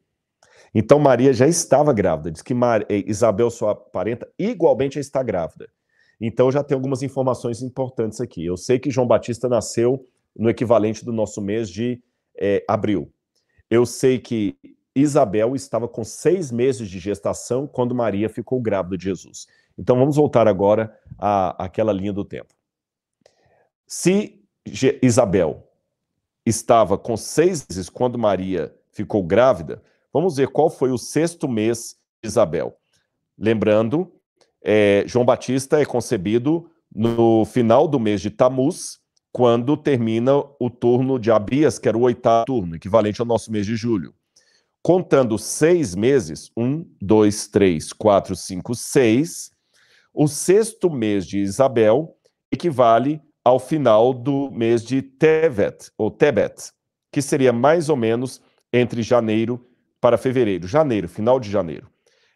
Então 0.75 0.99
Maria 0.99 1.33
já 1.33 1.47
estava 1.47 1.91
grávida, 1.91 2.29
diz 2.29 2.43
que 2.43 2.53
Mar... 2.53 2.85
Eh, 2.87 3.03
Isabel, 3.07 3.49
sua 3.49 3.73
parenta, 3.73 4.31
igualmente 4.37 4.99
está 4.99 5.23
grávida. 5.23 5.67
Então 6.21 6.51
já 6.51 6.63
tem 6.63 6.75
algumas 6.75 7.01
informações 7.01 7.63
importantes 7.63 8.21
aqui. 8.21 8.45
Eu 8.45 8.57
sei 8.57 8.77
que 8.77 8.91
João 8.91 9.07
Batista 9.07 9.49
nasceu 9.49 10.07
no 10.37 10.49
equivalente 10.49 11.03
do 11.03 11.11
nosso 11.11 11.41
mês 11.41 11.67
de 11.69 12.03
é, 12.39 12.63
abril. 12.67 13.11
Eu 13.69 13.85
sei 13.85 14.19
que 14.19 14.57
Isabel 14.95 15.55
estava 15.55 15.87
com 15.87 16.03
seis 16.03 16.51
meses 16.51 16.89
de 16.89 16.99
gestação 16.99 17.67
quando 17.67 17.93
Maria 17.93 18.29
ficou 18.29 18.59
grávida 18.61 18.97
de 18.97 19.03
Jesus. 19.03 19.47
Então 19.77 19.97
vamos 19.97 20.15
voltar 20.15 20.47
agora 20.47 20.97
à, 21.17 21.65
àquela 21.65 21.93
linha 21.93 22.11
do 22.11 22.25
tempo. 22.25 22.53
Se 23.85 24.41
Isabel 25.01 25.67
estava 26.45 26.97
com 26.97 27.15
seis 27.15 27.65
meses 27.67 27.89
quando 27.89 28.17
Maria 28.17 28.75
ficou 28.91 29.23
grávida, 29.23 29.81
Vamos 30.11 30.37
ver 30.37 30.47
qual 30.47 30.69
foi 30.69 30.91
o 30.91 30.97
sexto 30.97 31.47
mês 31.47 31.95
de 32.21 32.27
Isabel. 32.27 32.75
Lembrando, 33.37 34.11
é, 34.61 35.03
João 35.05 35.23
Batista 35.23 35.79
é 35.79 35.85
concebido 35.85 36.69
no 36.93 37.45
final 37.45 37.87
do 37.87 37.99
mês 37.99 38.19
de 38.19 38.31
Tamuz, 38.31 38.99
quando 39.31 39.77
termina 39.77 40.37
o 40.59 40.69
turno 40.69 41.19
de 41.19 41.31
Abias, 41.31 41.77
que 41.77 41.87
era 41.87 41.97
o 41.97 42.01
oitavo 42.01 42.45
turno, 42.45 42.75
equivalente 42.75 43.21
ao 43.21 43.27
nosso 43.27 43.51
mês 43.51 43.65
de 43.65 43.75
julho. 43.75 44.13
Contando 44.81 45.37
seis 45.37 45.93
meses, 45.93 46.51
um, 46.55 46.85
dois, 47.01 47.47
três, 47.47 47.91
quatro, 47.93 48.35
cinco, 48.35 48.73
seis, 48.73 49.51
o 50.13 50.27
sexto 50.27 50.89
mês 50.89 51.27
de 51.27 51.39
Isabel 51.39 52.15
equivale 52.51 53.21
ao 53.43 53.59
final 53.59 54.13
do 54.13 54.49
mês 54.51 54.83
de 54.83 55.01
Tevet, 55.01 55.91
ou 55.97 56.09
Tebet, 56.09 56.71
que 57.11 57.21
seria 57.21 57.53
mais 57.53 57.89
ou 57.89 57.95
menos 57.95 58.41
entre 58.71 59.01
janeiro 59.01 59.65
para 60.01 60.17
fevereiro, 60.17 60.67
janeiro, 60.67 61.07
final 61.07 61.39
de 61.39 61.49
janeiro. 61.49 61.89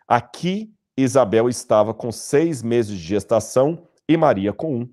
Aqui, 0.07 0.71
Isabel 0.97 1.49
estava 1.49 1.93
com 1.93 2.11
seis 2.11 2.61
meses 2.61 2.97
de 2.97 3.03
gestação 3.03 3.87
e 4.07 4.15
Maria 4.15 4.53
com 4.53 4.75
um. 4.75 4.89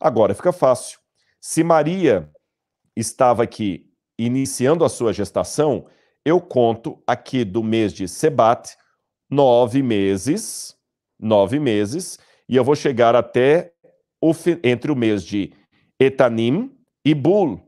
Agora 0.00 0.34
fica 0.34 0.52
fácil. 0.52 0.99
Se 1.40 1.64
Maria 1.64 2.30
estava 2.94 3.42
aqui 3.42 3.86
iniciando 4.18 4.84
a 4.84 4.90
sua 4.90 5.10
gestação, 5.10 5.86
eu 6.22 6.38
conto 6.38 7.02
aqui 7.06 7.46
do 7.46 7.64
mês 7.64 7.94
de 7.94 8.06
Sebat 8.06 8.76
nove 9.30 9.82
meses, 9.82 10.76
nove 11.18 11.58
meses, 11.58 12.18
e 12.46 12.56
eu 12.56 12.62
vou 12.62 12.76
chegar 12.76 13.16
até 13.16 13.72
o, 14.20 14.32
entre 14.62 14.92
o 14.92 14.96
mês 14.96 15.24
de 15.24 15.50
Etanim 15.98 16.76
e 17.02 17.14
Bul, 17.14 17.58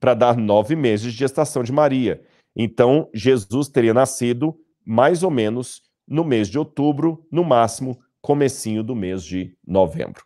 para 0.00 0.14
dar 0.14 0.36
nove 0.38 0.74
meses 0.74 1.12
de 1.12 1.18
gestação 1.18 1.62
de 1.62 1.70
Maria. 1.70 2.24
Então, 2.56 3.10
Jesus 3.12 3.68
teria 3.68 3.92
nascido 3.92 4.56
mais 4.86 5.22
ou 5.22 5.30
menos 5.30 5.82
no 6.08 6.24
mês 6.24 6.48
de 6.48 6.58
outubro, 6.58 7.26
no 7.30 7.44
máximo, 7.44 8.00
comecinho 8.22 8.82
do 8.82 8.96
mês 8.96 9.22
de 9.22 9.54
novembro. 9.66 10.24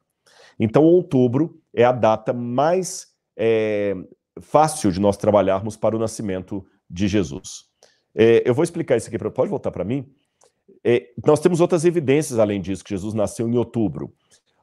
Então, 0.59 0.85
outubro 0.85 1.61
é 1.77 1.85
a 1.85 1.93
data 1.93 2.33
mais 2.33 3.09
é, 3.37 3.95
fácil 4.41 4.91
de 4.91 4.99
nós 4.99 5.19
trabalharmos 5.19 5.77
para 5.77 5.95
o 5.95 5.99
nascimento 5.99 6.67
de 6.89 7.07
Jesus. 7.07 7.67
É, 8.15 8.43
eu 8.49 8.55
vou 8.55 8.65
explicar 8.65 8.97
isso 8.97 9.09
aqui, 9.09 9.19
pra, 9.19 9.31
pode 9.31 9.51
voltar 9.51 9.71
para 9.71 9.85
mim? 9.85 10.11
É, 10.83 11.11
nós 11.25 11.39
temos 11.39 11.61
outras 11.61 11.85
evidências 11.85 12.39
além 12.39 12.63
disso, 12.63 12.83
que 12.83 12.91
Jesus 12.91 13.13
nasceu 13.13 13.47
em 13.47 13.59
outubro. 13.59 14.15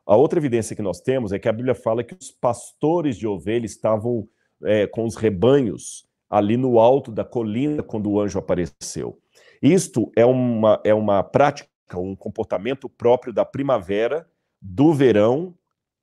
A 0.06 0.16
outra 0.16 0.40
evidência 0.40 0.76
que 0.76 0.82
nós 0.82 1.00
temos 1.00 1.32
é 1.32 1.38
que 1.38 1.48
a 1.48 1.54
Bíblia 1.54 1.76
fala 1.76 2.04
que 2.04 2.18
os 2.20 2.32
pastores 2.32 3.16
de 3.16 3.28
ovelhas 3.28 3.72
estavam 3.72 4.28
é, 4.64 4.88
com 4.88 5.06
os 5.06 5.16
rebanhos 5.16 6.08
ali 6.30 6.58
no 6.58 6.80
alto 6.80 7.12
da 7.12 7.24
colina 7.24 7.84
quando 7.84 8.10
o 8.10 8.20
anjo 8.20 8.40
apareceu. 8.40 9.20
Isto 9.62 10.12
é 10.16 10.26
uma, 10.26 10.82
é 10.84 10.94
uma 10.94 11.22
prática, 11.22 11.70
um 11.96 12.16
comportamento 12.16 12.90
próprio 12.90 13.32
da 13.32 13.46
primavera, 13.46 14.28
do 14.60 14.94
verão 14.94 15.54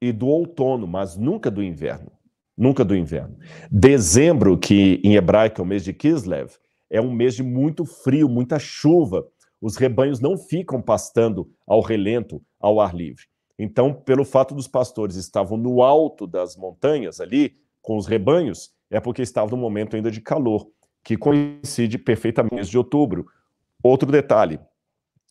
e 0.01 0.13
do 0.13 0.27
outono, 0.27 0.87
mas 0.87 1.17
nunca 1.17 1.51
do 1.51 1.63
inverno. 1.63 2.11
Nunca 2.57 2.85
do 2.85 2.97
inverno. 2.97 3.37
Dezembro, 3.71 4.59
que 4.59 5.01
em 5.05 5.15
hebraico 5.15 5.61
é 5.61 5.65
o 5.65 5.67
mês 5.67 5.85
de 5.85 5.93
Kislev, 5.93 6.53
é 6.89 7.01
um 7.01 7.13
mês 7.13 7.35
de 7.35 7.43
muito 7.43 7.85
frio, 7.85 8.29
muita 8.29 8.59
chuva. 8.59 9.27
Os 9.61 9.77
rebanhos 9.77 10.21
não 10.21 10.37
ficam 10.37 10.81
pastando 10.81 11.49
ao 11.67 11.81
relento, 11.81 12.43
ao 12.59 12.81
ar 12.81 12.95
livre. 12.95 13.25
Então, 13.59 13.93
pelo 13.93 14.25
fato 14.25 14.55
dos 14.55 14.67
pastores 14.67 15.17
estavam 15.17 15.57
no 15.57 15.83
alto 15.83 16.27
das 16.27 16.57
montanhas 16.57 17.21
ali, 17.21 17.55
com 17.83 17.97
os 17.97 18.07
rebanhos, 18.07 18.71
é 18.91 18.99
porque 19.01 19.23
estava 19.23 19.51
no 19.51 19.57
momento 19.57 19.97
ainda 19.97 20.11
de 20.11 20.21
calor, 20.21 20.67
que 21.05 21.17
coincide 21.17 21.99
perfeitamente 21.99 22.71
de 22.71 22.79
outubro. 22.79 23.27
Outro 23.83 24.11
detalhe: 24.11 24.59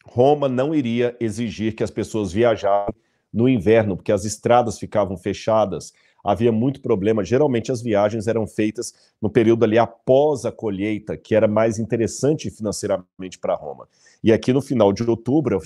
Roma 0.05 0.47
não 0.47 0.74
iria 0.74 1.15
exigir 1.20 1.76
que 1.76 1.84
as 1.84 1.91
pessoas 1.91 2.32
viajassem 2.32 3.09
no 3.34 3.47
inverno, 3.47 3.95
porque 3.95 4.11
as 4.11 4.25
estradas 4.25 4.80
ficavam 4.80 5.17
fechadas, 5.17 5.93
havia 6.23 6.51
muito 6.51 6.82
problema. 6.82 7.23
Geralmente 7.23 7.71
as 7.71 7.82
viagens 7.82 8.27
eram 8.27 8.45
feitas 8.45 8.93
no 9.21 9.30
período 9.30 9.63
ali 9.63 9.77
após 9.77 10.45
a 10.45 10.51
colheita, 10.51 11.17
que 11.17 11.36
era 11.36 11.47
mais 11.47 11.80
interessante 11.80 12.49
financeiramente 12.49 13.39
para 13.39 13.55
Roma. 13.55 13.88
E 14.23 14.34
aqui 14.34 14.51
no 14.51 14.61
final 14.61 14.91
de 14.91 15.03
outubro 15.03 15.59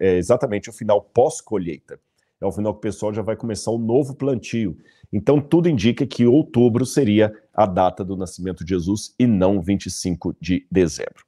é 0.00 0.16
exatamente 0.16 0.68
o 0.68 0.72
final 0.72 1.00
pós-colheita. 1.00 1.98
É 2.40 2.44
o 2.44 2.52
final 2.52 2.74
que 2.74 2.78
o 2.78 2.82
pessoal 2.82 3.14
já 3.14 3.22
vai 3.22 3.34
começar 3.34 3.70
o 3.70 3.78
novo 3.78 4.14
plantio. 4.14 4.76
Então, 5.10 5.40
tudo 5.40 5.68
indica 5.68 6.06
que 6.06 6.26
outubro 6.26 6.84
seria 6.84 7.32
a 7.54 7.64
data 7.64 8.04
do 8.04 8.16
nascimento 8.16 8.62
de 8.62 8.74
Jesus 8.74 9.14
e 9.18 9.26
não 9.26 9.62
25 9.62 10.36
de 10.38 10.66
dezembro. 10.70 11.24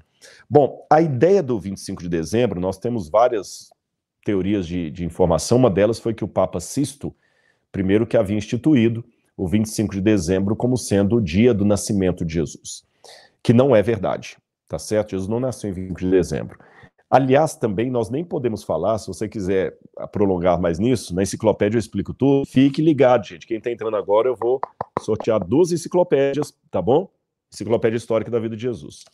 Bom, 0.51 0.87
a 0.91 1.01
ideia 1.01 1.43
do 1.43 1.59
25 1.59 2.03
de 2.03 2.09
dezembro, 2.09 2.61
nós 2.61 2.77
temos 2.77 3.09
várias 3.09 3.71
teorias 4.29 4.67
de, 4.67 4.91
de 4.91 5.07
informação. 5.07 5.57
Uma 5.57 5.71
delas 5.71 5.99
foi 5.99 6.13
que 6.13 6.23
o 6.23 6.29
Papa 6.29 6.61
Sisto, 6.61 7.15
primeiro 7.73 8.07
que 8.07 8.15
havia 8.15 8.37
instituído 8.37 9.03
o 9.35 9.49
25 9.49 9.95
de 9.95 10.03
dezembro 10.03 10.55
como 10.55 10.77
sendo 10.77 11.17
o 11.17 11.21
dia 11.21 11.55
do 11.55 11.65
nascimento 11.65 12.27
de 12.27 12.35
Jesus, 12.35 12.85
que 13.43 13.55
não 13.55 13.75
é 13.75 13.81
verdade, 13.81 14.37
tá 14.69 14.79
certo? 14.79 15.13
Jesus 15.13 15.31
não 15.31 15.41
nasceu 15.41 15.71
em 15.71 15.73
25 15.73 16.01
de 16.01 16.11
dezembro. 16.11 16.59
Aliás, 17.09 17.57
também 17.57 17.91
nós 17.91 18.11
nem 18.11 18.23
podemos 18.23 18.63
falar, 18.63 18.99
se 18.99 19.07
você 19.07 19.27
quiser 19.27 19.79
prolongar 20.13 20.61
mais 20.61 20.79
nisso, 20.79 21.15
na 21.15 21.23
enciclopédia 21.23 21.79
eu 21.79 21.81
explico 21.81 22.13
tudo. 22.13 22.45
Fique 22.45 22.83
ligado, 22.83 23.27
gente. 23.27 23.47
Quem 23.47 23.57
está 23.57 23.71
entrando 23.71 23.97
agora, 23.97 24.29
eu 24.29 24.37
vou 24.37 24.61
sortear 25.01 25.43
duas 25.43 25.73
enciclopédias, 25.73 26.53
tá 26.71 26.83
bom? 26.83 27.11
Enciclopédia 27.51 27.97
Histórica 27.97 28.31
da 28.31 28.39
Vida 28.39 28.55
de 28.55 28.61
Jesus. 28.61 29.07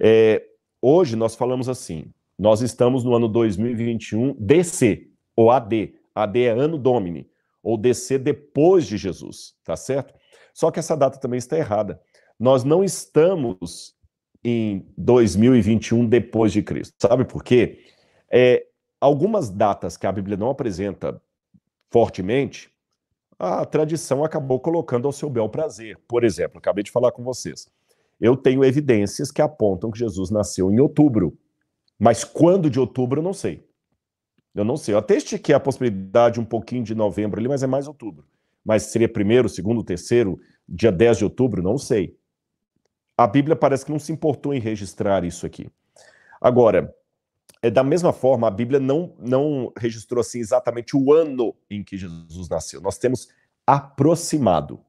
É, 0.00 0.44
hoje 0.82 1.14
nós 1.14 1.36
falamos 1.36 1.68
assim: 1.68 2.06
nós 2.38 2.60
estamos 2.60 3.02
no 3.02 3.14
ano 3.14 3.28
2021 3.28 4.34
DC, 4.38 5.08
ou 5.34 5.50
AD. 5.50 5.94
AD 6.14 6.42
é 6.42 6.50
ano 6.50 6.78
Domini, 6.78 7.28
ou 7.62 7.76
DC 7.76 8.18
depois 8.18 8.86
de 8.86 8.96
Jesus, 8.96 9.54
tá 9.64 9.76
certo? 9.76 10.14
Só 10.54 10.70
que 10.70 10.78
essa 10.78 10.96
data 10.96 11.18
também 11.18 11.38
está 11.38 11.56
errada. 11.56 12.00
Nós 12.38 12.64
não 12.64 12.84
estamos 12.84 13.94
em 14.42 14.86
2021 14.96 16.06
depois 16.06 16.52
de 16.52 16.62
Cristo. 16.62 16.94
Sabe 17.00 17.24
por 17.24 17.42
quê? 17.42 17.80
É, 18.30 18.66
algumas 19.00 19.50
datas 19.50 19.96
que 19.96 20.06
a 20.06 20.12
Bíblia 20.12 20.36
não 20.36 20.50
apresenta 20.50 21.20
fortemente, 21.90 22.70
a 23.38 23.64
tradição 23.64 24.24
acabou 24.24 24.58
colocando 24.58 25.06
ao 25.06 25.12
seu 25.12 25.30
bel 25.30 25.48
prazer. 25.48 25.98
Por 26.08 26.24
exemplo, 26.24 26.58
acabei 26.58 26.82
de 26.82 26.90
falar 26.90 27.12
com 27.12 27.22
vocês. 27.22 27.68
Eu 28.20 28.36
tenho 28.36 28.64
evidências 28.64 29.30
que 29.30 29.40
apontam 29.40 29.90
que 29.90 29.98
Jesus 29.98 30.30
nasceu 30.30 30.72
em 30.72 30.80
outubro. 30.80 31.38
Mas 31.98 32.22
quando 32.22 32.70
de 32.70 32.78
outubro, 32.78 33.20
eu 33.20 33.24
não 33.24 33.32
sei. 33.32 33.66
Eu 34.54 34.64
não 34.64 34.76
sei. 34.76 34.94
Eu 34.94 34.98
até 34.98 35.16
estiquei 35.16 35.54
a 35.54 35.60
possibilidade 35.60 36.38
um 36.38 36.44
pouquinho 36.44 36.84
de 36.84 36.94
novembro 36.94 37.40
ali, 37.40 37.48
mas 37.48 37.62
é 37.62 37.66
mais 37.66 37.88
outubro. 37.88 38.26
Mas 38.64 38.84
seria 38.84 39.08
primeiro, 39.08 39.48
segundo, 39.48 39.82
terceiro, 39.82 40.38
dia 40.68 40.92
10 40.92 41.18
de 41.18 41.24
outubro? 41.24 41.62
Não 41.62 41.78
sei. 41.78 42.16
A 43.16 43.26
Bíblia 43.26 43.56
parece 43.56 43.84
que 43.84 43.90
não 43.90 43.98
se 43.98 44.12
importou 44.12 44.54
em 44.54 44.60
registrar 44.60 45.24
isso 45.24 45.44
aqui. 45.44 45.68
Agora, 46.40 46.94
é 47.60 47.70
da 47.70 47.82
mesma 47.82 48.12
forma, 48.12 48.46
a 48.46 48.50
Bíblia 48.50 48.78
não, 48.78 49.14
não 49.18 49.72
registrou 49.76 50.20
assim 50.20 50.38
exatamente 50.38 50.96
o 50.96 51.12
ano 51.12 51.54
em 51.68 51.82
que 51.82 51.96
Jesus 51.96 52.48
nasceu. 52.48 52.80
Nós 52.80 52.98
temos 52.98 53.28
aproximado. 53.66 54.80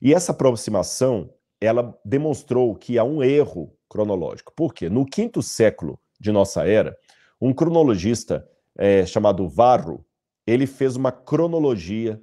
E 0.00 0.14
essa 0.14 0.32
aproximação, 0.32 1.30
ela 1.60 1.98
demonstrou 2.04 2.74
que 2.76 2.98
há 2.98 3.04
um 3.04 3.22
erro 3.22 3.76
cronológico. 3.88 4.52
Por 4.54 4.72
quê? 4.72 4.88
No 4.88 5.04
quinto 5.04 5.42
século 5.42 5.98
de 6.24 6.32
nossa 6.32 6.66
era, 6.66 6.96
um 7.40 7.52
cronologista 7.52 8.48
é, 8.76 9.04
chamado 9.04 9.46
Varro, 9.46 10.04
ele 10.46 10.66
fez 10.66 10.96
uma 10.96 11.12
cronologia 11.12 12.20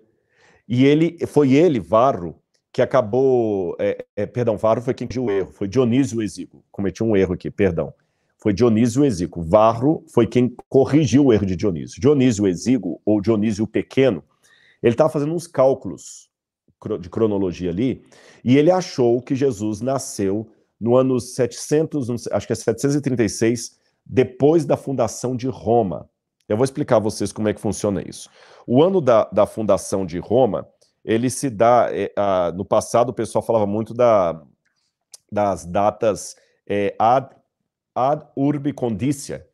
e 0.68 0.86
ele 0.86 1.18
foi 1.28 1.54
ele, 1.54 1.80
Varro, 1.80 2.42
que 2.74 2.82
acabou. 2.82 3.76
É, 3.80 4.04
é, 4.16 4.26
perdão, 4.26 4.58
Varro 4.58 4.82
foi 4.82 4.94
quem 4.94 5.08
cometeu 5.08 5.26
o 5.26 5.32
erro, 5.32 5.52
foi 5.52 5.68
Dionísio 5.68 6.22
Exíguo. 6.22 6.64
Cometi 6.72 7.04
um 7.04 7.16
erro 7.16 7.34
aqui, 7.34 7.52
perdão. 7.52 7.94
Foi 8.38 8.54
Dionísio 8.54 9.06
Exíguo. 9.06 9.44
Varro 9.44 10.04
foi 10.12 10.26
quem 10.26 10.56
corrigiu 10.68 11.26
o 11.26 11.34
erro 11.34 11.46
de 11.46 11.56
Dionísio. 11.56 12.02
Dionísio 12.02 12.48
Exíguo, 12.48 13.00
ou 13.06 13.22
Dionísio 13.22 13.68
Pequeno, 13.68 14.24
ele 14.82 14.94
estava 14.94 15.10
fazendo 15.10 15.34
uns 15.34 15.46
cálculos 15.46 16.30
de 17.00 17.10
cronologia 17.10 17.70
ali, 17.70 18.04
e 18.44 18.58
ele 18.58 18.72
achou 18.72 19.22
que 19.22 19.36
Jesus 19.36 19.82
nasceu 19.82 20.50
no 20.80 20.96
ano 20.96 21.20
700, 21.20 22.28
acho 22.32 22.48
que 22.48 22.54
é 22.54 22.56
736, 22.56 23.78
depois 24.06 24.66
da 24.66 24.78
fundação 24.78 25.36
de 25.36 25.48
Roma. 25.48 26.10
Eu 26.48 26.58
vou 26.58 26.64
explicar 26.64 26.98
a 26.98 27.00
vocês 27.00 27.32
como 27.32 27.48
é 27.48 27.54
que 27.54 27.62
funciona 27.62 28.02
isso. 28.08 28.30
O 28.68 28.84
ano 28.84 29.00
da, 29.00 29.26
da 29.26 29.46
fundação 29.46 30.06
de 30.06 30.20
Roma, 30.20 30.68
ele 31.04 31.30
se 31.30 31.50
dá. 31.50 31.88
É, 31.92 32.12
a, 32.18 32.52
no 32.52 32.66
passado, 32.66 33.10
o 33.10 33.14
pessoal 33.14 33.42
falava 33.42 33.66
muito 33.66 33.94
da, 33.94 34.42
das 35.32 35.66
datas 35.66 36.36
é, 36.68 36.96
ad, 37.00 37.30
ad 37.96 38.26
urbi 38.36 38.74
condicia, 38.74 39.48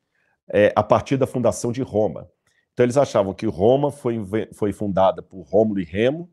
é, 0.52 0.74
a 0.76 0.84
partir 0.84 1.18
da 1.18 1.28
fundação 1.28 1.72
de 1.72 1.82
Roma. 1.82 2.30
Então, 2.74 2.84
eles 2.84 2.98
achavam 2.98 3.34
que 3.34 3.46
Roma 3.48 3.92
foi, 3.92 4.20
foi 4.54 4.72
fundada 4.72 5.22
por 5.22 5.42
Rômulo 5.42 5.80
e 5.80 5.84
Remo, 5.84 6.30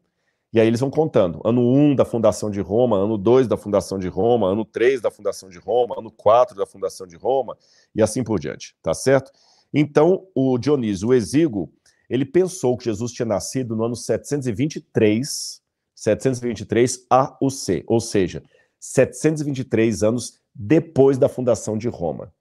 e 0.54 0.60
aí 0.60 0.68
eles 0.68 0.78
vão 0.78 0.88
contando. 0.88 1.40
Ano 1.44 1.68
1 1.68 1.96
da 1.96 2.04
fundação 2.04 2.48
de 2.48 2.60
Roma, 2.60 2.96
ano 2.96 3.18
2 3.18 3.48
da 3.48 3.56
fundação 3.56 3.98
de 3.98 4.06
Roma, 4.06 4.46
ano 4.46 4.64
3 4.64 5.00
da 5.00 5.10
fundação 5.10 5.48
de 5.48 5.58
Roma, 5.58 5.98
ano 5.98 6.12
4 6.12 6.56
da 6.56 6.64
fundação 6.64 7.08
de 7.08 7.16
Roma, 7.16 7.58
e 7.92 8.00
assim 8.00 8.22
por 8.22 8.38
diante, 8.38 8.76
tá 8.80 8.94
certo? 8.94 9.32
Então, 9.72 10.28
o 10.32 10.56
Dionísio 10.56 11.08
o 11.08 11.14
Exíguo, 11.14 11.72
ele 12.08 12.24
pensou 12.24 12.76
que 12.76 12.84
Jesus 12.84 13.10
tinha 13.10 13.26
nascido 13.26 13.74
no 13.74 13.82
ano 13.82 13.96
723, 13.96 15.60
723 15.92 17.04
AUC, 17.10 17.82
ou 17.88 17.98
seja, 17.98 18.40
723 18.78 20.04
anos 20.04 20.40
depois 20.54 21.18
da 21.18 21.28
fundação 21.28 21.76
de 21.76 21.88
Roma. 21.88 22.32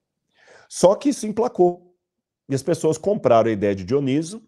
Só 0.70 0.94
que 0.94 1.10
isso 1.10 1.26
emplacou. 1.26 1.96
E 2.48 2.54
as 2.54 2.62
pessoas 2.62 2.96
compraram 3.00 3.50
a 3.50 3.54
ideia 3.54 3.74
de 3.74 3.84
Dionísio 3.84 4.40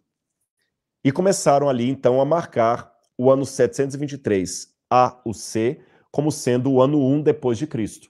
e 1.04 1.12
começaram 1.12 1.68
ali 1.68 1.90
então 1.90 2.22
a 2.22 2.26
marcar 2.26 2.95
o 3.18 3.32
ano 3.32 3.46
723 3.46 4.74
AUC 4.90 5.80
como 6.12 6.32
sendo 6.32 6.72
o 6.72 6.82
ano 6.82 7.00
1 7.00 7.22
depois 7.22 7.58
de 7.58 7.68
Cristo. 7.68 8.10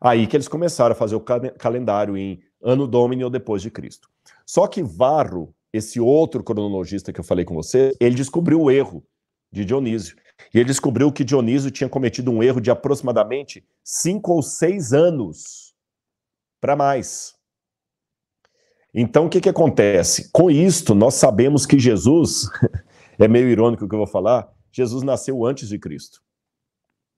Aí 0.00 0.26
que 0.26 0.36
eles 0.36 0.48
começaram 0.48 0.92
a 0.92 0.96
fazer 0.96 1.14
o 1.14 1.20
calendário 1.20 2.16
em 2.16 2.40
ano 2.62 2.86
Domini 2.86 3.24
ou 3.24 3.30
depois 3.30 3.62
de 3.62 3.70
Cristo. 3.70 4.08
Só 4.44 4.66
que 4.66 4.82
Varro 4.82 5.54
esse 5.76 6.00
outro 6.00 6.42
cronologista 6.42 7.12
que 7.12 7.20
eu 7.20 7.24
falei 7.24 7.44
com 7.44 7.54
você, 7.54 7.94
ele 8.00 8.14
descobriu 8.14 8.60
o 8.60 8.70
erro 8.70 9.04
de 9.52 9.64
Dionísio. 9.64 10.16
E 10.52 10.58
ele 10.58 10.66
descobriu 10.66 11.12
que 11.12 11.24
Dionísio 11.24 11.70
tinha 11.70 11.88
cometido 11.88 12.30
um 12.30 12.42
erro 12.42 12.60
de 12.60 12.70
aproximadamente 12.70 13.64
cinco 13.82 14.32
ou 14.32 14.42
seis 14.42 14.92
anos 14.92 15.74
para 16.60 16.76
mais. 16.76 17.34
Então, 18.92 19.26
o 19.26 19.28
que, 19.28 19.40
que 19.40 19.48
acontece? 19.48 20.30
Com 20.32 20.50
isto, 20.50 20.94
nós 20.94 21.14
sabemos 21.14 21.66
que 21.66 21.78
Jesus, 21.78 22.48
é 23.18 23.28
meio 23.28 23.48
irônico 23.48 23.84
o 23.84 23.88
que 23.88 23.94
eu 23.94 23.98
vou 23.98 24.06
falar, 24.06 24.52
Jesus 24.72 25.02
nasceu 25.02 25.44
antes 25.44 25.68
de 25.68 25.78
Cristo. 25.78 26.22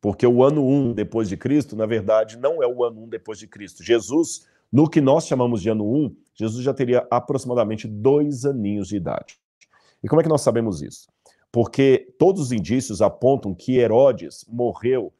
Porque 0.00 0.26
o 0.26 0.44
ano 0.44 0.64
1 0.64 0.72
um 0.72 0.92
depois 0.92 1.28
de 1.28 1.36
Cristo, 1.36 1.74
na 1.74 1.86
verdade, 1.86 2.36
não 2.36 2.62
é 2.62 2.66
o 2.66 2.84
ano 2.84 3.00
1 3.00 3.04
um 3.04 3.08
depois 3.08 3.38
de 3.38 3.48
Cristo. 3.48 3.82
Jesus 3.82 4.46
no 4.70 4.88
que 4.88 5.00
nós 5.00 5.26
chamamos 5.26 5.62
de 5.62 5.70
ano 5.70 5.90
1, 5.90 6.16
Jesus 6.34 6.62
já 6.62 6.74
teria 6.74 7.06
aproximadamente 7.10 7.88
dois 7.88 8.44
aninhos 8.44 8.88
de 8.88 8.96
idade. 8.96 9.38
E 10.02 10.08
como 10.08 10.20
é 10.20 10.22
que 10.22 10.28
nós 10.28 10.42
sabemos 10.42 10.82
isso? 10.82 11.08
Porque 11.50 12.14
todos 12.18 12.42
os 12.42 12.52
indícios 12.52 13.00
apontam 13.00 13.54
que 13.54 13.78
Herodes 13.78 14.44
morreu. 14.46 15.12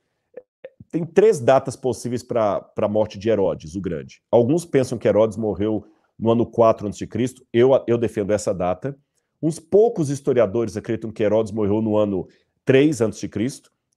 Tem 0.91 1.05
três 1.05 1.41
datas 1.41 1.77
possíveis 1.77 2.23
para 2.23 2.71
a 2.77 2.89
morte 2.89 3.19
de 3.19 3.31
Herodes, 3.31 3.75
o 3.75 3.81
Grande. 3.81 4.23
Alguns 4.31 4.65
pensam 4.67 4.99
que 4.99 5.09
Herodes 5.09 5.39
morreu 5.39 5.85
no 6.19 6.31
ano 6.31 6.45
4 6.45 6.87
a.C., 6.87 7.09
eu, 7.53 7.71
eu 7.87 7.97
defendo 7.97 8.33
essa 8.33 8.53
data. 8.53 8.97
Uns 9.41 9.59
poucos 9.61 10.11
historiadores 10.11 10.77
acreditam 10.77 11.13
que 11.13 11.23
Herodes 11.23 11.53
morreu 11.53 11.81
no 11.81 11.97
ano 11.97 12.27
3 12.65 13.03
a.C., 13.03 13.31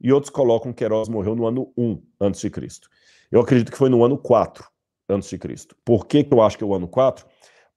e 0.03 0.11
outros 0.11 0.31
colocam 0.31 0.73
que 0.73 0.83
Herodes 0.83 1.09
morreu 1.09 1.35
no 1.35 1.45
ano 1.45 1.71
1 1.77 2.01
a.C. 2.19 2.51
Eu 3.31 3.41
acredito 3.41 3.71
que 3.71 3.77
foi 3.77 3.89
no 3.89 4.03
ano 4.03 4.17
4 4.17 4.67
antes 5.07 5.29
de 5.29 5.37
Cristo. 5.37 5.75
Por 5.85 6.07
que, 6.07 6.23
que 6.23 6.33
eu 6.33 6.41
acho 6.41 6.57
que 6.57 6.63
é 6.63 6.67
o 6.67 6.73
ano 6.73 6.87
4? 6.87 7.25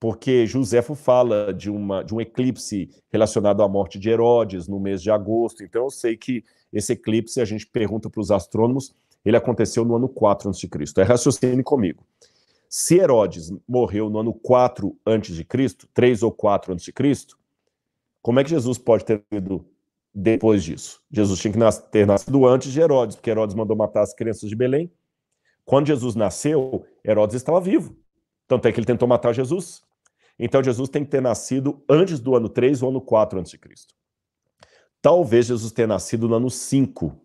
Porque 0.00 0.46
Joséfo 0.46 0.94
fala 0.94 1.52
de, 1.52 1.70
uma, 1.70 2.02
de 2.02 2.14
um 2.14 2.20
eclipse 2.20 2.90
relacionado 3.10 3.62
à 3.62 3.68
morte 3.68 3.98
de 3.98 4.10
Herodes 4.10 4.68
no 4.68 4.80
mês 4.80 5.02
de 5.02 5.10
agosto. 5.10 5.62
Então 5.62 5.84
eu 5.84 5.90
sei 5.90 6.16
que 6.16 6.44
esse 6.72 6.92
eclipse, 6.92 7.40
a 7.40 7.44
gente 7.44 7.66
pergunta 7.66 8.10
para 8.10 8.20
os 8.20 8.30
astrônomos, 8.30 8.94
ele 9.24 9.36
aconteceu 9.36 9.84
no 9.84 9.96
ano 9.96 10.08
4 10.08 10.50
a.C. 10.50 10.68
É 10.98 11.02
raciocínio 11.02 11.64
comigo. 11.64 12.04
Se 12.68 12.96
Herodes 12.98 13.52
morreu 13.68 14.10
no 14.10 14.18
ano 14.18 14.34
4 14.34 14.96
a.C., 15.06 15.46
3 15.94 16.22
ou 16.22 16.32
4 16.32 16.74
a.C., 16.74 16.92
como 18.24 18.40
é 18.40 18.44
que 18.44 18.48
Jesus 18.48 18.78
pode 18.78 19.04
ter 19.04 19.22
ido 19.30 19.68
depois 20.14 20.64
disso? 20.64 21.02
Jesus 21.10 21.38
tinha 21.38 21.52
que 21.52 21.58
ter 21.90 22.06
nascido 22.06 22.46
antes 22.46 22.72
de 22.72 22.80
Herodes, 22.80 23.16
porque 23.16 23.28
Herodes 23.28 23.54
mandou 23.54 23.76
matar 23.76 24.00
as 24.00 24.14
crianças 24.14 24.48
de 24.48 24.56
Belém. 24.56 24.90
Quando 25.62 25.88
Jesus 25.88 26.14
nasceu, 26.14 26.86
Herodes 27.04 27.36
estava 27.36 27.60
vivo. 27.60 27.94
Tanto 28.48 28.66
é 28.66 28.72
que 28.72 28.80
ele 28.80 28.86
tentou 28.86 29.06
matar 29.06 29.34
Jesus. 29.34 29.82
Então 30.38 30.62
Jesus 30.62 30.88
tem 30.88 31.04
que 31.04 31.10
ter 31.10 31.20
nascido 31.20 31.84
antes 31.86 32.18
do 32.18 32.34
ano 32.34 32.48
3 32.48 32.82
ou 32.82 32.88
ano 32.88 33.00
4 33.02 33.40
a.C. 33.40 33.58
Talvez 35.02 35.44
Jesus 35.44 35.70
tenha 35.70 35.88
nascido 35.88 36.26
no 36.26 36.36
ano 36.36 36.48
5, 36.48 37.20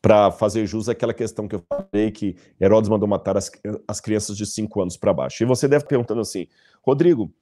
para 0.00 0.30
fazer 0.30 0.66
jus 0.66 0.88
àquela 0.88 1.12
questão 1.12 1.48
que 1.48 1.56
eu 1.56 1.64
falei, 1.68 2.12
que 2.12 2.36
Herodes 2.60 2.88
mandou 2.88 3.08
matar 3.08 3.36
as, 3.36 3.50
as 3.88 4.00
crianças 4.00 4.36
de 4.36 4.46
5 4.46 4.82
anos 4.82 4.96
para 4.96 5.12
baixo. 5.12 5.42
E 5.42 5.46
você 5.46 5.66
deve 5.66 5.84
perguntando 5.84 6.20
assim, 6.20 6.46
Rodrigo, 6.80 7.34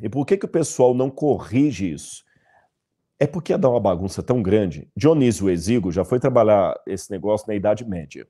e 0.00 0.08
por 0.08 0.24
que, 0.24 0.36
que 0.36 0.46
o 0.46 0.48
pessoal 0.48 0.94
não 0.94 1.10
corrige 1.10 1.90
isso? 1.92 2.24
É 3.18 3.26
porque 3.26 3.52
ia 3.52 3.58
dar 3.58 3.70
uma 3.70 3.80
bagunça 3.80 4.22
tão 4.22 4.42
grande. 4.42 4.88
Dionísio 4.94 5.48
Exíguo 5.48 5.90
já 5.90 6.04
foi 6.04 6.20
trabalhar 6.20 6.78
esse 6.86 7.10
negócio 7.10 7.48
na 7.48 7.54
Idade 7.54 7.84
Média. 7.84 8.26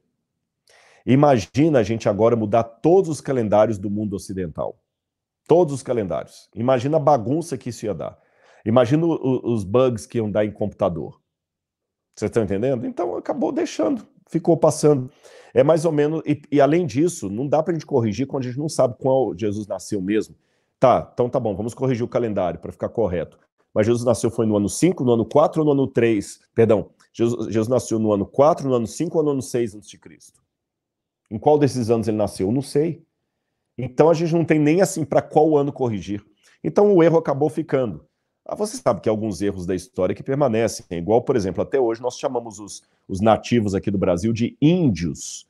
Imagina 1.05 1.81
a 1.81 1.83
gente 1.83 2.09
agora 2.09 2.37
mudar 2.37 2.65
todos 2.65 3.11
os 3.11 3.21
calendários 3.21 3.79
do 3.79 3.91
mundo 3.91 4.15
ocidental. 4.15 4.79
Todos 5.47 5.75
os 5.75 5.83
calendários. 5.83 6.49
Imagina 6.55 6.97
a 6.97 7.01
bagunça 7.01 7.57
que 7.57 7.71
isso 7.71 7.85
ia 7.85 7.95
dar. 7.95 8.19
Imagina 8.65 9.07
os 9.07 9.63
bugs 9.63 10.07
que 10.07 10.19
iam 10.19 10.31
dar 10.31 10.45
em 10.45 10.51
computador. 10.51 11.21
Vocês 12.15 12.29
estão 12.29 12.43
entendendo? 12.43 12.87
Então 12.87 13.17
acabou 13.17 13.53
deixando, 13.53 14.07
ficou 14.29 14.57
passando. 14.57 15.11
É 15.55 15.63
mais 15.63 15.85
ou 15.85 15.93
menos. 15.93 16.23
E, 16.27 16.41
e 16.51 16.61
além 16.61 16.85
disso, 16.87 17.31
não 17.31 17.47
dá 17.47 17.63
para 17.63 17.73
a 17.73 17.75
gente 17.75 17.87
corrigir 17.87 18.27
quando 18.27 18.45
a 18.45 18.47
gente 18.47 18.59
não 18.59 18.69
sabe 18.69 18.97
qual 18.99 19.37
Jesus 19.37 19.67
nasceu 19.67 20.01
mesmo. 20.01 20.35
Tá, 20.81 21.09
então 21.13 21.29
tá 21.29 21.39
bom, 21.39 21.55
vamos 21.55 21.75
corrigir 21.75 22.05
o 22.05 22.09
calendário 22.09 22.59
para 22.59 22.73
ficar 22.73 22.89
correto. 22.89 23.39
Mas 23.77 23.85
Jesus 23.85 24.07
nasceu 24.07 24.31
foi 24.31 24.47
no 24.47 24.57
ano 24.57 24.71
5, 24.71 25.05
no 25.05 25.13
ano 25.13 25.27
4 25.27 25.61
ou 25.61 25.67
no 25.67 25.73
ano 25.73 25.87
3? 25.87 26.41
Perdão, 26.55 26.89
Jesus, 27.13 27.49
Jesus 27.49 27.69
nasceu 27.69 27.99
no 27.99 28.11
ano 28.11 28.25
4, 28.25 28.67
no 28.67 28.75
ano 28.75 28.87
5 28.87 29.19
ou 29.19 29.23
no 29.23 29.31
ano 29.33 29.43
6 29.43 29.75
a.C.? 29.77 30.01
Em 31.31 31.39
qual 31.39 31.59
desses 31.59 31.91
anos 31.91 32.09
ele 32.09 32.17
nasceu? 32.17 32.51
Não 32.51 32.63
sei. 32.63 33.05
Então 33.77 34.09
a 34.09 34.15
gente 34.15 34.33
não 34.33 34.47
tem 34.47 34.59
nem 34.59 34.81
assim 34.81 35.05
para 35.05 35.21
qual 35.21 35.59
ano 35.59 35.75
corrigir. 35.75 36.25
Então 36.65 36.91
o 36.91 37.03
erro 37.03 37.19
acabou 37.19 37.51
ficando. 37.51 38.07
Ah, 38.47 38.55
você 38.55 38.79
sabe 38.79 39.03
que 39.03 39.11
alguns 39.11 39.43
erros 39.43 39.67
da 39.67 39.75
história 39.75 40.15
que 40.15 40.23
permanecem. 40.23 40.87
É 40.89 40.97
igual, 40.97 41.21
por 41.21 41.37
exemplo, 41.37 41.63
até 41.63 41.79
hoje 41.79 42.01
nós 42.01 42.17
chamamos 42.17 42.59
os, 42.59 42.83
os 43.07 43.21
nativos 43.21 43.75
aqui 43.75 43.91
do 43.91 43.99
Brasil 43.99 44.33
de 44.33 44.57
índios. 44.59 45.47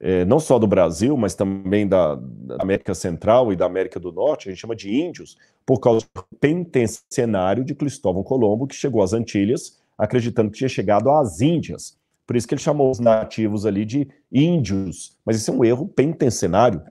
É, 0.00 0.24
não 0.24 0.40
só 0.40 0.58
do 0.58 0.66
Brasil, 0.66 1.16
mas 1.16 1.34
também 1.34 1.86
da, 1.86 2.16
da, 2.16 2.56
América 2.60 2.94
Central 2.94 3.52
e 3.52 3.56
da 3.56 3.64
América 3.64 3.98
do 3.98 4.12
Norte, 4.12 4.48
a 4.48 4.52
gente 4.52 4.60
chama 4.60 4.76
de 4.76 4.94
índios, 4.94 5.36
por 5.64 5.78
causa 5.80 6.04
do 6.14 6.24
pentencenário 6.38 7.64
de 7.64 7.74
Cristóvão 7.74 8.22
Colombo, 8.22 8.66
que 8.66 8.74
chegou 8.74 9.02
às 9.02 9.12
Antilhas, 9.12 9.78
acreditando 9.96 10.50
que 10.50 10.58
tinha 10.58 10.68
chegado 10.68 11.10
às 11.10 11.40
Índias. 11.40 11.96
Por 12.26 12.36
isso 12.36 12.48
que 12.48 12.54
ele 12.54 12.60
chamou 12.60 12.90
os 12.90 12.98
nativos 12.98 13.66
ali 13.66 13.84
de 13.84 14.08
índios. 14.32 15.16
Mas 15.24 15.36
isso 15.36 15.50
é 15.50 15.54
um 15.54 15.64
erro 15.64 15.86
pentencenário. 15.86 16.82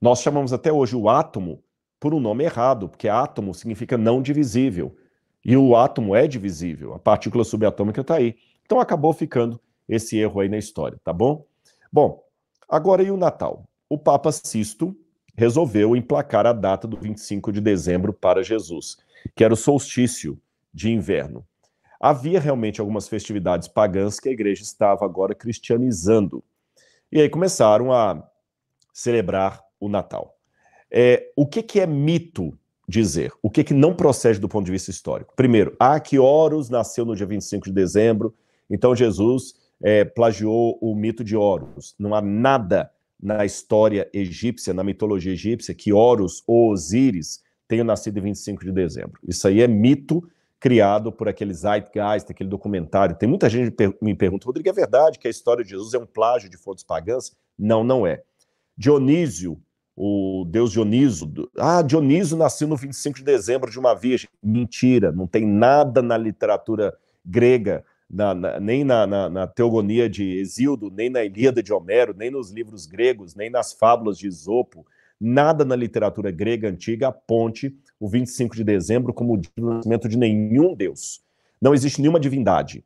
Nós 0.00 0.22
chamamos 0.22 0.52
até 0.52 0.72
hoje 0.72 0.96
o 0.96 1.08
átomo 1.08 1.62
por 1.98 2.14
um 2.14 2.20
nome 2.20 2.44
errado, 2.44 2.88
porque 2.88 3.08
átomo 3.08 3.52
significa 3.52 3.98
não 3.98 4.22
divisível. 4.22 4.96
E 5.44 5.56
o 5.56 5.76
átomo 5.76 6.14
é 6.14 6.26
divisível, 6.26 6.94
a 6.94 6.98
partícula 6.98 7.44
subatômica 7.44 8.00
está 8.00 8.16
aí. 8.16 8.36
Então 8.64 8.80
acabou 8.80 9.12
ficando 9.12 9.60
esse 9.88 10.16
erro 10.18 10.40
aí 10.40 10.48
na 10.48 10.58
história, 10.58 10.98
tá 11.02 11.12
bom? 11.12 11.44
Bom, 11.92 12.22
agora 12.70 13.02
e 13.02 13.10
o 13.10 13.16
Natal? 13.16 13.64
O 13.88 13.98
Papa 13.98 14.30
Sisto 14.30 14.96
resolveu 15.34 15.96
emplacar 15.96 16.46
a 16.46 16.52
data 16.52 16.86
do 16.86 16.96
25 16.96 17.50
de 17.50 17.60
dezembro 17.60 18.12
para 18.12 18.42
Jesus, 18.42 18.98
que 19.34 19.42
era 19.42 19.54
o 19.54 19.56
solstício 19.56 20.40
de 20.72 20.90
inverno. 20.90 21.44
Havia 22.00 22.40
realmente 22.40 22.80
algumas 22.80 23.08
festividades 23.08 23.68
pagãs 23.68 24.20
que 24.20 24.28
a 24.28 24.32
igreja 24.32 24.62
estava 24.62 25.04
agora 25.04 25.34
cristianizando. 25.34 26.42
E 27.10 27.20
aí 27.20 27.28
começaram 27.28 27.92
a 27.92 28.22
celebrar 28.92 29.62
o 29.78 29.88
Natal. 29.88 30.36
É, 30.90 31.30
o 31.36 31.46
que, 31.46 31.62
que 31.62 31.80
é 31.80 31.86
mito 31.86 32.56
dizer? 32.88 33.32
O 33.42 33.50
que, 33.50 33.62
que 33.64 33.74
não 33.74 33.94
procede 33.94 34.38
do 34.38 34.48
ponto 34.48 34.66
de 34.66 34.72
vista 34.72 34.90
histórico? 34.90 35.34
Primeiro, 35.36 35.76
que 36.04 36.18
Horus 36.18 36.68
nasceu 36.68 37.04
no 37.04 37.14
dia 37.14 37.26
25 37.26 37.66
de 37.66 37.72
dezembro, 37.72 38.34
então 38.68 38.94
Jesus 38.94 39.54
é, 39.82 40.04
plagiou 40.04 40.78
o 40.80 40.94
mito 40.94 41.24
de 41.24 41.36
Horus. 41.36 41.94
Não 41.98 42.14
há 42.14 42.20
nada 42.20 42.90
na 43.22 43.44
história 43.44 44.08
egípcia, 44.12 44.72
na 44.72 44.82
mitologia 44.82 45.32
egípcia, 45.32 45.74
que 45.74 45.92
Horus 45.92 46.42
ou 46.46 46.70
Osíris 46.70 47.42
tenham 47.68 47.84
nascido 47.84 48.18
em 48.18 48.22
25 48.22 48.64
de 48.64 48.72
dezembro. 48.72 49.20
Isso 49.26 49.46
aí 49.46 49.60
é 49.60 49.68
mito 49.68 50.22
criado 50.58 51.10
por 51.10 51.28
aquele 51.28 51.54
Zeitgeist, 51.54 52.30
aquele 52.30 52.48
documentário. 52.48 53.16
Tem 53.16 53.28
muita 53.28 53.48
gente 53.48 53.70
que 53.70 53.96
me 54.02 54.14
pergunta, 54.14 54.46
Rodrigo, 54.46 54.68
é 54.68 54.72
verdade 54.72 55.18
que 55.18 55.26
a 55.26 55.30
história 55.30 55.64
de 55.64 55.70
Jesus 55.70 55.94
é 55.94 55.98
um 55.98 56.06
plágio 56.06 56.50
de 56.50 56.58
fontes 56.58 56.84
pagãs? 56.84 57.34
Não, 57.58 57.82
não 57.82 58.06
é. 58.06 58.22
Dionísio, 58.76 59.60
o 59.96 60.46
deus 60.48 60.72
Dioniso, 60.72 61.32
ah, 61.58 61.82
Dioniso 61.82 62.36
nasceu 62.36 62.68
no 62.68 62.76
25 62.76 63.18
de 63.18 63.24
dezembro 63.24 63.70
de 63.70 63.78
uma 63.78 63.94
virgem. 63.94 64.28
Mentira, 64.42 65.12
não 65.12 65.26
tem 65.26 65.46
nada 65.46 66.02
na 66.02 66.16
literatura 66.16 66.96
grega, 67.24 67.84
na, 68.10 68.34
na, 68.34 68.58
nem 68.58 68.82
na, 68.82 69.06
na, 69.06 69.46
teogonia 69.46 70.10
de 70.10 70.38
Exildo, 70.38 70.90
nem 70.90 71.08
na 71.08 71.22
Ilíada 71.24 71.62
de 71.62 71.72
Homero, 71.72 72.12
nem 72.12 72.30
nos 72.30 72.50
livros 72.50 72.84
gregos, 72.84 73.36
nem 73.36 73.48
nas 73.48 73.72
fábulas 73.72 74.18
de 74.18 74.26
Isopo, 74.26 74.84
nada 75.20 75.64
na 75.64 75.76
literatura 75.76 76.30
grega 76.30 76.68
antiga 76.68 77.08
aponte 77.08 77.76
o 78.00 78.08
25 78.08 78.56
de 78.56 78.64
dezembro 78.64 79.14
como 79.14 79.34
o 79.34 79.36
dia 79.36 79.52
do 79.56 79.70
nascimento 79.70 80.08
de 80.08 80.18
nenhum 80.18 80.74
deus. 80.74 81.20
Não 81.60 81.72
existe 81.72 82.00
nenhuma 82.00 82.18
divindade. 82.18 82.84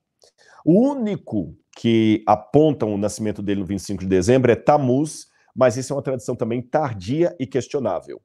O 0.64 0.90
único 0.90 1.56
que 1.76 2.22
aponta 2.26 2.84
o 2.84 2.98
nascimento 2.98 3.42
dele 3.42 3.60
no 3.60 3.66
25 3.66 4.02
de 4.02 4.08
dezembro 4.08 4.50
é 4.50 4.56
Tamuz, 4.56 5.28
mas 5.54 5.76
isso 5.76 5.92
é 5.92 5.96
uma 5.96 6.02
tradição 6.02 6.34
também 6.34 6.60
tardia 6.60 7.34
e 7.38 7.46
questionável. 7.46 8.20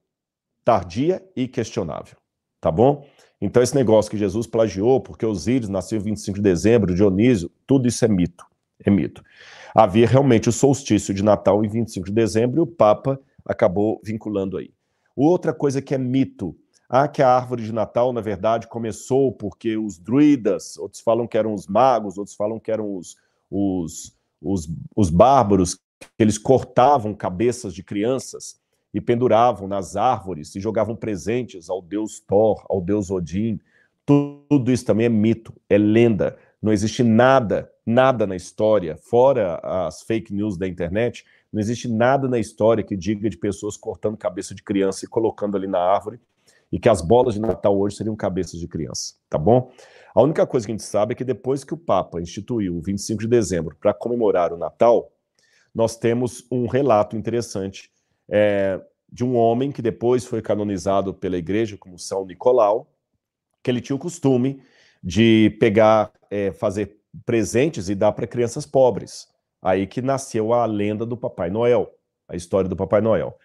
Tardia 0.64 1.24
e 1.34 1.48
questionável. 1.48 2.16
Tá 2.60 2.70
bom? 2.70 3.06
Então, 3.40 3.62
esse 3.62 3.74
negócio 3.74 4.10
que 4.10 4.18
Jesus 4.18 4.46
plagiou, 4.46 5.00
porque 5.00 5.24
Osíris 5.24 5.68
nasceu 5.68 5.98
em 5.98 6.02
25 6.02 6.36
de 6.36 6.42
dezembro, 6.42 6.94
Dionísio, 6.94 7.50
tudo 7.66 7.88
isso 7.88 8.04
é 8.04 8.08
mito. 8.08 8.44
É 8.84 8.90
mito. 8.90 9.22
Havia 9.74 10.06
realmente 10.06 10.48
o 10.48 10.52
solstício 10.52 11.14
de 11.14 11.22
Natal 11.22 11.64
em 11.64 11.68
25 11.68 12.06
de 12.06 12.12
dezembro 12.12 12.58
e 12.58 12.62
o 12.62 12.66
Papa 12.66 13.18
acabou 13.44 14.00
vinculando 14.04 14.56
aí. 14.56 14.70
Outra 15.16 15.52
coisa 15.52 15.80
que 15.80 15.94
é 15.94 15.98
mito 15.98 16.56
ah, 16.92 17.06
que 17.06 17.22
a 17.22 17.28
árvore 17.28 17.62
de 17.62 17.72
Natal, 17.72 18.12
na 18.12 18.20
verdade, 18.20 18.66
começou 18.66 19.30
porque 19.30 19.76
os 19.76 19.96
druidas, 19.96 20.76
outros 20.76 21.00
falam 21.00 21.24
que 21.24 21.38
eram 21.38 21.54
os 21.54 21.68
magos, 21.68 22.18
outros 22.18 22.34
falam 22.34 22.58
que 22.58 22.68
eram 22.68 22.96
os, 22.96 23.16
os, 23.48 24.12
os, 24.42 24.68
os 24.96 25.08
bárbaros, 25.08 25.76
que 25.76 25.80
eles 26.18 26.36
cortavam 26.36 27.14
cabeças 27.14 27.72
de 27.72 27.84
crianças 27.84 28.59
e 28.92 29.00
penduravam 29.00 29.68
nas 29.68 29.96
árvores 29.96 30.54
e 30.54 30.60
jogavam 30.60 30.96
presentes 30.96 31.70
ao 31.70 31.80
deus 31.80 32.20
Thor, 32.20 32.64
ao 32.68 32.80
deus 32.80 33.10
Odin. 33.10 33.60
Tudo 34.04 34.72
isso 34.72 34.84
também 34.84 35.06
é 35.06 35.08
mito, 35.08 35.54
é 35.68 35.78
lenda. 35.78 36.36
Não 36.60 36.72
existe 36.72 37.02
nada, 37.02 37.70
nada 37.86 38.26
na 38.26 38.36
história, 38.36 38.96
fora 38.96 39.60
as 39.62 40.02
fake 40.02 40.34
news 40.34 40.58
da 40.58 40.66
internet, 40.66 41.24
não 41.52 41.60
existe 41.60 41.88
nada 41.88 42.28
na 42.28 42.38
história 42.38 42.84
que 42.84 42.96
diga 42.96 43.28
de 43.28 43.36
pessoas 43.36 43.76
cortando 43.76 44.16
cabeça 44.16 44.54
de 44.54 44.62
criança 44.62 45.04
e 45.04 45.08
colocando 45.08 45.56
ali 45.56 45.66
na 45.66 45.80
árvore 45.80 46.20
e 46.70 46.78
que 46.78 46.88
as 46.88 47.00
bolas 47.00 47.34
de 47.34 47.40
Natal 47.40 47.76
hoje 47.76 47.96
seriam 47.96 48.14
cabeças 48.14 48.60
de 48.60 48.68
criança, 48.68 49.14
tá 49.28 49.36
bom? 49.36 49.72
A 50.14 50.22
única 50.22 50.46
coisa 50.46 50.66
que 50.66 50.72
a 50.72 50.74
gente 50.74 50.84
sabe 50.84 51.12
é 51.12 51.14
que 51.16 51.24
depois 51.24 51.64
que 51.64 51.74
o 51.74 51.76
Papa 51.76 52.20
instituiu 52.20 52.76
o 52.76 52.80
25 52.80 53.20
de 53.20 53.28
dezembro 53.28 53.76
para 53.80 53.94
comemorar 53.94 54.52
o 54.52 54.56
Natal, 54.56 55.10
nós 55.74 55.96
temos 55.96 56.46
um 56.50 56.66
relato 56.66 57.16
interessante 57.16 57.90
é, 58.30 58.80
de 59.12 59.24
um 59.24 59.36
homem 59.36 59.72
que 59.72 59.82
depois 59.82 60.24
foi 60.24 60.40
canonizado 60.40 61.12
pela 61.12 61.36
igreja 61.36 61.76
como 61.76 61.98
São 61.98 62.24
Nicolau, 62.24 62.86
que 63.62 63.70
ele 63.70 63.80
tinha 63.80 63.96
o 63.96 63.98
costume 63.98 64.62
de 65.02 65.56
pegar, 65.58 66.12
é, 66.30 66.52
fazer 66.52 66.96
presentes 67.26 67.88
e 67.88 67.94
dar 67.94 68.12
para 68.12 68.26
crianças 68.26 68.64
pobres. 68.64 69.28
Aí 69.60 69.86
que 69.86 70.00
nasceu 70.00 70.52
a 70.52 70.64
lenda 70.64 71.04
do 71.04 71.16
Papai 71.16 71.50
Noel, 71.50 71.92
a 72.28 72.36
história 72.36 72.68
do 72.68 72.76
Papai 72.76 73.00
Noel. 73.00 73.36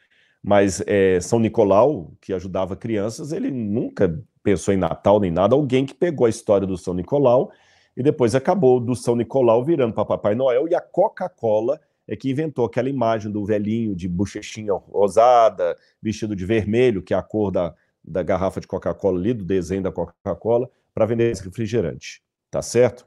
Mas 0.42 0.82
é, 0.86 1.20
São 1.20 1.40
Nicolau, 1.40 2.14
que 2.22 2.32
ajudava 2.32 2.76
crianças, 2.76 3.32
ele 3.32 3.50
nunca 3.50 4.24
pensou 4.44 4.74
em 4.74 4.78
Natal 4.78 5.20
nem 5.20 5.32
nada. 5.32 5.56
Alguém 5.56 5.86
que 5.86 5.96
pegou 5.96 6.28
a 6.28 6.30
história 6.30 6.68
do 6.68 6.78
São 6.78 6.94
Nicolau 6.94 7.52
e 7.98 8.04
depois 8.04 8.36
acabou 8.36 8.80
do 8.80 8.96
São 8.96 9.16
Nicolau 9.16 9.66
virando 9.66 9.94
para 9.94 10.06
Papai 10.06 10.36
Noel 10.36 10.68
e 10.68 10.76
a 10.76 10.82
Coca-Cola 10.82 11.82
é 12.08 12.16
que 12.16 12.30
inventou 12.30 12.66
aquela 12.66 12.90
imagem 12.90 13.32
do 13.32 13.44
velhinho 13.46 13.96
de 13.96 14.08
bochechinha 14.08 14.74
rosada, 14.74 15.76
vestido 16.02 16.36
de 16.36 16.46
vermelho, 16.46 17.02
que 17.02 17.14
é 17.14 17.18
a 17.18 17.24
cor 17.24 17.52
da, 17.52 17.74
da 18.04 18.22
garrafa 18.22 18.62
de 18.62 18.68
Coca-Cola 18.68 19.20
ali, 19.20 19.34
do 19.34 19.44
desenho 19.44 19.84
da 19.84 19.92
Coca-Cola, 19.92 20.70
para 20.94 21.06
vender 21.06 21.32
esse 21.32 21.44
refrigerante. 21.44 22.22
Tá 22.52 22.62
certo? 22.62 23.06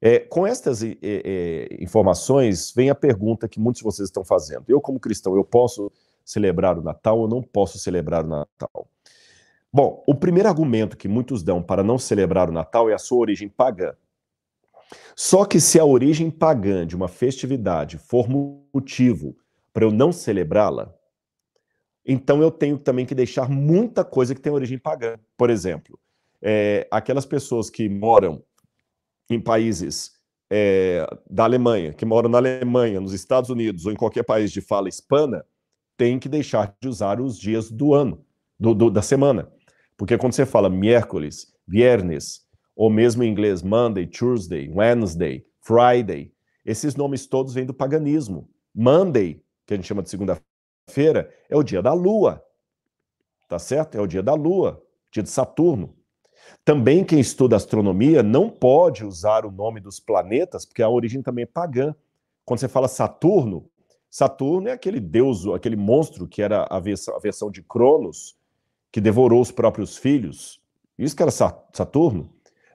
É, 0.00 0.18
com 0.18 0.46
estas 0.46 0.82
é, 0.82 0.96
é, 1.00 1.68
informações, 1.80 2.72
vem 2.74 2.90
a 2.90 2.94
pergunta 2.94 3.48
que 3.48 3.60
muitos 3.60 3.78
de 3.78 3.84
vocês 3.84 4.08
estão 4.08 4.24
fazendo. 4.24 4.64
Eu, 4.66 4.80
como 4.80 4.98
cristão, 4.98 5.36
eu 5.36 5.44
posso 5.44 5.92
celebrar 6.24 6.78
o 6.78 6.82
Natal 6.82 7.18
ou 7.18 7.28
não 7.28 7.42
posso 7.42 7.78
celebrar 7.78 8.24
o 8.24 8.28
Natal? 8.28 8.88
Bom, 9.72 10.02
o 10.06 10.14
primeiro 10.14 10.48
argumento 10.48 10.96
que 10.96 11.08
muitos 11.08 11.42
dão 11.42 11.62
para 11.62 11.82
não 11.82 11.98
celebrar 11.98 12.50
o 12.50 12.52
Natal 12.52 12.90
é 12.90 12.94
a 12.94 12.98
sua 12.98 13.18
origem 13.18 13.48
pagã. 13.48 13.94
Só 15.16 15.44
que 15.44 15.60
se 15.60 15.78
a 15.78 15.84
origem 15.84 16.30
pagã 16.30 16.86
de 16.86 16.96
uma 16.96 17.08
festividade 17.08 17.98
for 17.98 18.28
motivo 18.28 19.36
para 19.72 19.84
eu 19.84 19.90
não 19.90 20.12
celebrá-la, 20.12 20.94
então 22.04 22.42
eu 22.42 22.50
tenho 22.50 22.78
também 22.78 23.06
que 23.06 23.14
deixar 23.14 23.48
muita 23.48 24.04
coisa 24.04 24.34
que 24.34 24.40
tem 24.40 24.52
origem 24.52 24.78
pagã. 24.78 25.18
Por 25.36 25.50
exemplo, 25.50 25.98
é, 26.42 26.86
aquelas 26.90 27.24
pessoas 27.24 27.70
que 27.70 27.88
moram 27.88 28.42
em 29.30 29.40
países 29.40 30.10
é, 30.50 31.06
da 31.30 31.44
Alemanha, 31.44 31.92
que 31.92 32.04
moram 32.04 32.28
na 32.28 32.38
Alemanha, 32.38 33.00
nos 33.00 33.12
Estados 33.12 33.48
Unidos 33.48 33.86
ou 33.86 33.92
em 33.92 33.96
qualquer 33.96 34.24
país 34.24 34.50
de 34.50 34.60
fala 34.60 34.88
hispana, 34.88 35.44
tem 35.96 36.18
que 36.18 36.28
deixar 36.28 36.76
de 36.80 36.88
usar 36.88 37.20
os 37.20 37.38
dias 37.38 37.70
do 37.70 37.94
ano, 37.94 38.24
do, 38.58 38.74
do, 38.74 38.90
da 38.90 39.00
semana. 39.00 39.50
Porque 39.96 40.18
quando 40.18 40.32
você 40.32 40.44
fala 40.44 40.68
miércoles, 40.68 41.54
viernes, 41.66 42.41
ou 42.74 42.90
mesmo 42.90 43.22
em 43.22 43.30
inglês 43.30 43.62
Monday, 43.62 44.06
Tuesday, 44.06 44.70
Wednesday, 44.70 45.44
Friday, 45.60 46.32
esses 46.64 46.94
nomes 46.94 47.26
todos 47.26 47.54
vêm 47.54 47.66
do 47.66 47.74
paganismo. 47.74 48.48
Monday, 48.74 49.42
que 49.66 49.74
a 49.74 49.76
gente 49.76 49.86
chama 49.86 50.02
de 50.02 50.10
segunda-feira, 50.10 51.32
é 51.48 51.56
o 51.56 51.62
dia 51.62 51.82
da 51.82 51.92
Lua. 51.92 52.42
Tá 53.48 53.58
certo? 53.58 53.96
É 53.96 54.00
o 54.00 54.06
dia 54.06 54.22
da 54.22 54.34
Lua, 54.34 54.82
dia 55.10 55.22
de 55.22 55.28
Saturno. 55.28 55.94
Também 56.64 57.04
quem 57.04 57.20
estuda 57.20 57.56
astronomia 57.56 58.22
não 58.22 58.48
pode 58.48 59.04
usar 59.04 59.44
o 59.44 59.50
nome 59.50 59.80
dos 59.80 60.00
planetas, 60.00 60.64
porque 60.64 60.82
a 60.82 60.88
origem 60.88 61.22
também 61.22 61.42
é 61.42 61.46
pagã. 61.46 61.94
Quando 62.44 62.60
você 62.60 62.68
fala 62.68 62.88
Saturno, 62.88 63.68
Saturno 64.10 64.68
é 64.68 64.72
aquele 64.72 65.00
deus, 65.00 65.46
aquele 65.46 65.76
monstro 65.76 66.26
que 66.26 66.42
era 66.42 66.66
a 66.70 66.78
versão, 66.78 67.16
a 67.16 67.18
versão 67.18 67.50
de 67.50 67.62
Cronos, 67.62 68.36
que 68.90 69.00
devorou 69.00 69.40
os 69.40 69.50
próprios 69.50 69.96
filhos. 69.96 70.60
Isso 70.98 71.16
que 71.16 71.22
era 71.22 71.30
Saturno. 71.30 72.30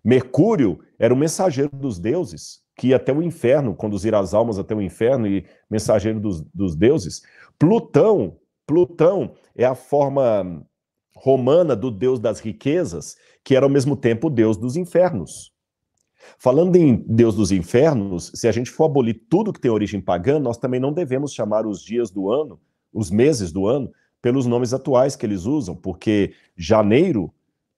Mercúrio 0.07 0.79
era 0.97 1.13
o 1.13 1.17
mensageiro 1.17 1.69
dos 1.73 1.99
deuses, 1.99 2.61
que 2.77 2.88
ia 2.88 2.95
até 2.95 3.11
o 3.11 3.21
inferno, 3.21 3.75
conduzir 3.75 4.15
as 4.15 4.34
almas 4.34 4.57
até 4.57 4.73
o 4.73 4.81
inferno 4.81 5.27
e 5.27 5.45
mensageiro 5.69 6.17
dos, 6.17 6.41
dos 6.53 6.77
deuses. 6.77 7.23
Plutão, 7.59 8.38
Plutão 8.65 9.35
é 9.53 9.65
a 9.65 9.75
forma 9.75 10.65
romana 11.13 11.75
do 11.75 11.91
deus 11.91 12.21
das 12.21 12.39
riquezas, 12.39 13.17
que 13.43 13.53
era 13.53 13.65
ao 13.65 13.69
mesmo 13.69 13.97
tempo 13.97 14.27
o 14.27 14.29
deus 14.29 14.55
dos 14.55 14.77
infernos. 14.77 15.51
Falando 16.39 16.77
em 16.77 17.03
Deus 17.05 17.35
dos 17.35 17.51
infernos, 17.51 18.31
se 18.34 18.47
a 18.47 18.51
gente 18.53 18.71
for 18.71 18.85
abolir 18.85 19.25
tudo 19.29 19.51
que 19.51 19.59
tem 19.59 19.69
origem 19.69 19.99
pagã, 19.99 20.39
nós 20.39 20.57
também 20.57 20.79
não 20.79 20.93
devemos 20.93 21.34
chamar 21.34 21.67
os 21.67 21.84
dias 21.84 22.09
do 22.09 22.31
ano, 22.31 22.57
os 22.93 23.11
meses 23.11 23.51
do 23.51 23.67
ano, 23.67 23.91
pelos 24.21 24.45
nomes 24.45 24.73
atuais 24.73 25.17
que 25.17 25.25
eles 25.25 25.43
usam, 25.43 25.75
porque 25.75 26.34
janeiro 26.55 27.34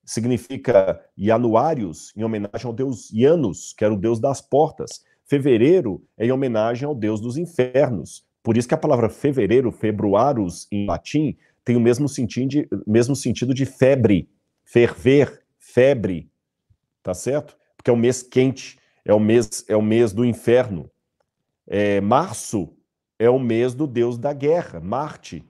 significa 0.10 0.99
Januários, 1.15 2.11
em 2.18 2.23
homenagem 2.23 2.65
ao 2.65 2.73
deus 2.73 3.10
Janus, 3.14 3.73
que 3.77 3.86
era 3.86 3.94
o 3.94 3.98
deus 3.98 4.19
das 4.19 4.41
portas. 4.41 5.03
Fevereiro 5.23 6.03
é 6.18 6.26
em 6.26 6.31
homenagem 6.31 6.88
ao 6.88 6.95
deus 6.95 7.22
dos 7.22 7.38
infernos. 7.38 8.26
Por 8.41 8.57
isso 8.57 8.68
que 8.68 8.73
a 8.73 8.77
palavra 8.77 9.07
fevereiro, 9.07 9.72
februarus, 9.72 10.68
em 10.72 10.88
latim, 10.88 11.38
tem 11.64 11.76
o 11.76 11.80
mesmo 11.80 12.10
sentido 12.10 12.48
de, 12.48 12.68
mesmo 12.88 13.15
sentido 13.15 13.53
de 13.53 13.68
febre, 13.68 14.27
ferver, 14.65 15.44
febre, 15.60 16.27
tá 17.03 17.14
certo? 17.14 17.56
Porque 17.77 17.91
é 17.91 17.94
o 17.94 17.98
mês 17.98 18.23
quente, 18.23 18.80
é 19.06 19.14
o 19.14 19.19
mês, 19.19 19.64
é 19.68 19.76
o 19.76 19.81
mês 19.81 20.11
do 20.11 20.26
inferno. 20.26 20.90
É, 21.68 22.02
março 22.02 22.76
é 23.19 23.30
o 23.30 23.38
mês 23.38 23.76
do 23.76 23.86
deus 23.86 24.18
da 24.18 24.34
guerra, 24.34 24.80
Marte. 24.80 25.45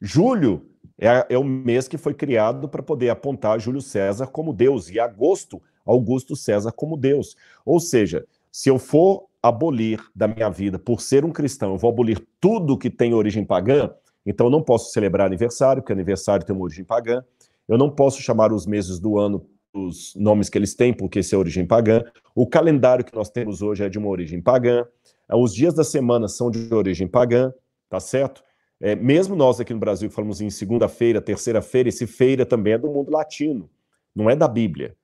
Julho 0.00 0.73
é, 0.98 1.26
é 1.28 1.38
o 1.38 1.44
mês 1.44 1.88
que 1.88 1.98
foi 1.98 2.14
criado 2.14 2.68
para 2.68 2.82
poder 2.82 3.10
apontar 3.10 3.60
Júlio 3.60 3.80
César 3.80 4.26
como 4.26 4.52
Deus, 4.52 4.90
e 4.90 4.98
agosto, 4.98 5.60
Augusto 5.84 6.36
César 6.36 6.72
como 6.72 6.96
Deus. 6.96 7.36
Ou 7.64 7.80
seja, 7.80 8.26
se 8.50 8.68
eu 8.68 8.78
for 8.78 9.26
abolir 9.42 10.00
da 10.14 10.26
minha 10.26 10.48
vida 10.48 10.78
por 10.78 11.00
ser 11.00 11.24
um 11.24 11.30
cristão, 11.30 11.72
eu 11.72 11.78
vou 11.78 11.90
abolir 11.90 12.24
tudo 12.40 12.78
que 12.78 12.88
tem 12.88 13.12
origem 13.12 13.44
pagã, 13.44 13.90
então 14.24 14.46
eu 14.46 14.50
não 14.50 14.62
posso 14.62 14.92
celebrar 14.92 15.26
aniversário, 15.26 15.82
porque 15.82 15.92
aniversário 15.92 16.46
tem 16.46 16.54
uma 16.54 16.64
origem 16.64 16.84
pagã. 16.84 17.22
Eu 17.68 17.76
não 17.76 17.90
posso 17.90 18.22
chamar 18.22 18.52
os 18.52 18.66
meses 18.66 18.98
do 18.98 19.18
ano 19.18 19.46
os 19.74 20.14
nomes 20.14 20.48
que 20.48 20.56
eles 20.56 20.74
têm, 20.74 20.94
porque 20.94 21.18
isso 21.18 21.34
é 21.34 21.38
origem 21.38 21.66
pagã. 21.66 22.02
O 22.34 22.46
calendário 22.46 23.04
que 23.04 23.14
nós 23.14 23.28
temos 23.28 23.60
hoje 23.60 23.84
é 23.84 23.88
de 23.88 23.98
uma 23.98 24.08
origem 24.08 24.40
pagã. 24.40 24.86
Os 25.28 25.52
dias 25.52 25.74
da 25.74 25.82
semana 25.82 26.28
são 26.28 26.50
de 26.50 26.72
origem 26.72 27.08
pagã, 27.08 27.52
tá 27.88 27.98
certo? 27.98 28.42
É, 28.80 28.94
mesmo 28.94 29.36
nós 29.36 29.60
aqui 29.60 29.72
no 29.72 29.80
Brasil 29.80 30.08
que 30.08 30.14
falamos 30.14 30.40
em 30.40 30.50
segunda-feira, 30.50 31.20
terceira-feira, 31.20 31.88
esse 31.88 32.06
feira 32.06 32.44
também 32.44 32.74
é 32.74 32.78
do 32.78 32.88
mundo 32.88 33.10
latino, 33.10 33.70
não 34.14 34.28
é 34.28 34.36
da 34.36 34.48
Bíblia. 34.48 34.96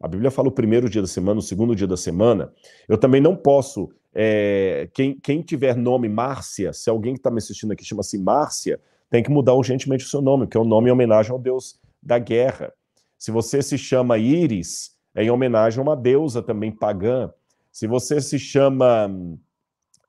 A 0.00 0.06
Bíblia 0.06 0.30
fala 0.30 0.48
o 0.48 0.52
primeiro 0.52 0.88
dia 0.88 1.02
da 1.02 1.08
semana, 1.08 1.40
o 1.40 1.42
segundo 1.42 1.74
dia 1.74 1.86
da 1.86 1.96
semana. 1.96 2.52
Eu 2.88 2.96
também 2.96 3.20
não 3.20 3.34
posso. 3.34 3.90
É, 4.14 4.88
quem, 4.94 5.18
quem 5.18 5.42
tiver 5.42 5.76
nome 5.76 6.08
Márcia, 6.08 6.72
se 6.72 6.88
alguém 6.88 7.14
que 7.14 7.20
está 7.20 7.30
me 7.30 7.38
assistindo 7.38 7.72
aqui 7.72 7.84
chama-se 7.84 8.16
Márcia, 8.16 8.80
tem 9.10 9.22
que 9.22 9.30
mudar 9.30 9.54
urgentemente 9.54 10.04
o 10.04 10.08
seu 10.08 10.20
nome, 10.20 10.46
que 10.46 10.56
é 10.56 10.60
um 10.60 10.64
nome 10.64 10.88
em 10.88 10.92
homenagem 10.92 11.32
ao 11.32 11.38
Deus 11.38 11.80
da 12.02 12.18
guerra. 12.18 12.72
Se 13.18 13.32
você 13.32 13.60
se 13.60 13.76
chama 13.76 14.18
Íris, 14.18 14.96
é 15.14 15.24
em 15.24 15.30
homenagem 15.30 15.80
a 15.80 15.82
uma 15.82 15.96
deusa 15.96 16.42
também 16.42 16.70
pagã. 16.70 17.32
Se 17.72 17.86
você 17.86 18.20
se 18.20 18.38
chama 18.38 19.10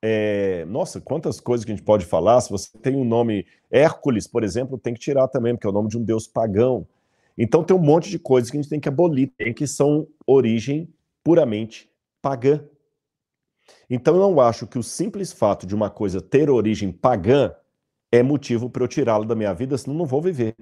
é, 0.02 0.66
nossa, 0.66 1.02
quantas 1.02 1.40
coisas 1.40 1.66
que 1.66 1.72
a 1.72 1.76
gente 1.76 1.86
pode 1.86 2.06
falar. 2.06 2.40
Se 2.42 2.50
você 2.50 2.70
tem 2.78 2.96
um 2.96 3.04
nome 3.04 3.46
Hércules, 3.70 4.28
por 4.28 4.44
exemplo, 4.44 4.78
tem 4.78 4.94
que 4.94 5.00
tirar 5.00 5.28
também, 5.28 5.54
porque 5.54 5.68
é 5.68 5.70
o 5.70 5.74
nome 5.74 5.90
de 5.90 5.98
um 5.98 6.04
deus 6.04 6.28
pagão. 6.28 6.88
Então 7.38 7.64
tem 7.64 7.76
um 7.76 7.82
monte 7.82 8.10
de 8.10 8.20
coisas 8.20 8.50
que 8.50 8.58
a 8.58 8.62
gente 8.62 8.70
tem 8.70 8.80
que 8.80 8.90
abolir, 8.90 9.32
que 9.56 9.68
são 9.68 10.08
origem 10.26 10.94
puramente 11.24 11.90
pagã. 12.22 12.64
Então 13.90 14.16
eu 14.16 14.22
não 14.22 14.40
acho 14.42 14.68
que 14.68 14.80
o 14.80 14.84
simples 14.84 15.32
fato 15.32 15.66
de 15.66 15.76
uma 15.76 15.90
coisa 15.90 16.22
ter 16.22 16.50
origem 16.50 16.92
pagã 16.92 17.54
é 18.12 18.24
motivo 18.24 18.70
para 18.70 18.84
eu 18.84 18.88
tirá-la 18.88 19.26
da 19.26 19.36
minha 19.36 19.54
vida, 19.54 19.78
senão 19.78 19.96
não 19.96 20.06
vou 20.06 20.22
viver. 20.22 20.56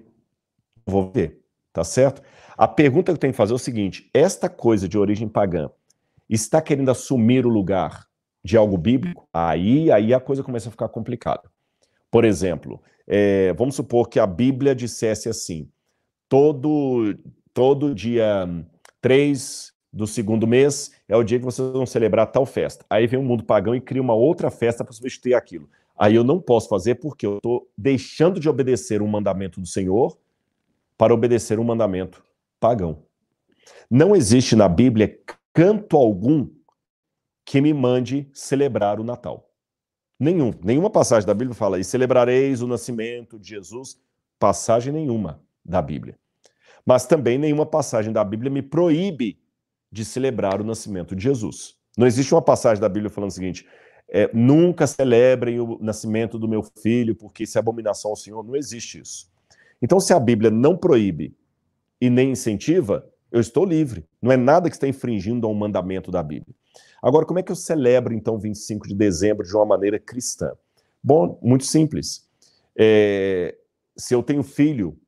Não 0.85 0.93
vou 0.93 1.07
viver, 1.07 1.41
tá 1.72 1.84
certo? 1.84 2.22
A 2.57 2.68
pergunta 2.68 3.11
que 3.11 3.15
eu 3.15 3.19
tenho 3.19 3.34
que 3.34 3.38
fazer 3.38 3.53
é 3.53 3.55
o 3.55 3.59
seguinte: 3.59 4.09
esta 4.14 4.49
coisa 4.49 4.88
de 4.88 4.97
origem 4.97 5.27
pagã 5.27 5.69
está 6.30 6.61
querendo 6.61 6.91
assumir 6.91 7.45
o 7.45 7.49
lugar 7.49 8.07
de 8.43 8.55
algo 8.57 8.77
bíblico, 8.77 9.27
aí, 9.34 9.91
aí 9.91 10.14
a 10.14 10.19
coisa 10.19 10.43
começa 10.43 10.69
a 10.69 10.72
ficar 10.72 10.89
complicada. 10.89 11.43
Por 12.09 12.23
exemplo, 12.23 12.81
é, 13.05 13.53
vamos 13.53 13.76
supor 13.76 14.07
que 14.09 14.19
a 14.19 14.27
Bíblia 14.27 14.76
dissesse 14.76 15.30
assim: 15.30 15.69
todo, 16.30 17.18
todo 17.53 17.93
dia 17.93 18.47
3 19.01 19.73
do 19.91 20.05
segundo 20.05 20.45
mês 20.45 20.91
é 21.07 21.15
o 21.15 21.23
dia 21.23 21.39
que 21.39 21.45
vocês 21.45 21.72
vão 21.72 21.85
celebrar 21.85 22.27
tal 22.27 22.45
festa. 22.45 22.85
Aí 22.89 23.07
vem 23.07 23.19
o 23.19 23.22
um 23.22 23.26
mundo 23.26 23.43
pagão 23.43 23.76
e 23.76 23.81
cria 23.81 24.01
uma 24.01 24.14
outra 24.14 24.51
festa 24.51 24.84
para 24.84 24.93
substituir 24.93 25.34
aquilo. 25.34 25.69
Aí 25.97 26.14
eu 26.15 26.23
não 26.23 26.39
posso 26.39 26.69
fazer 26.69 26.95
porque 26.95 27.26
eu 27.26 27.38
estou 27.38 27.68
deixando 27.77 28.39
de 28.39 28.47
obedecer 28.47 29.01
um 29.01 29.07
mandamento 29.07 29.59
do 29.59 29.65
Senhor 29.65 30.18
para 30.97 31.14
obedecer 31.14 31.59
um 31.59 31.64
mandamento 31.64 32.23
pagão. 32.59 33.03
Não 33.89 34.15
existe 34.15 34.55
na 34.55 34.68
Bíblia 34.68 35.18
canto 35.53 35.97
algum 35.97 36.47
que 37.48 37.61
me 37.61 37.74
mande 37.74 38.30
celebrar 38.34 38.99
o 38.99 39.06
Natal. 39.06 39.49
Nenhum, 40.19 40.52
nenhuma 40.61 40.90
passagem 40.90 41.26
da 41.26 41.34
Bíblia 41.34 41.56
fala, 41.56 41.80
e 41.80 41.84
celebrareis 41.84 42.61
o 42.61 42.68
nascimento 42.68 43.40
de 43.40 43.48
Jesus, 43.48 43.98
passagem 44.38 44.91
nenhuma 44.91 45.41
da 45.64 45.82
Bíblia. 45.82 46.19
Mas 46.86 47.06
também 47.06 47.38
nenhuma 47.38 47.65
passagem 47.65 48.11
da 48.11 48.22
Bíblia 48.22 48.52
me 48.52 48.61
proíbe 48.61 49.40
de 49.90 50.03
celebrar 50.03 50.60
o 50.60 50.65
nascimento 50.65 51.15
de 51.15 51.24
Jesus. 51.24 51.78
Não 51.98 52.06
existe 52.06 52.34
uma 52.34 52.41
passagem 52.41 52.82
da 52.82 52.90
Bíblia 52.90 53.10
falando 53.10 53.30
o 53.30 53.34
seguinte: 53.34 53.65
é, 54.10 54.30
nunca 54.34 54.86
celebrem 54.86 55.57
o 55.61 55.80
nascimento 55.82 56.38
do 56.38 56.49
meu 56.49 56.61
filho, 56.61 57.15
porque 57.15 57.44
isso 57.44 57.57
é 57.57 57.60
abominação 57.60 58.11
ao 58.11 58.18
Senhor. 58.18 58.44
Não 58.44 58.57
existe 58.57 58.99
isso. 58.99 59.32
Então, 59.82 60.02
se 60.02 60.11
a 60.14 60.19
Bíblia 60.19 60.52
não 60.52 60.76
proíbe 60.76 61.34
e 62.02 62.10
nem 62.10 62.32
incentiva, 62.32 63.10
eu 63.32 63.40
estou 63.40 63.64
livre. 63.64 64.06
Não 64.22 64.34
é 64.34 64.38
nada 64.38 64.69
que 64.69 64.76
está 64.76 64.88
infringindo 64.88 65.48
a 65.48 65.49
um 65.49 65.56
mandamento 65.56 66.11
da 66.11 66.22
Bíblia. 66.22 66.53
Agora, 67.02 67.26
como 67.26 67.40
é 67.40 67.44
que 67.44 67.52
eu 67.52 67.56
celebro, 67.56 68.14
então, 68.14 68.40
25 68.40 68.88
de 68.88 68.95
dezembro 68.95 69.45
de 69.45 69.56
uma 69.56 69.65
maneira 69.65 69.99
cristã? 69.99 70.52
Bom, 71.03 71.40
muito 71.41 71.65
simples. 71.65 72.28
É, 72.76 73.57
se 73.95 74.14
eu 74.14 74.24
tenho 74.24 74.44
filho, 74.44 74.99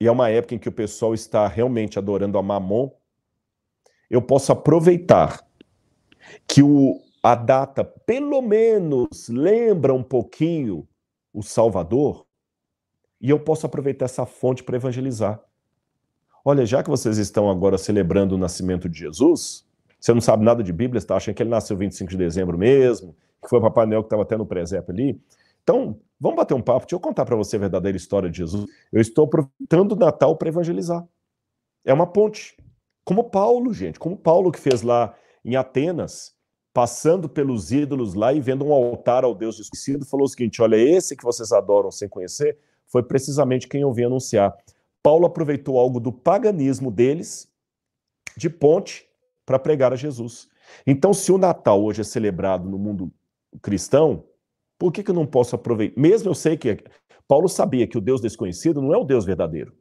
e 0.00 0.06
é 0.06 0.10
uma 0.10 0.28
época 0.28 0.54
em 0.54 0.58
que 0.58 0.68
o 0.68 0.72
pessoal 0.72 1.14
está 1.14 1.46
realmente 1.46 1.98
adorando 1.98 2.38
a 2.38 2.42
Mamon, 2.42 2.90
eu 4.10 4.20
posso 4.20 4.52
aproveitar 4.52 5.46
que 6.46 6.62
o, 6.62 7.00
a 7.22 7.34
data, 7.34 7.84
pelo 7.84 8.40
menos, 8.42 9.28
lembra 9.28 9.92
um 9.94 10.02
pouquinho 10.02 10.86
o 11.32 11.42
Salvador, 11.42 12.26
e 13.20 13.30
eu 13.30 13.40
posso 13.40 13.66
aproveitar 13.66 14.04
essa 14.04 14.26
fonte 14.26 14.62
para 14.62 14.76
evangelizar. 14.76 15.42
Olha, 16.44 16.66
já 16.66 16.82
que 16.82 16.90
vocês 16.90 17.16
estão 17.16 17.50
agora 17.50 17.78
celebrando 17.78 18.34
o 18.34 18.38
nascimento 18.38 18.88
de 18.88 18.98
Jesus, 18.98 19.66
você 20.04 20.12
não 20.12 20.20
sabe 20.20 20.44
nada 20.44 20.62
de 20.62 20.70
Bíblia, 20.70 21.00
você 21.00 21.04
está 21.06 21.16
achando 21.16 21.34
que 21.34 21.42
ele 21.42 21.48
nasceu 21.48 21.78
25 21.78 22.10
de 22.10 22.18
dezembro 22.18 22.58
mesmo, 22.58 23.16
que 23.42 23.48
foi 23.48 23.58
o 23.58 23.62
Papai 23.62 23.86
Noel 23.86 24.02
que 24.02 24.08
estava 24.08 24.20
até 24.20 24.36
no 24.36 24.44
presépio 24.44 24.92
ali. 24.92 25.18
Então, 25.62 25.98
vamos 26.20 26.36
bater 26.36 26.52
um 26.52 26.60
papo, 26.60 26.80
deixa 26.80 26.94
eu 26.94 27.00
contar 27.00 27.24
para 27.24 27.34
você 27.34 27.56
a 27.56 27.60
verdadeira 27.60 27.96
história 27.96 28.28
de 28.28 28.36
Jesus. 28.36 28.66
Eu 28.92 29.00
estou 29.00 29.24
aproveitando 29.24 29.92
o 29.92 29.96
Natal 29.96 30.36
para 30.36 30.48
evangelizar. 30.48 31.02
É 31.86 31.94
uma 31.94 32.06
ponte. 32.06 32.54
Como 33.02 33.30
Paulo, 33.30 33.72
gente, 33.72 33.98
como 33.98 34.14
Paulo 34.14 34.52
que 34.52 34.60
fez 34.60 34.82
lá 34.82 35.14
em 35.42 35.56
Atenas, 35.56 36.34
passando 36.74 37.26
pelos 37.26 37.72
ídolos 37.72 38.12
lá 38.12 38.30
e 38.34 38.42
vendo 38.42 38.66
um 38.66 38.74
altar 38.74 39.24
ao 39.24 39.34
Deus 39.34 39.56
desconhecido, 39.56 40.04
falou 40.04 40.26
o 40.26 40.28
seguinte: 40.28 40.60
olha, 40.60 40.76
esse 40.76 41.16
que 41.16 41.24
vocês 41.24 41.50
adoram 41.50 41.90
sem 41.90 42.10
conhecer, 42.10 42.58
foi 42.88 43.02
precisamente 43.02 43.66
quem 43.66 43.80
eu 43.80 43.92
vim 43.92 44.04
anunciar. 44.04 44.54
Paulo 45.02 45.24
aproveitou 45.24 45.78
algo 45.78 45.98
do 45.98 46.12
paganismo 46.12 46.90
deles, 46.90 47.50
de 48.36 48.50
ponte, 48.50 49.08
para 49.44 49.58
pregar 49.58 49.92
a 49.92 49.96
Jesus. 49.96 50.48
Então, 50.86 51.12
se 51.12 51.30
o 51.30 51.38
Natal 51.38 51.82
hoje 51.82 52.00
é 52.00 52.04
celebrado 52.04 52.68
no 52.68 52.78
mundo 52.78 53.12
cristão, 53.60 54.24
por 54.78 54.92
que, 54.92 55.02
que 55.02 55.10
eu 55.10 55.14
não 55.14 55.26
posso 55.26 55.54
aproveitar? 55.54 56.00
Mesmo 56.00 56.30
eu 56.30 56.34
sei 56.34 56.56
que 56.56 56.82
Paulo 57.26 57.48
sabia 57.48 57.86
que 57.86 57.98
o 57.98 58.00
Deus 58.00 58.20
desconhecido 58.20 58.82
não 58.82 58.92
é 58.92 58.98
o 58.98 59.04
Deus 59.04 59.24
verdadeiro. 59.24 59.74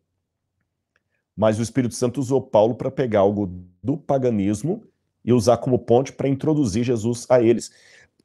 Mas 1.35 1.60
o 1.60 1.64
Espírito 1.64 1.95
Santo 1.95 2.19
usou 2.19 2.41
Paulo 2.41 2.76
para 2.76 2.91
pegar 2.91 3.22
algo 3.22 3.48
do 3.81 3.98
paganismo 3.98 4.84
e 5.26 5.34
usar 5.34 5.57
como 5.57 5.80
ponte 5.80 6.14
para 6.14 6.27
introduzir 6.27 6.84
Jesus 6.84 7.26
a 7.30 7.41
eles. 7.41 7.72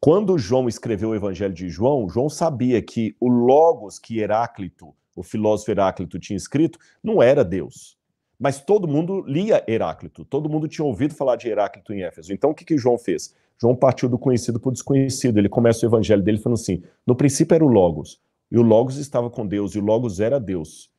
Quando 0.00 0.38
João 0.38 0.68
escreveu 0.68 1.10
o 1.10 1.14
Evangelho 1.14 1.54
de 1.54 1.68
João, 1.68 2.08
João 2.08 2.28
sabia 2.28 2.80
que 2.82 3.16
o 3.18 3.28
Logos 3.28 3.98
que 3.98 4.20
Heráclito, 4.20 4.94
o 5.16 5.22
filósofo 5.22 5.70
Heráclito, 5.70 6.18
tinha 6.18 6.36
escrito, 6.36 6.78
não 7.02 7.22
era 7.22 7.44
Deus. 7.44 7.97
Mas 8.38 8.60
todo 8.60 8.86
mundo 8.86 9.22
lia 9.26 9.64
Heráclito, 9.66 10.24
todo 10.24 10.48
mundo 10.48 10.68
tinha 10.68 10.84
ouvido 10.84 11.14
falar 11.14 11.36
de 11.36 11.48
Heráclito 11.48 11.92
em 11.92 12.02
Éfeso. 12.02 12.32
Então 12.32 12.50
o 12.50 12.54
que, 12.54 12.64
que 12.64 12.78
João 12.78 12.96
fez? 12.96 13.34
João 13.60 13.74
partiu 13.74 14.08
do 14.08 14.18
conhecido 14.18 14.60
para 14.60 14.68
o 14.68 14.72
desconhecido. 14.72 15.38
Ele 15.38 15.48
começa 15.48 15.84
o 15.84 15.88
evangelho 15.88 16.22
dele 16.22 16.38
falando 16.38 16.60
assim: 16.60 16.82
no 17.06 17.16
princípio 17.16 17.54
era 17.54 17.64
o 17.64 17.68
Logos, 17.68 18.20
e 18.50 18.58
o 18.58 18.62
Logos 18.62 18.96
estava 18.96 19.28
com 19.28 19.46
Deus, 19.46 19.74
e 19.74 19.78
o 19.78 19.84
Logos 19.84 20.20
era 20.20 20.38
Deus. 20.38 20.90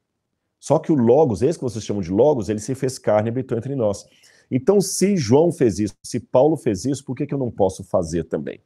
Só 0.59 0.77
que 0.77 0.91
o 0.91 0.95
Logos, 0.95 1.41
esse 1.41 1.57
que 1.57 1.63
vocês 1.63 1.83
chamam 1.83 2.01
de 2.01 2.11
Logos, 2.11 2.49
ele 2.49 2.59
se 2.59 2.75
fez 2.75 2.99
carne 2.99 3.29
e 3.29 3.31
habitou 3.31 3.57
entre 3.57 3.75
nós. 3.75 4.05
Então, 4.51 4.81
se 4.81 5.15
João 5.15 5.51
fez 5.51 5.79
isso, 5.79 5.95
se 6.03 6.19
Paulo 6.19 6.57
fez 6.57 6.83
isso, 6.83 7.05
por 7.05 7.15
que, 7.15 7.25
que 7.25 7.33
eu 7.33 7.37
não 7.37 7.49
posso 7.49 7.83
fazer 7.83 8.25
também? 8.25 8.59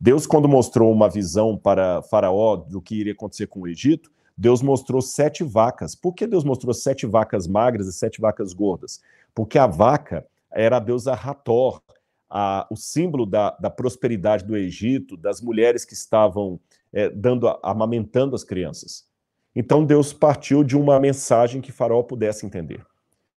Deus, 0.00 0.26
quando 0.26 0.48
mostrou 0.48 0.90
uma 0.92 1.08
visão 1.08 1.56
para 1.56 2.02
Faraó 2.02 2.56
do 2.56 2.80
que 2.80 2.94
iria 2.94 3.12
acontecer 3.12 3.48
com 3.48 3.60
o 3.60 3.68
Egito, 3.68 4.10
Deus 4.38 4.62
mostrou 4.62 5.02
sete 5.02 5.42
vacas. 5.42 5.96
Por 5.96 6.14
que 6.14 6.24
Deus 6.24 6.44
mostrou 6.44 6.72
sete 6.72 7.04
vacas 7.04 7.48
magras 7.48 7.88
e 7.88 7.92
sete 7.92 8.20
vacas 8.20 8.52
gordas? 8.52 9.00
Porque 9.34 9.58
a 9.58 9.66
vaca 9.66 10.24
era 10.52 10.76
a 10.76 10.80
deusa 10.80 11.12
Hathor, 11.12 11.82
a, 12.30 12.64
o 12.70 12.76
símbolo 12.76 13.26
da, 13.26 13.50
da, 13.58 13.68
prosperidade 13.68 14.44
do 14.44 14.56
Egito, 14.56 15.16
das 15.16 15.40
mulheres 15.40 15.84
que 15.84 15.94
estavam 15.94 16.60
é, 16.92 17.10
dando, 17.10 17.48
amamentando 17.64 18.36
as 18.36 18.44
crianças. 18.44 19.08
Então 19.56 19.84
Deus 19.84 20.12
partiu 20.12 20.62
de 20.62 20.76
uma 20.76 21.00
mensagem 21.00 21.60
que 21.60 21.72
Faraó 21.72 22.04
pudesse 22.04 22.46
entender. 22.46 22.86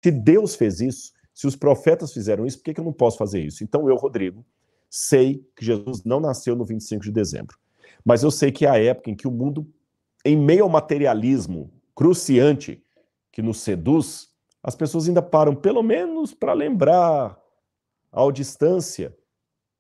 Se 0.03 0.11
Deus 0.11 0.57
fez 0.57 0.81
isso, 0.81 1.13
se 1.33 1.47
os 1.47 1.55
profetas 1.55 2.13
fizeram 2.13 2.45
isso, 2.45 2.59
por 2.59 2.65
que, 2.65 2.75
que 2.75 2.81
eu 2.81 2.85
não 2.85 2.93
posso 2.93 3.17
fazer 3.17 3.41
isso? 3.41 3.63
Então 3.63 3.89
eu, 3.89 3.95
Rodrigo, 3.95 4.45
sei 4.91 5.47
que 5.55 5.65
Jesus 5.65 6.03
não 6.03 6.19
nasceu 6.19 6.57
no 6.57 6.65
25 6.65 7.05
de 7.05 7.13
dezembro. 7.13 7.57
Mas 8.05 8.25
eu 8.25 8.31
sei 8.33 8.51
que 8.51 8.67
é 8.67 8.71
a 8.71 8.79
época 8.83 9.11
em 9.11 9.15
que 9.15 9.29
o 9.29 9.31
mundo, 9.31 9.65
em 10.29 10.37
meio 10.37 10.65
ao 10.65 10.69
materialismo 10.69 11.73
cruciante 11.95 12.85
que 13.33 13.43
nos 13.43 13.61
seduz, 13.61 14.29
as 14.63 14.77
pessoas 14.77 15.09
ainda 15.09 15.23
param, 15.23 15.55
pelo 15.55 15.83
menos 15.83 16.35
para 16.35 16.53
lembrar 16.53 17.39
ao 18.13 18.31
distância 18.31 19.17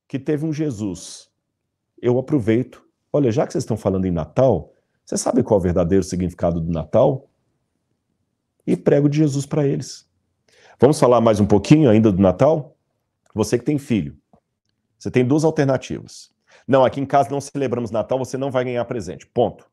que 0.06 0.18
teve 0.18 0.46
um 0.46 0.52
Jesus. 0.52 1.28
Eu 2.00 2.18
aproveito. 2.18 2.82
Olha, 3.12 3.30
já 3.30 3.46
que 3.46 3.52
vocês 3.52 3.64
estão 3.64 3.76
falando 3.76 4.06
em 4.06 4.10
Natal, 4.10 4.72
você 5.04 5.16
sabe 5.16 5.42
qual 5.42 5.58
é 5.58 5.60
o 5.60 5.62
verdadeiro 5.62 6.04
significado 6.04 6.60
do 6.60 6.72
Natal? 6.72 7.28
E 8.66 8.76
prego 8.76 9.08
de 9.08 9.18
Jesus 9.18 9.44
para 9.44 9.66
eles. 9.66 10.08
Vamos 10.80 10.98
falar 10.98 11.20
mais 11.20 11.40
um 11.40 11.46
pouquinho 11.46 11.90
ainda 11.90 12.12
do 12.12 12.22
Natal? 12.22 12.76
Você 13.34 13.58
que 13.58 13.64
tem 13.64 13.78
filho, 13.78 14.16
você 14.98 15.10
tem 15.10 15.26
duas 15.26 15.44
alternativas. 15.44 16.30
Não, 16.66 16.84
aqui 16.84 17.00
em 17.00 17.06
casa 17.06 17.30
não 17.30 17.40
celebramos 17.40 17.90
Natal, 17.90 18.18
você 18.18 18.36
não 18.36 18.50
vai 18.50 18.64
ganhar 18.64 18.84
presente. 18.84 19.26
Ponto. 19.26 19.68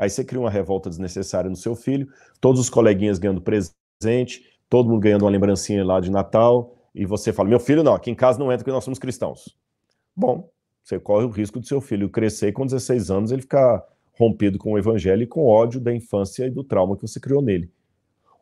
Aí 0.00 0.08
você 0.08 0.24
cria 0.24 0.40
uma 0.40 0.48
revolta 0.48 0.88
desnecessária 0.88 1.50
no 1.50 1.56
seu 1.56 1.76
filho, 1.76 2.08
todos 2.40 2.58
os 2.58 2.70
coleguinhas 2.70 3.18
ganhando 3.18 3.42
presente, 3.42 4.42
todo 4.66 4.88
mundo 4.88 5.02
ganhando 5.02 5.26
uma 5.26 5.30
lembrancinha 5.30 5.84
lá 5.84 6.00
de 6.00 6.10
Natal, 6.10 6.74
e 6.94 7.04
você 7.04 7.34
fala: 7.34 7.50
meu 7.50 7.60
filho, 7.60 7.82
não, 7.82 7.92
aqui 7.92 8.10
em 8.10 8.14
casa 8.14 8.38
não 8.38 8.46
entra 8.46 8.60
porque 8.60 8.70
nós 8.70 8.82
somos 8.82 8.98
cristãos. 8.98 9.54
Bom, 10.16 10.48
você 10.82 10.98
corre 10.98 11.26
o 11.26 11.28
risco 11.28 11.60
do 11.60 11.66
seu 11.66 11.82
filho 11.82 12.08
crescer 12.08 12.48
e 12.48 12.52
com 12.52 12.64
16 12.64 13.10
anos 13.10 13.30
ele 13.30 13.42
ficar 13.42 13.84
rompido 14.18 14.56
com 14.56 14.72
o 14.72 14.78
evangelho 14.78 15.22
e 15.22 15.26
com 15.26 15.44
ódio 15.44 15.78
da 15.78 15.94
infância 15.94 16.46
e 16.46 16.50
do 16.50 16.64
trauma 16.64 16.96
que 16.96 17.02
você 17.02 17.20
criou 17.20 17.42
nele. 17.42 17.70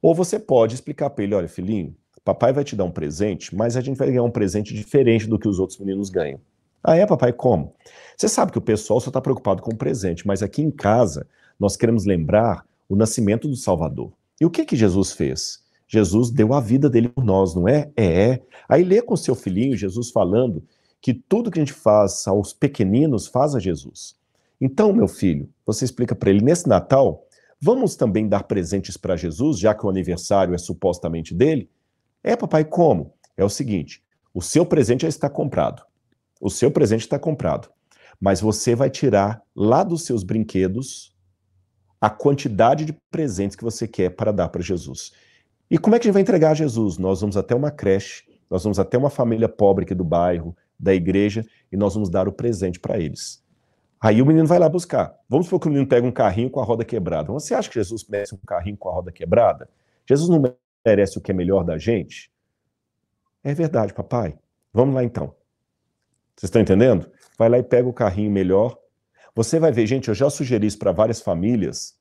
Ou 0.01 0.15
você 0.15 0.39
pode 0.39 0.77
explicar 0.77 1.11
para 1.11 1.25
ele: 1.25 1.35
olha, 1.35 1.49
filhinho, 1.49 1.93
papai 2.25 2.53
vai 2.53 2.63
te 2.63 2.77
dar 2.77 2.85
um 2.85 2.91
presente, 2.93 3.53
mas 3.57 3.77
a 3.77 3.81
gente 3.81 3.97
vai 3.97 4.07
ganhar 4.07 4.23
um 4.23 4.31
presente 4.31 4.73
diferente 4.73 5.27
do 5.27 5.37
que 5.37 5.49
os 5.49 5.59
outros 5.59 5.81
meninos 5.81 6.09
ganham. 6.09 6.39
Ah, 6.85 6.97
é, 6.97 7.05
papai? 7.05 7.33
Como? 7.33 7.75
Você 8.17 8.29
sabe 8.29 8.53
que 8.53 8.59
o 8.59 8.63
pessoal 8.63 9.01
só 9.01 9.11
está 9.11 9.21
preocupado 9.21 9.61
com 9.61 9.73
o 9.73 9.77
presente, 9.77 10.25
mas 10.25 10.41
aqui 10.41 10.63
em 10.63 10.71
casa 10.71 11.27
nós 11.59 11.77
queremos 11.77 12.05
lembrar 12.05 12.65
o 12.89 12.97
nascimento 12.97 13.49
do 13.49 13.57
Salvador. 13.57 14.13
E 14.41 14.47
o 14.47 14.51
que 14.51 14.65
que 14.65 14.77
Jesus 14.77 15.13
fez? 15.13 15.63
Jesus 15.87 16.31
deu 16.31 16.53
a 16.53 16.61
vida 16.61 16.89
dele 16.89 17.09
por 17.09 17.25
nós, 17.25 17.55
não 17.55 17.67
é? 17.67 17.91
É. 17.97 18.31
é. 18.31 18.43
Aí 18.69 18.85
lê 18.85 19.01
com 19.03 19.17
seu 19.17 19.35
filhinho 19.35 19.77
Jesus 19.77 20.11
falando 20.11 20.63
que 21.01 21.15
tudo 21.15 21.51
que 21.51 21.59
a 21.59 21.65
gente 21.65 21.73
faz 21.73 22.27
aos 22.27 22.53
pequeninos 22.53 23.27
faz 23.27 23.55
a 23.55 23.61
Jesus. 23.61 24.17
Então, 24.61 24.93
meu 24.93 25.09
filho, 25.09 25.49
você 25.65 25.85
explica 25.85 26.15
para 26.15 26.31
ele 26.31 26.45
nesse 26.45 26.69
Natal, 26.69 27.25
vamos 27.61 27.97
também 27.97 28.29
dar 28.29 28.45
presentes 28.45 28.97
para 28.97 29.17
Jesus, 29.17 29.59
já 29.59 29.75
que 29.75 29.87
o 29.87 29.89
aniversário 29.89 30.55
é 30.55 30.59
supostamente 30.59 31.35
dele? 31.35 31.71
É, 32.23 32.37
papai, 32.37 32.65
como? 32.65 33.15
É 33.37 33.45
o 33.45 33.49
seguinte: 33.49 34.03
o 34.35 34.43
seu 34.43 34.67
presente 34.67 35.03
já 35.03 35.09
está 35.09 35.31
comprado. 35.31 35.83
O 36.41 36.51
seu 36.51 36.71
presente 36.71 37.03
está 37.03 37.19
comprado. 37.19 37.69
Mas 38.21 38.41
você 38.41 38.75
vai 38.75 38.91
tirar 38.91 39.43
lá 39.55 39.85
dos 39.85 40.03
seus 40.05 40.25
brinquedos 40.25 41.15
a 42.01 42.09
quantidade 42.09 42.85
de 42.85 42.93
presentes 43.11 43.57
que 43.57 43.65
você 43.65 43.89
quer 43.89 44.11
para 44.11 44.33
dar 44.33 44.49
para 44.49 44.63
Jesus. 44.63 45.13
E 45.71 45.79
como 45.79 45.97
é 45.97 45.99
que 45.99 46.07
a 46.07 46.09
gente 46.09 46.15
vai 46.15 46.23
entregar 46.23 46.53
a 46.53 46.55
Jesus? 46.55 46.99
Nós 46.99 47.21
vamos 47.21 47.37
até 47.37 47.55
uma 47.55 47.71
creche, 47.71 48.25
nós 48.49 48.63
vamos 48.63 48.79
até 48.79 48.97
uma 48.97 49.11
família 49.11 49.49
pobre 49.49 49.85
aqui 49.85 49.95
do 49.95 50.05
bairro, 50.05 50.57
da 50.79 50.95
igreja, 50.95 51.45
e 51.71 51.77
nós 51.77 51.95
vamos 51.95 52.09
dar 52.09 52.29
o 52.29 52.33
presente 52.33 52.79
para 52.79 52.99
eles. 52.99 53.43
Aí 54.01 54.23
o 54.23 54.27
menino 54.27 54.47
vai 54.47 54.59
lá 54.59 54.69
buscar. 54.69 55.19
Vamos 55.29 55.47
supor 55.47 55.61
que 55.61 55.67
o 55.67 55.71
menino 55.71 55.89
pega 55.89 56.07
um 56.07 56.13
carrinho 56.13 56.49
com 56.49 56.61
a 56.61 56.65
roda 56.65 56.85
quebrada. 56.85 57.33
Você 57.33 57.53
acha 57.53 57.69
que 57.69 57.75
Jesus 57.75 58.07
merece 58.09 58.35
um 58.35 58.39
carrinho 58.39 58.77
com 58.77 58.89
a 58.89 58.93
roda 58.93 59.11
quebrada? 59.11 59.69
Jesus 60.09 60.31
não 60.31 60.41
merece 60.87 61.19
o 61.19 61.21
que 61.21 61.33
é 61.33 61.35
melhor 61.35 61.65
da 61.65 61.77
gente? 61.77 62.31
É 63.43 63.53
verdade, 63.53 63.93
papai. 63.93 64.39
Vamos 64.73 64.95
lá 64.95 65.03
então. 65.03 65.35
Vocês 66.37 66.49
estão 66.49 66.63
entendendo? 66.63 67.11
Vai 67.37 67.49
lá 67.49 67.59
e 67.59 67.63
pega 67.63 67.89
o 67.89 67.93
carrinho 67.93 68.31
melhor. 68.31 68.79
Você 69.39 69.61
vai 69.61 69.71
ver, 69.71 69.87
gente, 69.87 70.09
eu 70.09 70.15
já 70.17 70.29
sugeri 70.29 70.67
isso 70.67 70.81
para 70.81 70.91
várias 70.91 71.21
famílias, 71.21 71.95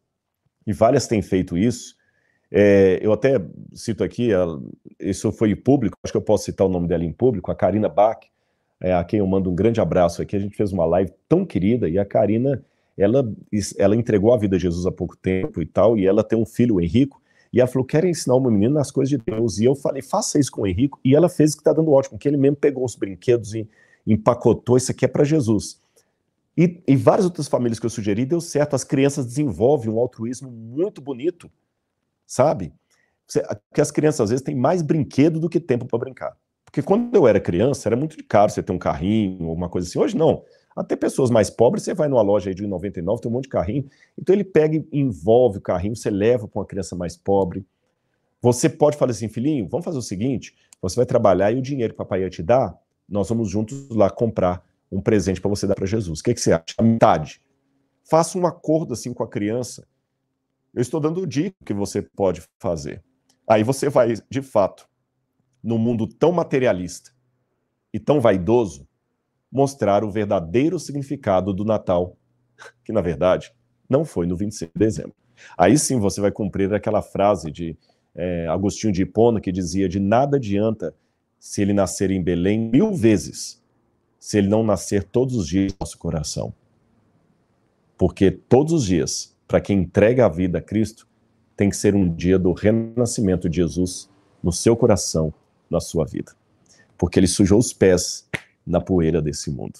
e 0.65 0.73
várias 0.73 1.05
têm 1.05 1.21
feito 1.21 1.55
isso, 1.55 1.95
é, 2.49 2.97
eu 2.99 3.13
até 3.13 3.39
cito 3.75 4.03
aqui, 4.03 4.29
isso 4.99 5.31
foi 5.31 5.55
público, 5.55 5.95
acho 6.03 6.11
que 6.11 6.17
eu 6.17 6.21
posso 6.23 6.45
citar 6.45 6.65
o 6.65 6.69
nome 6.69 6.87
dela 6.87 7.03
em 7.03 7.11
público, 7.11 7.51
a 7.51 7.55
Karina 7.55 7.87
Bach, 7.87 8.17
é, 8.81 8.91
a 8.91 9.03
quem 9.03 9.19
eu 9.19 9.27
mando 9.27 9.51
um 9.51 9.55
grande 9.55 9.79
abraço 9.79 10.19
aqui. 10.19 10.35
A 10.35 10.39
gente 10.39 10.57
fez 10.57 10.73
uma 10.73 10.83
live 10.87 11.11
tão 11.29 11.45
querida 11.45 11.87
e 11.87 11.99
a 11.99 12.05
Karina, 12.05 12.65
ela, 12.97 13.23
ela 13.77 13.95
entregou 13.95 14.33
a 14.33 14.37
vida 14.37 14.55
a 14.55 14.59
Jesus 14.59 14.87
há 14.87 14.91
pouco 14.91 15.15
tempo 15.15 15.61
e 15.61 15.65
tal, 15.67 15.95
e 15.95 16.07
ela 16.07 16.23
tem 16.23 16.39
um 16.39 16.45
filho, 16.45 16.77
o 16.77 16.81
Henrico, 16.81 17.21
e 17.53 17.59
ela 17.59 17.67
falou: 17.67 17.85
quero 17.85 18.07
ensinar 18.07 18.33
o 18.33 18.39
meu 18.39 18.49
menino 18.49 18.73
nas 18.73 18.89
coisas 18.89 19.11
de 19.11 19.23
Deus. 19.23 19.59
E 19.59 19.65
eu 19.65 19.75
falei: 19.75 20.01
faça 20.01 20.39
isso 20.39 20.51
com 20.51 20.61
o 20.63 20.67
Henrico. 20.67 20.99
E 21.05 21.15
ela 21.15 21.29
fez 21.29 21.53
o 21.53 21.57
que 21.57 21.61
está 21.61 21.71
dando 21.71 21.91
ótimo, 21.91 22.17
que 22.17 22.27
ele 22.27 22.35
mesmo 22.35 22.57
pegou 22.57 22.83
os 22.83 22.95
brinquedos 22.95 23.53
e 23.53 23.69
empacotou: 24.07 24.75
isso 24.75 24.91
aqui 24.91 25.05
é 25.05 25.07
para 25.07 25.23
Jesus. 25.23 25.79
E, 26.57 26.81
e 26.87 26.95
várias 26.95 27.25
outras 27.25 27.47
famílias 27.47 27.79
que 27.79 27.85
eu 27.85 27.89
sugeri 27.89 28.25
deu 28.25 28.41
certo. 28.41 28.75
As 28.75 28.83
crianças 28.83 29.25
desenvolvem 29.25 29.91
um 29.91 29.99
altruísmo 29.99 30.49
muito 30.49 30.99
bonito 30.99 31.51
sabe? 32.27 32.73
Que 33.73 33.81
as 33.81 33.89
crianças 33.89 34.21
às 34.21 34.29
vezes 34.29 34.43
têm 34.43 34.55
mais 34.55 34.81
brinquedo 34.81 35.39
do 35.39 35.49
que 35.49 35.59
tempo 35.59 35.85
para 35.85 35.97
brincar. 35.97 36.37
Porque 36.65 36.81
quando 36.81 37.15
eu 37.15 37.27
era 37.27 37.39
criança, 37.39 37.87
era 37.87 37.95
muito 37.95 38.17
caro 38.25 38.51
você 38.51 38.61
ter 38.61 38.73
um 38.73 38.77
carrinho 38.77 39.47
ou 39.47 39.55
uma 39.55 39.69
coisa 39.69 39.87
assim. 39.87 39.97
Hoje 39.97 40.15
não. 40.15 40.43
Até 40.75 40.95
pessoas 40.95 41.31
mais 41.31 41.49
pobres, 41.49 41.83
você 41.83 41.93
vai 41.93 42.07
numa 42.07 42.21
loja 42.21 42.49
aí 42.49 42.53
de 42.53 42.67
99, 42.67 43.21
tem 43.21 43.31
um 43.31 43.33
monte 43.33 43.43
de 43.43 43.49
carrinho. 43.49 43.89
Então 44.17 44.35
ele 44.35 44.43
pega 44.43 44.75
e 44.75 44.85
envolve 44.91 45.57
o 45.57 45.61
carrinho, 45.61 45.95
você 45.95 46.11
leva 46.11 46.47
para 46.47 46.59
uma 46.59 46.65
criança 46.65 46.95
mais 46.95 47.17
pobre. 47.17 47.65
Você 48.41 48.69
pode 48.69 48.95
falar 48.95 49.11
assim, 49.11 49.27
filhinho, 49.27 49.67
vamos 49.67 49.85
fazer 49.85 49.97
o 49.97 50.03
seguinte: 50.03 50.55
você 50.79 50.95
vai 50.95 51.05
trabalhar 51.05 51.51
e 51.51 51.55
o 51.55 51.61
dinheiro 51.61 51.93
que 51.93 51.95
o 51.95 52.03
papai 52.05 52.21
ia 52.21 52.29
te 52.29 52.43
dar, 52.43 52.77
nós 53.09 53.27
vamos 53.27 53.49
juntos 53.49 53.89
lá 53.89 54.09
comprar 54.09 54.63
um 54.91 55.01
presente 55.01 55.41
para 55.41 55.49
você 55.49 55.67
dar 55.67 55.75
para 55.75 55.85
Jesus. 55.85 56.19
O 56.19 56.23
que, 56.23 56.33
que 56.33 56.41
você 56.41 56.53
acha? 56.53 56.75
A 56.77 56.83
metade. 56.83 57.41
Faça 58.09 58.37
um 58.37 58.45
acordo 58.45 58.93
assim 58.93 59.13
com 59.13 59.23
a 59.23 59.27
criança 59.27 59.85
eu 60.77 60.81
estou 60.81 60.99
dando 60.99 61.25
dica 61.25 61.55
que 61.65 61.73
você 61.73 62.03
pode 62.03 62.43
fazer. 62.59 63.03
Aí 63.49 63.63
você 63.63 63.89
vai, 63.89 64.13
de 64.29 64.41
fato, 64.43 64.87
no 65.63 65.75
mundo 65.75 66.05
tão 66.05 66.31
materialista 66.31 67.11
e 67.91 67.99
tão 67.99 68.21
vaidoso, 68.21 68.87
mostrar 69.51 70.03
o 70.03 70.11
verdadeiro 70.11 70.77
significado 70.77 71.51
do 71.51 71.65
Natal, 71.65 72.15
que 72.85 72.91
na 72.91 73.01
verdade 73.01 73.51
não 73.89 74.05
foi 74.05 74.27
no 74.27 74.37
25 74.37 74.71
de 74.71 74.79
dezembro. 74.79 75.15
Aí 75.57 75.79
sim 75.79 75.99
você 75.99 76.21
vai 76.21 76.31
cumprir 76.31 76.71
aquela 76.71 77.01
frase 77.01 77.49
de 77.49 77.75
é, 78.13 78.45
Agostinho 78.45 78.93
de 78.93 79.01
Hipona 79.01 79.41
que 79.41 79.51
dizia: 79.51 79.89
de 79.89 79.99
nada 79.99 80.37
adianta 80.37 80.93
se 81.39 81.59
ele 81.59 81.73
nascer 81.73 82.11
em 82.11 82.21
Belém 82.21 82.69
mil 82.69 82.93
vezes, 82.93 83.63
se 84.27 84.39
ele 84.39 84.49
não 84.49 84.61
nascer 84.61 85.05
todos 85.05 85.35
os 85.37 85.47
dias 85.47 85.71
no 85.71 85.77
nosso 85.79 85.97
coração. 85.97 86.53
Porque 87.97 88.29
todos 88.29 88.73
os 88.73 88.85
dias 88.85 89.37
para 89.47 89.61
quem 89.61 89.79
entrega 89.79 90.25
a 90.25 90.29
vida 90.29 90.57
a 90.57 90.61
Cristo, 90.61 91.07
tem 91.55 91.69
que 91.69 91.77
ser 91.77 91.95
um 91.95 92.13
dia 92.13 92.37
do 92.37 92.51
renascimento 92.51 93.49
de 93.49 93.55
Jesus 93.55 94.09
no 94.43 94.51
seu 94.51 94.75
coração, 94.75 95.33
na 95.69 95.79
sua 95.79 96.03
vida. 96.03 96.33
Porque 96.97 97.17
ele 97.17 97.27
sujou 97.27 97.57
os 97.57 97.71
pés 97.71 98.27
na 98.65 98.81
poeira 98.81 99.21
desse 99.21 99.49
mundo. 99.49 99.79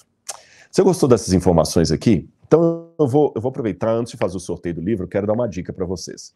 Você 0.70 0.82
gostou 0.82 1.06
dessas 1.06 1.34
informações 1.34 1.92
aqui? 1.92 2.26
Então 2.46 2.88
eu 2.98 3.06
vou, 3.06 3.34
eu 3.36 3.42
vou 3.42 3.50
aproveitar, 3.50 3.92
antes 3.92 4.12
de 4.12 4.16
fazer 4.16 4.38
o 4.38 4.40
sorteio 4.40 4.76
do 4.76 4.80
livro, 4.80 5.04
eu 5.04 5.08
quero 5.08 5.26
dar 5.26 5.34
uma 5.34 5.46
dica 5.46 5.74
para 5.74 5.84
vocês. 5.84 6.34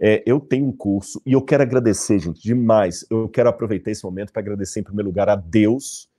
É, 0.00 0.22
eu 0.24 0.40
tenho 0.40 0.66
um 0.66 0.72
curso 0.72 1.20
e 1.26 1.34
eu 1.34 1.42
quero 1.42 1.62
agradecer, 1.62 2.18
gente, 2.18 2.42
demais. 2.42 3.04
Eu 3.10 3.28
quero 3.28 3.50
aproveitar 3.50 3.90
esse 3.90 4.02
momento 4.02 4.32
para 4.32 4.40
agradecer, 4.40 4.80
em 4.80 4.84
primeiro 4.84 5.10
lugar, 5.10 5.28
a 5.28 5.36
Deus 5.36 6.09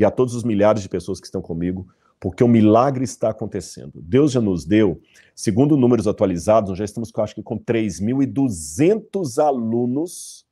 e 0.00 0.04
a 0.04 0.10
todos 0.10 0.34
os 0.34 0.42
milhares 0.42 0.82
de 0.82 0.88
pessoas 0.88 1.20
que 1.20 1.26
estão 1.26 1.42
comigo 1.42 1.86
porque 2.18 2.42
o 2.42 2.48
milagre 2.48 3.04
está 3.04 3.30
acontecendo. 3.30 4.00
Deus 4.02 4.32
já 4.32 4.40
nos 4.40 4.66
deu, 4.66 5.00
segundo 5.34 5.76
números 5.76 6.06
atualizados, 6.06 6.70
nós 6.70 6.78
já 6.78 6.84
estamos, 6.84 7.10
acho 7.16 7.34
que, 7.34 7.42
com 7.42 7.58
3.200 7.58 9.38
alunos 9.42 10.46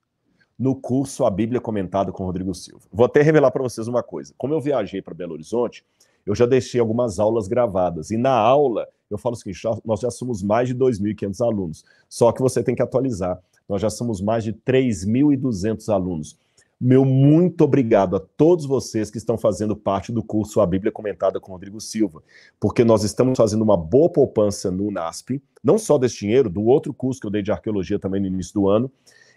no 0.58 0.74
curso 0.74 1.24
A 1.26 1.30
Bíblia 1.30 1.60
Comentada 1.60 2.10
com 2.10 2.24
Rodrigo 2.24 2.54
Silva. 2.54 2.86
Vou 2.90 3.06
até 3.06 3.22
revelar 3.22 3.50
para 3.50 3.62
vocês 3.62 3.86
uma 3.86 4.02
coisa. 4.02 4.34
Como 4.36 4.52
eu 4.54 4.60
viajei 4.60 5.00
para 5.02 5.14
Belo 5.14 5.34
Horizonte, 5.34 5.84
eu 6.26 6.34
já 6.34 6.46
deixei 6.46 6.80
algumas 6.80 7.18
aulas 7.18 7.48
gravadas. 7.48 8.10
E 8.10 8.16
na 8.16 8.32
aula, 8.32 8.86
eu 9.10 9.16
falo 9.16 9.34
o 9.34 9.38
seguinte: 9.38 9.60
nós 9.84 10.00
já 10.00 10.10
somos 10.10 10.42
mais 10.42 10.68
de 10.68 10.74
2.500 10.74 11.40
alunos. 11.46 11.84
Só 12.08 12.32
que 12.32 12.42
você 12.42 12.62
tem 12.62 12.74
que 12.74 12.82
atualizar. 12.82 13.38
Nós 13.68 13.80
já 13.80 13.90
somos 13.90 14.20
mais 14.20 14.42
de 14.42 14.52
3.200 14.52 15.92
alunos. 15.92 16.38
Meu 16.80 17.05
muito 17.05 17.64
obrigado 17.64 18.14
a 18.14 18.20
todos 18.20 18.64
vocês 18.64 19.10
que 19.10 19.18
estão 19.18 19.36
fazendo 19.36 19.74
parte 19.74 20.12
do 20.12 20.22
curso 20.22 20.60
A 20.60 20.66
Bíblia 20.66 20.92
Comentada 20.92 21.40
com 21.40 21.50
Rodrigo 21.50 21.80
Silva, 21.80 22.22
porque 22.60 22.84
nós 22.84 23.02
estamos 23.02 23.36
fazendo 23.36 23.62
uma 23.62 23.76
boa 23.76 24.09
poupança 24.09 24.70
no 24.70 24.88
NASP, 24.88 25.42
não 25.62 25.76
só 25.76 25.98
desse 25.98 26.18
dinheiro, 26.18 26.48
do 26.48 26.62
outro 26.62 26.94
curso 26.94 27.20
que 27.20 27.26
eu 27.26 27.32
dei 27.32 27.42
de 27.42 27.50
arqueologia 27.50 27.98
também 27.98 28.20
no 28.20 28.28
início 28.28 28.55
do 28.55 28.68
ano. 28.68 28.88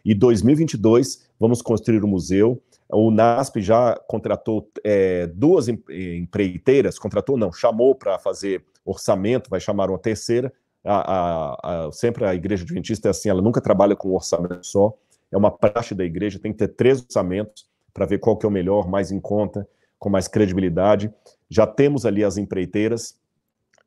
E 0.06 0.14
2022 0.14 1.28
vamos 1.40 1.64
construir 1.64 2.04
o 2.04 2.06
um 2.06 2.12
museu. 2.12 2.62
O 2.88 3.10
NASP 3.10 3.60
já 3.60 4.00
contratou 4.08 4.70
é, 4.84 5.26
duas 5.26 5.68
empreiteiras, 5.68 7.00
contratou 7.00 7.38
não, 7.38 7.52
chamou 7.52 7.96
para 7.96 8.20
fazer 8.20 8.64
orçamento, 8.86 9.50
vai 9.50 9.60
chamar 9.60 9.90
uma 9.90 9.98
terceira. 9.98 10.54
A, 10.86 10.96
a, 10.96 11.88
a, 11.88 11.92
sempre 11.92 12.24
a 12.24 12.36
igreja 12.36 12.64
adventista 12.64 13.08
é 13.08 13.12
assim, 13.12 13.30
ela 13.30 13.42
nunca 13.42 13.60
trabalha 13.60 13.96
com 13.96 14.14
orçamento 14.14 14.64
só 14.64 14.96
é 15.32 15.38
uma 15.38 15.52
praxe 15.52 15.96
da 15.96 16.04
igreja, 16.04 16.40
tem 16.40 16.52
que 16.52 16.60
ter 16.60 16.70
três 16.70 17.02
orçamentos 17.02 17.66
para 17.94 18.06
ver 18.06 18.20
qual 18.20 18.38
que 18.38 18.46
é 18.46 18.50
o 18.50 18.52
melhor, 18.52 18.88
mais 18.88 19.12
em 19.12 19.20
conta, 19.20 19.68
com 19.98 20.10
mais 20.10 20.28
credibilidade. 20.28 21.14
Já 21.50 21.68
temos 21.68 22.06
ali 22.06 22.24
as 22.24 22.38
empreiteiras, 22.38 23.20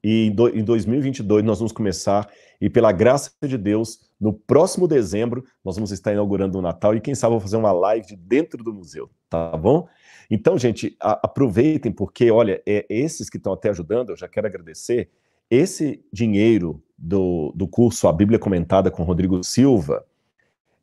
e 0.03 0.27
em 0.55 0.65
2022 0.65 1.43
nós 1.43 1.59
vamos 1.59 1.73
começar, 1.73 2.29
e 2.61 2.69
pela 2.69 2.93
graça 2.93 3.33
de 3.43 3.57
Deus, 3.57 4.01
no 4.21 4.33
próximo 4.33 4.87
dezembro, 4.87 5.45
nós 5.65 5.77
vamos 5.77 5.91
estar 5.93 6.13
inaugurando 6.13 6.59
o 6.59 6.63
Natal, 6.63 6.95
e 6.95 7.01
quem 7.01 7.15
sabe 7.15 7.33
vou 7.33 7.41
fazer 7.41 7.57
uma 7.57 7.73
live 7.73 8.15
dentro 8.17 8.63
do 8.63 8.73
museu, 8.73 9.11
tá 9.29 9.57
bom? 9.57 9.89
Então, 10.31 10.59
gente, 10.59 10.97
a, 11.01 11.13
aproveitem, 11.25 11.91
porque, 11.91 12.31
olha, 12.31 12.63
é, 12.67 12.87
esses 12.89 13.29
que 13.29 13.39
estão 13.39 13.53
até 13.53 13.71
ajudando, 13.71 14.11
eu 14.11 14.17
já 14.17 14.29
quero 14.29 14.47
agradecer, 14.47 15.11
esse 15.51 16.05
dinheiro 16.13 16.83
do, 16.97 17.53
do 17.55 17.67
curso 17.67 18.09
A 18.09 18.13
Bíblia 18.13 18.39
Comentada 18.39 18.91
com 18.91 19.03
Rodrigo 19.03 19.43
Silva, 19.43 20.05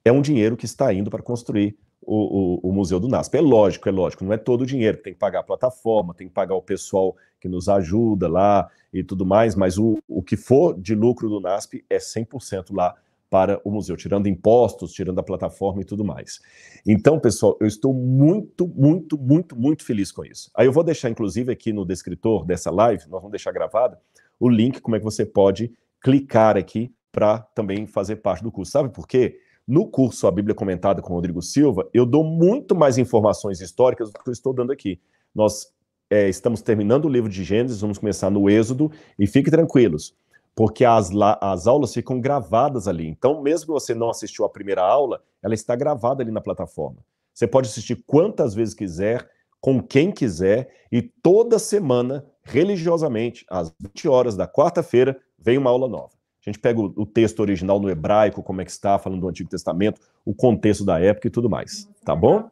é 0.03 0.11
um 0.11 0.21
dinheiro 0.21 0.57
que 0.57 0.65
está 0.65 0.93
indo 0.93 1.09
para 1.09 1.21
construir 1.21 1.77
o, 2.01 2.59
o, 2.65 2.69
o, 2.69 2.73
Museu 2.73 2.99
do 2.99 3.07
NASP. 3.07 3.35
É 3.37 3.41
lógico, 3.41 3.87
é 3.87 3.91
lógico, 3.91 4.25
não 4.25 4.33
é 4.33 4.37
todo 4.37 4.61
o 4.61 4.65
dinheiro, 4.65 4.97
tem 4.97 5.13
que 5.13 5.19
pagar 5.19 5.39
a 5.39 5.43
plataforma, 5.43 6.13
tem 6.13 6.27
que 6.27 6.33
pagar 6.33 6.55
o 6.55 6.61
pessoal 6.61 7.15
que 7.39 7.47
nos 7.47 7.69
ajuda 7.69 8.27
lá 8.27 8.69
e 8.91 9.03
tudo 9.03 9.25
mais, 9.25 9.55
mas 9.55 9.77
o, 9.77 9.97
o 10.07 10.21
que 10.23 10.35
for 10.35 10.79
de 10.79 10.95
lucro 10.95 11.29
do 11.29 11.39
NASP 11.39 11.85
é 11.89 11.97
100% 11.97 12.75
lá 12.75 12.95
para 13.29 13.61
o 13.63 13.71
museu, 13.71 13.95
tirando 13.95 14.27
impostos, 14.27 14.91
tirando 14.91 15.19
a 15.19 15.23
plataforma 15.23 15.81
e 15.81 15.85
tudo 15.85 16.03
mais. 16.03 16.41
Então, 16.85 17.17
pessoal, 17.17 17.55
eu 17.61 17.67
estou 17.67 17.93
muito, 17.93 18.67
muito, 18.67 19.17
muito, 19.17 19.55
muito 19.55 19.85
feliz 19.85 20.11
com 20.11 20.25
isso. 20.25 20.51
Aí 20.53 20.65
eu 20.65 20.73
vou 20.73 20.83
deixar, 20.83 21.09
inclusive, 21.09 21.49
aqui 21.49 21.71
no 21.71 21.85
descritor 21.85 22.45
dessa 22.45 22.69
live, 22.69 23.03
nós 23.03 23.21
vamos 23.21 23.31
deixar 23.31 23.53
gravada, 23.53 23.97
o 24.37 24.49
link, 24.49 24.81
como 24.81 24.97
é 24.97 24.99
que 24.99 25.05
você 25.05 25.25
pode 25.25 25.71
clicar 26.01 26.57
aqui 26.57 26.93
para 27.09 27.39
também 27.39 27.87
fazer 27.87 28.17
parte 28.17 28.43
do 28.43 28.51
curso. 28.51 28.71
Sabe 28.71 28.89
por 28.89 29.07
quê? 29.07 29.39
No 29.71 29.87
curso 29.87 30.27
A 30.27 30.31
Bíblia 30.31 30.53
Comentada 30.53 31.01
com 31.01 31.13
Rodrigo 31.13 31.41
Silva, 31.41 31.87
eu 31.93 32.05
dou 32.05 32.25
muito 32.25 32.75
mais 32.75 32.97
informações 32.97 33.61
históricas 33.61 34.11
do 34.11 34.19
que 34.19 34.29
eu 34.29 34.33
estou 34.33 34.51
dando 34.51 34.73
aqui. 34.73 34.99
Nós 35.33 35.71
é, 36.09 36.27
estamos 36.27 36.61
terminando 36.61 37.05
o 37.05 37.09
livro 37.09 37.29
de 37.29 37.41
Gênesis, 37.41 37.79
vamos 37.79 37.97
começar 37.97 38.29
no 38.29 38.49
Êxodo, 38.49 38.91
e 39.17 39.25
fiquem 39.25 39.49
tranquilos, 39.49 40.13
porque 40.53 40.83
as, 40.83 41.09
as 41.39 41.67
aulas 41.67 41.93
ficam 41.93 42.19
gravadas 42.19 42.85
ali. 42.85 43.07
Então, 43.07 43.41
mesmo 43.41 43.67
que 43.67 43.71
você 43.71 43.95
não 43.95 44.09
assistiu 44.09 44.43
a 44.43 44.49
primeira 44.49 44.81
aula, 44.81 45.23
ela 45.41 45.53
está 45.53 45.73
gravada 45.73 46.21
ali 46.21 46.33
na 46.33 46.41
plataforma. 46.41 46.97
Você 47.33 47.47
pode 47.47 47.69
assistir 47.69 48.03
quantas 48.05 48.53
vezes 48.53 48.73
quiser, 48.73 49.25
com 49.61 49.81
quem 49.81 50.11
quiser, 50.11 50.69
e 50.91 51.01
toda 51.01 51.57
semana, 51.57 52.25
religiosamente, 52.43 53.45
às 53.49 53.73
20 53.79 54.09
horas 54.09 54.35
da 54.35 54.45
quarta-feira, 54.45 55.17
vem 55.39 55.57
uma 55.57 55.69
aula 55.69 55.87
nova. 55.87 56.20
A 56.45 56.49
gente 56.49 56.59
pega 56.59 56.79
o, 56.79 56.91
o, 56.95 57.05
texto 57.05 57.39
original 57.39 57.79
no 57.79 57.89
hebraico, 57.89 58.41
como 58.41 58.61
é 58.61 58.65
que 58.65 58.71
está, 58.71 58.97
falando 58.97 59.21
do 59.21 59.29
Antigo 59.29 59.49
Testamento, 59.49 60.01
o 60.25 60.33
contexto 60.33 60.83
da 60.83 60.99
época 60.99 61.27
e 61.27 61.31
tudo 61.31 61.49
mais. 61.49 61.87
Tá 62.03 62.15
bom? 62.15 62.49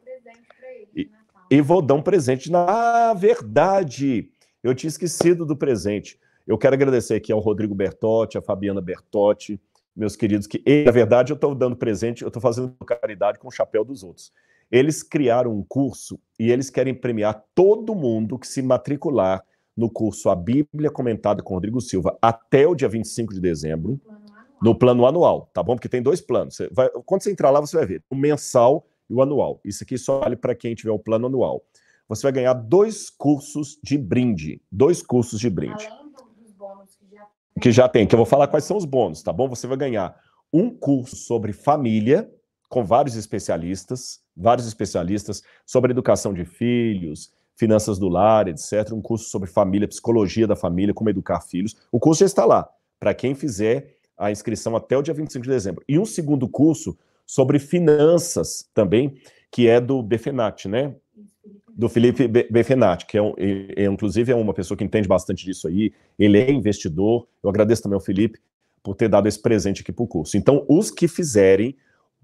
e, 0.94 1.10
e 1.50 1.60
vou 1.60 1.82
dar 1.82 1.94
um 1.94 2.02
presente 2.02 2.50
na 2.50 2.64
ah, 2.68 3.14
verdade. 3.14 4.30
Eu 4.62 4.74
tinha 4.74 4.88
esquecido 4.88 5.44
do 5.44 5.56
presente. 5.56 6.18
Eu 6.46 6.56
quero 6.56 6.74
agradecer 6.74 7.14
aqui 7.14 7.32
ao 7.32 7.40
Rodrigo 7.40 7.74
Bertotti, 7.74 8.38
a 8.38 8.42
Fabiana 8.42 8.80
Bertotti, 8.80 9.60
meus 9.94 10.14
queridos, 10.14 10.46
que, 10.46 10.62
na 10.84 10.92
verdade, 10.92 11.32
eu 11.32 11.34
estou 11.34 11.54
dando 11.54 11.76
presente, 11.76 12.22
eu 12.22 12.28
estou 12.28 12.40
fazendo 12.40 12.72
caridade 12.86 13.38
com 13.38 13.48
o 13.48 13.52
chapéu 13.52 13.84
dos 13.84 14.02
outros. 14.02 14.32
Eles 14.70 15.02
criaram 15.02 15.52
um 15.52 15.64
curso 15.68 16.18
e 16.38 16.50
eles 16.50 16.70
querem 16.70 16.94
premiar 16.94 17.44
todo 17.54 17.94
mundo 17.94 18.38
que 18.38 18.46
se 18.46 18.62
matricular 18.62 19.44
no 19.80 19.90
curso 19.90 20.28
A 20.28 20.36
Bíblia 20.36 20.90
Comentada 20.90 21.42
com 21.42 21.54
Rodrigo 21.54 21.80
Silva 21.80 22.16
até 22.20 22.66
o 22.66 22.74
dia 22.74 22.88
25 22.88 23.32
de 23.32 23.40
dezembro, 23.40 23.98
no 24.62 24.74
plano 24.74 25.06
anual, 25.06 25.50
tá 25.54 25.62
bom? 25.62 25.74
Porque 25.74 25.88
tem 25.88 26.02
dois 26.02 26.20
planos. 26.20 26.54
Você 26.56 26.68
vai, 26.70 26.90
quando 27.06 27.22
você 27.22 27.32
entrar 27.32 27.48
lá, 27.48 27.60
você 27.60 27.78
vai 27.78 27.86
ver 27.86 28.04
o 28.10 28.14
mensal 28.14 28.86
e 29.08 29.14
o 29.14 29.22
anual. 29.22 29.58
Isso 29.64 29.82
aqui 29.82 29.96
só 29.96 30.20
vale 30.20 30.36
para 30.36 30.54
quem 30.54 30.74
tiver 30.74 30.90
o 30.90 30.98
plano 30.98 31.26
anual. 31.26 31.64
Você 32.08 32.22
vai 32.24 32.32
ganhar 32.32 32.52
dois 32.52 33.08
cursos 33.08 33.78
de 33.82 33.96
brinde. 33.96 34.60
Dois 34.70 35.02
cursos 35.02 35.40
de 35.40 35.48
brinde. 35.48 35.88
Que 37.58 37.72
já 37.72 37.88
tem, 37.88 38.06
que 38.06 38.14
eu 38.14 38.18
vou 38.18 38.26
falar 38.26 38.48
quais 38.48 38.64
são 38.64 38.76
os 38.76 38.84
bônus, 38.84 39.22
tá 39.22 39.32
bom? 39.32 39.48
Você 39.48 39.66
vai 39.66 39.78
ganhar 39.78 40.14
um 40.52 40.68
curso 40.68 41.16
sobre 41.16 41.52
família, 41.52 42.30
com 42.68 42.84
vários 42.84 43.16
especialistas, 43.16 44.20
vários 44.36 44.66
especialistas 44.66 45.42
sobre 45.64 45.90
educação 45.90 46.34
de 46.34 46.44
filhos, 46.44 47.32
finanças 47.60 47.98
do 47.98 48.08
lar, 48.08 48.48
etc. 48.48 48.90
Um 48.92 49.02
curso 49.02 49.28
sobre 49.28 49.48
família, 49.48 49.86
psicologia 49.86 50.46
da 50.46 50.56
família, 50.56 50.94
como 50.94 51.10
educar 51.10 51.42
filhos. 51.42 51.76
O 51.92 52.00
curso 52.00 52.20
já 52.20 52.26
está 52.26 52.44
lá, 52.46 52.66
para 52.98 53.12
quem 53.12 53.34
fizer 53.34 53.96
a 54.16 54.32
inscrição 54.32 54.74
até 54.74 54.96
o 54.96 55.02
dia 55.02 55.12
25 55.12 55.44
de 55.44 55.50
dezembro. 55.50 55.84
E 55.86 55.98
um 55.98 56.06
segundo 56.06 56.48
curso 56.48 56.98
sobre 57.26 57.58
finanças 57.58 58.68
também, 58.74 59.14
que 59.50 59.68
é 59.68 59.78
do 59.78 60.02
Befenat, 60.02 60.66
né? 60.66 60.94
Do 61.68 61.88
Felipe 61.88 62.26
Befenat, 62.26 63.06
que 63.06 63.16
é, 63.16 63.22
um, 63.22 63.34
é, 63.38 63.84
inclusive 63.84 64.32
é 64.32 64.34
uma 64.34 64.52
pessoa 64.52 64.76
que 64.76 64.84
entende 64.84 65.06
bastante 65.06 65.44
disso 65.44 65.68
aí. 65.68 65.92
Ele 66.18 66.38
é 66.38 66.50
investidor. 66.50 67.28
Eu 67.42 67.50
agradeço 67.50 67.82
também 67.82 67.94
ao 67.94 68.00
Felipe 68.00 68.38
por 68.82 68.94
ter 68.94 69.08
dado 69.08 69.28
esse 69.28 69.40
presente 69.40 69.82
aqui 69.82 69.92
para 69.92 70.02
o 70.02 70.08
curso. 70.08 70.36
Então, 70.36 70.64
os 70.68 70.90
que 70.90 71.06
fizerem 71.06 71.76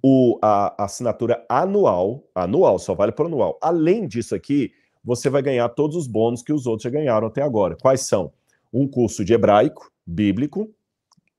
o, 0.03 0.39
a, 0.43 0.83
a 0.83 0.85
assinatura 0.87 1.45
anual, 1.49 2.25
anual, 2.35 2.79
só 2.79 2.95
vale 2.95 3.13
para 3.13 3.27
anual. 3.27 3.59
Além 3.63 4.07
disso 4.07 4.35
aqui, 4.35 4.73
você 5.07 5.31
vai 5.31 5.41
ganhar 5.41 5.69
todos 5.69 5.95
os 5.95 6.09
bônus 6.09 6.43
que 6.43 6.53
os 6.53 6.67
outros 6.67 6.83
já 6.83 6.91
ganharam 6.91 7.29
até 7.29 7.41
agora. 7.41 7.77
Quais 7.81 8.01
são? 8.01 8.33
Um 8.73 8.89
curso 8.89 9.25
de 9.25 9.33
hebraico, 9.33 9.93
bíblico, 10.05 10.69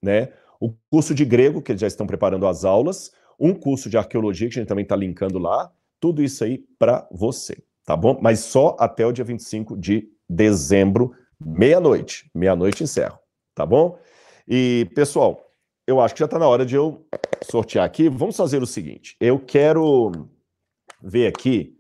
né? 0.02 0.30
O 0.58 0.74
curso 0.90 1.14
de 1.14 1.26
grego, 1.26 1.62
que 1.62 1.74
eles 1.74 1.82
já 1.82 1.88
estão 1.88 2.08
preparando 2.08 2.48
as 2.48 2.64
aulas, 2.64 3.12
um 3.38 3.54
curso 3.54 3.90
de 3.90 3.98
arqueologia, 3.98 4.48
que 4.48 4.58
a 4.58 4.62
gente 4.62 4.70
também 4.70 4.84
está 4.84 4.96
linkando 4.96 5.38
lá, 5.38 5.70
tudo 6.00 6.24
isso 6.24 6.46
aí 6.46 6.64
para 6.80 7.06
você, 7.12 7.62
tá 7.86 7.96
bom? 7.96 8.18
Mas 8.22 8.40
só 8.40 8.78
até 8.80 9.06
o 9.06 9.12
dia 9.12 9.26
25 9.26 9.78
de 9.78 10.10
dezembro, 10.30 11.12
meia-noite. 11.40 12.32
Meia-noite 12.34 12.84
encerro, 12.84 13.20
tá 13.54 13.66
bom? 13.66 14.00
E, 14.48 14.90
pessoal, 14.96 15.52
eu 15.86 16.00
acho 16.00 16.16
que 16.16 16.20
já 16.20 16.26
está 16.26 16.40
na 16.40 16.48
hora 16.48 16.66
de 16.66 16.76
eu 16.76 17.06
sortear 17.52 17.86
aqui. 17.86 18.08
Vamos 18.08 18.38
fazer 18.38 18.64
o 18.64 18.68
seguinte: 18.68 19.18
eu 19.20 19.38
quero 19.40 20.28
ver 21.04 21.28
aqui 21.28 21.78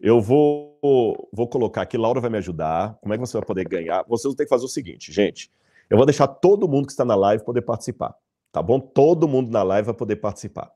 eu 0.00 0.20
vou, 0.20 0.65
vou 0.80 1.48
colocar 1.48 1.82
aqui, 1.82 1.96
Laura 1.96 2.20
vai 2.20 2.30
me 2.30 2.38
ajudar. 2.38 2.98
Como 3.00 3.12
é 3.14 3.16
que 3.16 3.20
você 3.20 3.36
vai 3.36 3.46
poder 3.46 3.68
ganhar? 3.68 4.04
Vocês 4.08 4.24
vão 4.24 4.36
ter 4.36 4.44
que 4.44 4.50
fazer 4.50 4.64
o 4.64 4.68
seguinte, 4.68 5.12
gente. 5.12 5.50
Eu 5.88 5.96
vou 5.96 6.06
deixar 6.06 6.26
todo 6.26 6.68
mundo 6.68 6.86
que 6.86 6.92
está 6.92 7.04
na 7.04 7.14
live 7.14 7.44
poder 7.44 7.62
participar, 7.62 8.14
tá 8.50 8.60
bom? 8.62 8.80
Todo 8.80 9.28
mundo 9.28 9.50
na 9.50 9.62
live 9.62 9.86
vai 9.86 9.94
poder 9.94 10.16
participar. 10.16 10.70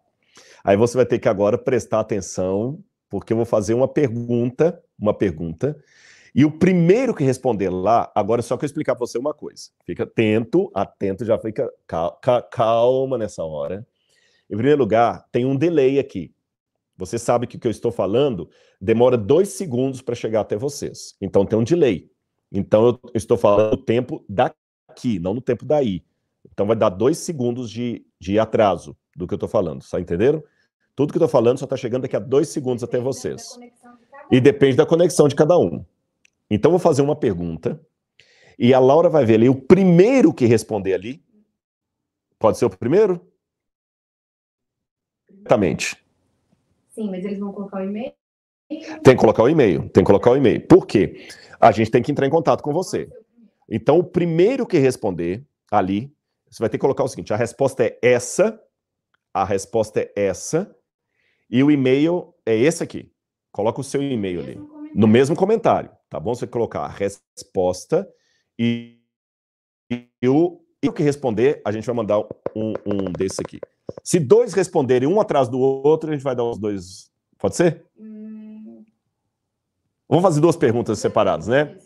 Aí 0.63 0.77
você 0.77 0.97
vai 0.97 1.07
ter 1.07 1.19
que 1.19 1.29
agora 1.29 1.59
prestar 1.59 2.01
atenção, 2.01 2.79
porque 3.09 3.33
eu 3.33 3.37
vou 3.37 3.47
fazer 3.47 3.75
uma 3.75 3.89
pergunta, 3.89 4.81
uma 4.99 5.13
pergunta, 5.13 5.77
e 6.33 6.45
o 6.45 6.51
primeiro 6.51 7.13
que 7.13 7.25
responder 7.25 7.71
lá, 7.71 8.11
agora 8.15 8.41
é 8.41 8.43
só 8.43 8.57
que 8.57 8.65
eu 8.65 8.67
explicar 8.67 8.95
para 8.95 9.05
você 9.05 9.19
uma 9.19 9.35
coisa. 9.35 9.71
Fica 9.85 10.05
atento, 10.05 10.71
atento, 10.73 11.25
já 11.25 11.37
fica 11.37 11.69
calma 12.53 13.19
nessa 13.19 13.43
hora. 13.43 13.85
Em 14.49 14.55
primeiro 14.55 14.79
lugar, 14.79 15.27
tem 15.33 15.45
um 15.45 15.57
delay 15.57 15.99
aqui. 15.99 16.33
Você 17.01 17.19
sabe 17.19 17.47
que 17.47 17.57
o 17.57 17.59
que 17.59 17.67
eu 17.67 17.71
estou 17.71 17.91
falando 17.91 18.51
demora 18.79 19.17
dois 19.17 19.49
segundos 19.49 20.03
para 20.03 20.15
chegar 20.15 20.43
até 20.43 20.55
vocês. 20.55 21.17
Então 21.19 21.47
tem 21.47 21.59
um 21.59 21.65
delay. 21.65 22.11
Então 22.53 22.89
eu 22.89 23.01
estou 23.15 23.39
falando 23.39 23.73
o 23.73 23.77
tempo 23.79 24.23
daqui, 24.29 25.19
não 25.19 25.33
no 25.33 25.41
tempo 25.41 25.65
daí. 25.65 26.05
Então 26.53 26.67
vai 26.67 26.77
dar 26.77 26.91
dois 26.91 27.17
segundos 27.17 27.71
de, 27.71 28.05
de 28.21 28.39
atraso 28.39 28.95
do 29.17 29.27
que 29.27 29.33
eu 29.33 29.37
estou 29.37 29.49
falando. 29.49 29.83
Só 29.83 29.99
entenderam? 29.99 30.45
Tudo 30.95 31.11
que 31.11 31.17
eu 31.17 31.25
estou 31.25 31.29
falando 31.29 31.57
só 31.57 31.65
está 31.65 31.75
chegando 31.75 32.03
daqui 32.03 32.17
a 32.17 32.21
dois 32.21 32.51
segundos 32.51 32.85
até 32.85 33.01
vocês. 33.01 33.59
E 34.31 34.39
depende 34.39 34.77
da 34.77 34.85
conexão 34.85 35.27
de 35.27 35.35
cada 35.35 35.59
um. 35.59 35.83
Então 36.51 36.69
eu 36.69 36.73
vou 36.73 36.79
fazer 36.79 37.01
uma 37.01 37.17
pergunta. 37.17 37.81
E 38.59 38.75
a 38.75 38.79
Laura 38.79 39.09
vai 39.09 39.25
ver 39.25 39.37
ali 39.37 39.49
o 39.49 39.55
primeiro 39.55 40.35
que 40.35 40.45
responder 40.45 40.93
ali. 40.93 41.25
Pode 42.39 42.59
ser 42.59 42.67
o 42.67 42.71
primeiro? 42.71 43.27
Exatamente. 45.31 45.97
Sim, 46.91 47.11
mas 47.11 47.25
eles 47.25 47.39
vão 47.39 47.53
colocar 47.53 47.79
o 47.79 47.85
e-mail? 47.85 48.13
Tem 49.03 49.15
que 49.15 49.21
colocar 49.21 49.43
o 49.43 49.49
e-mail, 49.49 49.89
tem 49.89 50.05
que 50.05 50.07
colocar 50.07 50.31
o 50.31 50.37
e-mail. 50.37 50.67
Por 50.67 50.87
quê? 50.87 51.29
A 51.61 51.73
gente 51.73 51.91
tem 51.91 52.03
que 52.03 52.13
entrar 52.13 52.27
em 52.27 52.31
contato 52.31 52.63
com 52.63 52.73
você. 52.73 53.09
Então, 53.69 53.99
o 53.99 54.05
primeiro 54.05 54.67
que 54.67 54.79
responder 54.79 55.45
ali, 55.71 56.13
você 56.49 56.63
vai 56.63 56.69
ter 56.69 56.79
que 56.79 56.83
colocar 56.83 57.05
o 57.05 57.09
seguinte: 57.09 57.33
a 57.33 57.37
resposta 57.37 57.85
é 57.85 57.99
essa, 58.03 58.61
a 59.35 59.45
resposta 59.45 60.01
é 60.01 60.13
essa, 60.17 60.75
e 61.49 61.63
o 61.63 61.71
e-mail 61.71 62.35
é 62.47 62.57
esse 62.57 62.83
aqui. 62.83 63.13
Coloca 63.53 63.81
o 63.81 63.85
seu 63.85 64.03
e-mail 64.03 64.41
ali. 64.41 64.61
No 64.95 65.07
mesmo 65.07 65.37
comentário, 65.37 65.91
tá 66.09 66.19
bom? 66.19 66.35
Você 66.35 66.47
colocar 66.47 66.81
a 66.81 66.89
resposta 66.89 68.09
e, 68.59 68.99
e 69.91 70.29
o, 70.29 70.61
e 70.83 70.89
o 70.89 70.93
que 70.93 71.03
responder, 71.03 71.61
a 71.65 71.73
gente 71.73 71.87
vai 71.87 71.95
mandar 71.95 72.21
um, 72.55 72.73
um 72.87 73.13
desse 73.13 73.41
aqui. 73.41 73.61
Se 74.03 74.19
dois 74.19 74.53
responderem 74.53 75.09
um 75.09 75.21
atrás 75.21 75.49
do 75.49 75.59
outro, 75.59 76.11
a 76.11 76.13
gente 76.13 76.23
vai 76.23 76.35
dar 76.35 76.45
os 76.45 76.59
dois. 76.59 77.11
Pode 77.39 77.57
ser? 77.57 77.85
Hum... 77.99 78.85
Vamos 80.09 80.25
fazer 80.25 80.41
duas 80.41 80.57
perguntas 80.57 80.99
separadas, 80.99 81.47
né? 81.47 81.77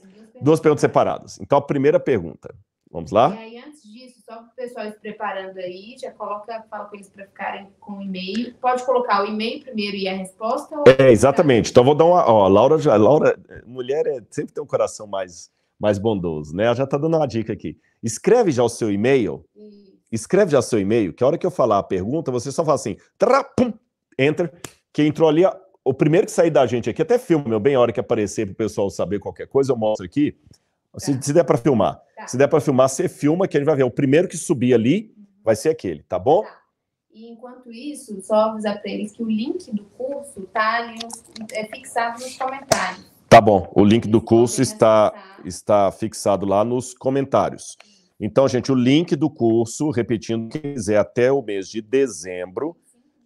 Duas 0.41 0.59
perguntas 0.59 0.81
separadas. 0.81 1.39
Então, 1.41 1.59
a 1.59 1.63
primeira 1.63 2.01
pergunta. 2.01 2.55
Vamos 2.91 3.11
lá? 3.11 3.35
E 3.35 3.39
aí, 3.39 3.59
antes 3.59 3.83
disso, 3.83 4.23
só 4.25 4.37
para 4.37 4.45
o 4.45 4.55
pessoal 4.55 4.87
se 4.91 4.99
preparando 4.99 5.59
aí, 5.59 5.97
já 6.01 6.11
coloca, 6.13 6.65
fala 6.71 6.87
com 6.87 6.97
eles 6.97 7.11
para 7.11 7.27
ficarem 7.27 7.69
com 7.79 7.99
o 7.99 8.03
e-mail. 8.03 8.55
Pode 8.61 8.85
colocar 8.87 9.23
o 9.23 9.27
e-mail 9.27 9.63
primeiro 9.63 9.97
e 9.97 10.09
a 10.09 10.15
resposta? 10.15 10.75
É, 10.99 11.11
exatamente. 11.11 11.71
Então, 11.71 11.85
vou 11.85 11.95
dar 11.95 12.05
uma. 12.05 12.27
Ó, 12.27 12.49
Laura, 12.49 12.79
já, 12.79 12.97
Laura, 12.97 13.39
mulher 13.67 14.07
é, 14.07 14.23
sempre 14.31 14.55
tem 14.55 14.63
um 14.63 14.67
coração 14.67 15.07
mais, 15.07 15.51
mais 15.79 15.99
bondoso, 15.99 16.57
né? 16.57 16.65
Ela 16.65 16.77
já 16.77 16.85
está 16.85 16.97
dando 16.97 17.17
uma 17.17 17.27
dica 17.27 17.53
aqui. 17.53 17.77
Escreve 18.03 18.51
já 18.51 18.63
o 18.63 18.69
seu 18.69 18.91
e-mail. 18.91 19.45
Escreve 20.11 20.53
já 20.53 20.63
seu 20.63 20.79
e-mail, 20.79 21.13
que 21.13 21.25
a 21.25 21.27
hora 21.27 21.39
que 21.39 21.47
eu 21.47 21.51
falar 21.51 21.79
a 21.79 21.83
pergunta, 21.83 22.31
você 22.31 22.53
só 22.53 22.65
fala 22.65 22.77
assim, 22.77 22.97
trá, 23.19 23.43
pum, 23.43 23.73
enter, 24.19 24.53
que 24.93 25.03
entrou 25.03 25.29
ali, 25.29 25.43
o 25.85 25.93
primeiro 25.93 26.27
que 26.27 26.33
sair 26.33 26.51
da 26.51 26.67
gente 26.67 26.89
aqui, 26.89 27.03
até 27.03 27.19
filme, 27.19 27.49
meu 27.49 27.61
bem, 27.61 27.75
a 27.75 27.81
hora 27.81 27.93
que 27.93 28.01
aparecer 28.01 28.47
para 28.47 28.53
o 28.53 28.57
pessoal 28.57 28.89
saber 28.91 29.19
qualquer 29.19 29.47
coisa, 29.47 29.73
eu 29.73 29.77
mostro 29.77 30.07
aqui. 30.07 30.37
Se, 30.97 31.15
tá. 31.15 31.23
se 31.23 31.33
der 31.33 31.45
para 31.45 31.59
filmar. 31.59 32.01
Tá. 32.17 32.27
Se 32.27 32.37
der 32.37 32.49
para 32.49 32.61
filmar, 32.61 32.89
você 32.89 33.09
filma, 33.09 33.49
que 33.49 33.57
a 33.57 33.61
gente 33.61 33.67
vai 33.67 33.77
ver. 33.77 33.83
O 33.83 33.91
primeiro 33.91 34.29
que 34.29 34.37
subir 34.37 34.73
ali 34.73 35.13
uhum. 35.17 35.25
vai 35.43 35.57
ser 35.57 35.71
aquele, 35.71 36.03
tá 36.05 36.19
bom? 36.19 36.43
Tá. 36.43 36.61
E 37.13 37.31
enquanto 37.31 37.71
isso, 37.71 38.21
só 38.23 38.51
avisar 38.51 38.81
para 38.81 38.91
eles 38.91 39.13
que 39.13 39.23
o 39.23 39.27
link 39.27 39.71
do 39.73 39.85
curso 39.85 40.41
está 40.41 40.79
ali 40.79 40.99
é 41.53 41.65
fixado 41.67 42.21
nos 42.21 42.37
comentários. 42.37 43.05
Tá 43.29 43.41
bom, 43.41 43.71
o 43.75 43.85
link 43.85 44.09
do 44.09 44.21
curso 44.21 44.61
está, 44.61 45.13
está 45.45 45.93
fixado 45.93 46.45
lá 46.45 46.65
nos 46.65 46.93
comentários. 46.93 47.77
Então, 48.21 48.47
gente, 48.49 48.71
o 48.71 48.75
link 48.75 49.17
do 49.17 49.29
curso, 49.29 49.91
repetindo, 49.91 50.49
quem 50.49 50.75
quiser 50.75 50.99
até 50.99 51.33
o 51.33 51.43
mês 51.43 51.69
de 51.69 51.83
dezembro, 51.83 52.77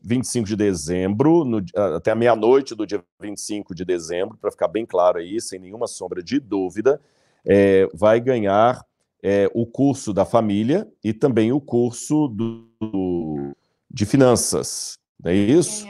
25 0.03 0.47
de 0.47 0.57
dezembro, 0.57 1.45
no, 1.45 1.63
até 1.97 2.11
a 2.11 2.15
meia-noite 2.15 2.75
do 2.75 2.87
dia 2.87 3.03
25 3.21 3.75
de 3.75 3.85
dezembro, 3.85 4.39
para 4.39 4.51
ficar 4.51 4.69
bem 4.69 4.87
claro 4.87 5.19
aí, 5.19 5.41
sem 5.41 5.59
nenhuma 5.59 5.87
sombra 5.87 6.23
de 6.23 6.41
dúvida, 6.41 7.01
é, 7.45 7.87
vai 7.93 8.21
ganhar 8.21 8.85
é, 9.23 9.51
o 9.53 9.67
curso 9.67 10.13
da 10.13 10.25
família 10.25 10.89
e 11.03 11.13
também 11.13 11.53
o 11.53 11.61
curso 11.61 12.29
do, 12.29 13.55
de 13.91 14.07
finanças. 14.07 14.99
Não 15.23 15.31
é 15.31 15.35
isso? 15.35 15.87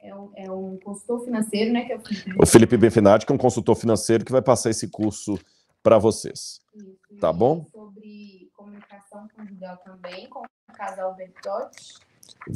É 0.00 0.14
um, 0.14 0.30
é 0.34 0.50
um 0.50 0.78
consultor 0.82 1.24
financeiro, 1.24 1.72
né? 1.72 1.84
Que 1.84 1.92
é 1.92 1.96
o, 1.96 2.00
Felipe. 2.00 2.34
o 2.42 2.46
Felipe 2.46 2.76
Benfinati, 2.76 3.26
que 3.26 3.32
é 3.32 3.34
um 3.34 3.38
consultor 3.38 3.76
financeiro 3.76 4.24
que 4.24 4.32
vai 4.32 4.42
passar 4.42 4.70
esse 4.70 4.88
curso 4.88 5.38
para 5.82 5.98
vocês. 5.98 6.60
Isso, 6.74 7.20
tá 7.20 7.32
bom? 7.32 7.64
Sobre 7.70 8.01
comunicação 9.12 9.28
conjugal 9.36 9.76
também, 9.78 10.28
com 10.28 10.40
o 10.40 10.72
casal 10.72 11.14
Bertotti. 11.14 11.94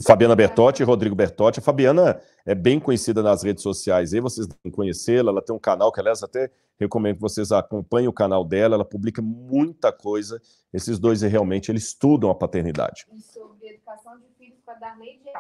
Fabiana 0.05 0.35
Bertotti 0.35 0.83
e 0.83 0.87
Rodrigo 0.87 1.15
Bertotti. 1.15 1.61
A 1.61 1.63
Fabiana 1.63 2.21
é 2.45 2.55
bem 2.55 2.81
conhecida 2.81 3.23
nas 3.23 3.43
redes 3.43 3.63
sociais, 3.63 4.15
aí 4.15 4.21
vocês 4.21 4.47
devem 4.47 4.73
conhecê-la. 4.73 5.31
Ela 5.31 5.43
tem 5.43 5.55
um 5.55 5.59
canal 5.59 5.93
que, 5.93 6.01
aliás, 6.01 6.23
até 6.23 6.51
recomendo 6.79 7.17
que 7.17 7.21
vocês 7.21 7.53
acompanhem 7.53 8.09
o 8.09 8.13
canal 8.13 8.45
dela. 8.45 8.75
Ela 8.75 8.85
publica 8.85 9.21
muita 9.23 9.93
coisa. 9.93 10.41
Esses 10.73 10.99
dois 10.99 11.23
realmente 11.23 11.71
eles 11.71 11.85
estudam 11.85 12.31
a 12.31 12.35
paternidade. 12.35 13.07
E 13.13 13.21
sobre 13.21 13.69
educação 13.69 14.19
de 14.19 14.27
filhos 14.39 14.59
para 14.65 14.75
dar 14.75 14.99
lei 14.99 15.21
de 15.23 15.31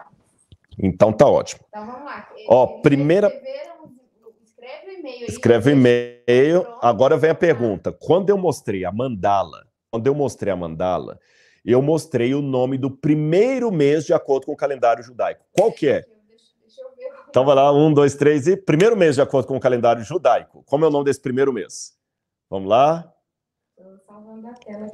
Então 0.78 1.12
tá 1.12 1.26
ótimo. 1.26 1.64
Então 1.68 1.86
vamos 1.86 2.05
lá. 2.05 2.28
Ó, 2.48 2.80
primeira. 2.80 3.28
Escreve 4.44 4.90
o 4.90 4.98
e-mail. 4.98 5.26
Escreve 5.26 5.70
o 5.70 5.72
e-mail. 5.72 6.66
Agora 6.82 7.16
vem 7.16 7.30
a 7.30 7.34
pergunta. 7.34 7.93
Quando 7.93 8.30
eu 8.30 8.38
mostrei 8.38 8.84
a 8.84 8.93
mandala, 8.93 9.65
quando 9.97 10.06
eu 10.06 10.14
mostrei 10.14 10.52
a 10.52 10.56
mandala, 10.56 11.18
eu 11.64 11.81
mostrei 11.81 12.35
o 12.35 12.43
nome 12.43 12.77
do 12.77 12.90
primeiro 12.90 13.73
mês 13.73 14.05
de 14.05 14.12
acordo 14.12 14.44
com 14.44 14.52
o 14.52 14.56
calendário 14.56 15.02
judaico. 15.02 15.43
Qual 15.52 15.73
que 15.73 15.89
é? 15.89 16.05
Então 17.31 17.47
vai 17.47 17.55
lá, 17.55 17.73
um, 17.73 17.93
dois, 17.93 18.14
três 18.14 18.47
e 18.47 18.59
primeiro 18.59 18.94
mês 18.94 19.14
de 19.14 19.23
acordo 19.23 19.47
com 19.47 19.56
o 19.56 19.60
calendário 19.60 20.05
judaico. 20.05 20.62
Como 20.66 20.85
é 20.85 20.89
o 20.89 20.90
nome 20.90 21.06
desse 21.06 21.20
primeiro 21.20 21.51
mês? 21.51 21.97
Vamos 22.51 22.68
lá. 22.68 23.10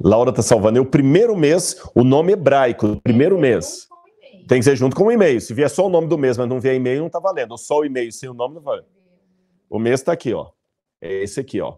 Laura 0.01 0.29
está 0.29 0.41
salvando. 0.41 0.79
É 0.79 0.81
o 0.81 0.85
primeiro 0.85 1.35
mês, 1.35 1.81
o 1.93 2.03
nome 2.03 2.31
hebraico, 2.31 2.87
o 2.87 3.01
primeiro 3.01 3.37
mês. 3.37 3.87
Tem 4.47 4.59
que 4.59 4.63
ser 4.63 4.77
junto 4.77 4.95
com 4.95 5.03
o 5.03 5.11
e-mail. 5.11 5.39
Se 5.41 5.53
vier 5.53 5.69
só 5.69 5.85
o 5.85 5.89
nome 5.89 6.07
do 6.07 6.17
mês, 6.17 6.37
mas 6.37 6.47
não 6.47 6.61
vier 6.61 6.75
e-mail, 6.75 7.01
não 7.01 7.07
está 7.07 7.19
valendo. 7.19 7.51
Ou 7.51 7.57
só 7.57 7.79
o 7.79 7.85
e-mail 7.85 8.11
sem 8.11 8.29
o 8.29 8.33
nome, 8.33 8.55
não 8.55 8.61
vale. 8.61 8.83
O 9.69 9.77
mês 9.77 9.99
está 9.99 10.13
aqui, 10.13 10.33
ó. 10.33 10.51
É 11.01 11.23
esse 11.23 11.41
aqui, 11.41 11.59
ó. 11.59 11.77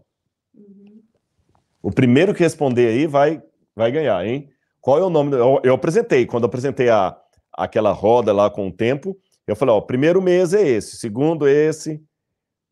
O 1.82 1.90
primeiro 1.90 2.34
que 2.34 2.42
responder 2.42 2.88
aí 2.88 3.06
vai, 3.06 3.42
vai 3.74 3.90
ganhar, 3.92 4.24
hein? 4.26 4.48
Qual 4.80 4.98
é 4.98 5.02
o 5.02 5.10
nome? 5.10 5.36
Eu, 5.36 5.60
eu 5.64 5.74
apresentei, 5.74 6.26
quando 6.26 6.44
eu 6.44 6.48
apresentei 6.48 6.88
a, 6.88 7.16
aquela 7.52 7.92
roda 7.92 8.32
lá 8.32 8.48
com 8.48 8.68
o 8.68 8.72
tempo, 8.72 9.16
eu 9.46 9.56
falei, 9.56 9.74
ó, 9.74 9.78
o 9.78 9.82
primeiro 9.82 10.20
mês 10.20 10.52
é 10.54 10.66
esse, 10.66 10.96
segundo 10.96 11.48
esse, 11.48 12.02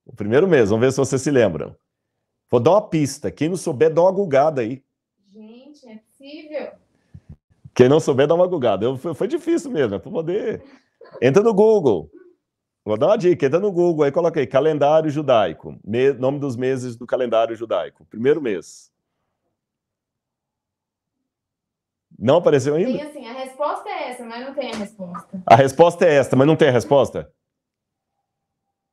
o 0.04 0.14
primeiro 0.14 0.46
mês, 0.46 0.70
vamos 0.70 0.84
ver 0.84 0.92
se 0.92 0.98
vocês 0.98 1.22
se 1.22 1.30
lembram. 1.30 1.74
Vou 2.50 2.60
dar 2.60 2.72
uma 2.72 2.88
pista, 2.88 3.30
quem 3.30 3.48
não 3.48 3.56
souber, 3.56 3.92
dá 3.92 4.02
uma 4.02 4.12
gugada 4.12 4.60
aí. 4.60 4.82
Gente, 5.26 5.88
é 5.88 5.96
possível. 5.96 6.72
Quem 7.74 7.88
não 7.88 7.98
souber, 7.98 8.26
dá 8.26 8.34
uma 8.34 8.46
gugada. 8.46 8.84
Eu, 8.84 8.96
foi, 8.96 9.14
foi 9.14 9.26
difícil 9.26 9.70
mesmo, 9.70 9.94
é 9.94 9.98
para 9.98 10.10
poder... 10.10 10.62
Entra 11.20 11.42
no 11.42 11.52
Google. 11.52 12.10
Vou 12.84 12.98
dar 12.98 13.06
uma 13.06 13.16
dica, 13.16 13.46
entra 13.46 13.58
no 13.58 13.72
Google, 13.72 14.04
aí 14.04 14.12
coloca 14.12 14.38
aí, 14.38 14.46
calendário 14.46 15.10
judaico, 15.10 15.78
me, 15.82 16.12
nome 16.12 16.38
dos 16.38 16.54
meses 16.54 16.96
do 16.96 17.06
calendário 17.06 17.56
judaico, 17.56 18.04
primeiro 18.10 18.42
mês. 18.42 18.92
Não 22.18 22.36
apareceu 22.36 22.74
ainda? 22.74 22.98
Tem 22.98 23.08
assim, 23.08 23.26
a 23.26 23.32
resposta 23.32 23.88
é 23.88 24.10
essa, 24.10 24.24
mas 24.24 24.46
não 24.46 24.54
tem 24.54 24.70
a 24.70 24.76
resposta. 24.76 25.42
A 25.46 25.56
resposta 25.56 26.04
é 26.04 26.14
essa, 26.14 26.36
mas 26.36 26.46
não 26.46 26.56
tem 26.56 26.68
a 26.68 26.72
resposta? 26.72 27.32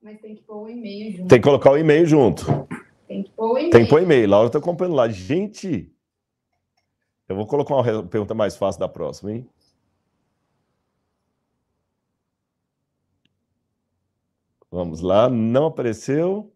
Mas 0.01 0.19
tem 0.19 0.35
que 0.35 0.41
pôr 0.41 0.63
o 0.63 0.69
e-mail 0.69 1.11
junto. 1.11 1.27
Tem 1.27 1.39
que 1.39 1.43
colocar 1.43 1.71
o 1.71 1.77
e-mail 1.77 2.05
junto. 2.05 2.45
Tem 3.07 3.23
que 3.23 3.31
pôr 3.31 3.51
o 3.51 3.57
e-mail. 3.57 3.71
Tem 3.71 3.83
que 3.83 3.89
pôr 3.89 3.99
o 3.99 4.03
e-mail. 4.03 4.29
Laura 4.29 4.47
está 4.47 4.57
acompanhando 4.57 4.95
lá. 4.95 5.07
Gente, 5.07 5.93
eu 7.29 7.35
vou 7.35 7.45
colocar 7.45 7.75
uma 7.75 8.03
pergunta 8.07 8.33
mais 8.33 8.55
fácil 8.57 8.79
da 8.79 8.89
próxima, 8.89 9.31
hein? 9.31 9.47
Vamos 14.71 15.01
lá, 15.01 15.29
não 15.29 15.65
apareceu 15.65 16.51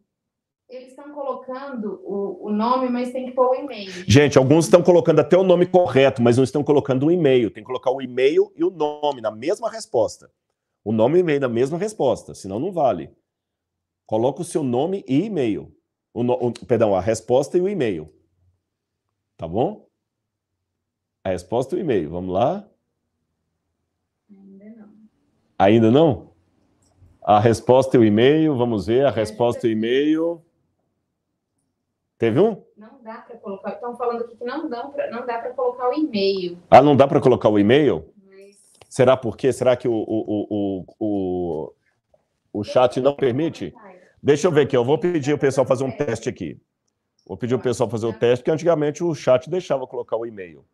colocando 1.56 2.02
o, 2.04 2.48
o 2.48 2.52
nome, 2.52 2.90
mas 2.90 3.12
tem 3.12 3.26
que 3.26 3.32
pôr 3.32 3.50
o 3.50 3.56
e-mail. 3.56 3.92
Gente, 4.06 4.38
alguns 4.38 4.66
estão 4.66 4.84
colocando 4.84 5.20
até 5.20 5.38
o 5.38 5.44
nome 5.44 5.66
correto, 5.66 6.22
mas 6.22 6.36
não 6.36 6.44
estão 6.44 6.64
colocando 6.64 7.06
o 7.06 7.12
e-mail. 7.12 7.50
Tem 7.50 7.64
que 7.64 7.68
colocar 7.68 7.92
o 7.92 8.02
e-mail 8.02 8.52
e 8.56 8.64
o 8.64 8.70
nome 8.70 9.22
na 9.22 9.32
mesma 9.32 9.70
resposta. 9.70 10.30
O 10.84 10.92
nome 10.92 11.18
e 11.18 11.22
e-mail 11.22 11.40
na 11.40 11.50
mesma 11.50 11.78
resposta, 11.78 12.36
senão 12.36 12.60
não 12.60 12.72
vale. 12.72 13.10
Coloca 14.06 14.42
o 14.42 14.46
seu 14.46 14.64
nome 14.64 15.04
e 15.08 15.24
e-mail. 15.26 15.74
O, 16.14 16.22
o, 16.22 16.52
perdão, 16.52 16.94
a 16.94 17.02
resposta 17.02 17.58
e 17.58 17.62
o 17.62 17.70
e-mail. 17.70 18.14
Tá 19.38 19.48
bom? 19.48 19.88
A 21.24 21.30
resposta 21.30 21.76
e 21.76 21.80
o 21.80 21.82
e-mail. 21.82 22.10
Vamos 22.10 22.34
lá? 22.34 22.68
Ainda 24.30 24.70
não. 24.70 24.90
Ainda 25.58 25.92
não? 25.92 26.36
A 27.24 27.40
resposta 27.40 27.98
e 27.98 28.00
o 28.00 28.06
e-mail, 28.06 28.56
vamos 28.56 28.86
ver. 28.86 29.06
A 29.06 29.10
resposta 29.10 29.66
e 29.66 29.72
o 29.72 29.74
e-mail. 29.74 30.46
Teve 32.26 32.40
um? 32.40 32.60
Não 32.76 33.04
dá 33.04 33.18
para 33.20 33.38
colocar. 33.38 33.74
Estão 33.74 33.96
falando 33.96 34.24
aqui 34.24 34.36
que 34.36 34.44
não 34.44 34.68
dá 34.68 34.88
para 34.88 35.12
não 35.12 35.28
dá 35.28 35.38
para 35.38 35.54
colocar 35.54 35.90
o 35.90 35.94
e-mail. 35.94 36.58
Ah, 36.72 36.82
não 36.82 36.96
dá 36.96 37.08
para 37.08 37.22
colocar 37.22 37.50
o 37.50 37.60
e-mail? 37.60 38.12
Mas... 38.28 38.58
Será 38.90 39.16
por 39.16 39.38
quê? 39.38 39.54
Será 39.54 39.78
que 39.78 39.88
o, 39.88 39.94
o, 39.94 40.48
o, 40.50 40.86
o, 41.00 41.74
o 42.52 42.64
chat 42.64 43.00
não 43.00 43.16
permite? 43.16 43.76
Deixa 44.24 44.48
eu 44.48 44.52
ver 44.52 44.62
aqui. 44.62 44.76
Eu 44.76 44.84
vou 44.84 44.98
pedir 44.98 45.34
o 45.34 45.38
pessoal 45.38 45.68
fazer 45.68 45.84
um 45.84 45.92
teste 45.92 46.28
aqui. 46.28 46.60
Vou 47.28 47.38
pedir 47.38 47.54
o 47.54 47.60
pessoal 47.60 47.88
fazer 47.88 48.08
o 48.08 48.14
teste, 48.14 48.42
porque 48.42 48.50
antigamente 48.50 49.04
o 49.04 49.14
chat 49.14 49.48
deixava 49.48 49.86
colocar 49.86 50.18
o 50.18 50.26
e-mail. 50.26 50.66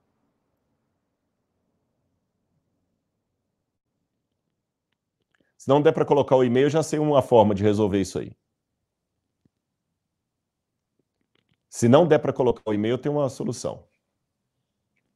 Se 5.58 5.68
não 5.68 5.82
der 5.82 5.92
para 5.92 6.06
colocar 6.06 6.38
o 6.38 6.46
e-mail, 6.46 6.70
já 6.70 6.82
sei 6.82 6.98
uma 6.98 7.22
forma 7.22 7.54
de 7.54 7.62
resolver 7.62 8.00
isso 8.00 8.20
aí. 8.20 8.32
Se 11.72 11.88
não 11.88 12.06
der 12.06 12.20
para 12.20 12.34
colocar 12.34 12.70
o 12.70 12.74
e-mail, 12.74 12.98
tem 12.98 13.10
uma 13.10 13.30
solução. 13.30 13.88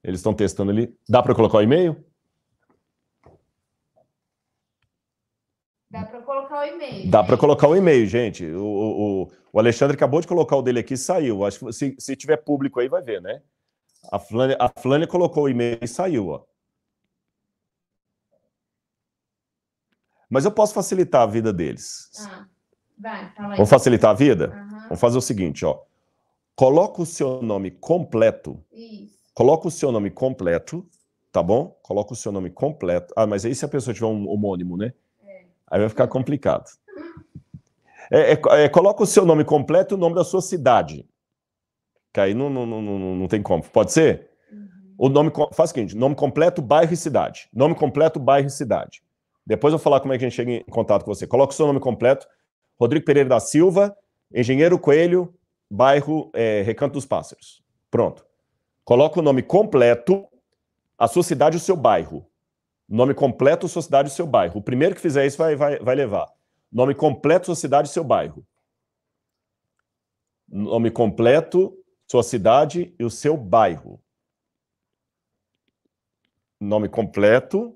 Eles 0.02 0.22
estão 0.22 0.34
testando 0.34 0.72
ali. 0.72 0.98
Dá 1.08 1.22
para 1.22 1.36
colocar 1.36 1.58
o 1.58 1.62
e-mail? 1.62 2.02
Dá 5.92 6.06
para 6.06 6.22
colocar 6.22 6.60
o 6.62 6.64
e-mail. 6.64 7.12
Dá 7.12 7.24
para 7.26 7.38
colocar 7.38 7.68
o 7.68 7.76
e-mail, 7.76 8.08
gente. 8.08 8.46
O, 8.46 8.64
o, 8.64 9.32
o, 9.52 9.60
Alexandre 9.60 9.98
acabou 9.98 10.22
de 10.22 10.28
colocar 10.28 10.56
o 10.56 10.62
dele 10.62 10.80
aqui 10.80 10.94
e 10.94 10.98
saiu. 10.98 11.44
Acho 11.44 11.60
que 11.60 11.74
se, 11.74 11.94
se 12.00 12.16
tiver 12.16 12.38
público 12.38 12.80
aí, 12.80 12.88
vai 12.88 13.02
ver, 13.02 13.22
né? 13.22 13.42
A 14.10 14.18
Flânia, 14.18 14.56
a 14.58 14.70
Flânia 14.70 15.08
colocou 15.08 15.44
o 15.44 15.50
e-mail 15.50 15.78
e 15.82 15.88
saiu, 15.90 16.30
ó. 16.30 16.46
Mas 20.30 20.46
eu 20.46 20.52
posso 20.54 20.74
facilitar 20.74 21.24
a 21.24 21.28
vida 21.28 21.52
deles. 21.52 22.10
Ah, 22.26 22.48
vai, 22.98 23.34
fala 23.34 23.50
aí. 23.50 23.58
Vamos 23.58 23.70
facilitar 23.70 24.12
a 24.12 24.14
vida? 24.14 24.54
Aham, 24.54 24.84
Vamos 24.84 25.02
fazer 25.02 25.18
o 25.18 25.22
seguinte, 25.22 25.66
ó. 25.66 25.84
Coloca 26.56 27.02
o 27.02 27.06
seu 27.06 27.42
nome 27.42 27.72
completo. 27.72 28.64
Isso. 28.72 29.16
Coloca 29.34 29.68
o 29.68 29.72
seu 29.72 29.92
nome 29.92 30.10
completo, 30.10 30.88
tá 31.32 31.44
bom? 31.44 31.78
Coloca 31.84 32.14
o 32.14 32.16
seu 32.16 32.32
nome 32.32 32.50
completo. 32.50 33.14
Ah, 33.18 33.28
mas 33.28 33.44
aí 33.46 33.54
se 33.54 33.66
a 33.66 33.68
pessoa 33.68 33.94
tiver 33.94 34.08
um 34.08 34.30
homônimo, 34.30 34.78
né? 34.78 34.94
Aí 35.68 35.80
vai 35.80 35.90
ficar 35.90 36.08
complicado. 36.08 36.66
É, 38.12 38.34
é, 38.34 38.64
é, 38.64 38.70
coloca 38.70 39.04
o 39.04 39.06
seu 39.06 39.26
nome 39.26 39.44
completo 39.44 39.94
e 39.94 39.96
o 39.96 39.98
nome 39.98 40.16
da 40.16 40.24
sua 40.24 40.42
cidade. 40.42 41.06
Que 42.14 42.20
aí 42.22 42.34
não, 42.34 42.50
não, 42.50 42.66
não, 42.66 42.82
não, 42.82 43.16
não 43.16 43.28
tem 43.28 43.42
como. 43.42 43.64
Pode 43.64 43.92
ser? 43.92 44.30
Uhum. 44.52 44.68
O 44.98 45.10
nome, 45.10 45.32
faz 45.54 45.72
o 45.72 45.74
seguinte: 45.74 45.98
nome 45.98 46.16
completo, 46.16 46.62
bairro 46.62 46.94
e 46.94 46.98
cidade. 46.98 47.50
Nome 47.52 47.76
completo, 47.76 48.20
bairro 48.20 48.48
e 48.48 48.52
cidade. 48.52 49.04
Depois 49.46 49.74
eu 49.74 49.78
vou 49.78 49.84
falar 49.84 50.00
como 50.00 50.14
é 50.14 50.18
que 50.18 50.24
a 50.24 50.30
gente 50.30 50.36
chega 50.36 50.52
em 50.52 50.64
contato 50.64 51.04
com 51.04 51.14
você. 51.14 51.28
Coloca 51.28 51.52
o 51.52 51.56
seu 51.56 51.68
nome 51.68 51.80
completo: 51.80 52.26
Rodrigo 52.80 53.06
Pereira 53.06 53.28
da 53.28 53.40
Silva, 53.40 53.98
Engenheiro 54.34 54.80
Coelho, 54.80 55.34
bairro 55.70 56.32
é, 56.34 56.62
Recanto 56.62 56.94
dos 56.94 57.06
Pássaros. 57.06 57.64
Pronto. 57.90 58.26
Coloca 58.84 59.20
o 59.20 59.24
nome 59.24 59.42
completo, 59.42 60.28
a 60.98 61.08
sua 61.08 61.24
cidade 61.24 61.58
e 61.58 61.60
o 61.60 61.62
seu 61.62 61.76
bairro. 61.76 62.30
Nome 62.88 63.14
completo, 63.14 63.68
sua 63.68 63.82
cidade 63.82 64.10
e 64.10 64.12
seu 64.12 64.28
bairro. 64.28 64.60
O 64.60 64.64
primeiro 64.64 64.94
que 64.94 65.02
fizer 65.02 65.26
isso 65.26 65.38
vai, 65.38 65.56
vai, 65.56 65.80
vai 65.80 65.96
levar. 65.96 66.32
Nome 66.72 66.94
completo, 66.94 67.48
sua 67.48 67.56
cidade 67.56 67.90
e 67.90 67.92
seu 67.92 68.04
bairro. 68.04 68.46
Nome 70.48 70.92
completo, 70.92 71.76
sua 72.08 72.22
cidade 72.22 72.94
e 73.00 73.04
o 73.04 73.10
seu 73.10 73.36
bairro. 73.36 74.00
Nome 76.60 76.88
completo, 76.88 77.76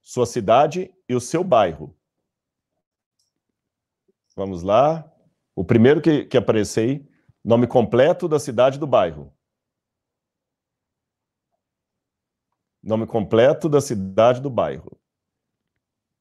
sua 0.00 0.24
cidade 0.24 0.94
e 1.08 1.14
o 1.14 1.20
seu 1.20 1.42
bairro. 1.42 1.94
Vamos 4.36 4.62
lá. 4.62 5.10
O 5.54 5.64
primeiro 5.64 6.00
que, 6.00 6.24
que 6.24 6.36
aparecer 6.36 6.80
aí, 6.80 7.07
nome 7.48 7.66
completo 7.66 8.28
da 8.28 8.38
cidade 8.38 8.78
do 8.78 8.86
bairro. 8.86 9.32
Nome 12.82 13.06
completo 13.06 13.70
da 13.70 13.80
cidade 13.80 14.42
do 14.42 14.50
bairro. 14.50 14.98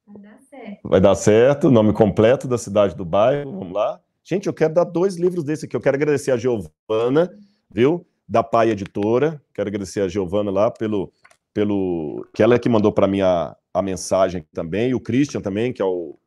Vai 0.05 0.21
dar 0.21 0.39
certo. 0.39 0.89
Vai 0.89 1.01
dar 1.01 1.15
certo. 1.15 1.69
Nome 1.69 1.91
completo 1.91 2.47
da 2.47 2.57
cidade 2.57 2.95
do 2.95 3.03
bairro. 3.03 3.51
Vamos 3.51 3.73
lá. 3.73 3.99
Gente, 4.23 4.47
eu 4.47 4.53
quero 4.53 4.73
dar 4.73 4.85
dois 4.85 5.17
livros 5.17 5.43
desse 5.43 5.65
aqui. 5.65 5.75
Eu 5.75 5.81
quero 5.81 5.97
agradecer 5.97 6.31
a 6.31 6.37
Giovana, 6.37 7.29
viu? 7.69 8.07
Da 8.25 8.41
Pai 8.41 8.69
Editora. 8.69 9.43
Quero 9.53 9.67
agradecer 9.67 9.99
a 9.99 10.07
Giovana 10.07 10.49
lá 10.49 10.71
pelo. 10.71 11.11
pelo 11.53 12.25
que 12.33 12.41
ela 12.41 12.55
é 12.55 12.59
que 12.59 12.69
mandou 12.69 12.93
para 12.93 13.05
mim 13.05 13.19
a, 13.19 13.53
a 13.73 13.81
mensagem 13.81 14.45
também. 14.53 14.91
E 14.91 14.95
o 14.95 15.01
Christian 15.01 15.41
também, 15.41 15.73
que 15.73 15.81
é 15.81 15.85
o, 15.85 16.17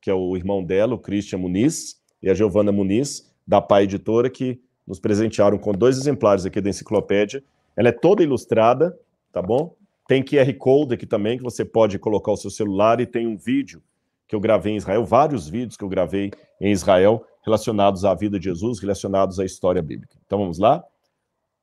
que 0.00 0.08
é 0.08 0.14
o 0.14 0.34
irmão 0.34 0.64
dela, 0.64 0.94
o 0.94 0.98
Christian 0.98 1.40
Muniz. 1.40 2.02
E 2.22 2.30
a 2.30 2.34
Giovana 2.34 2.72
Muniz, 2.72 3.35
da 3.46 3.60
Pai 3.60 3.84
Editora, 3.84 4.28
que 4.28 4.60
nos 4.86 4.98
presentearam 4.98 5.58
com 5.58 5.72
dois 5.72 5.96
exemplares 5.96 6.44
aqui 6.46 6.60
da 6.60 6.70
enciclopédia. 6.70 7.42
Ela 7.76 7.88
é 7.88 7.92
toda 7.92 8.22
ilustrada, 8.22 8.98
tá 9.32 9.42
bom? 9.42 9.74
Tem 10.08 10.22
QR 10.22 10.52
Code 10.54 10.94
aqui 10.94 11.06
também, 11.06 11.36
que 11.36 11.44
você 11.44 11.64
pode 11.64 11.98
colocar 11.98 12.32
o 12.32 12.36
seu 12.36 12.50
celular 12.50 13.00
e 13.00 13.06
tem 13.06 13.26
um 13.26 13.36
vídeo 13.36 13.82
que 14.28 14.34
eu 14.34 14.40
gravei 14.40 14.72
em 14.72 14.76
Israel, 14.76 15.04
vários 15.04 15.48
vídeos 15.48 15.76
que 15.76 15.84
eu 15.84 15.88
gravei 15.88 16.32
em 16.60 16.72
Israel 16.72 17.24
relacionados 17.44 18.04
à 18.04 18.14
vida 18.14 18.38
de 18.38 18.46
Jesus, 18.46 18.80
relacionados 18.80 19.38
à 19.38 19.44
história 19.44 19.80
bíblica. 19.80 20.16
Então 20.26 20.38
vamos 20.38 20.58
lá? 20.58 20.84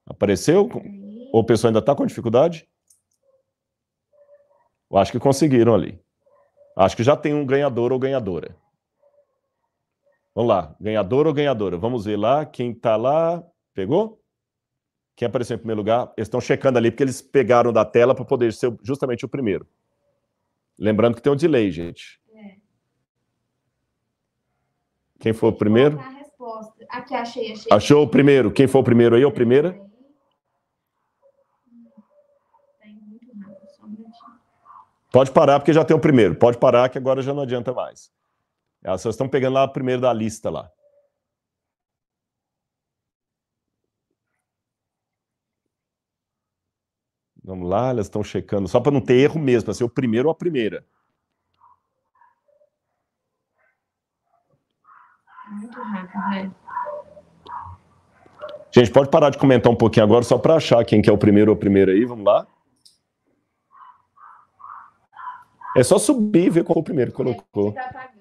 Apareceu? 0.06 0.70
Ou 1.32 1.42
o 1.42 1.44
pessoal 1.44 1.70
ainda 1.70 1.80
está 1.80 1.94
com 1.96 2.06
dificuldade? 2.06 2.68
Eu 4.90 4.98
acho 4.98 5.12
que 5.12 5.20
conseguiram 5.20 5.74
ali. 5.74 6.00
Acho 6.76 6.96
que 6.96 7.04
já 7.04 7.16
tem 7.16 7.34
um 7.34 7.46
ganhador 7.46 7.92
ou 7.92 8.00
ganhadora. 8.00 8.56
Vamos 10.36 10.50
lá, 10.50 10.76
ganhador 10.80 11.28
ou 11.28 11.34
ganhadora? 11.34 11.78
Vamos 11.78 12.06
ver 12.06 12.18
lá 12.18 12.46
quem 12.46 12.72
está 12.72 12.96
lá. 12.96 13.44
Pegou? 13.74 14.20
Quem 15.16 15.28
apareceu 15.28 15.56
em 15.56 15.60
primeiro 15.60 15.80
lugar? 15.80 16.12
Eles 16.18 16.28
estão 16.28 16.42
checando 16.42 16.78
ali 16.78 16.90
porque 16.90 17.04
eles 17.04 17.22
pegaram 17.22 17.72
da 17.72 17.86
tela 17.86 18.16
para 18.16 18.26
poder 18.26 18.52
ser 18.52 18.76
justamente 18.82 19.26
o 19.26 19.30
primeiro. 19.30 19.68
Lembrando 20.78 21.16
que 21.16 21.22
tem 21.22 21.32
um 21.32 21.36
delay, 21.36 21.70
gente. 21.70 22.20
É. 22.34 22.56
Quem 25.20 25.34
foi 25.34 25.50
o 25.50 25.54
primeiro? 25.54 25.98
Colocar 25.98 26.16
a 26.16 26.20
resposta. 26.20 26.86
Aqui, 26.90 27.14
achei, 27.14 27.52
achei. 27.52 27.72
Achou 27.72 28.04
o 28.04 28.08
primeiro? 28.08 28.52
Quem 28.52 28.68
foi 28.68 28.82
o 28.82 28.84
primeiro 28.84 29.16
aí? 29.16 29.24
Ou 29.24 29.32
primeira? 29.32 29.80
Pode 35.12 35.30
parar, 35.30 35.60
porque 35.60 35.72
já 35.72 35.86
tem 35.86 35.96
o 35.96 36.00
primeiro. 36.00 36.34
Pode 36.34 36.58
parar, 36.58 36.90
que 36.90 36.98
agora 36.98 37.22
já 37.22 37.36
não 37.36 37.44
adianta 37.44 37.72
mais. 37.72 38.12
Elas 38.84 39.02
só 39.02 39.10
estão 39.10 39.30
pegando 39.30 39.54
lá 39.54 39.68
primeiro 39.68 40.02
da 40.02 40.12
lista 40.12 40.50
lá. 40.50 40.70
Vamos 47.44 47.70
lá, 47.70 47.90
elas 47.90 48.06
estão 48.06 48.24
checando, 48.24 48.70
só 48.70 48.80
para 48.80 48.92
não 48.92 49.02
ter 49.02 49.16
erro 49.16 49.40
mesmo, 49.40 49.66
para 49.66 49.74
ser 49.74 49.84
o 49.84 49.90
primeiro 49.90 50.30
ou 50.30 50.32
a 50.32 50.36
primeira. 50.36 50.86
Muito 55.52 55.80
rápido, 55.80 56.30
né? 56.30 56.52
Gente, 58.72 58.92
pode 58.92 59.10
parar 59.10 59.30
de 59.30 59.38
comentar 59.38 59.72
um 59.72 59.76
pouquinho 59.76 60.06
agora, 60.06 60.24
só 60.24 60.38
para 60.38 60.56
achar 60.56 60.84
quem 60.84 61.02
que 61.02 61.10
é 61.10 61.14
o 61.14 61.18
primeiro 61.18 61.52
ou 61.52 61.58
a 61.58 61.60
primeira 61.60 61.92
aí, 61.92 62.06
vamos 62.06 62.26
lá. 62.26 62.48
É 65.76 65.84
só 65.84 66.00
subir 66.00 66.46
e 66.46 66.50
ver 66.50 66.64
qual 66.64 66.80
o 66.80 66.84
primeiro 66.84 67.12
que 67.12 67.18
colocou. 67.18 67.74
Tá 67.74 67.82
apagando. 67.82 68.13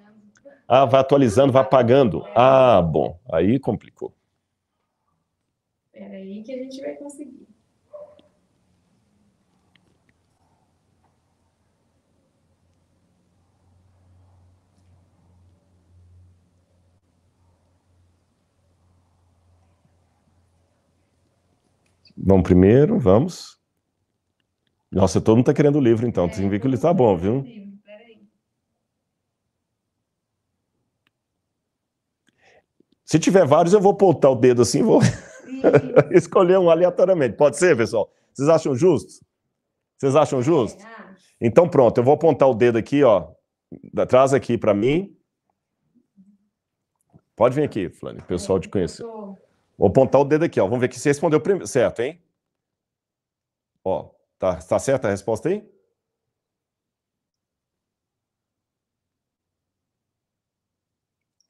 Ah, 0.74 0.86
vai 0.86 1.00
atualizando, 1.02 1.52
vai 1.52 1.62
apagando. 1.62 2.28
Ah, 2.34 2.80
bom, 2.82 3.20
aí 3.32 3.58
complicou. 3.60 4.14
Espera 5.86 6.16
aí 6.16 6.42
que 6.44 6.52
a 6.52 6.56
gente 6.62 6.80
vai 6.82 6.94
conseguir. 6.96 7.46
Vamos 22.16 22.44
primeiro, 22.44 22.98
vamos. 22.98 23.60
Nossa, 24.92 25.20
todo 25.20 25.36
mundo 25.36 25.46
tá 25.46 25.54
querendo 25.54 25.76
o 25.78 25.80
livro, 25.80 26.06
então. 26.06 26.28
Tem 26.28 26.44
que 26.44 26.48
ver 26.48 26.60
que 26.60 26.66
ele 26.68 26.78
tá 26.78 26.92
bom, 26.94 27.16
viu? 27.16 27.52
Espera 27.78 28.02
aí. 28.04 28.28
Se 33.12 33.18
tiver 33.18 33.46
vários, 33.46 33.74
eu 33.74 33.80
vou 33.80 33.92
apontar 33.92 34.30
o 34.30 34.34
dedo 34.34 34.62
assim 34.62 34.78
e 34.78 34.82
vou 34.82 34.98
escolher 36.12 36.58
um 36.58 36.70
aleatoriamente. 36.70 37.36
Pode 37.36 37.58
ser, 37.58 37.76
pessoal? 37.76 38.10
Vocês 38.32 38.48
acham 38.48 38.74
justo? 38.74 39.22
Vocês 39.98 40.16
acham 40.16 40.40
justo? 40.40 40.82
Então 41.38 41.68
pronto, 41.68 41.98
eu 41.98 42.04
vou 42.04 42.14
apontar 42.14 42.48
o 42.48 42.54
dedo 42.54 42.78
aqui, 42.78 43.04
ó. 43.04 43.28
Traz 44.08 44.32
aqui 44.32 44.56
para 44.56 44.72
mim. 44.72 45.14
Pode 47.36 47.54
vir 47.54 47.64
aqui, 47.64 47.90
Flane, 47.90 48.22
pessoal 48.22 48.58
de 48.58 48.70
conhecer. 48.70 49.04
Vou 49.04 49.88
apontar 49.88 50.22
o 50.22 50.24
dedo 50.24 50.46
aqui, 50.46 50.58
ó. 50.58 50.64
Vamos 50.64 50.80
ver 50.80 50.88
que 50.88 50.98
você 50.98 51.10
respondeu 51.10 51.38
primeiro. 51.38 51.66
Certo, 51.66 52.00
hein? 52.00 52.18
Ó, 53.84 54.08
tá, 54.38 54.56
tá 54.56 54.78
certa 54.78 55.08
a 55.08 55.10
resposta 55.10 55.50
aí? 55.50 55.62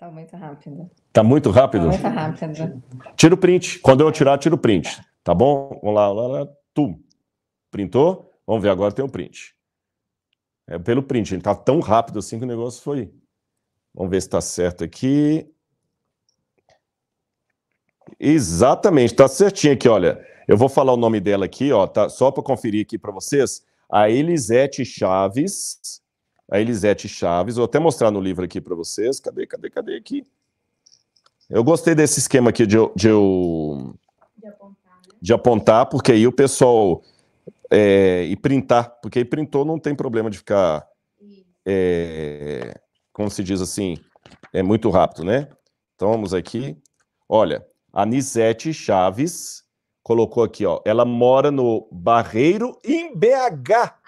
Tá 0.02 0.10
muito 0.10 0.36
rápido. 0.36 0.90
Tá 1.12 1.22
muito 1.22 1.50
rápido? 1.50 1.86
Muito 1.86 2.02
rápido. 2.02 2.82
Tira 3.14 3.34
o 3.36 3.38
print. 3.38 3.78
Quando 3.78 4.00
eu 4.00 4.10
tirar, 4.10 4.36
tira 4.36 4.52
o 4.52 4.58
print. 4.58 5.00
Tá 5.22 5.32
bom? 5.32 5.78
Vamos 5.80 5.94
lá, 5.94 6.12
lá, 6.12 6.26
lá. 6.26 6.48
Tu. 6.74 6.98
Printou? 7.70 8.34
Vamos 8.44 8.64
ver, 8.64 8.70
agora 8.70 8.92
tem 8.92 9.04
o 9.04 9.08
print. 9.08 9.54
É 10.66 10.76
pelo 10.76 11.04
print. 11.04 11.32
Ele 11.32 11.40
tá 11.40 11.54
tão 11.54 11.78
rápido 11.78 12.18
assim 12.18 12.36
que 12.36 12.44
o 12.44 12.48
negócio 12.48 12.82
foi. 12.82 13.14
Vamos 13.94 14.10
ver 14.10 14.20
se 14.20 14.28
tá 14.28 14.40
certo 14.40 14.82
aqui. 14.82 15.48
Exatamente, 18.18 19.14
tá 19.14 19.28
certinho 19.28 19.74
aqui, 19.74 19.88
olha. 19.88 20.20
Eu 20.48 20.56
vou 20.56 20.68
falar 20.68 20.94
o 20.94 20.96
nome 20.96 21.20
dela 21.20 21.44
aqui, 21.44 21.70
ó, 21.70 21.86
tá? 21.86 22.08
Só 22.08 22.32
para 22.32 22.42
conferir 22.42 22.82
aqui 22.84 22.98
para 22.98 23.12
vocês. 23.12 23.64
A 23.88 24.10
Elisete 24.10 24.84
Chaves. 24.84 26.01
A 26.52 26.60
Elisete 26.60 27.08
Chaves. 27.08 27.56
Vou 27.56 27.64
até 27.64 27.78
mostrar 27.78 28.10
no 28.10 28.20
livro 28.20 28.44
aqui 28.44 28.60
para 28.60 28.74
vocês. 28.74 29.18
Cadê, 29.18 29.46
cadê, 29.46 29.70
cadê 29.70 29.96
aqui? 29.96 30.26
Eu 31.48 31.64
gostei 31.64 31.94
desse 31.94 32.18
esquema 32.20 32.50
aqui 32.50 32.66
de, 32.66 32.76
eu- 32.76 32.92
de, 32.94 33.08
eu- 33.08 33.94
De 34.36 34.46
apontar, 34.48 34.96
né? 34.96 35.14
de 35.20 35.32
apontar, 35.32 35.86
porque 35.88 36.12
aí 36.12 36.26
o 36.26 36.32
pessoal. 36.32 37.02
É, 37.70 38.24
e 38.24 38.36
printar, 38.36 38.98
porque 39.00 39.20
aí 39.20 39.24
printou 39.24 39.64
não 39.64 39.78
tem 39.78 39.94
problema 39.94 40.28
de 40.28 40.36
ficar. 40.36 40.86
É, 41.64 42.78
como 43.14 43.30
se 43.30 43.42
diz 43.42 43.62
assim, 43.62 43.96
é 44.52 44.62
muito 44.62 44.90
rápido, 44.90 45.24
né? 45.24 45.48
Então 45.94 46.10
vamos 46.10 46.34
aqui. 46.34 46.76
Olha, 47.26 47.66
a 47.92 48.04
Nisete 48.04 48.74
Chaves 48.74 49.64
colocou 50.02 50.42
aqui, 50.44 50.66
ó. 50.66 50.82
Ela 50.84 51.04
mora 51.06 51.50
no 51.50 51.88
Barreiro, 51.90 52.78
em 52.84 53.16
BH. 53.16 54.01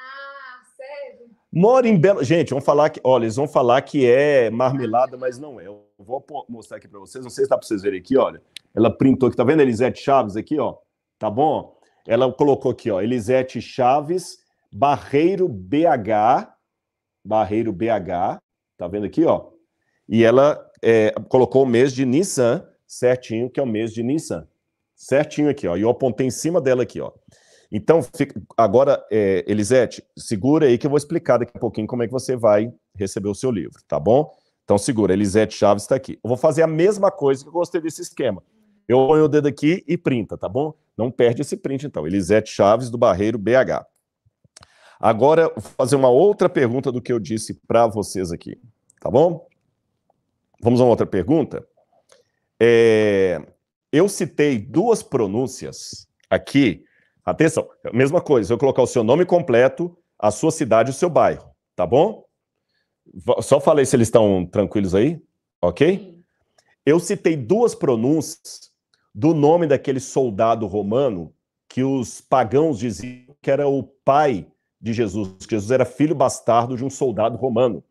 Mora 1.57 1.87
em 1.87 1.97
Belo. 1.97 2.25
Gente, 2.25 2.51
vão 2.51 2.61
falar 2.61 2.91
que. 2.91 3.01
Olha, 3.05 3.25
eles 3.25 3.37
vão 3.37 3.47
falar 3.47 3.81
que 3.83 4.05
é 4.05 4.51
marmelada, 4.51 5.17
mas 5.17 5.39
não 5.39 5.61
é. 5.61 5.69
Eu 5.69 5.85
vou 5.97 6.25
mostrar 6.49 6.79
aqui 6.79 6.89
para 6.89 6.99
vocês. 6.99 7.23
Não 7.23 7.31
sei 7.31 7.45
se 7.45 7.51
dá 7.51 7.57
para 7.57 7.65
vocês 7.65 7.81
verem 7.81 8.01
aqui, 8.01 8.17
olha. 8.17 8.43
Ela 8.75 8.91
printou 8.91 9.29
aqui, 9.29 9.37
tá 9.37 9.45
vendo 9.45 9.63
Elisete 9.63 10.03
Chaves 10.03 10.37
aqui, 10.37 10.59
ó? 10.59 10.77
Tá 11.17 11.31
bom? 11.31 11.79
Ela 12.09 12.31
colocou 12.33 12.73
aqui, 12.73 12.91
ó. 12.91 13.01
Elisete 13.01 13.61
Chaves, 13.61 14.39
Barreiro 14.73 15.49
BH. 15.49 16.51
Barreiro 17.25 17.73
BH. 17.73 18.41
Tá 18.77 18.89
vendo 18.89 19.07
aqui, 19.07 19.25
ó? 19.25 19.51
E 20.09 20.25
ela 20.25 20.61
é, 20.83 21.13
colocou 21.29 21.63
o 21.63 21.67
mês 21.67 21.95
de 21.95 22.05
Nissan, 22.05 22.67
certinho, 22.85 23.49
que 23.49 23.61
é 23.61 23.63
o 23.63 23.67
mês 23.67 23.93
de 23.93 24.03
Nissan. 24.03 24.49
Certinho 24.97 25.49
aqui, 25.49 25.69
ó. 25.69 25.77
E 25.77 25.83
eu 25.83 25.89
apontei 25.89 26.27
em 26.27 26.33
cima 26.33 26.61
dela 26.61 26.83
aqui, 26.83 27.01
ó. 27.01 27.13
Então, 27.77 28.01
fica- 28.01 28.41
agora, 28.57 29.05
é, 29.11 29.45
Elisete, 29.49 30.01
segura 30.17 30.67
aí 30.67 30.79
que 30.79 30.87
eu 30.87 30.91
vou 30.91 30.97
explicar 30.97 31.39
daqui 31.39 31.51
a 31.57 31.59
pouquinho 31.59 31.89
como 31.89 32.05
é 32.05 32.07
que 32.07 32.13
você 32.13 32.37
vai 32.37 32.73
receber 32.95 33.29
o 33.29 33.35
seu 33.35 33.51
livro, 33.51 33.83
tá 33.89 33.99
bom? 33.99 34.33
Então, 34.63 34.79
segura, 34.79 35.13
Elisete 35.13 35.57
Chaves 35.57 35.83
está 35.83 35.97
aqui. 35.97 36.13
Eu 36.23 36.29
vou 36.29 36.37
fazer 36.37 36.63
a 36.63 36.69
mesma 36.69 37.11
coisa 37.11 37.43
que 37.43 37.49
eu 37.49 37.53
gostei 37.53 37.81
desse 37.81 38.01
esquema. 38.01 38.45
Eu 38.87 39.09
ponho 39.09 39.25
o 39.25 39.29
dedo 39.29 39.49
aqui 39.49 39.83
e 39.89 39.99
printa, 39.99 40.39
tá 40.39 40.49
bom? 40.49 40.73
Não 40.97 41.11
perde 41.11 41.43
esse 41.43 41.57
print, 41.57 41.85
então. 41.85 42.07
Elisete 42.07 42.49
Chaves, 42.49 42.91
do 42.91 42.97
Barreiro, 42.97 43.39
BH. 43.39 43.85
Agora, 45.01 45.49
vou 45.49 45.61
fazer 45.77 45.97
uma 45.97 46.09
outra 46.09 46.49
pergunta 46.49 46.93
do 46.93 47.03
que 47.03 47.13
eu 47.13 47.19
disse 47.19 47.55
para 47.67 47.89
vocês 47.89 48.31
aqui, 48.31 48.57
tá 49.01 49.11
bom? 49.11 49.49
Vamos 50.63 50.81
a 50.81 50.85
uma 50.85 50.91
outra 50.91 51.07
pergunta? 51.07 51.67
É, 52.61 53.45
eu 53.93 54.09
citei 54.09 54.61
duas 54.61 55.03
pronúncias 55.03 56.07
aqui. 56.31 56.85
Atenção, 57.25 57.67
mesma 57.93 58.21
coisa, 58.21 58.53
eu 58.53 58.59
colocar 58.59 58.83
o 58.83 58.87
seu 58.87 59.03
nome 59.03 59.25
completo, 59.25 59.97
a 60.19 60.31
sua 60.31 60.51
cidade 60.51 60.91
e 60.91 60.93
o 60.93 60.95
seu 60.95 61.09
bairro, 61.09 61.49
tá 61.75 61.87
bom? 61.87 62.25
Só 63.41 63.61
falei 63.61 63.87
se 63.87 63.97
eles 63.97 64.09
estão 64.09 64.45
tranquilos 64.47 64.95
aí, 64.95 65.21
ok? 65.61 66.23
Eu 66.85 67.01
citei 67.01 67.37
duas 67.37 67.75
pronúncias 67.75 68.71
do 69.15 69.33
nome 69.33 69.67
daquele 69.67 70.01
soldado 70.01 70.67
romano 70.67 71.33
que 71.69 71.83
os 71.83 72.21
pagãos 72.21 72.79
diziam 72.79 73.35
que 73.41 73.51
era 73.51 73.67
o 73.67 73.83
pai 73.83 74.47
de 74.81 74.93
Jesus, 74.93 75.47
que 75.47 75.55
Jesus 75.55 75.71
era 75.71 75.85
filho 75.85 76.15
bastardo 76.15 76.77
de 76.77 76.85
um 76.85 76.91
soldado 76.91 77.39
romano. 77.39 77.83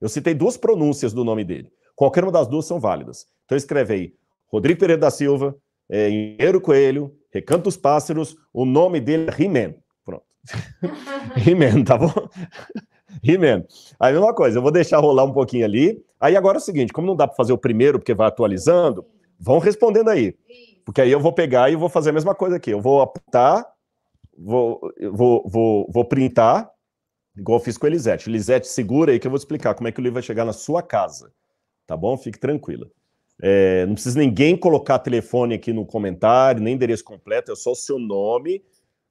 Eu 0.00 0.08
citei 0.08 0.34
duas 0.34 0.56
pronúncias 0.56 1.12
do 1.12 1.24
nome 1.24 1.44
dele. 1.44 1.70
Qualquer 1.94 2.24
uma 2.24 2.32
das 2.32 2.48
duas 2.48 2.66
são 2.66 2.80
válidas. 2.80 3.26
Então 3.44 3.56
escreve 3.56 3.94
aí 3.94 4.14
Rodrigo 4.48 4.80
Pereira 4.80 5.00
da 5.00 5.10
Silva, 5.10 5.56
é, 5.88 6.08
Engenheiro 6.08 6.60
Coelho, 6.60 7.14
Recanto 7.32 7.64
dos 7.64 7.76
Pássaros, 7.76 8.36
o 8.52 8.64
nome 8.64 9.00
dele 9.00 9.30
é 9.30 9.42
He-Man. 9.42 9.74
Pronto. 10.04 10.24
He-Man, 11.46 11.84
tá 11.84 11.96
bom? 11.96 12.12
He-Man. 13.22 13.64
Aí, 13.98 14.12
mesma 14.12 14.34
coisa, 14.34 14.58
eu 14.58 14.62
vou 14.62 14.70
deixar 14.70 14.98
rolar 14.98 15.24
um 15.24 15.32
pouquinho 15.32 15.64
ali. 15.64 16.02
Aí 16.18 16.36
agora 16.36 16.58
é 16.58 16.60
o 16.60 16.62
seguinte, 16.62 16.92
como 16.92 17.06
não 17.06 17.16
dá 17.16 17.26
para 17.26 17.36
fazer 17.36 17.52
o 17.52 17.58
primeiro, 17.58 17.98
porque 17.98 18.14
vai 18.14 18.28
atualizando, 18.28 19.04
vão 19.38 19.58
respondendo 19.58 20.10
aí. 20.10 20.36
Porque 20.84 21.00
aí 21.00 21.10
eu 21.10 21.20
vou 21.20 21.32
pegar 21.32 21.70
e 21.70 21.76
vou 21.76 21.88
fazer 21.88 22.10
a 22.10 22.12
mesma 22.12 22.34
coisa 22.34 22.56
aqui. 22.56 22.70
Eu 22.70 22.80
vou 22.80 23.00
apontar, 23.00 23.66
vou, 24.36 24.80
vou, 25.12 25.44
vou, 25.46 25.90
vou 25.92 26.04
printar, 26.04 26.70
igual 27.36 27.58
eu 27.58 27.64
fiz 27.64 27.78
com 27.78 27.86
a 27.86 27.88
Elisete. 27.88 28.28
Elisete, 28.28 28.66
segura 28.66 29.12
aí 29.12 29.18
que 29.18 29.26
eu 29.26 29.30
vou 29.30 29.38
explicar 29.38 29.74
como 29.74 29.88
é 29.88 29.92
que 29.92 30.00
o 30.00 30.02
livro 30.02 30.14
vai 30.14 30.22
chegar 30.22 30.44
na 30.44 30.52
sua 30.52 30.82
casa. 30.82 31.32
Tá 31.86 31.96
bom? 31.96 32.16
Fique 32.16 32.38
tranquila. 32.38 32.86
É, 33.42 33.86
não 33.86 33.94
precisa 33.94 34.18
ninguém 34.18 34.56
colocar 34.56 34.98
telefone 34.98 35.54
aqui 35.54 35.72
no 35.72 35.86
comentário, 35.86 36.62
nem 36.62 36.74
endereço 36.74 37.04
completo, 37.04 37.52
é 37.52 37.56
só 37.56 37.72
o 37.72 37.76
seu 37.76 37.98
nome. 37.98 38.62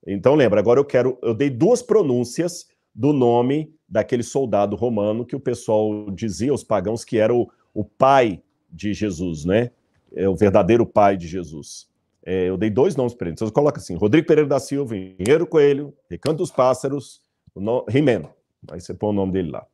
Então 0.05 0.35
lembra, 0.35 0.59
agora 0.59 0.79
eu 0.79 0.85
quero, 0.85 1.17
eu 1.21 1.33
dei 1.33 1.49
duas 1.49 1.81
pronúncias 1.81 2.67
do 2.93 3.11
nome 3.11 3.73
daquele 3.87 4.23
soldado 4.23 4.75
romano 4.75 5.25
que 5.25 5.35
o 5.35 5.39
pessoal 5.39 6.09
dizia, 6.11 6.53
os 6.53 6.63
pagãos, 6.63 7.03
que 7.03 7.17
era 7.17 7.33
o, 7.33 7.49
o 7.73 7.83
pai 7.83 8.41
de 8.71 8.93
Jesus, 8.93 9.45
né? 9.45 9.71
É 10.15 10.27
o 10.27 10.35
verdadeiro 10.35 10.85
pai 10.85 11.17
de 11.17 11.27
Jesus. 11.27 11.87
É, 12.25 12.49
eu 12.49 12.57
dei 12.57 12.69
dois 12.69 12.95
nomes 12.95 13.13
para 13.13 13.27
ele. 13.27 13.33
Então 13.33 13.47
você 13.47 13.53
coloca 13.53 13.79
assim: 13.79 13.95
Rodrigo 13.95 14.27
Pereira 14.27 14.47
da 14.47 14.59
Silva, 14.59 14.95
Engenheiro 14.95 15.47
Coelho, 15.47 15.93
Recanto 16.09 16.37
dos 16.37 16.51
Pássaros, 16.51 17.21
o 17.55 17.59
no... 17.59 17.85
He-Man. 17.91 18.29
Aí 18.69 18.79
você 18.79 18.93
põe 18.93 19.09
o 19.09 19.13
nome 19.13 19.31
dele 19.31 19.51
lá. 19.51 19.65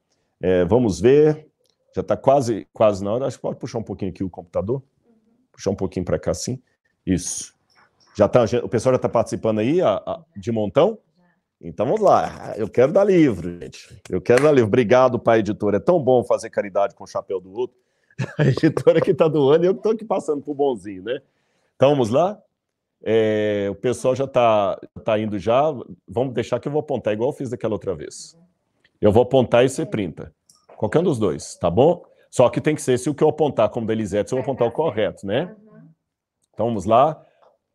É, 0.42 0.64
vamos 0.66 1.00
ver. 1.00 1.48
Já 1.96 2.02
está 2.02 2.18
quase, 2.18 2.68
quase 2.74 3.02
na 3.02 3.14
hora. 3.14 3.26
Acho 3.26 3.38
que 3.38 3.42
pode 3.42 3.58
puxar 3.58 3.78
um 3.80 3.84
pouquinho 3.84 4.12
aqui 4.12 4.22
o 4.22 4.30
computador. 4.30 4.84
Puxar 5.54 5.70
um 5.72 5.76
pouquinho 5.76 6.04
para 6.04 6.20
cá, 6.20 6.32
assim. 6.32 6.62
Isso. 7.06 7.56
Já 8.18 8.28
tá, 8.28 8.44
o 8.62 8.68
pessoal 8.68 8.92
já 8.94 8.98
está 8.98 9.08
participando 9.08 9.60
aí 9.60 9.82
a- 9.82 10.04
a- 10.06 10.22
de 10.36 10.52
montão? 10.52 10.98
Então 11.62 11.86
vamos 11.86 12.02
lá. 12.02 12.54
Eu 12.58 12.68
quero 12.70 12.92
dar 12.92 13.06
livro, 13.06 13.60
gente. 13.62 14.02
Eu 14.10 14.20
quero 14.22 14.44
dar 14.44 14.52
livro. 14.52 14.68
Obrigado, 14.68 15.18
pai 15.18 15.40
editor. 15.40 15.74
É 15.74 15.80
tão 15.80 15.98
bom 16.04 16.22
fazer 16.26 16.50
caridade 16.50 16.94
com 16.96 17.06
o 17.06 17.08
chapéu 17.08 17.40
do 17.40 17.54
outro. 17.54 17.78
A 18.38 18.44
editora 18.46 19.00
que 19.00 19.12
está 19.12 19.28
doando 19.30 19.64
e 19.64 19.68
eu 19.68 19.72
estou 19.72 19.94
aqui 19.94 20.04
passando 20.04 20.42
por 20.42 20.54
bonzinho, 20.54 21.04
né? 21.04 21.22
Então 21.78 21.92
vamos 21.92 22.10
lá? 22.10 22.38
É, 23.04 23.68
o 23.72 23.76
pessoal 23.76 24.16
já 24.16 24.26
está 24.26 24.78
tá 25.06 25.18
indo 25.18 25.40
já. 25.40 25.62
Vamos 26.06 26.34
deixar 26.34 26.60
que 26.60 26.68
eu 26.68 26.72
vou 26.74 26.82
apontar, 26.82 27.14
igual 27.14 27.30
eu 27.30 27.34
fiz 27.34 27.50
daquela 27.50 27.74
outra 27.74 27.96
vez. 27.96 28.38
Eu 29.00 29.12
vou 29.14 29.24
apontar 29.24 29.64
e 29.64 29.70
você 29.70 29.86
printa. 29.86 30.34
Qualquer 30.78 31.00
um 31.00 31.04
dos 31.04 31.20
dois, 31.20 31.56
tá 31.56 31.70
bom? 31.70 32.06
Só 32.30 32.50
que 32.50 32.60
tem 32.60 32.76
que 32.76 32.82
ser, 32.82 33.00
se 33.00 33.10
o 33.10 33.16
que 33.16 33.24
eu 33.24 33.30
apontar 33.30 33.70
como 33.70 33.88
da 33.88 33.94
Elisete, 33.94 34.34
eu 34.34 34.38
vou 34.38 34.44
apontar 34.44 34.68
o 34.68 34.72
correto, 34.72 35.26
né? 35.26 35.56
Uhum. 35.66 35.90
Então 36.54 36.66
vamos 36.68 36.86
lá. 36.86 37.22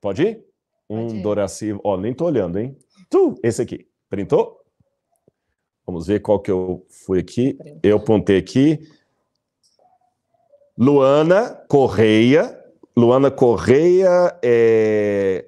Pode 0.01 0.23
ir? 0.23 0.45
Um, 0.89 1.07
Pode 1.07 1.17
ir. 1.17 1.23
Doraci. 1.23 1.81
Ó, 1.83 1.97
nem 1.97 2.13
tô 2.13 2.27
olhando, 2.27 2.59
hein? 2.59 2.77
Tu, 3.09 3.35
esse 3.43 3.63
aqui. 3.63 3.89
Printou? 4.09 4.61
Vamos 5.87 6.07
ver 6.07 6.21
qual 6.21 6.41
que 6.41 6.51
eu 6.51 6.87
fui 6.89 7.19
aqui. 7.19 7.59
Eu 7.83 7.97
apontei 7.97 8.37
aqui. 8.37 8.79
Luana 10.77 11.55
Correia. 11.69 12.59
Luana 12.97 13.31
Correia, 13.31 14.39
é... 14.43 15.47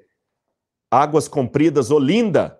Águas 0.89 1.27
Compridas, 1.27 1.91
Olinda. 1.91 2.59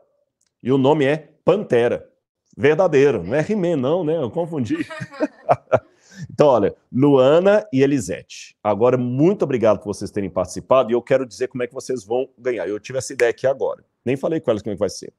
E 0.61 0.72
o 0.72 0.78
nome 0.78 1.06
é 1.06 1.18
Pantera. 1.44 2.07
Verdadeiro. 2.55 3.23
Não 3.23 3.35
é 3.35 3.45
He-Man, 3.47 3.77
não, 3.77 4.03
né? 4.03 4.17
Eu 4.17 4.30
confundi. 4.30 4.77
Então, 6.30 6.47
olha, 6.47 6.75
Luana 6.91 7.65
e 7.71 7.81
Elisete. 7.81 8.55
Agora, 8.63 8.97
muito 8.97 9.43
obrigado 9.43 9.80
por 9.80 9.93
vocês 9.93 10.09
terem 10.09 10.30
participado 10.30 10.91
e 10.91 10.93
eu 10.93 11.01
quero 11.01 11.25
dizer 11.25 11.47
como 11.47 11.63
é 11.63 11.67
que 11.67 11.73
vocês 11.73 12.03
vão 12.03 12.30
ganhar. 12.38 12.67
Eu 12.67 12.80
tive 12.80 12.97
essa 12.97 13.13
ideia 13.13 13.31
aqui 13.31 13.45
agora. 13.45 13.84
Nem 14.05 14.15
falei 14.15 14.39
com 14.39 14.49
elas 14.49 14.61
como 14.61 14.71
é 14.71 14.75
que 14.75 14.80
vai 14.80 14.89
ser. 14.89 15.13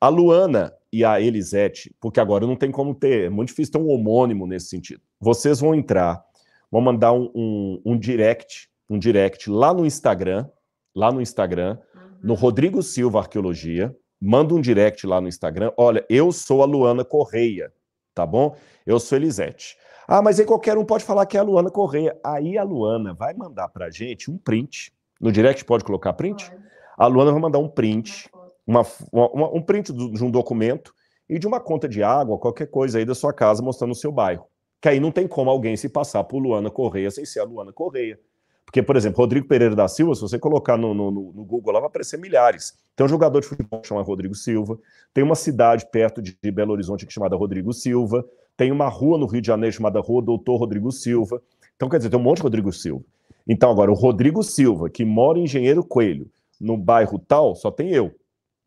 A 0.00 0.08
Luana 0.08 0.72
e 0.92 1.04
a 1.04 1.20
Elisete, 1.20 1.94
porque 2.00 2.20
agora 2.20 2.46
não 2.46 2.56
tem 2.56 2.70
como 2.70 2.94
ter, 2.94 3.26
é 3.26 3.30
muito 3.30 3.48
difícil 3.48 3.72
ter 3.72 3.78
um 3.78 3.90
homônimo 3.90 4.46
nesse 4.46 4.66
sentido. 4.66 5.02
Vocês 5.20 5.60
vão 5.60 5.74
entrar, 5.74 6.24
vão 6.70 6.80
mandar 6.80 7.12
um, 7.12 7.30
um, 7.34 7.82
um 7.84 7.98
direct, 7.98 8.70
um 8.88 8.98
direct 8.98 9.50
lá 9.50 9.74
no 9.74 9.84
Instagram, 9.84 10.48
lá 10.94 11.12
no 11.12 11.20
Instagram, 11.20 11.78
no 12.22 12.34
Rodrigo 12.34 12.82
Silva 12.82 13.18
Arqueologia, 13.18 13.94
manda 14.20 14.54
um 14.54 14.60
direct 14.60 15.06
lá 15.06 15.20
no 15.20 15.28
Instagram. 15.28 15.72
Olha, 15.76 16.04
eu 16.08 16.30
sou 16.32 16.62
a 16.62 16.66
Luana 16.66 17.04
Correia, 17.04 17.72
tá 18.14 18.26
bom? 18.26 18.54
Eu 18.86 18.98
sou 19.00 19.16
Elisete. 19.16 19.76
Ah, 20.06 20.20
mas 20.20 20.40
aí 20.40 20.46
qualquer 20.46 20.76
um 20.76 20.84
pode 20.84 21.04
falar 21.04 21.24
que 21.26 21.36
é 21.36 21.40
a 21.40 21.44
Luana 21.44 21.70
Correia. 21.70 22.18
Aí 22.24 22.58
a 22.58 22.62
Luana 22.64 23.14
vai 23.14 23.32
mandar 23.34 23.68
pra 23.68 23.90
gente 23.90 24.30
um 24.30 24.36
print. 24.36 24.92
No 25.20 25.30
direct 25.30 25.64
pode 25.64 25.84
colocar 25.84 26.12
print? 26.14 26.50
A 26.98 27.06
Luana 27.06 27.30
vai 27.32 27.40
mandar 27.40 27.58
um 27.58 27.68
print, 27.68 28.28
Uma 28.66 28.82
uma, 29.12 29.48
um 29.54 29.62
print 29.62 29.92
de 29.92 30.22
um 30.24 30.30
documento 30.30 30.92
e 31.28 31.38
de 31.38 31.46
uma 31.46 31.60
conta 31.60 31.88
de 31.88 32.02
água, 32.02 32.38
qualquer 32.38 32.66
coisa 32.66 32.98
aí 32.98 33.04
da 33.04 33.14
sua 33.14 33.32
casa 33.32 33.62
mostrando 33.62 33.92
o 33.92 33.94
seu 33.94 34.10
bairro. 34.12 34.44
Que 34.80 34.88
aí 34.88 34.98
não 35.00 35.10
tem 35.12 35.28
como 35.28 35.48
alguém 35.50 35.76
se 35.76 35.88
passar 35.88 36.24
por 36.24 36.38
Luana 36.40 36.70
Correia 36.70 37.10
sem 37.10 37.24
ser 37.24 37.40
a 37.40 37.44
Luana 37.44 37.72
Correia. 37.72 38.18
Porque, 38.64 38.82
por 38.82 38.96
exemplo, 38.96 39.18
Rodrigo 39.18 39.46
Pereira 39.48 39.74
da 39.74 39.88
Silva, 39.88 40.14
se 40.14 40.20
você 40.20 40.38
colocar 40.38 40.76
no- 40.76 40.94
no- 40.94 41.10
no 41.10 41.44
Google 41.44 41.72
lá, 41.72 41.80
vai 41.80 41.88
aparecer 41.88 42.18
milhares. 42.18 42.74
Tem 43.00 43.06
um 43.06 43.08
jogador 43.08 43.40
de 43.40 43.46
futebol 43.46 43.80
que 43.80 43.88
chama 43.88 44.02
Rodrigo 44.02 44.34
Silva, 44.34 44.78
tem 45.14 45.24
uma 45.24 45.34
cidade 45.34 45.86
perto 45.90 46.20
de 46.20 46.36
Belo 46.52 46.72
Horizonte 46.72 47.06
é 47.06 47.10
chamada 47.10 47.34
Rodrigo 47.34 47.72
Silva, 47.72 48.22
tem 48.58 48.70
uma 48.70 48.88
rua 48.88 49.16
no 49.16 49.24
Rio 49.24 49.40
de 49.40 49.46
Janeiro 49.46 49.74
chamada 49.74 49.98
Rua 50.00 50.20
Doutor 50.20 50.58
Rodrigo 50.58 50.92
Silva. 50.92 51.42
Então, 51.74 51.88
quer 51.88 51.96
dizer, 51.96 52.10
tem 52.10 52.20
um 52.20 52.22
monte 52.22 52.36
de 52.36 52.42
Rodrigo 52.42 52.70
Silva. 52.70 53.02
Então, 53.48 53.70
agora, 53.70 53.90
o 53.90 53.94
Rodrigo 53.94 54.42
Silva, 54.42 54.90
que 54.90 55.02
mora 55.02 55.38
em 55.38 55.44
Engenheiro 55.44 55.82
Coelho, 55.82 56.30
no 56.60 56.76
bairro 56.76 57.18
tal, 57.18 57.54
só 57.54 57.70
tem 57.70 57.88
eu. 57.88 58.14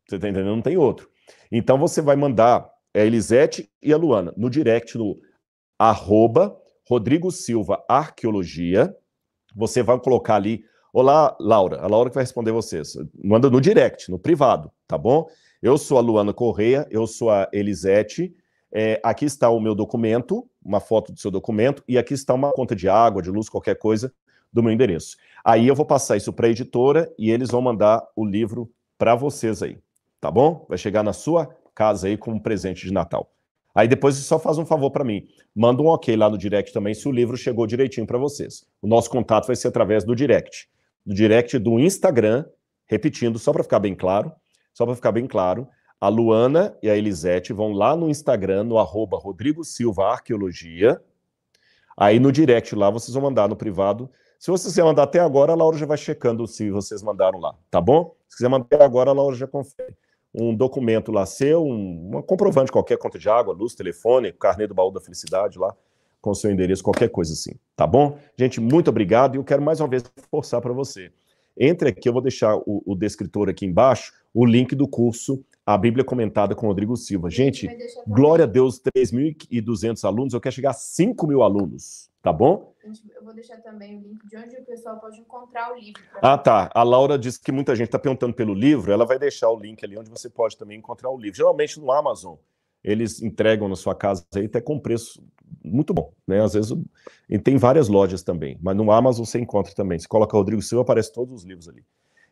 Você 0.10 0.18
tá 0.18 0.28
entendendo? 0.28 0.56
Não 0.56 0.64
tem 0.64 0.78
outro. 0.78 1.08
Então, 1.52 1.78
você 1.78 2.02
vai 2.02 2.16
mandar 2.16 2.68
a 2.92 3.00
Elisete 3.02 3.70
e 3.84 3.94
a 3.94 3.98
Luana 3.98 4.34
no 4.36 4.50
direct 4.50 4.98
no 4.98 5.16
arroba 5.78 6.60
Rodrigo 6.90 7.30
Silva 7.30 7.86
Arqueologia. 7.88 8.98
você 9.56 9.84
vai 9.84 10.00
colocar 10.00 10.38
ali. 10.38 10.66
Olá, 10.96 11.36
Laura. 11.40 11.82
A 11.82 11.88
Laura 11.88 12.08
que 12.08 12.14
vai 12.14 12.24
responder 12.24 12.52
vocês. 12.52 12.96
Manda 13.24 13.50
no 13.50 13.60
direct, 13.60 14.12
no 14.12 14.20
privado, 14.20 14.72
tá 14.88 14.96
bom? 14.96 15.28
Eu 15.60 15.76
sou 15.76 15.98
a 15.98 16.02
Luana 16.02 16.32
Correia, 16.32 16.88
eu 16.92 17.08
sou 17.08 17.32
a 17.32 17.50
Elisete. 17.52 18.32
É, 18.72 19.02
aqui 19.04 19.26
está 19.26 19.50
o 19.50 19.60
meu 19.60 19.74
documento, 19.74 20.48
uma 20.64 20.80
foto 20.80 21.12
do 21.12 21.20
seu 21.20 21.32
documento, 21.32 21.84
e 21.88 21.98
aqui 21.98 22.14
está 22.14 22.36
uma 22.36 22.52
conta 22.52 22.76
de 22.76 22.88
água, 22.88 23.24
de 23.24 23.32
luz, 23.32 23.50
qualquer 23.50 23.76
coisa 23.76 24.14
do 24.52 24.62
meu 24.62 24.72
endereço. 24.72 25.18
Aí 25.44 25.68
eu 25.68 25.74
vou 25.74 25.84
passar 25.84 26.16
isso 26.16 26.32
para 26.32 26.46
a 26.46 26.52
editora 26.52 27.12
e 27.18 27.32
eles 27.32 27.50
vão 27.50 27.60
mandar 27.60 28.04
o 28.16 28.24
livro 28.24 28.72
para 28.96 29.16
vocês 29.16 29.64
aí, 29.64 29.80
tá 30.22 30.30
bom? 30.30 30.64
Vai 30.70 30.78
chegar 30.78 31.02
na 31.02 31.12
sua 31.12 31.50
casa 31.74 32.06
aí 32.06 32.16
como 32.16 32.40
presente 32.40 32.86
de 32.86 32.94
Natal. 32.94 33.32
Aí 33.74 33.88
depois 33.88 34.16
você 34.16 34.22
só 34.22 34.38
faz 34.38 34.60
um 34.60 34.66
favor 34.66 34.92
para 34.92 35.04
mim. 35.04 35.26
Manda 35.56 35.82
um 35.82 35.88
ok 35.88 36.16
lá 36.16 36.30
no 36.30 36.38
direct 36.38 36.72
também 36.72 36.94
se 36.94 37.08
o 37.08 37.12
livro 37.12 37.36
chegou 37.36 37.66
direitinho 37.66 38.06
para 38.06 38.20
vocês. 38.20 38.64
O 38.80 38.88
nosso 38.88 39.10
contato 39.10 39.48
vai 39.48 39.56
ser 39.56 39.70
através 39.70 40.04
do 40.04 40.16
direct. 40.16 40.72
Do 41.06 41.14
direct 41.14 41.58
do 41.60 41.80
Instagram, 41.80 42.46
repetindo, 42.86 43.38
só 43.40 43.52
para 43.52 43.64
ficar 43.64 43.80
bem 43.80 43.96
claro, 43.96 44.32
só 44.74 44.86
para 44.86 44.96
ficar 44.96 45.12
bem 45.12 45.28
claro, 45.28 45.68
a 46.00 46.08
Luana 46.10 46.78
e 46.82 46.90
a 46.90 46.98
Elisete 46.98 47.54
vão 47.54 47.72
lá 47.72 47.96
no 47.96 48.10
Instagram, 48.10 48.64
no 48.66 48.78
arroba 48.78 49.18
Rodrigo 49.18 49.64
Silva 49.64 50.12
Arqueologia. 50.12 51.02
Aí 51.96 52.20
no 52.20 52.32
direct 52.32 52.76
lá 52.76 52.90
vocês 52.90 53.14
vão 53.14 53.24
mandar 53.24 53.48
no 53.48 53.56
privado. 53.56 54.10
Se 54.40 54.52
vocês 54.52 54.74
quiserem 54.74 54.90
mandar 54.90 55.04
até 55.04 55.20
agora, 55.20 55.54
a 55.54 55.56
Laura 55.56 55.78
já 55.78 55.86
vai 55.86 55.98
checando 55.98 56.46
se 56.48 56.70
vocês 56.70 57.02
mandaram 57.02 57.40
lá, 57.40 57.56
tá 57.72 57.80
bom? 57.80 58.16
Se 58.28 58.38
quiser 58.38 58.50
mandar 58.50 58.82
agora, 58.82 59.12
a 59.12 59.14
Laura 59.14 59.36
já 59.36 59.48
confere 59.48 59.96
um 60.34 60.56
documento 60.56 61.12
lá 61.12 61.26
seu, 61.26 61.64
um, 61.64 62.10
uma 62.10 62.24
comprovante 62.24 62.72
qualquer, 62.72 62.98
conta 62.98 63.20
de 63.20 63.30
água, 63.30 63.54
luz, 63.54 63.76
telefone, 63.76 64.34
carnê 64.34 64.66
do 64.66 64.74
baú 64.74 64.92
da 64.92 65.00
felicidade 65.00 65.60
lá, 65.60 65.76
com 66.24 66.34
seu 66.34 66.50
endereço, 66.50 66.82
qualquer 66.82 67.10
coisa 67.10 67.34
assim, 67.34 67.52
tá 67.76 67.86
bom? 67.86 68.18
Gente, 68.40 68.62
muito 68.62 68.88
obrigado 68.88 69.36
e 69.36 69.38
eu 69.38 69.44
quero 69.44 69.62
mais 69.62 69.82
uma 69.82 69.90
vez 69.90 70.06
forçar 70.32 70.62
para 70.62 70.72
você. 70.72 71.12
Entre 71.60 71.90
aqui, 71.90 72.08
eu 72.08 72.14
vou 72.14 72.22
deixar 72.22 72.56
o, 72.56 72.82
o 72.86 72.96
descritor 72.96 73.50
aqui 73.50 73.66
embaixo, 73.66 74.14
o 74.34 74.46
link 74.46 74.74
do 74.74 74.88
curso 74.88 75.44
A 75.66 75.78
Bíblia 75.78 76.06
Comentada 76.06 76.56
com 76.56 76.66
Rodrigo 76.66 76.96
Silva. 76.96 77.30
Gente, 77.30 77.68
glória 78.08 78.46
a 78.46 78.48
Deus, 78.48 78.82
3.200 78.82 80.06
alunos, 80.06 80.34
eu 80.34 80.40
quero 80.40 80.56
chegar 80.56 80.70
a 80.70 80.74
5 80.74 81.28
mil 81.28 81.44
alunos, 81.44 82.10
tá 82.22 82.32
bom? 82.32 82.74
Eu 82.86 83.22
vou 83.22 83.34
deixar 83.34 83.58
também 83.58 83.98
o 83.98 84.02
link 84.02 84.26
de 84.26 84.38
onde 84.38 84.56
o 84.56 84.64
pessoal 84.64 85.02
pode 85.02 85.20
encontrar 85.20 85.74
o 85.74 85.76
livro. 85.78 86.02
Ah, 86.22 86.38
tá. 86.38 86.72
A 86.74 86.84
Laura 86.84 87.20
disse 87.20 87.38
que 87.38 87.52
muita 87.52 87.76
gente 87.76 87.88
está 87.88 88.00
perguntando 88.00 88.34
pelo 88.34 88.54
livro, 88.54 88.94
ela 88.94 89.06
vai 89.06 89.20
deixar 89.20 89.50
o 89.50 89.60
link 89.60 89.84
ali 89.84 90.00
onde 90.00 90.10
você 90.10 90.30
pode 90.30 90.56
também 90.56 90.78
encontrar 90.80 91.10
o 91.10 91.18
livro. 91.18 91.36
Geralmente 91.36 91.82
no 91.82 91.92
Amazon, 91.92 92.36
eles 92.82 93.22
entregam 93.22 93.68
na 93.68 93.76
sua 93.76 93.94
casa 93.94 94.26
aí 94.36 94.46
até 94.46 94.62
com 94.62 94.80
preço 94.80 95.22
muito 95.64 95.94
bom, 95.94 96.12
né? 96.28 96.42
Às 96.42 96.54
vezes, 96.54 96.76
e 97.30 97.38
tem 97.38 97.58
várias 97.58 97.88
lojas 97.88 98.24
também, 98.24 98.58
mas 98.62 98.76
no 98.76 98.92
Amazon 98.92 99.26
você 99.26 99.40
encontra 99.40 99.74
também. 99.74 100.00
Se 100.00 100.08
coloca 100.08 100.38
Rodrigo 100.38 100.62
Silva, 100.62 100.84
aparece 100.84 101.12
todos 101.12 101.34
os 101.34 101.44
livros 101.44 101.68
ali. 101.68 101.84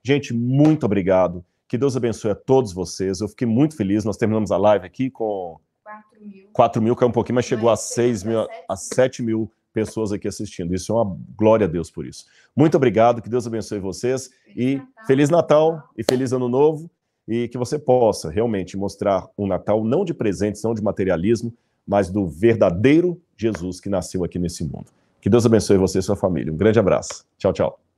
Gente, 0.04 0.34
muito 0.34 0.86
obrigado. 0.86 1.44
Que 1.68 1.78
Deus 1.78 1.96
abençoe 1.96 2.32
a 2.32 2.36
todos 2.36 2.74
vocês. 2.74 3.22
Eu 3.22 3.30
fiquei 3.30 3.48
muito 3.48 3.78
feliz. 3.78 4.04
Nós 4.04 4.18
terminamos 4.18 4.52
a 4.52 4.58
live 4.58 4.86
aqui 4.86 5.10
com 5.10 5.58
4 5.84 6.20
mil. 6.20 6.50
4 6.52 6.82
mil, 6.82 6.96
caiu 6.96 7.10
um 7.10 7.14
pouquinho, 7.14 7.36
mas 7.36 7.46
chegou 7.46 7.70
Mas 7.70 7.80
a 7.80 7.84
6 7.84 8.24
mil, 8.24 8.48
a 8.68 8.76
7 8.76 9.24
mil 9.24 9.52
pessoas 9.72 10.12
aqui 10.12 10.28
assistindo. 10.28 10.74
Isso 10.74 10.92
é 10.92 10.96
uma 10.96 11.18
glória 11.38 11.66
a 11.66 11.70
Deus 11.70 11.90
por 11.90 12.06
isso. 12.06 12.26
Muito 12.56 12.76
obrigado, 12.76 13.22
que 13.22 13.30
Deus 13.30 13.48
abençoe 13.48 13.80
vocês 13.80 14.30
e 14.56 14.76
Natal. 14.76 15.06
Feliz 15.08 15.30
Natal 15.30 15.90
e 15.98 16.04
Feliz 16.04 16.34
Ano 16.34 16.50
Novo 16.50 16.90
e 17.28 17.48
que 17.48 17.58
você 17.58 17.80
possa 17.80 18.30
realmente 18.30 18.76
mostrar 18.76 19.28
um 19.38 19.48
Natal 19.48 19.84
não 19.84 20.04
de 20.04 20.14
presentes, 20.14 20.62
não 20.64 20.74
de 20.74 20.84
materialismo, 20.84 21.54
mas 21.88 22.10
do 22.10 22.28
verdadeiro 22.28 23.22
Jesus 23.38 23.80
que 23.80 23.90
nasceu 23.90 24.24
aqui 24.24 24.38
nesse 24.38 24.64
mundo. 24.64 24.86
Que 25.20 25.30
Deus 25.30 25.46
abençoe 25.46 25.78
você 25.78 26.00
e 26.00 26.02
sua 26.02 26.16
família. 26.16 26.52
Um 26.52 26.58
grande 26.58 26.80
abraço. 26.80 27.26
Tchau, 27.38 27.54
tchau. 27.54 27.91